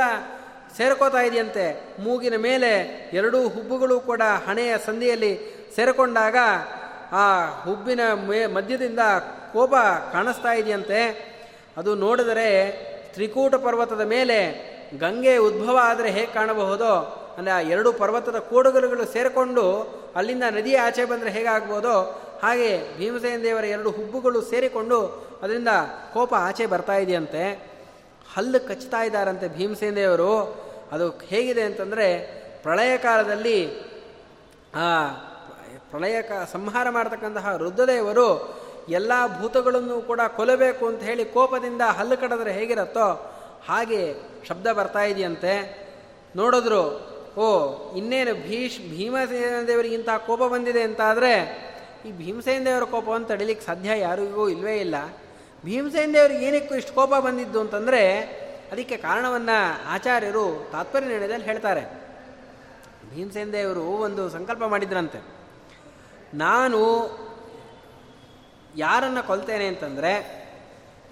ಸೇರ್ಕೋತಾ 0.77 1.17
ಇದೆಯಂತೆ. 1.17 1.95
ಮೂಗಿನ 1.99 2.35
ಮೇಲೆ 2.35 2.71
ಎರಡೂ 3.13 3.47
ಹುಬ್ಬುಗಳು 3.47 3.99
ಕೂಡ 3.99 4.21
ಹಣೆಯ 4.47 4.77
ಸಂಧಿಯಲ್ಲಿ 4.77 5.56
ಸೇರಿಕೊಂಡಾಗ 5.75 6.35
ಆ 7.11 7.51
ಹುಬ್ಬಿನ 7.61 7.99
ಮೇ 8.13 8.45
ಮಧ್ಯದಿಂದ 8.45 8.99
ಕೋಪ 9.53 9.73
ಕಾಣಿಸ್ತಾ 10.11 10.53
ಇದೆಯಂತೆ. 10.53 11.01
ಅದು 11.77 11.95
ನೋಡಿದರೆ 11.95 12.71
ತ್ರಿಕೂಟ 13.13 13.55
ಪರ್ವತದ 13.55 14.01
ಮೇಲೆ 14.01 14.67
ಗಂಗೆ 14.99 15.37
ಉದ್ಭವ 15.37 15.79
ಆದರೆ 15.81 16.11
ಹೇಗೆ 16.11 16.33
ಕಾಣಬಹುದೋ, 16.33 17.23
ಅಂದರೆ 17.37 17.53
ಆ 17.53 17.59
ಎರಡು 17.59 17.93
ಪರ್ವತದ 17.93 18.35
ಕೋಡುಗಲುಗಳು 18.35 19.05
ಸೇರಿಕೊಂಡು 19.05 19.97
ಅಲ್ಲಿಂದ 20.15 20.43
ನದಿ 20.51 20.75
ಆಚೆ 20.75 21.05
ಬಂದರೆ 21.05 21.29
ಹೇಗಾಗ್ಬೋದೋ 21.29 22.23
ಹಾಗೆ 22.43 22.97
ಭೀಮಸೇನ 22.97 23.43
ದೇವರ 23.43 23.65
ಎರಡು 23.65 23.91
ಹುಬ್ಬುಗಳು 23.91 24.41
ಸೇರಿಕೊಂಡು 24.41 25.27
ಅದರಿಂದ 25.43 25.67
ಕೋಪ 26.13 26.33
ಆಚೆ 26.33 26.65
ಬರ್ತಾ 26.65 26.95
ಇದೆಯಂತೆ. 26.95 27.71
ಹಲ್ಲು 28.35 28.67
ಕಚ್ತಾ 28.67 29.03
ಇದ್ದಾರಂತೆ 29.03 29.47
ಭೀಮಸೇನ 29.47 29.95
ದೇವರು. 29.95 30.61
ಅದು 30.91 31.09
ಹೇಗಿದೆ 31.09 31.61
ಅಂತಂದರೆ, 31.61 32.17
ಪ್ರಳಯ 32.63 32.97
ಕಾಲದಲ್ಲಿ 32.97 33.87
ಆ 35.87 35.89
ಪ್ರಳಯ 35.89 36.21
ಸಂಹಾರ 36.51 36.89
ಮಾಡತಕ್ಕಂತಹ 36.89 37.55
ರುದ್ರದೇವರು 37.55 38.57
ಎಲ್ಲ 38.89 39.11
ಭೂತಗಳನ್ನು 39.39 40.01
ಕೂಡ 40.01 40.21
ಕೊಲ್ಲಬೇಕು 40.35 40.87
ಅಂತ 40.87 41.03
ಹೇಳಿ 41.03 41.25
ಕೋಪದಿಂದ 41.25 41.81
ಹಲ್ಲು 41.81 42.17
ಕಡಿದ್ರೆ 42.17 42.53
ಹೇಗಿರತ್ತೋ 42.53 43.35
ಹಾಗೆ 43.67 44.15
ಶಬ್ದ 44.47 44.67
ಬರ್ತಾ 44.67 45.03
ಇದೆಯಂತೆ. 45.03 45.87
ನೋಡಿದ್ರು, 46.35 46.83
ಓ, 47.37 47.73
ಇನ್ನೇನು 47.95 48.33
ಭೀಷ್ 48.33 48.79
ಭೀಮಸೇನ 48.79 49.65
ದೇವರಿಗೆ 49.67 49.95
ಇಂಥ 49.95 50.09
ಕೋಪ 50.09 50.43
ಬಂದಿದೆ 50.43 50.81
ಅಂತ 50.81 51.01
ಆದರೆ 51.01 51.67
ಈ 52.05 52.11
ಭೀಮಸೇನ 52.11 52.65
ದೇವರ 52.65 52.83
ಕೋಪವನ್ನು 52.83 53.27
ತಡಿಲಿಕ್ಕೆ 53.27 53.65
ಸಾಧ್ಯ 53.65 53.99
ಯಾರಿಗೂ 53.99 54.49
ಇಲ್ವೇ 54.49 54.77
ಇಲ್ಲ. 54.77 54.95
ಭೀಮಸೇನ 55.65 56.09
ದೇವರಿಗೆ 56.13 56.45
ಏನಕ್ಕೂ 56.45 56.75
ಇಷ್ಟು 56.75 56.93
ಕೋಪ 56.93 57.09
ಬಂದಿದ್ದು 57.09 57.59
ಅಂತಂದರೆ, 57.59 58.21
ಅದಕ್ಕೆ 58.71 58.97
ಕಾರಣವನ್ನು 58.97 59.87
ಆಚಾರ್ಯರು 59.87 60.69
ತಾತ್ಪರ್ಯ 60.71 61.07
ನಿರ್ಣಯದಲ್ಲಿ 61.07 61.45
ಹೇಳ್ತಾರೆ. 61.45 61.81
ಭೀಮಸೇನ 63.15 63.49
ದೇವರು 63.51 63.81
ಒಂದು 63.81 64.29
ಸಂಕಲ್ಪ 64.29 64.63
ಮಾಡಿದ್ರಂತೆ. 64.63 65.36
ನಾನು 66.33 66.79
ಯಾರನ್ನು 68.77 69.27
ಕೊಲ್ತೇನೆ 69.27 69.67
ಅಂತಂದರೆ, 69.67 70.37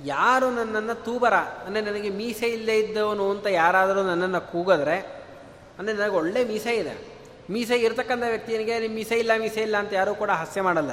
ಯಾರು 0.05 0.51
ನನ್ನನ್ನು 0.51 1.03
ತೂಬರ, 1.03 1.33
ಅಂದರೆ 1.33 1.81
ನನಗೆ 1.81 2.09
ಮೀಸೆ 2.09 2.47
ಇಲ್ಲೇ 2.47 2.79
ಇದ್ದವನು 2.79 3.29
ಅಂತ 3.29 3.47
ಯಾರಾದರೂ 3.47 4.03
ನನ್ನನ್ನು 4.03 4.51
ಕೂಗಿದ್ರೆ, 4.51 4.97
ಅಂದರೆ 5.79 5.95
ನನಗೆ 5.95 6.13
ಒಳ್ಳೆ 6.13 6.45
ಮೀಸೆ 6.45 6.75
ಇದೆ. 6.75 7.15
ಮೀಸೆ 7.49 7.75
ಇರ್ತಕ್ಕಂಥ 7.75 8.23
ವ್ಯಕ್ತಿಯನಿಗೆ 8.27 8.79
ನಿಮ್ಮ 8.79 8.95
ಮೀಸೆ 8.95 9.19
ಇಲ್ಲ 9.19 9.31
ಮೀಸೆ 9.39 9.61
ಇಲ್ಲ 9.61 9.77
ಅಂತ 9.77 9.93
ಯಾರೂ 9.93 10.15
ಕೂಡ 10.15 10.29
ಹಾಸ್ಯ 10.29 10.61
ಮಾಡಲ್ಲ. 10.61 10.91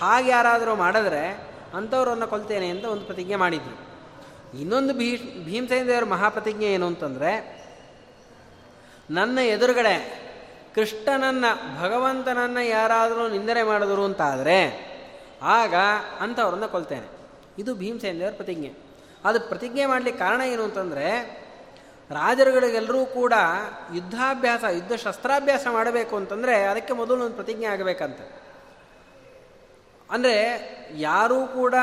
ಹಾಗೆ 0.00 0.30
ಯಾರಾದರೂ 0.30 0.74
ಮಾಡಿದ್ರೆ 0.74 1.52
ಅಂಥವ್ರನ್ನು 1.74 2.26
ಕೊಲ್ತೇನೆ 2.26 2.68
ಅಂತ 2.68 2.84
ಒಂದು 2.84 3.04
ಪ್ರತಿಜ್ಞೆ 3.04 3.36
ಮಾಡಿದ್ರು. 3.36 3.92
ಇನ್ನೊಂದು 4.60 4.94
ಭೀ, 4.94 5.16
ಭೀಮಸೇನ 5.44 5.86
ದೇವರ 5.86 6.04
ಮಹಾಪ್ರತಿಜ್ಞೆ 6.04 6.66
ಏನು 6.66 6.86
ಅಂತಂದರೆ, 6.86 7.62
ನನ್ನ 9.10 9.38
ಎದುರುಗಡೆ 9.38 10.21
ಕೃಷ್ಣನನ್ನು, 10.74 11.82
ಭಗವಂತನನ್ನು 11.82 12.66
ಯಾರಾದರೂ 12.66 13.28
ನಿಂದನೆ 13.28 13.62
ಮಾಡಿದ್ರು 13.62 14.04
ಅಂತಾದರೆ, 14.04 14.92
ಆಗ 15.42 15.74
ಅಂಥವ್ರನ್ನ 16.20 16.66
ಕೊಲ್ತೇನೆ. 16.66 17.06
ಇದು 17.58 17.74
ಭೀಮಸೇನ 17.74 18.18
ದೇವರ 18.18 18.32
ಪ್ರತಿಜ್ಞೆ. 18.36 18.74
ಅದು 19.24 19.40
ಪ್ರತಿಜ್ಞೆ 19.40 19.86
ಮಾಡಲಿಕ್ಕೆ 19.86 20.24
ಕಾರಣ 20.24 20.40
ಏನು 20.40 20.62
ಅಂತಂದರೆ, 20.62 21.42
ರಾಜರುಗಳಿಗೆಲ್ಲರೂ 22.10 23.04
ಕೂಡ 23.04 23.32
ಯುದ್ಧಾಭ್ಯಾಸ, 23.94 24.64
ಯುದ್ಧ 24.70 24.92
ಶಸ್ತ್ರಾಭ್ಯಾಸ 24.92 25.66
ಮಾಡಬೇಕು 25.70 26.16
ಅಂತಂದರೆ 26.16 26.64
ಅದಕ್ಕೆ 26.64 26.92
ಮೊದಲು 26.92 27.24
ಒಂದು 27.24 27.34
ಪ್ರತಿಜ್ಞೆ 27.34 27.66
ಆಗಬೇಕಂತ. 27.66 28.20
ಅಂದರೆ 30.10 30.60
ಯಾರೂ 30.96 31.46
ಕೂಡ 31.46 31.74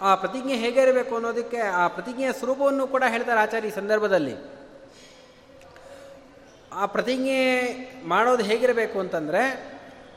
ಆ 0.00 0.14
ಪ್ರತಿಜ್ಞೆ 0.14 0.54
ಹೇಗೆ 0.54 0.80
ಇರಬೇಕು 0.80 1.14
ಅನ್ನೋದಕ್ಕೆ, 1.14 1.58
ಆ 1.58 1.88
ಪ್ರತಿಜ್ಞೆಯ 1.88 2.32
ಸ್ವರೂಪವನ್ನು 2.32 2.86
ಕೂಡ 2.86 3.04
ಹೇಳ್ತಾರೆ 3.08 3.40
ಆಚಾರ್ಯ 3.40 3.68
ಈ 3.68 3.70
ಸಂದರ್ಭದಲ್ಲಿ. 3.70 4.61
ಆ 6.74 6.86
ಪ್ರತಿಜ್ಞೆ 6.86 7.62
ಮಾಡೋದು 8.04 8.44
ಹೇಗಿರಬೇಕು 8.44 9.00
ಅಂತಂದರೆ, 9.00 9.72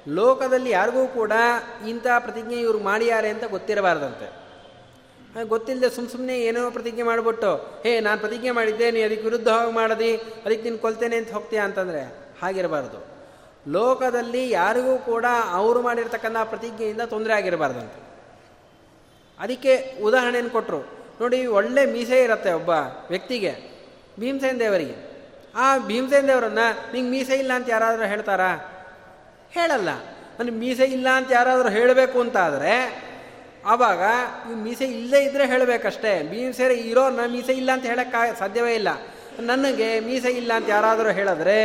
ಲೋಕದಲ್ಲಿ 0.08 0.70
ಯಾರಿಗೂ 0.70 1.08
ಕೂಡ 1.08 1.32
ಇಂಥ 1.88 2.08
ಪ್ರತಿಜ್ಞೆ 2.20 2.56
ಇವ್ರು 2.56 2.80
ಮಾಡಿಯಾರೆ 2.80 3.30
ಅಂತ 3.30 3.44
ಗೊತ್ತಿರಬಾರ್ದಂತೆ. 3.44 4.46
ಗೊತ್ತಿಲ್ಲದೆ 5.44 5.90
ಸುಮ್ಮ 5.90 6.10
ಸುಮ್ಮನೆ 6.10 6.42
ಏನೋ 6.42 6.72
ಪ್ರತಿಜ್ಞೆ 6.72 7.04
ಮಾಡಿಬಿಟ್ಟು, 7.04 7.82
ಹೇ, 7.84 8.00
ನಾನು 8.00 8.20
ಪ್ರತಿಜ್ಞೆ 8.20 8.52
ಮಾಡಿದ್ದೆ 8.52 8.92
ನೀ 8.92 9.02
ಅದಕ್ಕೆ 9.02 9.24
ವಿರುದ್ಧವಾಗಿ 9.24 9.74
ಮಾಡದಿ, 9.74 10.16
ಅದಕ್ಕೆ 10.18 10.62
ನೀನು 10.62 10.78
ಕೊಲ್ತೇನೆ 10.78 11.16
ಅಂತ 11.16 11.32
ಹೋಗ್ತೀಯಾ? 11.32 11.66
ಅಂತಂದರೆ 11.66 12.02
ಹಾಗಿರಬಾರ್ದು. 12.42 13.16
ಲೋಕದಲ್ಲಿ 13.72 14.50
ಯಾರಿಗೂ 14.50 14.98
ಕೂಡ 14.98 15.26
ಅವರು 15.52 15.82
ಮಾಡಿರ್ತಕ್ಕಂಥ 15.82 16.38
ಪ್ರತಿಜ್ಞೆಯಿಂದ 16.44 17.02
ತೊಂದರೆ 17.02 17.34
ಆಗಿರಬಾರ್ದಂತೆ. 17.34 18.06
ಅದಕ್ಕೆ 19.40 19.98
ಉದಾಹರಣೆಯನ್ನು 20.04 20.52
ಕೊಟ್ಟರು 20.52 20.80
ನೋಡಿ, 21.22 21.46
ಒಳ್ಳೆ 21.46 21.86
ಮೀಸೆ 21.86 22.24
ಇರುತ್ತೆ 22.24 22.54
ಒಬ್ಬ 22.54 22.70
ವ್ಯಕ್ತಿಗೆ, 23.10 23.56
ಭೀಮಸೇನ್ 24.20 24.60
ದೇವರಿಗೆ. 24.60 25.15
ಆ 25.56 25.78
ಭೀಮಸೇನ 25.78 26.28
ದೇವರನ್ನು 26.28 26.94
ನಿಂಗೆ 26.94 27.10
ಮೀಸೆ 27.10 27.34
ಇಲ್ಲ 27.34 27.52
ಅಂತ 27.54 27.70
ಯಾರಾದರೂ 27.70 28.06
ಹೇಳ್ತಾರಾ? 28.06 28.56
ಹೇಳಲ್ಲ. 29.52 29.90
ನನಗೆ 30.40 30.52
ಮೀಸೆ 30.52 30.84
ಇಲ್ಲ 30.84 31.08
ಅಂತ 31.10 31.32
ಯಾರಾದರೂ 31.32 31.70
ಹೇಳಬೇಕು 31.70 32.20
ಅಂತ 32.20 32.38
ಆದರೆ 32.38 33.06
ಆವಾಗ 33.66 34.00
ಈ 34.52 34.56
ಮೀಸೆ 34.56 34.86
ಇಲ್ಲದೆ 34.86 35.24
ಇದ್ದರೆ 35.24 35.46
ಹೇಳಬೇಕಷ್ಟೇ. 35.46 36.24
ಮೀಸೆ 36.24 36.94
ನನ್ನ 36.94 37.32
ಮೀಸೆ 37.32 37.54
ಇಲ್ಲ 37.54 37.72
ಅಂತ 37.72 37.86
ಹೇಳೋಕ್ಕೆ 37.86 38.40
ಸಾಧ್ಯವೇ 38.40 38.76
ಇಲ್ಲ. 38.76 38.88
ನನಗೆ 39.40 40.00
ಮೀಸೆ 40.00 40.30
ಇಲ್ಲ 40.30 40.54
ಅಂತ 40.54 40.70
ಯಾರಾದರೂ 40.70 41.12
ಹೇಳಿದ್ರೆ, 41.12 41.60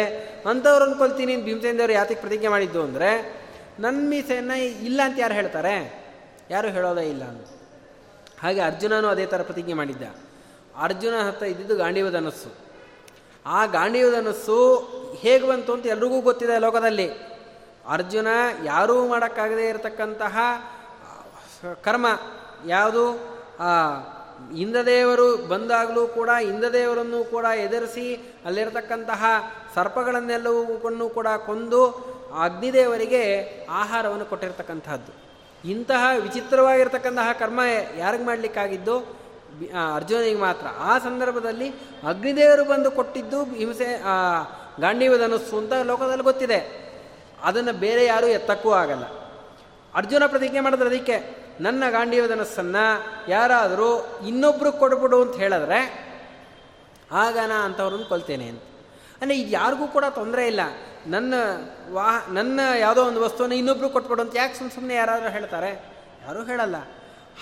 ಅಂಥವ್ರು 0.47 0.84
ಅನ್ಕೊಳ್ತೀನಿ 0.84 1.36
ಭೀಮಸೇನದೇವರು 1.36 1.93
ಯಾತಕ್ಕೆ 1.93 2.20
ಪ್ರತಿಜ್ಞೆ 2.20 2.49
ಮಾಡಿದ್ದು 2.49 2.82
ಅಂದರೆ 2.82 3.41
ನನ್ನ 3.78 4.09
ಮೀಸೆಯನ್ನು 4.09 4.57
ಇಲ್ಲ 4.84 5.01
ಅಂತ 5.05 5.18
ಯಾರು 5.18 5.34
ಹೇಳ್ತಾರೆ? 5.34 6.01
ಯಾರು 6.51 6.68
ಹೇಳೋದೇ 6.68 7.09
ಇಲ್ಲ 7.09 7.24
ಅಂತ 7.24 7.47
ಹಾಗೆ 8.41 8.61
ಅರ್ಜುನನೂ 8.61 9.09
ಅದೇ 9.09 9.26
ಥರ 9.26 9.43
ಪ್ರತಿಜ್ಞೆ 9.43 9.74
ಮಾಡಿದ್ದ. 9.74 10.03
ಅರ್ಜುನ 10.82 11.14
ಹತ್ತ 11.28 11.43
ಇದ್ದಿದ್ದು 11.43 11.76
ಗಾಂಡೀವಧನಸ್ಸು 11.76 12.69
ಆ 13.47 13.66
ಗಾಂಡೀವಧನಸ್ಸು 13.66 14.76
ಹೇಗೆ 15.14 15.49
ಬಂತು 15.49 15.72
ಅಂತ 15.72 15.86
ಎಲ್ರಿಗೂ 15.86 16.20
ಗೊತ್ತಿದೆ 16.20 16.59
ಲೋಕದಲ್ಲಿ. 16.59 17.11
ಅರ್ಜುನ 17.88 18.26
ಯಾರೂ 18.64 19.09
ಮಾಡೋಕ್ಕಾಗದೇ 19.09 19.68
ಇರತಕ್ಕಂತಹ 19.68 20.38
ಕರ್ಮ. 21.82 22.07
ಯಾವುದು? 22.66 23.05
ಇಂದ್ರದೇವರು 24.57 25.36
ಬಂದಾಗಲೂ 25.36 26.07
ಕೂಡ, 26.07 26.28
ಇಂದ್ರದೇವರನ್ನು 26.28 27.30
ಕೂಡ 27.30 27.45
ಎದುರಿಸಿ 27.45 28.34
ಅಲ್ಲಿರತಕ್ಕಂತಹ 28.45 29.24
ಸರ್ಪಗಳನ್ನೆಲ್ಲವೂ 29.74 31.09
ಕೂಡ 31.09 31.26
ಕೊಂದು 31.47 31.86
ಅಗ್ನಿದೇವರಿಗೆ 32.43 33.51
ಆಹಾರವನ್ನು 33.70 34.24
ಕೊಟ್ಟಿರ್ತಕ್ಕಂತಹದ್ದು. 34.24 35.12
ಇಂತಹ 35.68 36.05
ವಿಚಿತ್ರವಾಗಿರ್ತಕ್ಕಂತಹ 36.20 37.32
ಕರ್ಮ 37.32 37.61
ಯಾರಿಗೆ 37.97 38.24
ಮಾಡಲಿಕ್ಕಾಗಿದ್ದು? 38.24 39.19
ಅರ್ಜುನಿಗೆ 39.68 40.38
ಮಾತ್ರ. 40.38 40.66
ಆ 40.66 40.98
ಸಂದರ್ಭದಲ್ಲಿ 40.98 41.68
ಅಗ್ನಿದೇವರು 42.06 42.64
ಬಂದು 42.64 42.90
ಕೊಟ್ಟಿದ್ದು 42.90 43.44
ಹಿಂಸೆ 43.44 44.02
ಗಾಂಡೀವ 44.80 45.18
ಧನಸ್ಸು 45.18 45.58
ಅಂತ 45.58 45.72
ಲೋಕದಲ್ಲಿ 45.72 46.22
ಗೊತ್ತಿದೆ. 46.22 46.90
ಅದನ್ನು 47.42 47.72
ಬೇರೆ 47.72 48.04
ಯಾರೂ 48.04 48.26
ಎತ್ತಕ್ಕೂ 48.26 48.70
ಆಗಲ್ಲ. 48.72 49.04
ಅರ್ಜುನ 49.94 50.22
ಪ್ರತಿಜ್ಞೆ 50.26 50.61
ಮಾಡಿದ್ರೆ 50.61 50.88
ಅದಕ್ಕೆ, 50.88 51.46
ನನ್ನ 51.61 51.84
ಗಾಂಡೀವ 51.90 52.28
ಧನಸ್ಸನ್ನು 52.28 53.04
ಯಾರಾದರೂ 53.30 54.20
ಇನ್ನೊಬ್ರು 54.26 54.72
ಕೊಡ್ಬಿಡು 54.72 55.22
ಅಂತ 55.22 55.36
ಹೇಳಿದ್ರೆ, 55.36 56.11
ಆಗ 57.12 57.38
ನಾ 57.38 57.64
ಅಂಥವ್ರನ್ನ 57.64 58.02
ಕೊಲ್ತೇನೆ 58.02 58.48
ಅಂತ. 58.48 58.62
ಅಂದರೆ 59.22 59.38
ಇದು 59.38 59.50
ಯಾರಿಗೂ 59.50 59.86
ಕೂಡ 59.86 60.04
ತೊಂದರೆ 60.04 60.46
ಇಲ್ಲ. 60.46 60.61
ನನ್ನ 61.06 61.34
ವಾಹ, 61.92 62.32
ನನ್ನ 62.32 62.61
ಯಾವುದೋ 62.78 63.04
ಒಂದು 63.04 63.20
ವಸ್ತುವನ್ನು 63.20 63.56
ಇನ್ನೊಬ್ರು 63.56 63.88
ಕೊಟ್ಬಿಡು 63.88 64.22
ಅಂತ 64.22 64.36
ಯಾಕೆ 64.36 64.54
ಸುಮ್ಮನೆ 64.54 64.74
ಸುಮ್ಮನೆ 64.74 64.94
ಯಾರಾದರೂ 64.94 65.28
ಹೇಳ್ತಾರೆ? 65.28 65.84
ಯಾರೂ 66.26 66.44
ಹೇಳಲ್ಲ. 66.44 66.76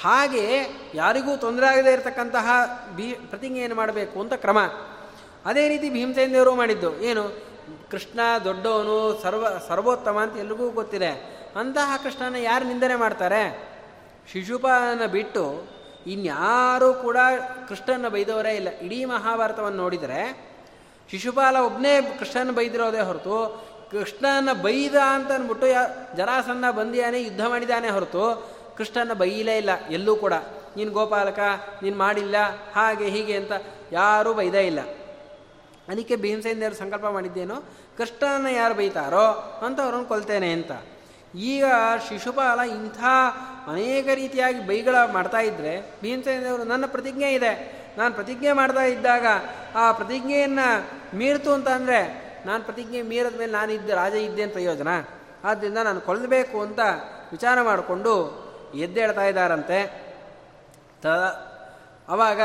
ಹಾಗೆ 0.02 0.66
ಯಾರಿಗೂ 0.94 1.36
ತೊಂದರೆ 1.36 1.66
ಆಗದೇ 1.66 1.92
ಇರತಕ್ಕಂತಹ 1.92 2.48
ಬಿ 2.96 3.12
ಪ್ರತಿಜ್ಞೆ 3.12 3.60
ಏನು 3.60 3.74
ಮಾಡಬೇಕು 3.74 4.20
ಅಂತ 4.20 4.32
ಕ್ರಮ. 4.32 4.58
ಅದೇ 5.44 5.68
ರೀತಿ 5.68 5.90
ಭೀಮಸೇನ 5.90 6.32
ದೇವರು 6.32 6.54
ಮಾಡಿದ್ದು. 6.54 7.00
ಏನು? 7.00 7.48
ಕೃಷ್ಣ 7.90 8.20
ದೊಡ್ಡವನು 8.44 9.20
ಸರ್ವ, 9.22 9.46
ಸರ್ವೋತ್ತಮ 9.68 10.18
ಅಂತ 10.18 10.36
ಎಲ್ರಿಗೂ 10.36 10.70
ಗೊತ್ತಿದೆ. 10.70 11.08
ಅಂತಹ 11.56 12.00
ಕೃಷ್ಣನ 12.02 12.36
ಯಾರು 12.36 12.64
ನಿಂದನೆ 12.64 12.96
ಮಾಡ್ತಾರೆ? 12.96 13.68
ಶಿಶುಪಾಲನ 14.32 15.06
ಬಿಟ್ಟು 15.06 15.66
ಇನ್ಯಾರೂ 16.06 16.94
ಕೂಡ 16.94 17.16
ಕೃಷ್ಣನ 17.68 18.08
ಬೈದವರೇ 18.08 18.54
ಇಲ್ಲ. 18.54 18.68
ಇಡೀ 18.68 19.04
ಮಹಾಭಾರತವನ್ನು 19.04 19.78
ನೋಡಿದರೆ 19.78 20.48
ಶಿಶುಪಾಲ 21.10 21.56
ಒಬ್ಬನೇ 21.56 22.16
ಕೃಷ್ಣನ 22.18 22.50
ಬೈದಿರೋದೇ 22.50 23.00
ಹೊರತು 23.00 23.68
ಕೃಷ್ಣನ 23.90 24.52
ಬೈದ 24.52 24.94
ಅಂತ 24.94 25.30
ಅಂದ್ಬಿಟ್ಟು 25.30 25.66
ಜರಾಸನ್ನ 26.16 26.70
ಬಂದಿಯಾನೆ, 26.70 27.22
ಯುದ್ಧ 27.22 27.46
ಮಾಡಿದಾನೆ 27.46 27.90
ಹೊರತು 27.90 28.57
ಕೃಷ್ಣನ 28.78 29.12
ಬೈಯಲೇ 29.12 29.58
ಇಲ್ಲ, 29.58 29.70
ಎಲ್ಲೂ 29.90 30.16
ಕೂಡ. 30.16 30.32
ನೀನು 30.76 30.90
ಗೋಪಾಲಕ, 30.90 31.38
ನೀನು 31.82 31.98
ಮಾಡಿಲ್ಲ, 31.98 32.36
ಹಾಗೆ 32.74 33.04
ಹೀಗೆ 33.04 33.36
ಅಂತ 33.36 33.52
ಯಾರೂ 33.92 34.34
ಬೈದೇ 34.34 34.66
ಇಲ್ಲ. 34.66 34.80
ಅದಕ್ಕೆ 35.88 36.16
ಭೀಮಸೇನ 36.16 36.60
ದೇವರು 36.60 36.74
ಸಂಕಲ್ಪ 36.74 37.06
ಮಾಡಿದ್ದೇನು 37.06 37.56
ಕೃಷ್ಣನ 37.96 38.46
ಯಾರು 38.46 38.74
ಬೈತಾರೋ 38.74 39.26
ಅಂತ 39.66 39.80
ಅವ್ರನ್ನ 39.80 40.04
ಕೊಲ್ತೇನೆ 40.04 40.52
ಅಂತ. 40.52 40.72
ಈಗ 41.34 41.64
ಶಿಶುಪಾಲ 42.08 42.60
ಇಂಥ 42.60 42.98
ಅನೇಕ 43.66 44.08
ರೀತಿಯಾಗಿ 44.14 44.66
ಬೈಗಳ 44.66 44.94
ಮಾಡ್ತಾ 45.12 45.38
ಇದ್ದರೆ 45.38 45.94
ಭೀಮಸೇನ 46.02 46.44
ದೇವರು 46.44 46.64
ನನ್ನ 46.64 46.86
ಪ್ರತಿಜ್ಞೆ 46.86 47.32
ಇದೆ. 47.32 47.78
ನಾನು 47.98 48.14
ಪ್ರತಿಜ್ಞೆ 48.14 48.52
ಮಾಡ್ತಾ 48.52 48.82
ಇದ್ದಾಗ 48.82 49.26
ಆ 49.74 49.92
ಪ್ರತಿಜ್ಞೆಯನ್ನು 49.92 50.68
ಮೀರ್ತು 51.16 51.52
ಅಂತಂದರೆ 51.52 52.00
ನಾನು 52.46 52.64
ಪ್ರತಿಜ್ಞೆ 52.64 53.02
ಮೀರದ 53.02 53.38
ಮೇಲೆ 53.38 53.52
ನಾನು 53.52 53.72
ಇದ್ದೆ 53.72 53.92
ರಾಜ 53.94 54.12
ಇದ್ದೇನು 54.12 54.52
ಪ್ರಯೋಜನ? 54.52 54.88
ಆದ್ದರಿಂದ 55.44 55.78
ನಾನು 55.78 56.00
ಕೊಲ್ಲಬೇಕು 56.00 56.60
ಅಂತ 56.60 56.80
ವಿಚಾರ 57.30 57.62
ಮಾಡಿಕೊಂಡು 57.62 58.47
ಎದ್ದೇಳ್ತಾ 58.74 59.24
ಇದ್ದಾರಂತೆ. 59.24 60.08
ತ, 61.02 61.06
ಅವಾಗ 62.08 62.40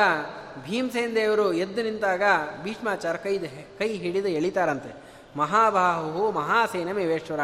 ಭೀಮಸೇನ 0.64 1.12
ದೇವರು 1.16 1.54
ಎದ್ದು 1.54 1.84
ನಿಂತಾಗ 1.84 2.24
ಭೀಷ್ಮಾಚಾರ 2.64 3.16
ಕೈ 3.16 3.38
ಕೈ 3.80 3.98
ಹಿಡಿದು 3.98 4.28
ಎಳಿತಾರಂತೆ. 4.28 4.96
ಮಹಾಬಾಹು 5.36 6.32
ಮಹಾಸೇನಮೇಶ್ವರ 6.32 7.40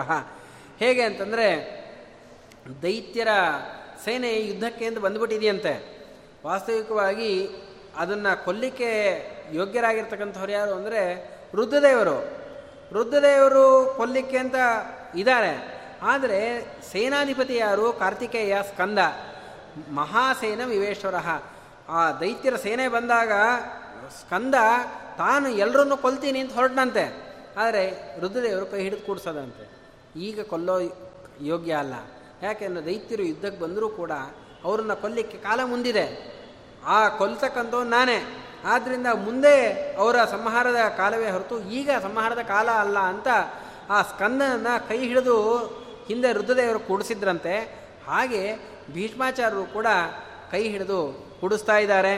ಹೇಗೆ 0.80 1.02
ಅಂತಂದರೆ, 1.02 1.80
ದೈತ್ಯರ 2.82 3.28
ಸೇನೆ 4.06 4.46
ಯುದ್ಧಕ್ಕೆ 4.46 4.86
ಅಂತ 4.86 5.00
ಬಂದುಬಿಟ್ಟಿದೆಯಂತೆ. 5.00 6.06
ವಾಸ್ತವಿಕವಾಗಿ 6.46 7.50
ಅದನ್ನು 7.98 8.46
ಕೊಲ್ಲಿಕ್ಕೆ 8.46 9.22
ಯೋಗ್ಯರಾಗಿರ್ತಕ್ಕಂಥವ್ರು 9.52 10.52
ಯಾರು 10.52 10.72
ಅಂದರೆ 10.72 11.16
ವೃದ್ಧದೇವರು 11.56 12.16
ವೃದ್ಧದೇವರು 12.94 13.94
ಕೊಲ್ಲಿಕ್ಕೆ 13.98 14.38
ಅಂತ 14.38 14.56
ಇದ್ದಾರೆ. 15.16 15.79
ಆದರೆ 16.02 16.66
ಸೇನಾಧಿಪತಿ 16.92 17.56
ಯಾರು? 17.56 17.94
ಕಾರ್ತಿಕೇಯ 17.94 18.58
ಸ್ಕಂದ. 18.62 19.00
ಮಹಾಸೇನ 19.92 20.62
ವಿವೇಶ್ವರ. 20.66 21.16
ಆ 21.90 22.12
ದೈತ್ಯರ 22.12 22.56
ಸೇನೆ 22.56 22.88
ಬಂದಾಗ 22.88 23.32
ಸ್ಕಂದ, 24.20 24.56
ತಾನು 25.18 25.50
ಎಲ್ಲರನ್ನು 25.50 25.98
ಕೊಲ್ತೀನಿ 25.98 26.40
ಅಂತ 26.40 26.54
ಹೊರಟನಂತೆ. 26.54 27.36
ಆದರೆ 27.58 28.16
ರುದ್ರದೇವರು 28.20 28.66
ಕೈ 28.66 28.82
ಹಿಡಿದು 28.82 29.06
ಕೂಡಿಸೋದಂತೆ. 29.06 29.70
ಈಗ 30.20 30.42
ಕೊಲ್ಲೋ 30.42 30.80
ಯೋಗ್ಯ 31.42 31.74
ಅಲ್ಲ. 31.74 31.94
ಯಾಕೆಂದರೆ 32.42 32.86
ದೈತ್ಯರು 32.86 33.24
ಯುದ್ಧಕ್ಕೆ 33.24 33.62
ಬಂದರೂ 33.62 33.90
ಕೂಡ 33.90 34.12
ಅವರನ್ನು 34.64 34.96
ಕೊಲ್ಲಿಕ್ಕೆ 34.96 35.38
ಕಾಲ 35.38 35.60
ಮುಂದಿದೆ. 35.64 36.40
ಆ 36.86 37.10
ಕೊಲ್ತಕ್ಕಂಥವ್ 37.10 37.86
ನಾನೇ. 37.86 38.46
ಆದ್ದರಿಂದ 38.66 39.08
ಮುಂದೆ 39.08 39.74
ಅವರ 39.96 40.26
ಸಂಹಾರದ 40.26 40.76
ಕಾಲವೇ 40.98 41.32
ಹೊರತು 41.32 41.60
ಈಗ 41.60 41.90
ಸಂಹಾರದ 42.02 42.40
ಕಾಲ 42.40 42.72
ಅಲ್ಲ 42.72 43.00
ಅಂತ 43.00 43.28
ಆ 43.90 44.02
ಸ್ಕಂದನನ್ನು 44.02 44.90
ಕೈ 44.90 44.98
ಹಿಡಿದು 44.98 45.79
ಹಿಂದೆ 46.10 46.30
ರುದ್ರದೇವರು 46.34 46.80
ಕೂಡಿಸಿದ್ರಂತೆ, 46.80 47.56
ಹಾಗೆ 48.08 48.44
ಭೀಷ್ಮಾಚಾರ್ಯರು 48.94 49.66
ಕೂಡ 49.74 49.88
ಕೈ 50.52 50.62
ಹಿಡಿದು 50.74 51.00
ಕೂಡಿಸ್ತಾ 51.40 51.78
ಇದ್ದಾರೆ. 51.78 52.14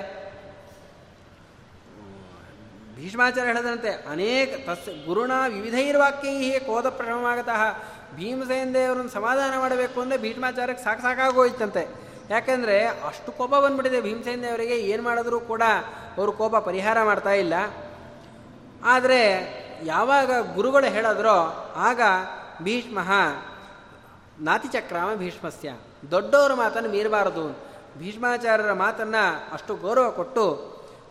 ಭೀಷ್ಮಾಚಾರ್ಯ 2.95 3.49
ಹೇಳಿದಂತೆ, 3.49 3.91
ಅನೇಕ 4.11 4.51
ತಸ್ 4.67 4.89
ಗುರುಣ 5.05 5.31
ವಿವಿಧೈರ್ವಾಕ್ಯೈ 5.47 6.59
ಕೋದ 6.59 6.87
ಪ್ರಥಮವಾಗತಃ 6.89 7.61
ಭೀಮಸೇನ 8.15 8.69
ದೇವರನ್ನು 8.73 9.11
ಸಮಾಧಾನ 9.11 9.53
ಮಾಡಬೇಕು 9.59 9.97
ಅಂದರೆ 10.01 10.17
ಭೀಷ್ಮಾಚಾರ್ಯಕ್ಕೆ 10.17 10.83
ಸಾಕು 10.83 11.01
ಸಾಕಾಗೋಯ್ತಂತೆ. 11.01 11.83
ಯಾಕೆಂದರೆ 12.29 12.75
ಅಷ್ಟು 13.09 13.29
ಕೋಪ 13.31 13.53
ಬಂದ್ಬಿಟ್ಟಿದೆ 13.63 13.99
ಭೀಮಸೇನ 14.01 14.41
ದೇವರಿಗೆ 14.41 14.75
ಏನು 14.91 15.03
ಮಾಡಿದ್ರೂ 15.03 15.39
ಕೂಡ 15.51 15.63
ಅವರು 16.17 16.31
ಕೋಪ 16.31 16.55
ಪರಿಹಾರ 16.67 16.97
ಮಾಡ್ತಾ 17.03 17.33
ಇಲ್ಲ. 17.43 17.55
ಆದರೆ 18.83 19.21
ಯಾವಾಗ 19.85 20.31
ಗುರುಗಳು 20.55 20.87
ಹೇಳಿದ್ರೋ, 20.95 21.37
ಆಗ 21.89 22.01
ಭೀಷ್ಮ 22.63 22.99
ನಾತಿಚಕ್ರಾಮ 24.41 25.13
ಭೀಷ್ಮಸ್ಯ 25.13 25.75
ದೊಡ್ಡವರ 26.11 26.53
ಮಾತನ್ನು 26.53 26.89
ಮೀರಬಾರದು. 26.89 27.59
ಭೀಷ್ಮಾಚಾರ್ಯರ 27.97 28.73
ಮಾತನ್ನು 28.73 29.53
ಅಷ್ಟು 29.53 29.75
ಗೌರವ 29.75 30.11
ಕೊಟ್ಟು, 30.11 30.45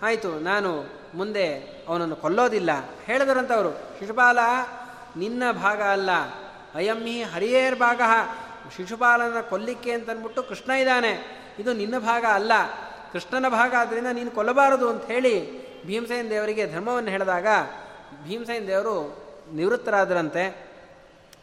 ಆಯಿತು, 0.03 0.39
ನಾನು 0.39 0.85
ಮುಂದೆ 1.14 1.59
ಅವನನ್ನು 1.89 2.16
ಕೊಲ್ಲೋದಿಲ್ಲ. 2.16 2.70
ಹೇಳಿದ್ರಂಥವ್ರು 3.05 3.70
ಶಿಶುಪಾಲ, 4.01 4.39
ನಿನ್ನ 5.16 5.43
ಭಾಗ 5.53 5.83
ಅಲ್ಲ. 5.83 6.11
ಅಯಂ 6.74 7.05
ಹಿ 7.05 7.22
ಹರಿಯೇರ್ 7.22 7.76
ಭಾಗ. 7.76 8.01
ಶಿಶುಪಾಲನ 8.76 9.41
ಕೊಲ್ಲಿಕ್ಕೆ 9.41 9.93
ಅಂತನ್ಬಿಟ್ಟು 9.93 10.43
ಕೃಷ್ಣ 10.43 10.70
ಇದ್ದಾನೆ. 10.70 11.41
ಇದು 11.59 11.72
ನಿನ್ನ 11.72 11.99
ಭಾಗ 11.99 12.24
ಅಲ್ಲ. 12.33 12.53
ಕೃಷ್ಣನ 13.12 13.49
ಭಾಗ 13.49 13.74
ಆದ್ದರಿಂದ 13.78 14.07
ನೀನು 14.12 14.31
ಕೊಲ್ಲಬಾರದು 14.31 14.89
ಅಂತ 14.89 15.05
ಹೇಳಿ 15.05 15.61
ಭೀಮಸೇನ 15.87 16.26
ದೇವರಿಗೆ 16.31 16.72
ಧರ್ಮವನ್ನು 16.72 17.11
ಹೇಳಿದಾಗ, 17.11 17.47
ಭೀಮಸೇನ 18.24 18.66
ದೇವರು 18.66 19.24
ನಿವೃತ್ತರಾದರಂತೆ. 19.53 20.70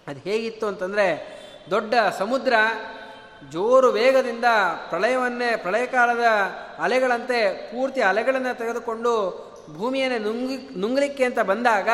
ಅದು 0.07 0.19
ಹೇಗಿತ್ತು 0.19 0.67
ಅಂತಂದರೆ 0.67 1.36
ದೊಡ್ಡ 1.69 1.93
ಸಮುದ್ರ 2.17 2.53
ಜೋರು 3.51 3.87
ವೇಗದಿಂದ 3.87 4.45
ಪ್ರಳಯವನ್ನೇ 4.89 5.55
ಪ್ರಳಯ 5.55 5.85
ಕಾಲದ 5.85 6.23
ಅಲೆಗಳಂತೆ 6.79 7.53
ಪೂರ್ತಿ 7.53 8.01
ಅಲೆಗಳನ್ನು 8.01 8.57
ತೆಗೆದುಕೊಂಡು 8.57 9.47
ಭೂಮಿಯನ್ನೇ 9.77 10.19
ನುಂಗಿ, 10.19 10.79
ನುಂಗಲಿಕ್ಕೆ 10.79 11.23
ಅಂತ 11.23 11.39
ಬಂದಾಗ 11.39 11.89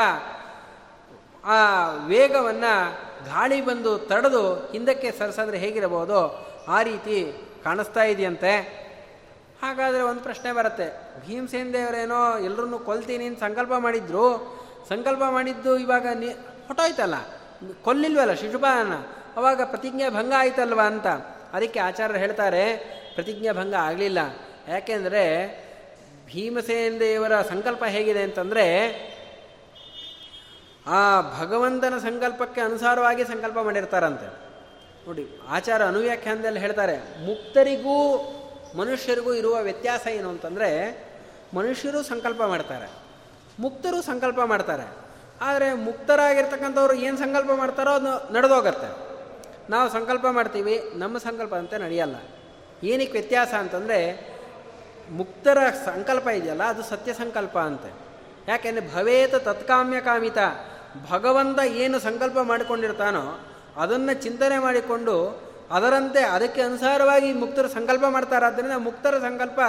ಆ 1.45 1.89
ವೇಗವನ್ನು 2.05 2.93
ಗಾಳಿ 3.25 3.65
ಬಂದು 3.65 3.97
ತಡೆದು 3.97 4.53
ಹಿಂದಕ್ಕೆ 4.53 5.11
ಸರಿಸಿದ್ರೆ 5.11 5.57
ಹೇಗಿರಬಹುದು? 5.57 6.47
ಆ 6.67 6.81
ರೀತಿ 6.81 7.33
ಕಾಣಿಸ್ತಾ 7.63 8.03
ಇದೆಯಂತೆ. 8.03 8.83
ಹಾಗಾದರೆ 9.63 10.01
ಒಂದು 10.01 10.21
ಪ್ರಶ್ನೆ 10.21 10.51
ಬರುತ್ತೆ. 10.51 11.17
ಭೀಮಸೇನ 11.27 11.69
ದೇವರೇನೋ 11.73 12.37
ಎಲ್ಲರನ್ನೂ 12.37 12.79
ಕೊಲ್ತೀನಿ 12.79 13.25
ಅಂತ 13.25 13.39
ಸಂಕಲ್ಪ 13.39 13.73
ಮಾಡಿದ್ರು. 13.79 14.27
ಸಂಕಲ್ಪ 14.89 15.23
ಮಾಡಿದ್ದು 15.29 15.77
ಇವಾಗ 15.77 16.07
ನಿ 16.15 16.27
ಹೊಟ್ಟೋಯ್ತಲ್ಲ 16.67 17.15
ಕೊಲ್ಲಿಲ್ವಲ್ಲ 17.83 18.33
ಶಿಶುಪಾಲನ? 18.33 19.22
ಅವಾಗ 19.35 19.61
ಪ್ರತಿಜ್ಞೆ 19.65 20.09
ಭಂಗ 20.09 20.33
ಆಯ್ತಲ್ವ 20.37 20.81
ಅಂತ. 20.85 21.07
ಅದಕ್ಕೆ 21.53 21.79
ಆಚಾರ್ಯರು 21.79 22.19
ಹೇಳ್ತಾರೆ, 22.19 22.77
ಪ್ರತಿಜ್ಞೆ 23.13 23.51
ಭಂಗ 23.51 23.73
ಆಗಲಿಲ್ಲ. 23.73 24.17
ಯಾಕೆಂದರೆ 24.67 25.23
ಭೀಮಸೇನ 26.25 26.97
ದೇವರ 26.99 27.41
ಸಂಕಲ್ಪ 27.41 27.83
ಹೇಗಿದೆ 27.87 28.21
ಅಂತಂದರೆ, 28.21 28.65
ಆ 30.87 31.21
ಭಗವಂತನ 31.39 31.97
ಸಂಕಲ್ಪಕ್ಕೆ 31.97 32.61
ಅನುಸಾರವಾಗಿ 32.61 33.23
ಸಂಕಲ್ಪ 33.23 33.59
ಮಾಡಿರ್ತಾರಂತೆ. 33.59 34.25
ನೋಡಿ 35.07 35.39
ಆಚಾರ 35.47 35.85
ಅನುವ್ಯಾಖ್ಯಾನದಲ್ಲಿ 35.85 36.59
ಹೇಳ್ತಾರೆ, 36.59 37.25
ಮುಕ್ತರಿಗೂ 37.25 38.17
ಮನುಷ್ಯರಿಗೂ 38.77 39.33
ಇರುವ 39.33 39.61
ವ್ಯತ್ಯಾಸ 39.61 40.07
ಏನು 40.07 40.29
ಅಂತಂದರೆ, 40.29 40.69
ಮನುಷ್ಯರು 41.53 42.03
ಸಂಕಲ್ಪ 42.03 42.43
ಮಾಡ್ತಾರೆ, 42.43 42.89
ಮುಕ್ತರು 43.59 44.01
ಸಂಕಲ್ಪ 44.01 44.41
ಮಾಡ್ತಾರೆ. 44.41 45.03
ಆದರೆ 45.41 45.73
ಮುಕ್ತರಾಗಿರ್ತಕ್ಕಂಥವ್ರು 45.73 46.93
ಏನು 46.93 47.17
ಸಂಕಲ್ಪ 47.17 47.51
ಮಾಡ್ತಾರೋ 47.51 47.91
ಅದು 47.91 48.33
ನಡೆದೋಗತ್ತೆ. 48.33 49.02
ನಾವು 49.69 49.89
ಸಂಕಲ್ಪ 49.89 50.25
ಮಾಡ್ತೀವಿ, 50.31 50.91
ನಮ್ಮ 50.95 51.17
ಸಂಕಲ್ಪ 51.17 51.55
ಅಂತ 51.55 51.73
ನಡೆಯಲ್ಲ. 51.73 52.15
ಏನಕ್ಕೆ 52.83 53.11
ವ್ಯತ್ಯಾಸ 53.11 53.47
ಅಂತಂದರೆ, 53.47 54.27
ಮುಕ್ತರ 55.11 55.57
ಸಂಕಲ್ಪ 55.85 56.27
ಇದೆಯಲ್ಲ, 56.27 56.63
ಅದು 56.63 56.83
ಸತ್ಯ 56.83 57.13
ಸಂಕಲ್ಪ 57.13 57.59
ಅಂತೆ. 57.59 57.93
ಯಾಕೆಂದರೆ 58.47 58.95
ಭವೇತ 58.95 59.35
ತತ್ಕಾಮ್ಯ 59.35 60.01
ಕಾಮಿತ, 60.01 60.37
ಭಗವಂತ 61.11 61.59
ಏನು 61.59 61.99
ಸಂಕಲ್ಪ 61.99 62.37
ಮಾಡಿಕೊಂಡಿರ್ತಾನೋ 62.41 63.39
ಅದನ್ನು 63.77 64.13
ಚಿಂತನೆ 64.13 64.59
ಮಾಡಿಕೊಂಡು 64.59 65.41
ಅದರಂತೆ 65.71 66.23
ಅದಕ್ಕೆ 66.23 66.61
ಅನುಸಾರವಾಗಿ 66.61 67.33
ಮುಕ್ತರು 67.33 67.67
ಸಂಕಲ್ಪ 67.67 68.03
ಮಾಡ್ತಾರಾದ್ದರಿಂದ 68.09 68.71
ಮುಕ್ತರ 68.77 69.17
ಸಂಕಲ್ಪ 69.17 69.59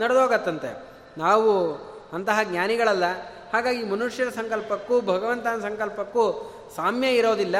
ನಡೆದೋಗತ್ತಂತೆ. 0.00 0.82
ನಾವು 1.18 1.74
ಅಂತಹ 2.12 2.38
ಜ್ಞಾನಿಗಳಲ್ಲ. 2.42 3.04
ಹಾಗಾಗಿ 3.52 3.82
ಮನುಷ್ಯರ 3.82 4.28
ಸಂಕಲ್ಪಕ್ಕೂ 4.28 5.00
ಭಗವಂತನ 5.00 5.60
ಸಂಕಲ್ಪಕ್ಕೂ 5.62 6.54
ಸಾಮ್ಯ 6.76 7.08
ಇರೋದಿಲ್ಲ. 7.08 7.56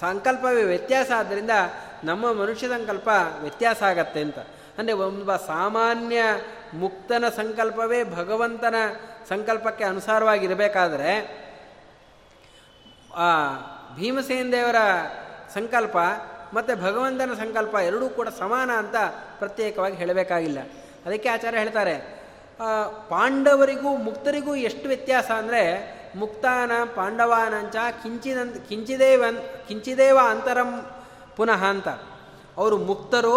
ಸಂಕಲ್ಪವೇ 0.00 0.62
ವ್ಯತ್ಯಾಸ. 0.62 1.10
ಆದ್ದರಿಂದ 1.16 1.50
ನಮ್ಮ 2.04 2.32
ಮನುಷ್ಯ 2.32 2.68
ಸಂಕಲ್ಪ 2.68 3.08
ವ್ಯತ್ಯಾಸ 3.40 3.82
ಆಗತ್ತೆ 3.82 4.20
ಅಂತ. 4.20 4.38
ಅಂದರೆ 4.78 4.92
ಒಬ್ಬ 4.92 5.36
ಸಾಮಾನ್ಯ 5.36 6.22
ಮುಕ್ತನ 6.74 7.24
ಸಂಕಲ್ಪವೇ 7.36 8.04
ಭಗವಂತನ 8.04 8.74
ಸಂಕಲ್ಪಕ್ಕೆ 9.28 9.84
ಅನುಸಾರವಾಗಿರಬೇಕಾದ್ರೆ, 9.84 11.12
ಆ 13.14 13.28
ಭೀಮಸೇನ 13.96 14.52
ದೇವರ 14.52 14.76
ಸಂಕಲ್ಪ 15.54 15.96
ಮತ್ತು 16.54 16.76
ಭಗವಂತನ 16.76 17.34
ಸಂಕಲ್ಪ 17.34 17.74
ಎರಡೂ 17.74 18.08
ಕೂಡ 18.08 18.28
ಸಮಾನ 18.38 18.70
ಅಂತ 18.70 18.96
ಪ್ರತ್ಯೇಕವಾಗಿ 19.38 19.96
ಹೇಳಬೇಕಾಗಿಲ್ಲ. 19.96 20.58
ಅದಕ್ಕೆ 21.06 21.28
ಆಚಾರ್ಯ 21.28 21.58
ಹೇಳ್ತಾರೆ 21.58 22.22
ಪಾಂಡವರಿಗೂ 23.08 23.96
ಮುಕ್ತರಿಗೂ 23.96 24.54
ಎಷ್ಟು 24.54 24.88
ವ್ಯತ್ಯಾಸ 24.88 25.30
ಅಂದರೆ 25.30 25.62
ಮುಕ್ತಾನ 26.16 26.72
ಪಾಂಡವಾನಂಚ 26.94 27.76
ಕಿಂಚಿದಂತ 28.02 28.56
ಕಿಂಚಿದೇವ 28.68 29.22
ಕಿಂಚಿದೇವ 29.68 30.18
ಅಂತರಂ 30.28 30.70
ಪುನಃ 31.36 31.64
ಅಂತ. 31.64 31.88
ಅವರು 32.56 32.78
ಮುಕ್ತರು 32.78 33.36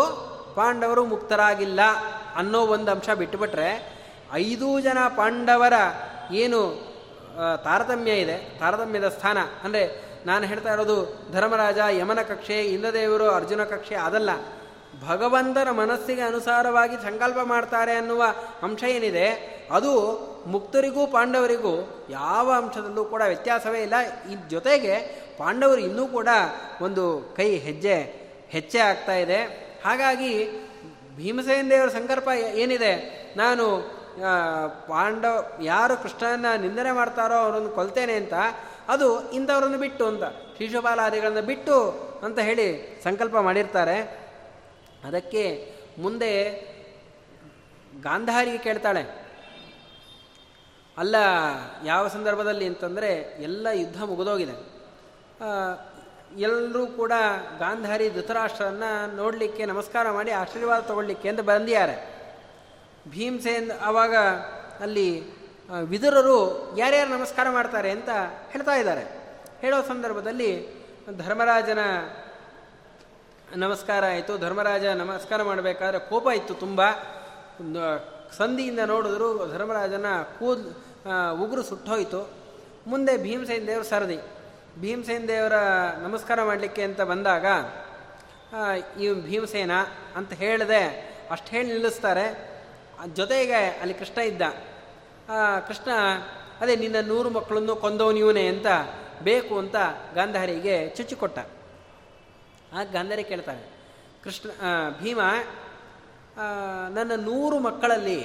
ಪಾಂಡವರು 0.55 1.05
ಮುಕ್ತರಾಗಿಲ್ಲ 1.05 1.79
ಅನ್ನೋ 2.35 2.61
ಒಂದು 2.65 2.91
ಅಂಶ 2.91 3.09
ಬಿಟ್ಟುಬಿಟ್ರೆ 3.09 3.69
ಐದೂ 4.33 4.79
ಜನ 4.79 4.97
ಪಾಂಡವರ 5.15 5.73
ಏನು 6.31 6.59
ತಾರತಮ್ಯ 7.63 8.11
ಇದೆ, 8.11 8.59
ತಾರತಮ್ಯದ 8.59 9.07
ಸ್ಥಾನ. 9.09 9.37
ಅಂದರೆ 9.63 9.83
ನಾನು 10.25 10.45
ಹೇಳ್ತಾ 10.45 10.73
ಇರೋದು 10.73 10.97
ಧರ್ಮರಾಜ, 11.31 11.77
ಯಮನ 11.77 12.21
ಕಕ್ಷೆ, 12.21 12.65
ಇಂದ್ರದೇವರು, 12.65 13.29
ಅರ್ಜುನ 13.29 13.63
ಕಕ್ಷೆ 13.63 13.95
ಅದಲ್ಲ. 13.95 14.29
ಭಗವಂತನ 15.07 15.71
ಮನಸ್ಸಿಗೆ 15.71 16.21
ಅನುಸಾರವಾಗಿ 16.21 16.95
ಸಂಕಲ್ಪ 16.95 17.39
ಮಾಡ್ತಾರೆ 17.43 17.93
ಅನ್ನುವ 17.95 18.23
ಅಂಶ 18.63 18.83
ಏನಿದೆ, 18.83 19.27
ಅದು 19.71 19.91
ಮುಕ್ತರಿಗೂ 20.45 21.07
ಪಾಂಡವರಿಗೂ 21.07 22.05
ಯಾವ 22.09 22.51
ಅಂಶದಲ್ಲೂ 22.51 23.05
ಕೂಡ 23.05 23.21
ವ್ಯತ್ಯಾಸವೇ 23.27 23.81
ಇಲ್ಲ. 23.81 23.93
ಈ 24.31 24.35
ಜೊತೆಗೆ 24.49 24.97
ಪಾಂಡವರು 25.37 25.81
ಇನ್ನೂ 25.81 26.07
ಕೂಡ 26.07 26.27
ಒಂದು 26.81 27.33
ಕೈ 27.37 27.57
ಹೆಜ್ಜೆ 27.57 27.97
ಹೆಚ್ಚೆ 28.49 28.79
ಆಗ್ತಾ 28.79 29.15
ಇದೆ. 29.15 29.39
ಹಾಗಾಗಿ 29.85 30.49
ಭೀಮಸೇನ 31.15 31.69
ದೇವರ 31.69 31.89
ಸಂಕಲ್ಪ 31.89 32.29
ಏನಿದೆ? 32.29 32.93
ನಾನು 33.37 33.65
ಪಾಂಡವ, 34.87 35.57
ಯಾರು 35.61 35.97
ಕೃಷ್ಣನ 35.97 36.45
ನಿಂದನೆ 36.61 36.91
ಮಾಡ್ತಾರೋ 36.91 37.33
ಅವರನ್ನು 37.33 37.69
ಕೊಲ್ತೇನೆ 37.69 38.13
ಅಂತ, 38.13 38.33
ಅದು 38.87 39.31
ಇಂಥವ್ರನ್ನು 39.31 39.77
ಬಿಟ್ಟು 39.77 40.07
ಅಂತ 40.07 40.23
ಶಿಶುಪಾಲಾದಿಗಳನ್ನು 40.57 41.41
ಬಿಟ್ಟು 41.41 41.77
ಅಂತ 42.23 42.39
ಹೇಳಿ 42.39 43.01
ಸಂಕಲ್ಪ 43.03 43.37
ಮಾಡಿರ್ತಾರೆ. 43.37 43.97
ಅದಕ್ಕೆ 45.03 45.73
ಮುಂದೆ 45.99 46.31
ಗಾಂಧಾರಿಗೆ 48.01 48.57
ಕೇಳ್ತಾಳೆ 48.57 49.24
ಅಲ್ಲ, 50.97 51.15
ಯಾವ 51.83 52.07
ಸಂದರ್ಭದಲ್ಲಿ 52.07 52.65
ಅಂತಂದರೆ 52.65 53.09
ಎಲ್ಲ 53.39 53.67
ಯುದ್ಧ 53.73 54.03
ಮುಗಿದೋಗಿದೆ. 54.03 54.55
ಎಲ್ಲರೂ 56.37 56.87
ಕೂಡ 56.87 57.13
ಗಾಂಧಾರಿ 57.59 58.09
ಧೃತರಾಷ್ಟ್ರನ್ನ 58.09 58.83
ನೋಡಲಿಕ್ಕೆ, 59.15 59.65
ನಮಸ್ಕಾರ 59.65 60.11
ಮಾಡಿ 60.11 60.31
ಆಶೀರ್ವಾದ 60.31 60.81
ತಗೊಳ್ಳಿಕ್ಕೆ 60.81 61.29
ಅಂತ 61.29 61.39
ಬಂದಿದ್ದಾರೆ. 61.39 61.95
ಭೀಮಸೇನ್ 63.09 63.71
ಆವಾಗ 63.81 64.15
ಅಲ್ಲಿ 64.79 65.09
ವಿದುರರು 65.83 66.39
ಯಾರ್ಯಾರು 66.77 67.09
ನಮಸ್ಕಾರ 67.09 67.47
ಮಾಡ್ತಾರೆ 67.49 67.91
ಅಂತ 67.91 68.09
ಹೇಳ್ತಾ 68.49 68.75
ಇದ್ದಾರೆ. 68.75 69.03
ಹೇಳೋ 69.59 69.81
ಸಂದರ್ಭದಲ್ಲಿ 69.81 70.49
ಧರ್ಮರಾಜನ 71.17 71.79
ನಮಸ್ಕಾರ 73.55 74.05
ಆಯಿತು, 74.05 74.37
ಧರ್ಮರಾಜ 74.37 74.85
ನಮಸ್ಕಾರ 74.85 75.43
ಮಾಡಬೇಕಾದ್ರೆ 75.43 75.99
ಕೋಪ 75.99 76.27
ಇತ್ತು 76.27 76.53
ತುಂಬ. 76.53 76.81
ಸಂಧಿಯಿಂದ 78.37 78.79
ನೋಡಿದ್ರು 78.85 79.27
ಧರ್ಮರಾಜನ 79.51 80.05
ಕೂದ್ 80.39 80.84
ಉಗುರು 81.43 81.63
ಸುಟ್ಟೋಯಿತು. 81.63 82.21
ಮುಂದೆ 82.87 83.17
ಭೀಮಸೇನ 83.17 83.63
ದೇವರು 83.67 83.85
ಸರದಿ. 83.85 84.19
ಭೀಮಸೇನ 84.79 85.23
ದೇವರ 85.27 85.55
ನಮಸ್ಕಾರ 86.01 86.43
ಮಾಡಲಿಕ್ಕೆ 86.43 86.83
ಅಂತ 86.83 87.01
ಬಂದಾಗ 87.01 87.45
ಈ 88.99 89.13
ಭೀಮಸೇನ 89.13 89.71
ಅಂತ 90.15 90.33
ಹೇಳಿದೆ, 90.33 90.83
ಅಷ್ಟು 91.31 91.47
ಹೇಳಿ 91.47 91.67
ನಿಲ್ಲಿಸ್ತಾರೆ. 91.67 92.25
ಜೊತೆಗೆ 93.13 93.59
ಅಲ್ಲಿ 93.81 93.93
ಕೃಷ್ಣ 93.93 94.21
ಇದ್ದ. 94.21 94.41
ಕೃಷ್ಣ, 95.67 95.91
ಅದೇ 96.61 96.75
ನಿನ್ನ 96.75 96.95
ನೂರು 97.07 97.29
ಮಕ್ಕಳನ್ನು 97.29 97.75
ಕೊಂದವನು 97.75 98.29
ಅಂತ 98.29 98.67
ಬೇಕು 99.23 99.57
ಅಂತ 99.57 99.75
ಗಾಂಧಾರಿಗೆ 100.15 100.89
ಚುಚ್ಚಿಕೊಟ್ಟ 100.89 101.39
ಆ 102.73 102.83
ಗಾಂಧಾರಿ 102.91 103.23
ಕೇಳ್ತಾಳೆ 103.23 103.63
ಕೃಷ್ಣ 104.23 104.49
ಭೀಮ 104.99 105.21
ನನ್ನ 106.89 107.11
ನೂರು 107.15 107.59
ಮಕ್ಕಳಲ್ಲಿ 107.59 108.19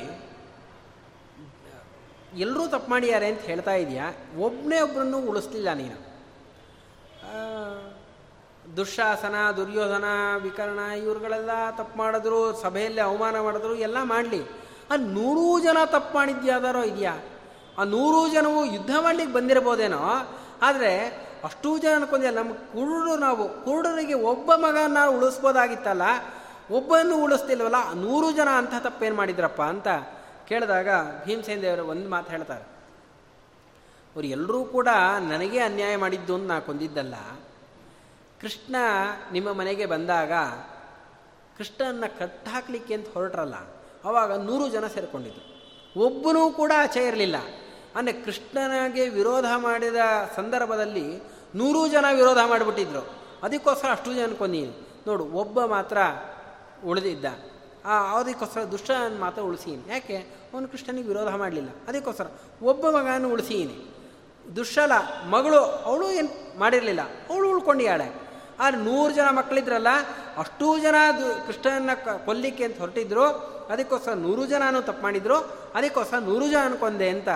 ಎಲ್ಲರೂ 2.36 2.66
ತಪ್ಪು 2.66 2.90
ಮಾಡಿದ್ದಾರೆ 2.90 3.26
ಅಂತ 3.26 3.40
ಹೇಳ್ತಾ 3.40 3.74
ಇದೆಯಾ? 3.74 4.10
ಒಬ್ಬನೇ 4.38 4.80
ಒಬ್ಬರನ್ನು 4.80 5.18
ಉಳಿಸ್ಲಿಲ್ಲ 5.18 5.72
ನೀನು. 5.72 6.10
ದುಶ್ಯಾಸನ 8.76 9.34
ದುರ್ಯೋಧನ, 9.56 10.04
ವಿಕರಣ, 10.42 10.78
ಇವ್ರುಗಳೆಲ್ಲ 10.78 11.50
ತಪ್ಪು 11.70 11.98
ಮಾಡಿದ್ರು, 11.98 12.56
ಸಭೆಯಲ್ಲಿ 12.62 13.00
ಅವಮಾನ 13.00 13.40
ಮಾಡಿದ್ರು, 13.40 13.74
ಎಲ್ಲ 13.74 13.96
ಮಾಡಲಿ. 14.02 14.42
ಆ 14.90 14.96
ನೂರೂ 14.96 15.60
ಜನ 15.60 15.76
ತಪ್ಪು 15.86 16.14
ಮಾಡಿದ್ಯಾದಾರೋ 16.14 16.82
ಇದೆಯಾ? 16.82 17.18
ಆ 17.78 17.84
ನೂರು 17.84 18.32
ಜನವು 18.32 18.64
ಯುದ್ಧ 18.64 18.90
ಮಾಡ್ಲಿಕ್ಕೆ 19.00 19.34
ಬಂದಿರ್ಬೋದೇನೋ 19.34 19.98
ಆದರೆ 20.62 21.08
ಅಷ್ಟೂ 21.44 21.78
ಜನ 21.78 21.94
ಅನ್ಕೊಂಡೆ 21.94 22.30
ನಮ್ಮ 22.30 22.52
ಕುರುಡು 22.52 23.16
ನಾವು, 23.16 23.64
ಕುರುಡರಿಗೆ 23.64 24.14
ಒಬ್ಬ 24.14 24.54
ಮಗನ 24.54 24.92
ನಾವು 24.92 25.18
ಉಳಿಸ್ಬೋದಾಗಿತ್ತಲ್ಲ 25.18 26.02
ಒಬ್ಬನ್ನು 26.70 27.16
ಉಳಿಸ್ತಿಲ್ವಲ್ಲ 27.16 27.92
ನೂರು 27.94 28.32
ಜನ 28.32 28.48
ಅಂಥ 28.48 28.74
ತಪ್ಪೇನು 28.78 29.16
ಮಾಡಿದ್ರಪ್ಪ 29.16 29.62
ಅಂತ. 29.62 29.88
ಕೇಳಿದಾಗ 30.51 30.88
ಭೀಮಸೇನ 31.24 31.61
ದೇವರು 31.61 31.86
ಒಂದು 31.86 32.11
ಮಾತು 32.11 32.30
ಹೇಳ್ತಾರೆ. 32.30 32.64
ಅವರು 34.14 34.26
ಎಲ್ಲರೂ 34.26 34.64
ಕೂಡ 34.64 34.88
ನನಗೆ 35.28 35.59
ಅನ್ಯಾಯ 35.59 35.96
ಮಾಡಿದ್ದು 35.96 36.34
ಅಂತ 36.34 36.51
ನಾ 36.51 36.61
ಕೊಂದಿದ್ದಲ್ಲ. 36.61 37.14
ಕೃಷ್ಣ 38.40 38.76
ನಿಮ್ಮ 39.32 39.53
ಮನೆಗೆ 39.53 39.86
ಬಂದಾಗ 39.86 40.32
ಕೃಷ್ಣನ 41.59 42.05
ಕಟ್ಟಾಕ್ಲಿಕ್ಕೆ 42.18 42.94
ಅಂತ 42.94 43.09
ಹೊರಟ್ರಲ್ಲ, 43.14 43.55
ಅವಾಗ 44.05 44.44
ನೂರು 44.44 44.68
ಜನ 44.68 44.86
ಸೇರಿಕೊಂಡಿದ್ರು. 44.86 45.42
ಒಬ್ಬನೂ 46.01 46.51
ಕೂಡ 46.51 46.72
ಆಚೆ 46.76 47.07
ಇರಲಿಲ್ಲ. 47.07 47.36
ಅಂದರೆ 47.96 48.24
ಕೃಷ್ಣನಿಗೆ 48.24 49.09
ವಿರೋಧ 49.09 49.44
ಮಾಡಿದ 49.57 49.96
ಸಂದರ್ಭದಲ್ಲಿ 50.36 51.22
ನೂರು 51.55 51.88
ಜನ 51.88 52.05
ವಿರೋಧ 52.14 52.38
ಮಾಡಿಬಿಟ್ಟಿದ್ರು. 52.46 53.11
ಅದಕ್ಕೋಸ್ಕರ 53.42 53.88
ಅಷ್ಟು 53.90 54.14
ಜನ 54.14 54.32
ಕೊಂದೀನಿ 54.38 54.88
ನೋಡು, 55.07 55.24
ಒಬ್ಬ 55.24 55.64
ಮಾತ್ರ 55.64 55.98
ಉಳಿದಿದ್ದ. 56.84 57.24
ಆ, 57.84 58.18
ಅದಕ್ಕೋಸ್ಕರ 58.18 58.62
ದುಷ್ಟ 58.62 58.90
ಮಾತ್ರ 59.20 59.42
ಉಳಿಸಿ. 59.42 59.84
ಯಾಕೆ? 59.88 60.39
ಅವನು 60.55 60.66
ಕೃಷ್ಣನಿಗೆ 60.68 61.09
ವಿರೋಧ 61.09 61.30
ಮಾಡಲಿಲ್ಲ. 61.34 61.70
ಅದಕ್ಕೋಸ್ಕರ 61.88 62.26
ಒಬ್ಬ 62.62 62.84
ಮಗನ 62.90 63.26
ಉಳಿಸೀನಿ 63.34 63.76
ದುಶ್ಶಲ 64.57 64.92
ಮಗಳು 65.30 65.61
ಅವಳು 65.88 66.07
ಏನು 66.11 66.30
ಮಾಡಿರಲಿಲ್ಲ. 66.59 67.03
ಅವಳು 67.30 67.46
ಉಳ್ಕೊಂಡಿಯಾಳೆ 67.51 68.09
ಆದರೆ 68.61 68.78
ನೂರು 68.84 69.12
ಜನ 69.14 69.28
ಮಕ್ಕಳಿದ್ರಲ್ಲ, 69.32 69.90
ಅಷ್ಟೂ 70.38 70.78
ಜನ 70.78 70.96
ಕೃಷ್ಣನ 71.46 71.90
ಕೊಲ್ಲಿಕ್ಕೆ 72.26 72.64
ಅಂತ 72.64 72.78
ಹೊರಟಿದ್ರು. 72.78 73.26
ಅದಕ್ಕೋಸ್ಕರ 73.72 74.14
ನೂರು 74.24 74.42
ಜನನೂ 74.46 74.80
ತಪ್ಪು 74.80 75.03
ಮಾಡಿದ್ರು. 75.03 75.36
ಅದಕ್ಕೋಸ್ಕರ 75.74 76.18
ನೂರು 76.18 76.46
ಜನ 76.48 76.62
ಅನ್ಕೊಂಡೆ 76.64 77.09
ಅಂತ 77.09 77.28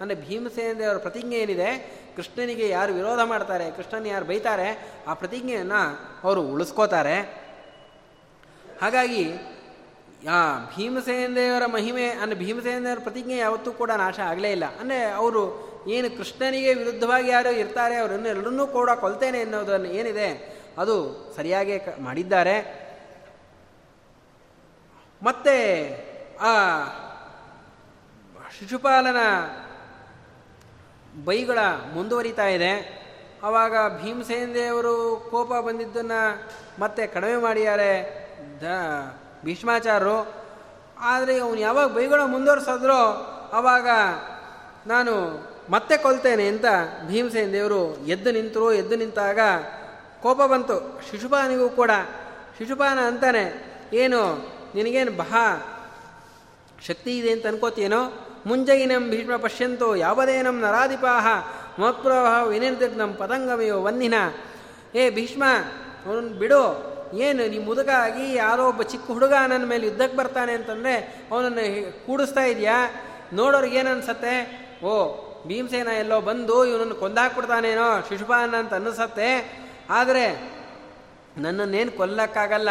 ಅಂದರೆ 0.00 0.16
ಭೀಮಸೇನ 0.24 0.72
ದೇವರ 0.78 0.96
ಪ್ರತಿಜ್ಞೆ 0.96 1.36
ಏನಿದೆ, 1.36 1.70
ಕೃಷ್ಣನಿಗೆ 2.16 2.68
ಯಾರು 2.68 2.92
ವಿರೋಧ 2.92 3.20
ಮಾಡ್ತಾರೆ, 3.24 3.70
ಕೃಷ್ಣನ 3.70 4.06
ಯಾರು 4.06 4.24
ಬೈತಾರೆ, 4.24 4.68
ಆ 5.08 5.14
ಪ್ರತಿಜ್ಞೆಯನ್ನು 5.14 5.82
ಅವರು 6.24 6.40
ಉಳಿಸ್ಕೋತಾರೆ. 6.42 7.16
ಹಾಗಾಗಿ 8.80 9.24
ಆ 10.30 10.58
ಭೀಮಸೇನ 10.76 11.34
ದೇವರ 11.34 11.66
ಮಹಿಮೆ 11.66 12.04
ಅಂದರೆ 12.04 12.38
ಭೀಮಸೇನ 12.38 12.84
ದೇವರ 12.84 12.98
ಪ್ರತಿಜ್ಞೆ 13.02 13.36
ಯಾವತ್ತೂ 13.36 13.72
ಕೂಡ 13.72 13.90
ನಾಶ 13.90 14.20
ಆಗಲೇ 14.20 14.52
ಇಲ್ಲ. 14.52 14.64
ಅಂದರೆ 14.80 15.04
ಅವರು 15.04 15.72
ಏನು 15.88 16.16
ಕೃಷ್ಣನಿಗೆ 16.16 16.74
ವಿರುದ್ಧವಾಗಿ 16.74 17.28
ಯಾರು 17.28 17.50
ಇರ್ತಾರೆ, 17.50 17.96
ಅವರನ್ನು 17.96 18.28
ಎಲ್ಲರನ್ನೂ 18.28 18.66
ಕೂಡ 18.66 18.90
ಕೊಲ್ತೇನೆ 18.90 19.40
ಎನ್ನುವುದನ್ನು 19.40 19.86
ಏನಿದೆ, 19.86 20.60
ಅದು 20.78 21.26
ಸರಿಯಾಗಿ 21.36 21.78
ಮಾಡಿದ್ದಾರೆ. 22.00 22.82
ಮತ್ತೆ, 25.22 25.88
ಆ, 26.40 26.48
ಶಿಶುಪಾಲನ 28.58 29.16
ಬೈಗಳ 31.24 31.58
ಮುಂದುವರಿತಾ 31.94 32.46
ಇದೆ. 32.46 33.02
ಆವಾಗ 33.42 34.02
ಭೀಮಸೇನ 34.02 34.54
ದೇವರು 34.54 35.28
ಕೋಪ 35.30 35.48
ಬಂದಿದ್ದನ್ನು 35.48 36.50
ಮತ್ತೆ 36.80 37.06
ಕಡಿಮೆ 37.06 37.36
ಮಾಡಿದ್ದಾರೆ. 37.36 38.22
ಭೀಷ್ಮಾಚಾರ್ಯರು, 39.44 40.34
ಆದರೆ 41.00 41.38
ಅವನು 41.38 41.58
ಯಾವಾಗ 41.58 41.88
ಬೈಗಳ 41.88 42.20
ಮುಂದುವರ್ಸಿದ್ರೋ 42.24 43.00
ಆವಾಗ 43.52 43.88
ನಾನು 44.86 45.12
ಮತ್ತೆ 45.70 45.96
ಕೊಲ್ತೇನೆ 45.96 46.46
ಅಂತ 46.46 46.64
ಭೀಮಸೇನ 47.06 47.52
ದೇವರು 47.52 47.96
ಎದ್ದು 48.06 48.30
ನಿಂತರು. 48.30 48.72
ಎದ್ದು 48.72 48.96
ನಿಂತಾಗ 48.96 49.38
ಕೋಪ 50.22 50.42
ಬಂತು. 50.42 51.02
ಶಿಶುಪಾನಿಗೂ 51.10 51.68
ಕೂಡ. 51.68 51.90
ಶಿಶುಪಾನ 52.58 52.98
ಅಂತಾನೆ, 52.98 53.44
ಏನು, 53.92 54.20
ನಿನಗೇನು 54.74 55.12
ಬಹಾ 55.16 55.68
ಶಕ್ತಿ 56.86 57.18
ಇದೆ 57.18 57.30
ಅಂತ 57.30 57.46
ಅನ್ಕೋತೀನೋ 57.46 58.26
ಮುಂಜೈನಂ 58.46 59.10
ಭೀಷ್ಮ 59.10 59.36
ಪಶ್ಯಂತೋ 59.36 59.94
ಯಾವದೇನಂ 59.94 60.60
ನರಾಧಿಪಾಹ 60.60 61.26
ಮತ್ಪ್ರವಾಹ 61.80 62.48
ನಮ್ಮ 62.96 63.14
ಪತಂಗಮಯೋ 63.14 63.82
ವನ್ನಿನ. 63.82 64.14
ಏ 64.94 65.10
ಭೀಷ್ಮ 65.10 65.44
ಅವನು 66.06 66.28
ಬಿಡು. 66.28 66.91
ಏನು, 67.14 67.48
ನೀ 67.48 67.58
ಮುದುಕಾಗಿ 67.58 68.34
ಯಾರೋ 68.34 68.68
ಒಬ್ಬ 68.68 68.82
ಚಿಕ್ಕ 68.82 69.06
ಹುಡುಗ 69.06 69.34
ನನ್ನ 69.48 69.64
ಮೇಲೆ 69.64 69.84
ಯುದ್ಧಕ್ಕೆ 69.86 70.16
ಬರ್ತಾನೆ 70.16 70.52
ಅಂತಂದರೆ 70.52 70.94
ಅವನನ್ನು 71.32 71.64
ಕೂಡಿಸ್ತಾ 72.06 72.44
ಇದೆಯಾ? 72.44 72.78
ನೋಡೋರಿಗೆ 73.32 73.78
ಏನನ್ಸತ್ತೆ 73.78 74.34
ಓ, 74.84 74.92
ಭೀಮಸೇನ 75.46 75.88
ಎಲ್ಲೋ 75.88 76.20
ಬಂದು 76.20 76.64
ಇವನನ್ನು 76.64 76.94
ಕೊಂದಾಕ್ಬಿಡ್ತಾನೇನೋ 76.94 77.88
ಶಿಶುಪಾನ 78.08 78.54
ಅಂತ 78.56 78.74
ಅನ್ನಿಸತ್ತೆ 78.74 79.28
ಆದರೆ 79.90 80.26
ನನ್ನನ್ನೇನು 81.38 81.90
ಕೊಲ್ಲಕ್ಕಾಗಲ್ಲ. 81.90 82.68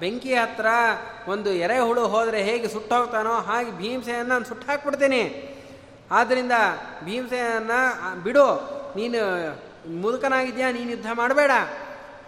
ಬೆಂಕಿ 0.00 0.34
ಹತ್ರ 0.34 0.66
ಒಂದು 1.28 1.50
ಎರೆಹುಳು 1.52 2.04
ಹೋದರೆ 2.06 2.42
ಹೇಗೆ 2.42 2.68
ಸುಟ್ಟೋಗ್ತಾನೋ 2.68 3.34
ಹಾಗೆ 3.34 3.70
ಭೀಮಸೇನ 3.70 4.26
ನಾನು 4.26 4.44
ಸುಟ್ಟು 4.44 4.66
ಹಾಕ್ಬಿಡ್ತೀನಿ 4.66 5.22
ಆದ್ದರಿಂದ 6.10 6.52
ಭೀಮಸೇನ 7.04 7.70
ಬಿಡು, 8.24 8.46
ನೀನು 8.96 9.20
ಮುದುಕನಾಗಿದ್ಯಾ, 10.00 10.70
ನೀನು 10.70 10.90
ಯುದ್ಧ 10.90 11.06
ಮಾಡಬೇಡ. 11.14 11.50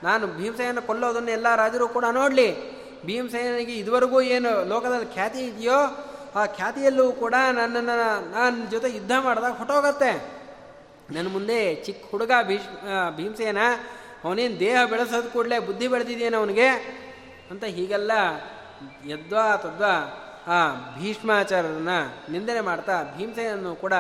ನಾನು 0.05 0.27
ಭೀಮಸೇನ 0.27 0.79
ಕೊಲ್ಲೋದನ್ನು 0.81 1.31
ಎಲ್ಲ 1.31 1.55
ರಾಜರು 1.55 1.89
ಕೂಡ 1.89 2.05
ನೋಡಲಿ. 2.13 2.75
ಭೀಮಸೇನಿಗೆ 3.07 3.73
ಇದುವರೆಗೂ 3.73 4.21
ಏನು 4.21 4.69
ಲೋಕದಲ್ಲಿ 4.69 5.13
ಖ್ಯಾತಿ 5.13 5.39
ಇದೆಯೋ, 5.39 5.79
ಆ 6.35 6.47
ಖ್ಯಾತಿಯಲ್ಲೂ 6.47 7.13
ಕೂಡ 7.13 7.35
ನನ್ನನ್ನು 7.53 8.31
ನನ್ನ 8.31 8.69
ಜೊತೆ 8.71 8.91
ಯುದ್ಧ 8.91 9.13
ಮಾಡಿದಾಗ 9.21 9.51
ಹೊಟ್ಟೋಗತ್ತೆ 9.51 10.13
ನನ್ನ 11.11 11.29
ಮುಂದೆ 11.29 11.75
ಚಿಕ್ಕ 11.75 12.11
ಹುಡುಗ 12.11 12.31
ಭೀಷ್ 12.43 12.63
ಭೀಮಸೇನ, 13.17 13.59
ಅವನೇನು 14.25 14.61
ದೇಹ 14.61 14.85
ಬೆಳೆಸೋದು 14.85 15.31
ಕೂಡಲೇ 15.31 15.59
ಬುದ್ಧಿ 15.59 15.89
ಬೆಳೆದಿದ್ದೇನೆ 15.89 16.37
ಅವನಿಗೆ? 16.37 16.69
ಅಂತ 17.51 17.65
ಹೀಗೆಲ್ಲ 17.65 18.13
ಯದ್ವಾ 19.07 19.57
ತದ್ವಾ, 19.57 20.21
ಆ, 20.47 20.71
ಭೀಷ್ಮಾಚಾರ್ಯರನ್ನ 20.99 21.89
ನಿಂದನೆ 22.31 22.61
ಮಾಡ್ತಾ, 22.61 23.03
ಭೀಮಸೇನನ್ನು 23.03 23.75
ಕೂಡ 23.75 23.93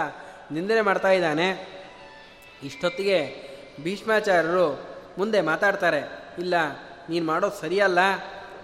ನಿಂದನೆ 0.53 0.81
ಮಾಡ್ತಾ 0.81 1.09
ಇದ್ದಾನೆ. 1.09 1.75
ಇಷ್ಟೊತ್ತಿಗೆ 2.63 3.37
ಭೀಷ್ಮಾಚಾರ್ಯರು 3.83 4.94
ಮುಂದೆ 5.19 5.41
ಮಾತಾಡ್ತಾರೆ, 5.41 6.01
ಇಲ್ಲ, 6.39 6.55
ನೀನು 7.09 7.27
ಮಾಡೋದು 7.27 7.61
ಸರಿಯಲ್ಲ 7.61 7.99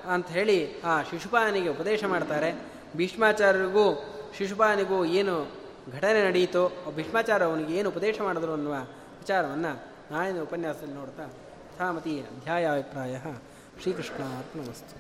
ಅಂತ 0.09 0.29
ಹೇಳಿ 0.29 0.81
ಆ 0.81 1.03
ಶಿಶುಪಾನಿಗೆ 1.03 1.69
ಉಪದೇಶ 1.69 2.05
ಮಾಡ್ತಾರೆ. 2.05 2.55
ಭೀಷ್ಮಾಚಾರ್ಯರಿಗೂ, 2.97 3.87
ಶಿಶುಪಾನಿಗೂ 4.39 5.05
ಏನು 5.05 5.61
ಘಟನೆ 5.97 6.27
ನಡೆಯಿತು 6.27 6.93
ಭೀಷ್ಮಾಚಾರ್ಯ 6.97 7.45
ಅವನಿಗೆ 7.45 7.77
ಏನು 7.77 7.89
ಉಪದೇಶ 7.89 8.21
ಮಾಡಿದ್ರು 8.21 8.53
ಅನ್ನುವ 8.53 8.75
ವಿಚಾರವನ್ನು 9.19 9.73
ನಾಳಿನ 10.11 10.41
ಉಪನ್ಯಾಸದಲ್ಲಿ 10.41 10.95
ನೋಡ್ತಾ 10.95 11.31
ಸಾಮತಿ 11.79 12.21
ಅಧ್ಯಾಯ 12.21 12.67
ಅಭಿಪ್ರಾಯ 12.67 13.19
ಶ್ರೀಕೃಷ್ಣ 13.83 14.23
ಅರ್ಪಣವಸ್ತು 14.25 15.00